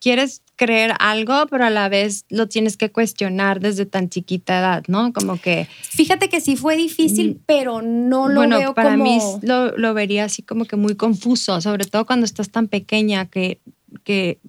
quieres 0.01 0.43
creer 0.57 0.93
algo, 0.99 1.47
pero 1.49 1.65
a 1.65 1.71
la 1.71 1.89
vez 1.89 2.25
lo 2.29 2.49
tienes 2.49 2.77
que 2.77 2.91
cuestionar 2.91 3.61
desde 3.61 3.87
tan 3.87 4.09
chiquita 4.09 4.59
edad, 4.59 4.85
¿no? 4.89 5.13
Como 5.13 5.41
que... 5.41 5.69
Fíjate 5.83 6.29
que 6.29 6.41
sí 6.41 6.57
fue 6.57 6.77
difícil, 6.77 7.31
mm, 7.31 7.43
pero 7.47 7.81
no 7.81 8.29
lo 8.29 8.41
bueno, 8.41 8.59
veo 8.59 8.75
para 8.75 8.97
mí 8.97 9.19
lo, 9.43 9.77
lo, 9.77 9.95
vería 9.95 10.25
así 10.25 10.43
como 10.43 10.65
que 10.65 10.77
muy 10.77 10.97
confuso, 10.97 11.61
sobre 11.61 11.85
todo 11.85 12.07
cuando 12.07 12.27
estás 12.27 12.51
tan 12.51 12.67
pequeña 12.67 13.27
que, 13.27 13.61
que, 14.03 14.41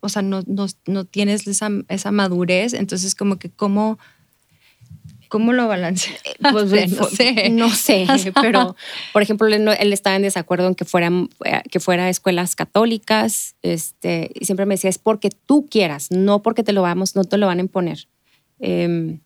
o 0.00 0.08
sea, 0.08 0.22
no, 0.22 0.42
no, 0.46 0.66
no 0.86 1.04
tienes 1.04 1.46
esa, 1.48 1.68
esa, 1.88 2.12
madurez, 2.12 2.72
entonces 2.72 3.16
como 3.16 3.40
que 3.40 3.50
cómo 3.50 3.98
¿Cómo 5.28 5.52
lo 5.52 5.68
balance? 5.68 6.10
Eh, 6.24 6.34
pues, 6.50 6.92
no, 6.96 7.04
sé. 7.04 7.48
no 7.50 7.70
sé, 7.70 8.06
pero 8.40 8.74
por 9.12 9.22
ejemplo, 9.22 9.46
él, 9.46 9.92
estaba 9.92 10.16
en 10.16 10.22
desacuerdo 10.22 10.66
en 10.66 10.74
que 10.74 10.84
fuera, 10.84 11.10
eh, 11.44 11.62
que 11.70 11.80
fuera 11.80 12.08
escuelas 12.08 12.56
católicas, 12.56 13.54
este, 13.62 14.30
y 14.34 14.46
siempre 14.46 14.66
me 14.66 14.74
decía, 14.74 14.90
es 14.90 14.98
porque 14.98 15.30
tú 15.30 15.66
quieras, 15.70 16.10
no 16.10 16.42
porque 16.42 16.62
te 16.62 16.72
lo 16.72 16.82
vamos, 16.82 17.14
no 17.14 17.24
te 17.24 17.36
lo 17.36 17.46
van 17.46 17.58
a 17.58 17.60
imponer. 17.60 18.08
Em, 18.58 19.20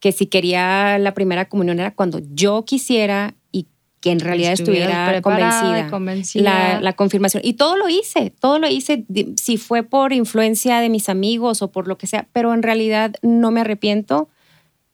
que 0.00 0.12
si 0.12 0.26
quería 0.26 0.98
la 0.98 1.14
primera 1.14 1.48
comunión 1.48 1.80
era 1.80 1.94
cuando 1.94 2.20
yo 2.32 2.64
quisiera 2.64 3.34
y 3.50 3.66
que 4.00 4.10
en 4.10 4.20
realidad 4.20 4.52
estuviera 4.52 5.20
convencida. 5.22 5.90
convencida. 5.90 6.80
La, 6.80 6.92
confirmación. 6.92 7.42
Y 7.44 7.54
todo 7.54 7.76
lo 7.76 7.88
hice, 7.88 8.30
todo 8.38 8.58
lo 8.58 8.68
hice, 8.68 9.06
si 9.36 9.56
fue 9.56 9.82
por 9.82 10.12
influencia 10.12 10.80
de 10.80 10.90
mis 10.90 11.08
amigos 11.08 11.62
o 11.62 11.72
por 11.72 11.88
lo 11.88 11.96
que 11.96 12.06
sea, 12.06 12.28
pero 12.34 12.52
en 12.52 12.62
realidad 12.62 13.14
no 13.22 13.50
me 13.50 13.62
arrepiento 13.62 14.28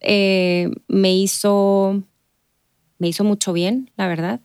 eh, 0.00 0.70
me 0.88 1.14
hizo 1.14 2.02
me 3.00 3.08
hizo 3.08 3.24
mucho 3.24 3.52
bien, 3.52 3.90
la 3.96 4.06
verdad. 4.06 4.40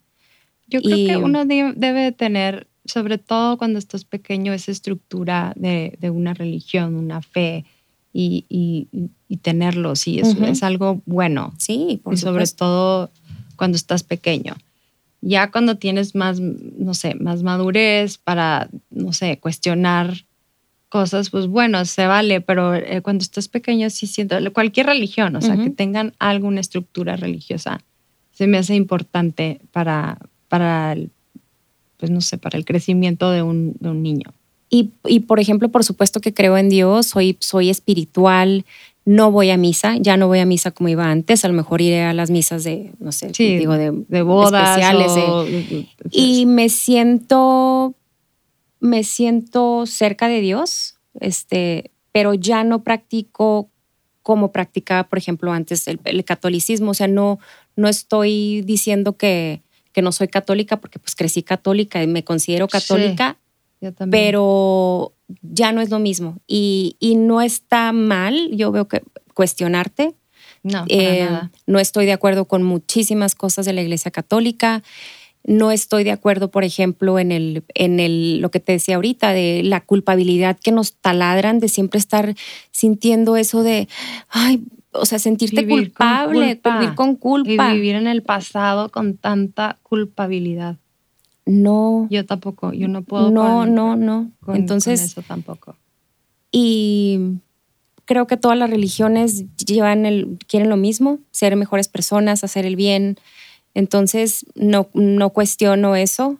Yo 0.68 0.82
creo 0.82 1.08
que 1.08 1.18
uno 1.18 1.46
debe 1.46 2.12
tener, 2.14 2.68
sobre 2.86 3.18
todo 3.20 3.58
cuando 3.58 3.78
estás 3.78 4.06
pequeño, 4.06 4.54
esa 4.54 4.72
estructura 4.72 5.54
de, 5.56 5.98
una 6.10 6.34
religión, 6.34 6.96
una 6.96 7.22
fe 7.22 7.66
y, 8.14 8.46
y, 8.50 9.38
tenerlo, 9.38 9.96
sí, 9.96 10.20
es, 10.20 10.36
es, 10.38 10.64
algo 10.64 11.02
bueno. 11.06 11.54
Sí, 11.58 12.00
por 12.02 12.14
y 12.14 12.18
sobre 12.18 12.48
todo 12.48 13.12
cuando 13.58 13.76
estás 13.76 14.04
pequeño. 14.04 14.56
Ya 15.22 15.52
cuando 15.52 15.78
tienes 15.78 16.16
más, 16.16 16.40
no 16.40 16.94
sé, 16.94 17.16
más 17.16 17.44
madurez 17.44 18.18
para, 18.18 18.70
no 18.90 19.12
sé, 19.12 19.38
cuestionar 19.40 20.25
cosas, 20.96 21.30
pues 21.30 21.48
bueno, 21.48 21.84
se 21.84 22.08
vale, 22.08 22.40
pero 22.40 22.74
eh, 22.74 23.02
cuando 23.02 23.22
estás 23.22 23.50
pequeño 23.50 23.90
sí 23.90 24.08
siento, 24.08 24.38
cualquier 24.54 24.86
religión, 24.86 25.36
o 25.36 25.42
sea, 25.42 25.58
que 25.58 25.70
tengan 25.70 26.14
alguna 26.20 26.62
estructura 26.62 27.18
religiosa, 27.18 27.82
se 28.32 28.48
me 28.48 28.58
hace 28.58 28.76
importante 28.76 29.60
para, 29.74 30.18
para 30.48 30.94
el, 30.94 31.10
pues 31.98 32.12
no 32.12 32.22
sé, 32.22 32.38
para 32.38 32.58
el 32.58 32.64
crecimiento 32.64 33.30
de 33.32 33.42
un, 33.42 33.76
de 33.82 33.90
un 33.90 34.04
niño. 34.04 34.34
Y, 34.70 34.92
y, 35.06 35.20
por 35.20 35.42
ejemplo, 35.42 35.68
por 35.68 35.84
supuesto 35.84 36.22
que 36.22 36.34
creo 36.34 36.58
en 36.58 36.70
Dios, 36.70 37.08
soy, 37.08 37.36
soy 37.42 37.70
espiritual, 37.70 38.64
no 39.04 39.32
voy 39.32 39.50
a 39.50 39.58
misa, 39.58 39.98
ya 39.98 40.16
no 40.16 40.28
voy 40.28 40.40
a 40.40 40.46
misa 40.46 40.72
como 40.72 40.88
iba 40.88 41.12
antes, 41.12 41.44
a 41.44 41.50
lo 41.50 41.56
mejor 41.56 41.82
iré 41.82 42.04
a 42.04 42.14
las 42.14 42.32
misas 42.32 42.64
de, 42.64 42.94
no 43.00 43.12
sé, 43.12 43.34
digo, 43.38 43.74
de, 43.74 43.92
de 44.08 44.22
bodas 44.22 44.80
especiales. 44.80 45.12
y 46.10 46.46
me 46.46 46.70
siento 46.70 47.96
me 48.86 49.04
siento 49.04 49.86
cerca 49.86 50.28
de 50.28 50.42
Dios, 50.42 50.96
este, 51.20 51.92
pero 52.12 52.34
ya 52.34 52.64
no 52.64 52.84
practico 52.84 53.70
como 54.26 54.52
practicaba, 54.52 55.04
por 55.08 55.20
ejemplo, 55.20 55.52
antes 55.52 55.88
el, 55.88 56.26
catolicismo. 56.26 56.92
O 56.92 56.94
sea, 56.96 57.08
no, 57.08 57.40
no 57.76 57.88
estoy 57.88 58.64
diciendo 58.64 59.18
que, 59.18 59.62
que, 59.92 60.02
no 60.02 60.12
soy 60.12 60.30
católica 60.30 60.78
porque 60.78 60.98
pues 60.98 61.14
crecí 61.14 61.44
católica 61.44 62.02
y 62.02 62.08
me 62.08 62.24
considero 62.24 62.68
católica, 62.68 63.38
pero 64.10 65.14
ya 65.44 65.72
no 65.72 65.82
es 65.82 65.92
lo 65.92 66.00
mismo. 66.00 66.40
Y, 66.48 66.96
y, 67.00 67.16
no 67.18 67.40
está 67.40 67.92
mal, 67.92 68.50
yo 68.52 68.72
veo 68.72 68.88
que 68.88 69.04
cuestionarte. 69.36 70.16
No, 70.64 70.86
eh, 70.90 71.30
no 71.68 71.78
estoy 71.78 72.08
de 72.08 72.14
acuerdo 72.14 72.46
con 72.46 72.64
muchísimas 72.64 73.36
cosas 73.36 73.68
de 73.68 73.74
la 73.74 73.84
Iglesia 73.84 74.10
Católica. 74.10 74.82
No 75.48 75.72
estoy 75.72 76.04
de 76.04 76.12
acuerdo, 76.12 76.50
por 76.50 76.64
ejemplo, 76.64 77.20
en, 77.20 77.32
el, 77.32 77.64
en 77.76 78.00
el, 78.00 78.42
lo 78.42 78.50
que 78.52 78.60
te 78.60 78.72
decía 78.72 78.96
ahorita, 78.96 79.32
de 79.32 79.62
la 79.64 79.82
culpabilidad 79.82 80.58
que 80.60 80.72
nos 80.72 80.94
taladran 80.94 81.60
de 81.60 81.70
siempre 81.70 82.00
estar 82.00 82.36
sintiendo 82.72 83.38
eso 83.38 83.62
de, 83.62 83.88
ay, 84.30 84.64
o 84.92 85.06
sea, 85.06 85.20
sentirte 85.20 85.68
culpable, 85.68 86.60
vivir 86.64 86.96
con 86.96 87.16
culpa. 87.16 87.72
Y 87.72 87.76
vivir 87.76 87.96
en 87.96 88.08
el 88.08 88.24
pasado 88.24 88.90
con 88.90 89.18
tanta 89.18 89.78
culpabilidad. 89.84 90.78
No. 91.46 92.08
Yo 92.10 92.26
tampoco, 92.26 92.74
yo 92.74 92.88
no 92.88 93.04
puedo. 93.04 93.30
No, 93.30 93.66
no, 93.66 93.96
no. 93.96 94.32
Entonces. 94.48 95.02
eso 95.02 95.22
tampoco. 95.22 95.76
Y 96.52 97.20
creo 98.06 98.28
que 98.28 98.38
todas 98.38 98.58
las 98.58 98.70
religiones 98.70 99.46
llevan 99.58 100.06
el, 100.06 100.38
quieren 100.48 100.70
lo 100.70 100.78
mismo, 100.78 101.20
ser 101.32 101.56
mejores 101.56 101.88
personas, 101.88 102.44
hacer 102.44 102.66
el 102.66 102.76
bien, 102.76 103.18
entonces, 103.76 104.46
no, 104.56 104.90
no 104.94 105.30
cuestiono 105.32 105.96
eso. 105.96 106.40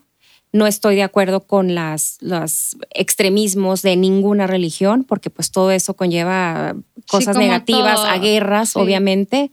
No 0.52 0.66
estoy 0.66 0.96
de 0.96 1.02
acuerdo 1.02 1.40
con 1.40 1.74
las, 1.74 2.16
los 2.20 2.78
extremismos 2.90 3.82
de 3.82 3.94
ninguna 3.94 4.46
religión, 4.46 5.04
porque 5.04 5.28
pues 5.28 5.50
todo 5.50 5.70
eso 5.70 5.94
conlleva 5.94 6.74
cosas 7.08 7.36
negativas, 7.36 8.00
a 8.00 8.16
guerras, 8.18 8.74
obviamente. 8.74 9.50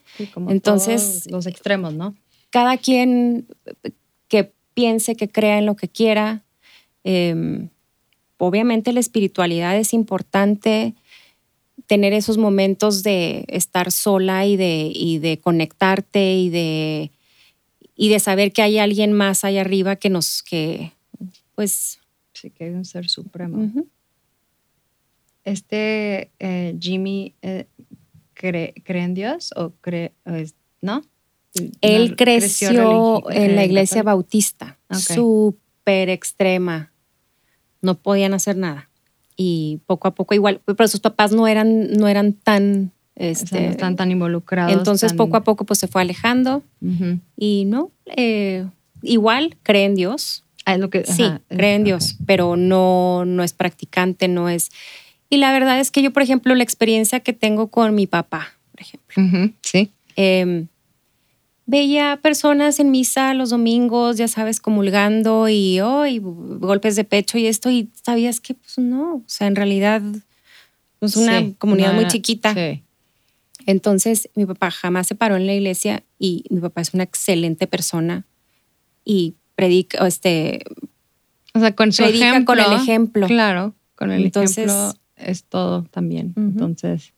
Entonces, 0.47 1.29
los 1.29 1.45
extremos, 1.45 1.93
¿no? 1.93 2.15
Cada 2.51 2.77
quien 2.77 3.47
que 4.29 4.53
piense, 4.73 5.15
que 5.15 5.27
crea 5.27 5.57
en 5.57 5.65
lo 5.65 5.75
que 5.75 5.89
quiera. 5.89 6.41
Em, 7.03 7.67
obviamente 8.37 8.93
la 8.93 9.01
espiritualidad 9.01 9.75
es 9.77 9.93
importante, 9.93 10.93
tener 11.85 12.13
esos 12.13 12.37
momentos 12.37 13.03
de 13.03 13.43
estar 13.49 13.91
sola 13.91 14.45
y 14.45 14.55
de, 14.55 14.89
y 14.93 15.19
de 15.19 15.37
conectarte 15.39 16.35
y 16.35 16.49
de 16.49 17.11
y 17.95 18.09
de 18.09 18.19
saber 18.19 18.51
que 18.51 18.61
hay 18.61 18.79
alguien 18.79 19.13
más 19.13 19.43
allá 19.43 19.61
arriba 19.61 19.95
que 19.95 20.09
nos, 20.09 20.43
que, 20.43 20.93
pues... 21.55 21.99
Sí, 22.33 22.49
que 22.49 22.65
hay 22.65 22.71
un 22.71 22.85
ser 22.85 23.07
supremo. 23.07 23.71
Este 25.43 26.31
eh, 26.39 26.75
Jimmy 26.79 27.35
eh, 27.41 27.67
cree, 28.33 28.73
en 28.85 29.13
Dios 29.13 29.53
o 29.55 29.71
cree, 29.81 30.13
¿no? 30.81 31.03
Él 31.81 32.15
creció, 32.15 33.29
en 33.29 33.55
la 33.55 33.63
iglesia 33.63 34.01
bautista, 34.01 34.79
súper 34.89 36.09
extrema. 36.09 36.91
No 37.81 37.99
podían 37.99 38.33
hacer 38.33 38.57
nada. 38.57 38.89
Y 39.35 39.81
poco 39.85 40.07
a 40.07 40.15
poco 40.15 40.33
igual, 40.33 40.61
pero 40.65 40.87
sus 40.87 40.99
papás 40.99 41.31
no 41.31 41.47
eran, 41.47 41.91
no 41.93 42.07
eran 42.07 42.33
tan 42.33 42.91
este, 43.15 43.61
no 43.61 43.69
están 43.71 43.95
tan 43.95 44.11
involucrados. 44.11 44.73
Entonces 44.73 45.13
poco 45.13 45.37
a 45.37 45.43
poco 45.43 45.65
pues 45.65 45.79
se 45.79 45.87
fue 45.87 46.01
alejando 46.01 46.63
y 47.37 47.65
no, 47.65 47.91
eh, 48.15 48.65
igual 49.01 49.57
cree 49.63 49.85
en 49.85 49.95
Dios. 49.95 50.43
Ah, 50.65 50.77
lo 50.77 50.89
que, 50.89 51.05
sí, 51.05 51.25
cree 51.49 51.75
en 51.75 51.83
Dios, 51.83 52.15
pero 52.25 52.55
no, 52.55 53.25
no 53.25 53.43
es 53.43 53.51
practicante, 53.51 54.29
no 54.29 54.47
es... 54.47 54.71
Y 55.29 55.37
la 55.37 55.51
verdad 55.51 55.79
es 55.79 55.91
que 55.91 56.01
yo, 56.01 56.13
por 56.13 56.23
ejemplo, 56.23 56.55
la 56.55 56.63
experiencia 56.63 57.19
que 57.19 57.33
tengo 57.33 57.67
con 57.67 57.95
mi 57.95 58.07
papá, 58.07 58.53
por 58.71 58.81
ejemplo. 58.81 59.53
sí. 59.61 59.91
Em, 60.15 60.67
veía 61.65 62.19
personas 62.21 62.79
en 62.79 62.91
misa 62.91 63.33
los 63.33 63.49
domingos, 63.49 64.17
ya 64.17 64.27
sabes, 64.27 64.59
comulgando 64.59 65.49
y, 65.49 65.79
oh, 65.81 66.03
golpes 66.21 66.95
de 66.95 67.03
pecho 67.03 67.37
y 67.37 67.47
esto, 67.47 67.69
y 67.69 67.89
sabías 68.01 68.39
que 68.39 68.53
pues 68.53 68.77
no, 68.77 69.15
o 69.15 69.23
sea, 69.25 69.47
en 69.47 69.55
realidad 69.55 70.01
es 71.01 71.15
una 71.15 71.53
comunidad 71.57 71.93
muy 71.93 72.07
chiquita. 72.07 72.53
Sí. 72.53 72.83
Entonces, 73.65 74.29
mi 74.35 74.45
papá 74.45 74.71
jamás 74.71 75.07
se 75.07 75.15
paró 75.15 75.35
en 75.35 75.47
la 75.47 75.53
iglesia 75.53 76.03
y 76.19 76.45
mi 76.49 76.59
papá 76.59 76.81
es 76.81 76.93
una 76.93 77.03
excelente 77.03 77.67
persona 77.67 78.25
y 79.05 79.35
predica, 79.55 80.05
este, 80.07 80.63
o 81.53 81.59
sea, 81.59 81.75
con 81.75 81.91
su 81.91 82.03
ejemplo, 82.03 82.45
con 82.45 82.59
el 82.59 82.73
ejemplo. 82.73 83.27
Claro. 83.27 83.75
con 83.95 84.11
el 84.11 84.25
ejemplo 84.25 84.93
es 85.15 85.43
todo 85.43 85.83
también. 85.91 86.33
Entonces, 86.35 87.13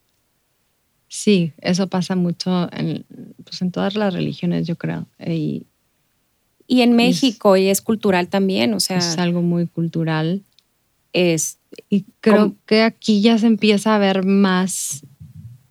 sí, 1.07 1.53
eso 1.59 1.88
pasa 1.88 2.15
mucho 2.15 2.69
en, 2.73 3.05
pues 3.43 3.61
en 3.61 3.72
todas 3.72 3.95
las 3.95 4.13
religiones, 4.13 4.67
yo 4.67 4.76
creo. 4.76 5.07
Y, 5.26 5.65
y 6.67 6.81
en 6.81 6.95
México, 6.95 7.57
y 7.57 7.67
es, 7.67 7.81
cultural 7.81 8.27
también, 8.27 8.73
o 8.73 8.80
sea. 8.80 8.97
Es 8.97 9.17
algo 9.17 9.41
muy 9.41 9.67
cultural. 9.67 10.43
Es, 11.13 11.59
y 11.89 12.05
creo 12.19 12.55
que 12.65 12.84
aquí 12.84 13.22
ya 13.22 13.38
se 13.38 13.47
empieza 13.47 13.95
a 13.95 13.99
ver 13.99 14.26
más, 14.26 15.03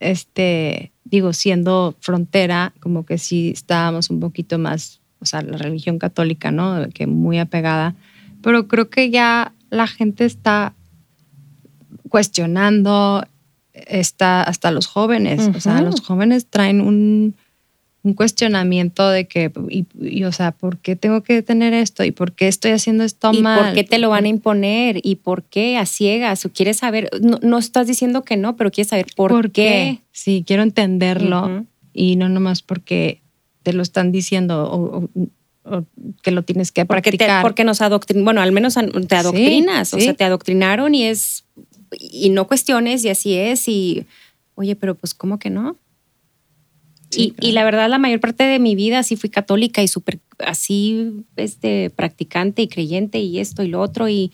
este, 0.00 0.92
digo, 1.04 1.32
siendo 1.32 1.94
frontera, 2.00 2.72
como 2.80 3.06
que 3.06 3.18
sí 3.18 3.50
estábamos 3.50 4.10
un 4.10 4.20
poquito 4.20 4.58
más, 4.58 5.00
o 5.20 5.26
sea, 5.26 5.42
la 5.42 5.56
religión 5.56 5.98
católica, 5.98 6.50
¿no? 6.50 6.88
Que 6.92 7.06
muy 7.06 7.38
apegada. 7.38 7.94
Pero 8.42 8.68
creo 8.68 8.90
que 8.90 9.10
ya 9.10 9.52
la 9.70 9.86
gente 9.86 10.24
está 10.24 10.74
cuestionando, 12.08 13.24
está 13.72 14.42
hasta 14.42 14.70
los 14.70 14.86
jóvenes, 14.86 15.50
o 15.54 15.60
sea, 15.60 15.80
los 15.82 16.00
jóvenes 16.00 16.46
traen 16.46 16.80
un, 16.80 17.34
cuestionamiento 18.12 19.08
de 19.08 19.26
que, 19.26 19.50
y, 19.70 20.24
o 20.24 20.32
sea, 20.32 20.52
¿por 20.52 20.76
qué 20.76 20.94
tengo 20.94 21.22
que 21.22 21.40
tener 21.40 21.72
esto? 21.72 22.04
¿Y 22.04 22.10
por 22.10 22.32
qué 22.32 22.48
estoy 22.48 22.72
haciendo 22.72 23.02
esto 23.02 23.32
mal? 23.32 23.58
¿Y 23.58 23.64
por 23.64 23.74
qué 23.74 23.84
te 23.84 23.98
lo 23.98 24.10
van 24.10 24.26
a 24.26 24.28
imponer? 24.28 25.00
¿Y 25.02 25.16
por 25.16 25.42
qué 25.44 25.78
a 25.78 25.86
ciegas? 25.86 26.44
¿O 26.44 26.52
quieres 26.52 26.76
saber? 26.76 27.08
No, 27.22 27.58
estás 27.58 27.86
diciendo 27.86 28.22
que 28.22 28.36
no, 28.36 28.56
pero 28.56 28.70
quieres 28.70 28.90
saber 28.90 29.06
por, 29.16 29.50
qué? 29.52 30.00
Sí, 30.12 30.44
quiero 30.46 30.62
entenderlo 30.62 31.64
y 31.94 32.16
no 32.16 32.28
nomás 32.28 32.60
porque 32.60 33.22
te 33.62 33.72
lo 33.72 33.82
están 33.82 34.12
diciendo 34.12 34.68
o, 34.70 35.08
que 36.22 36.30
lo 36.30 36.42
tienes 36.42 36.72
que 36.72 36.84
practicar. 36.84 37.40
porque 37.40 37.64
nos 37.64 37.80
adoctrinan, 37.80 38.24
bueno, 38.24 38.42
al 38.42 38.52
menos 38.52 38.74
te 39.08 39.16
adoctrinas, 39.16 39.94
o 39.94 39.98
sea, 39.98 40.12
te 40.12 40.24
adoctrinaron 40.24 40.94
y 40.94 41.04
es, 41.04 41.46
y 41.98 42.28
no 42.28 42.46
cuestiones 42.46 43.02
y 43.04 43.08
así 43.08 43.34
es 43.34 43.66
y, 43.66 44.04
oye, 44.56 44.76
pero 44.76 44.94
pues, 44.94 45.14
¿cómo 45.14 45.38
que 45.38 45.48
no? 45.48 45.78
Y, 47.16 47.34
y, 47.40 47.52
la 47.52 47.64
verdad, 47.64 47.88
la 47.88 47.98
mayor 47.98 48.20
parte 48.20 48.44
de 48.44 48.58
mi 48.58 48.74
vida 48.74 49.02
sí 49.02 49.16
fui 49.16 49.30
católica 49.30 49.82
y 49.82 49.88
súper 49.88 50.20
así, 50.38 51.24
este, 51.36 51.90
practicante 51.90 52.62
y 52.62 52.68
creyente 52.68 53.18
y 53.18 53.38
esto 53.38 53.62
y 53.62 53.68
lo 53.68 53.80
otro 53.80 54.08
y, 54.08 54.32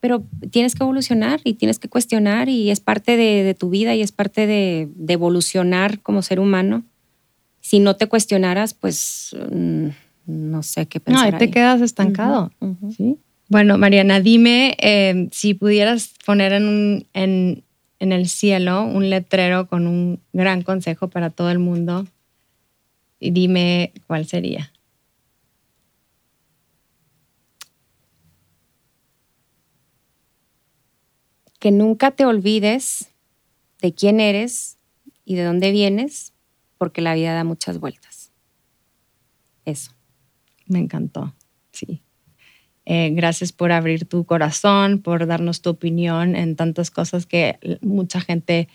pero 0.00 0.24
tienes 0.50 0.74
que 0.74 0.82
evolucionar 0.82 1.40
y 1.44 1.54
tienes 1.54 1.78
que 1.78 1.88
cuestionar 1.88 2.48
y 2.48 2.70
es 2.70 2.80
parte 2.80 3.16
de, 3.16 3.54
tu 3.54 3.70
vida 3.70 3.94
y 3.94 4.02
es 4.02 4.12
parte 4.12 4.46
de, 4.46 4.88
de, 4.94 5.12
evolucionar 5.12 6.00
como 6.00 6.22
ser 6.22 6.40
humano. 6.40 6.84
Si 7.60 7.78
no 7.78 7.96
te 7.96 8.06
cuestionaras, 8.06 8.74
pues... 8.74 9.36
Mm, 9.50 9.88
no 10.30 10.62
sé 10.62 10.86
qué 10.86 11.00
pensar. 11.00 11.30
No, 11.30 11.32
ahí 11.34 11.38
te 11.38 11.50
quedas 11.50 11.80
estancado. 11.80 12.50
¿sí? 12.96 13.18
Bueno, 13.48 13.78
Mariana, 13.78 14.20
dime 14.20 14.76
eh, 14.80 15.28
si 15.32 15.54
pudieras 15.54 16.12
poner 16.24 16.52
en, 16.52 17.06
en, 17.12 17.64
en 18.00 18.12
el 18.12 18.28
cielo 18.28 18.82
un 18.82 19.10
letrero 19.10 19.68
con 19.68 19.86
un 19.86 20.20
gran 20.32 20.62
consejo 20.62 21.08
para 21.08 21.30
todo 21.30 21.50
el 21.50 21.58
mundo 21.58 22.06
y 23.20 23.30
dime 23.30 23.92
cuál 24.06 24.26
sería. 24.26 24.72
Que 31.60 31.70
nunca 31.70 32.10
te 32.10 32.24
olvides 32.24 33.12
de 33.82 33.94
quién 33.94 34.18
eres 34.18 34.78
y 35.26 35.34
de 35.34 35.44
dónde 35.44 35.70
vienes, 35.70 36.32
porque 36.78 37.02
la 37.02 37.14
vida 37.14 37.34
da 37.34 37.44
muchas 37.44 37.78
vueltas. 37.78 38.32
Eso. 39.66 39.92
Me 40.66 40.78
encantó, 40.78 41.34
sí. 41.70 42.02
Eh, 42.92 43.10
gracias 43.12 43.52
por 43.52 43.70
abrir 43.70 44.04
tu 44.04 44.24
corazón, 44.24 44.98
por 44.98 45.24
darnos 45.28 45.62
tu 45.62 45.70
opinión 45.70 46.34
en 46.34 46.56
tantas 46.56 46.90
cosas 46.90 47.24
que 47.24 47.56
mucha 47.82 48.20
gente 48.20 48.66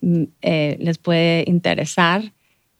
mm, 0.00 0.24
eh, 0.42 0.76
les 0.80 0.98
puede 0.98 1.44
interesar. 1.46 2.32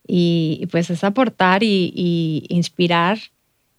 Y, 0.09 0.66
pues 0.72 0.90
es 0.90 1.04
aportar 1.04 1.62
y, 1.62 2.46
inspirar, 2.48 3.18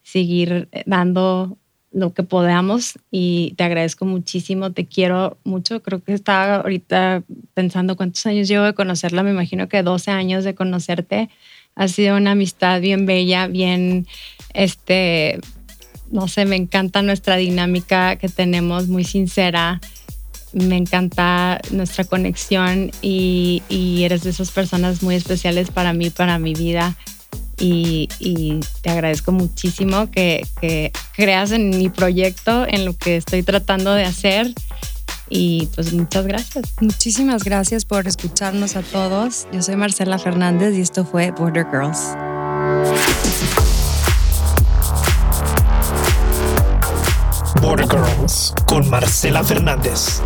seguir 0.02 0.70
dando 0.86 1.58
lo 1.92 2.14
que 2.14 2.24
podamos 2.24 2.98
y 3.12 3.54
te 3.58 3.66
agradezco 3.66 4.06
muchísimo, 4.06 4.72
te 4.72 4.86
quiero 4.86 5.38
mucho. 5.44 5.84
Creo 5.84 6.02
que 6.02 6.14
estaba 6.14 6.56
ahorita 6.62 7.24
pensando 7.54 7.98
cuántos 7.98 8.26
años 8.28 8.48
llevo 8.48 8.64
de 8.64 8.76
conocerla, 8.76 9.24
me 9.24 9.32
imagino 9.32 9.68
que 9.68 9.84
12 9.84 10.10
años 10.10 10.46
de 10.46 10.56
conocerte. 10.56 11.30
Ha 11.76 11.90
sido 11.90 12.16
una 12.16 12.32
amistad 12.32 12.80
bien 12.80 13.06
bella, 13.06 13.48
bien 13.48 14.08
este, 14.54 15.42
no 16.12 16.28
sé, 16.28 16.46
me 16.46 16.56
encanta 16.56 17.02
nuestra 17.02 17.38
dinámica 17.38 18.16
que 18.18 18.30
tenemos, 18.30 18.88
muy 18.88 19.04
sincera. 19.04 19.82
Me 20.54 20.78
encanta 20.78 21.60
nuestra 21.72 22.04
conexión 22.04 22.92
y, 23.02 23.64
eres 24.04 24.24
de 24.24 24.30
esas 24.30 24.52
personas 24.52 25.02
muy 25.02 25.16
especiales 25.16 25.72
para 25.72 25.94
mí, 25.94 26.10
para 26.10 26.38
mi 26.38 26.54
vida. 26.54 26.96
Y, 27.60 28.10
te 28.82 28.90
agradezco 28.90 29.32
muchísimo 29.32 30.12
que, 30.12 30.46
que, 30.62 30.92
creas 31.16 31.52
en 31.52 31.70
mi 31.70 31.90
proyecto, 31.90 32.68
en 32.68 32.86
lo 32.86 32.96
que 32.96 33.16
estoy 33.16 33.42
tratando 33.42 33.94
de 33.94 34.06
hacer. 34.06 34.54
Y 35.30 35.68
pues 35.74 35.94
muchas 35.94 36.28
gracias. 36.28 36.74
Muchísimas 36.80 37.44
gracias 37.44 37.86
por 37.86 38.08
escucharnos 38.08 38.76
a 38.76 38.84
todos. 38.84 39.48
Yo 39.52 39.64
soy 39.64 39.76
Marcela 39.76 40.20
Fernández 40.20 40.78
y 40.78 40.82
esto 40.82 41.06
fue 41.06 41.32
Border 41.32 41.66
Girls. 41.72 42.16
Border 47.64 47.88
Girls 47.88 48.54
con 48.68 48.90
Marcela 48.90 49.42
Fernández. 49.42 50.22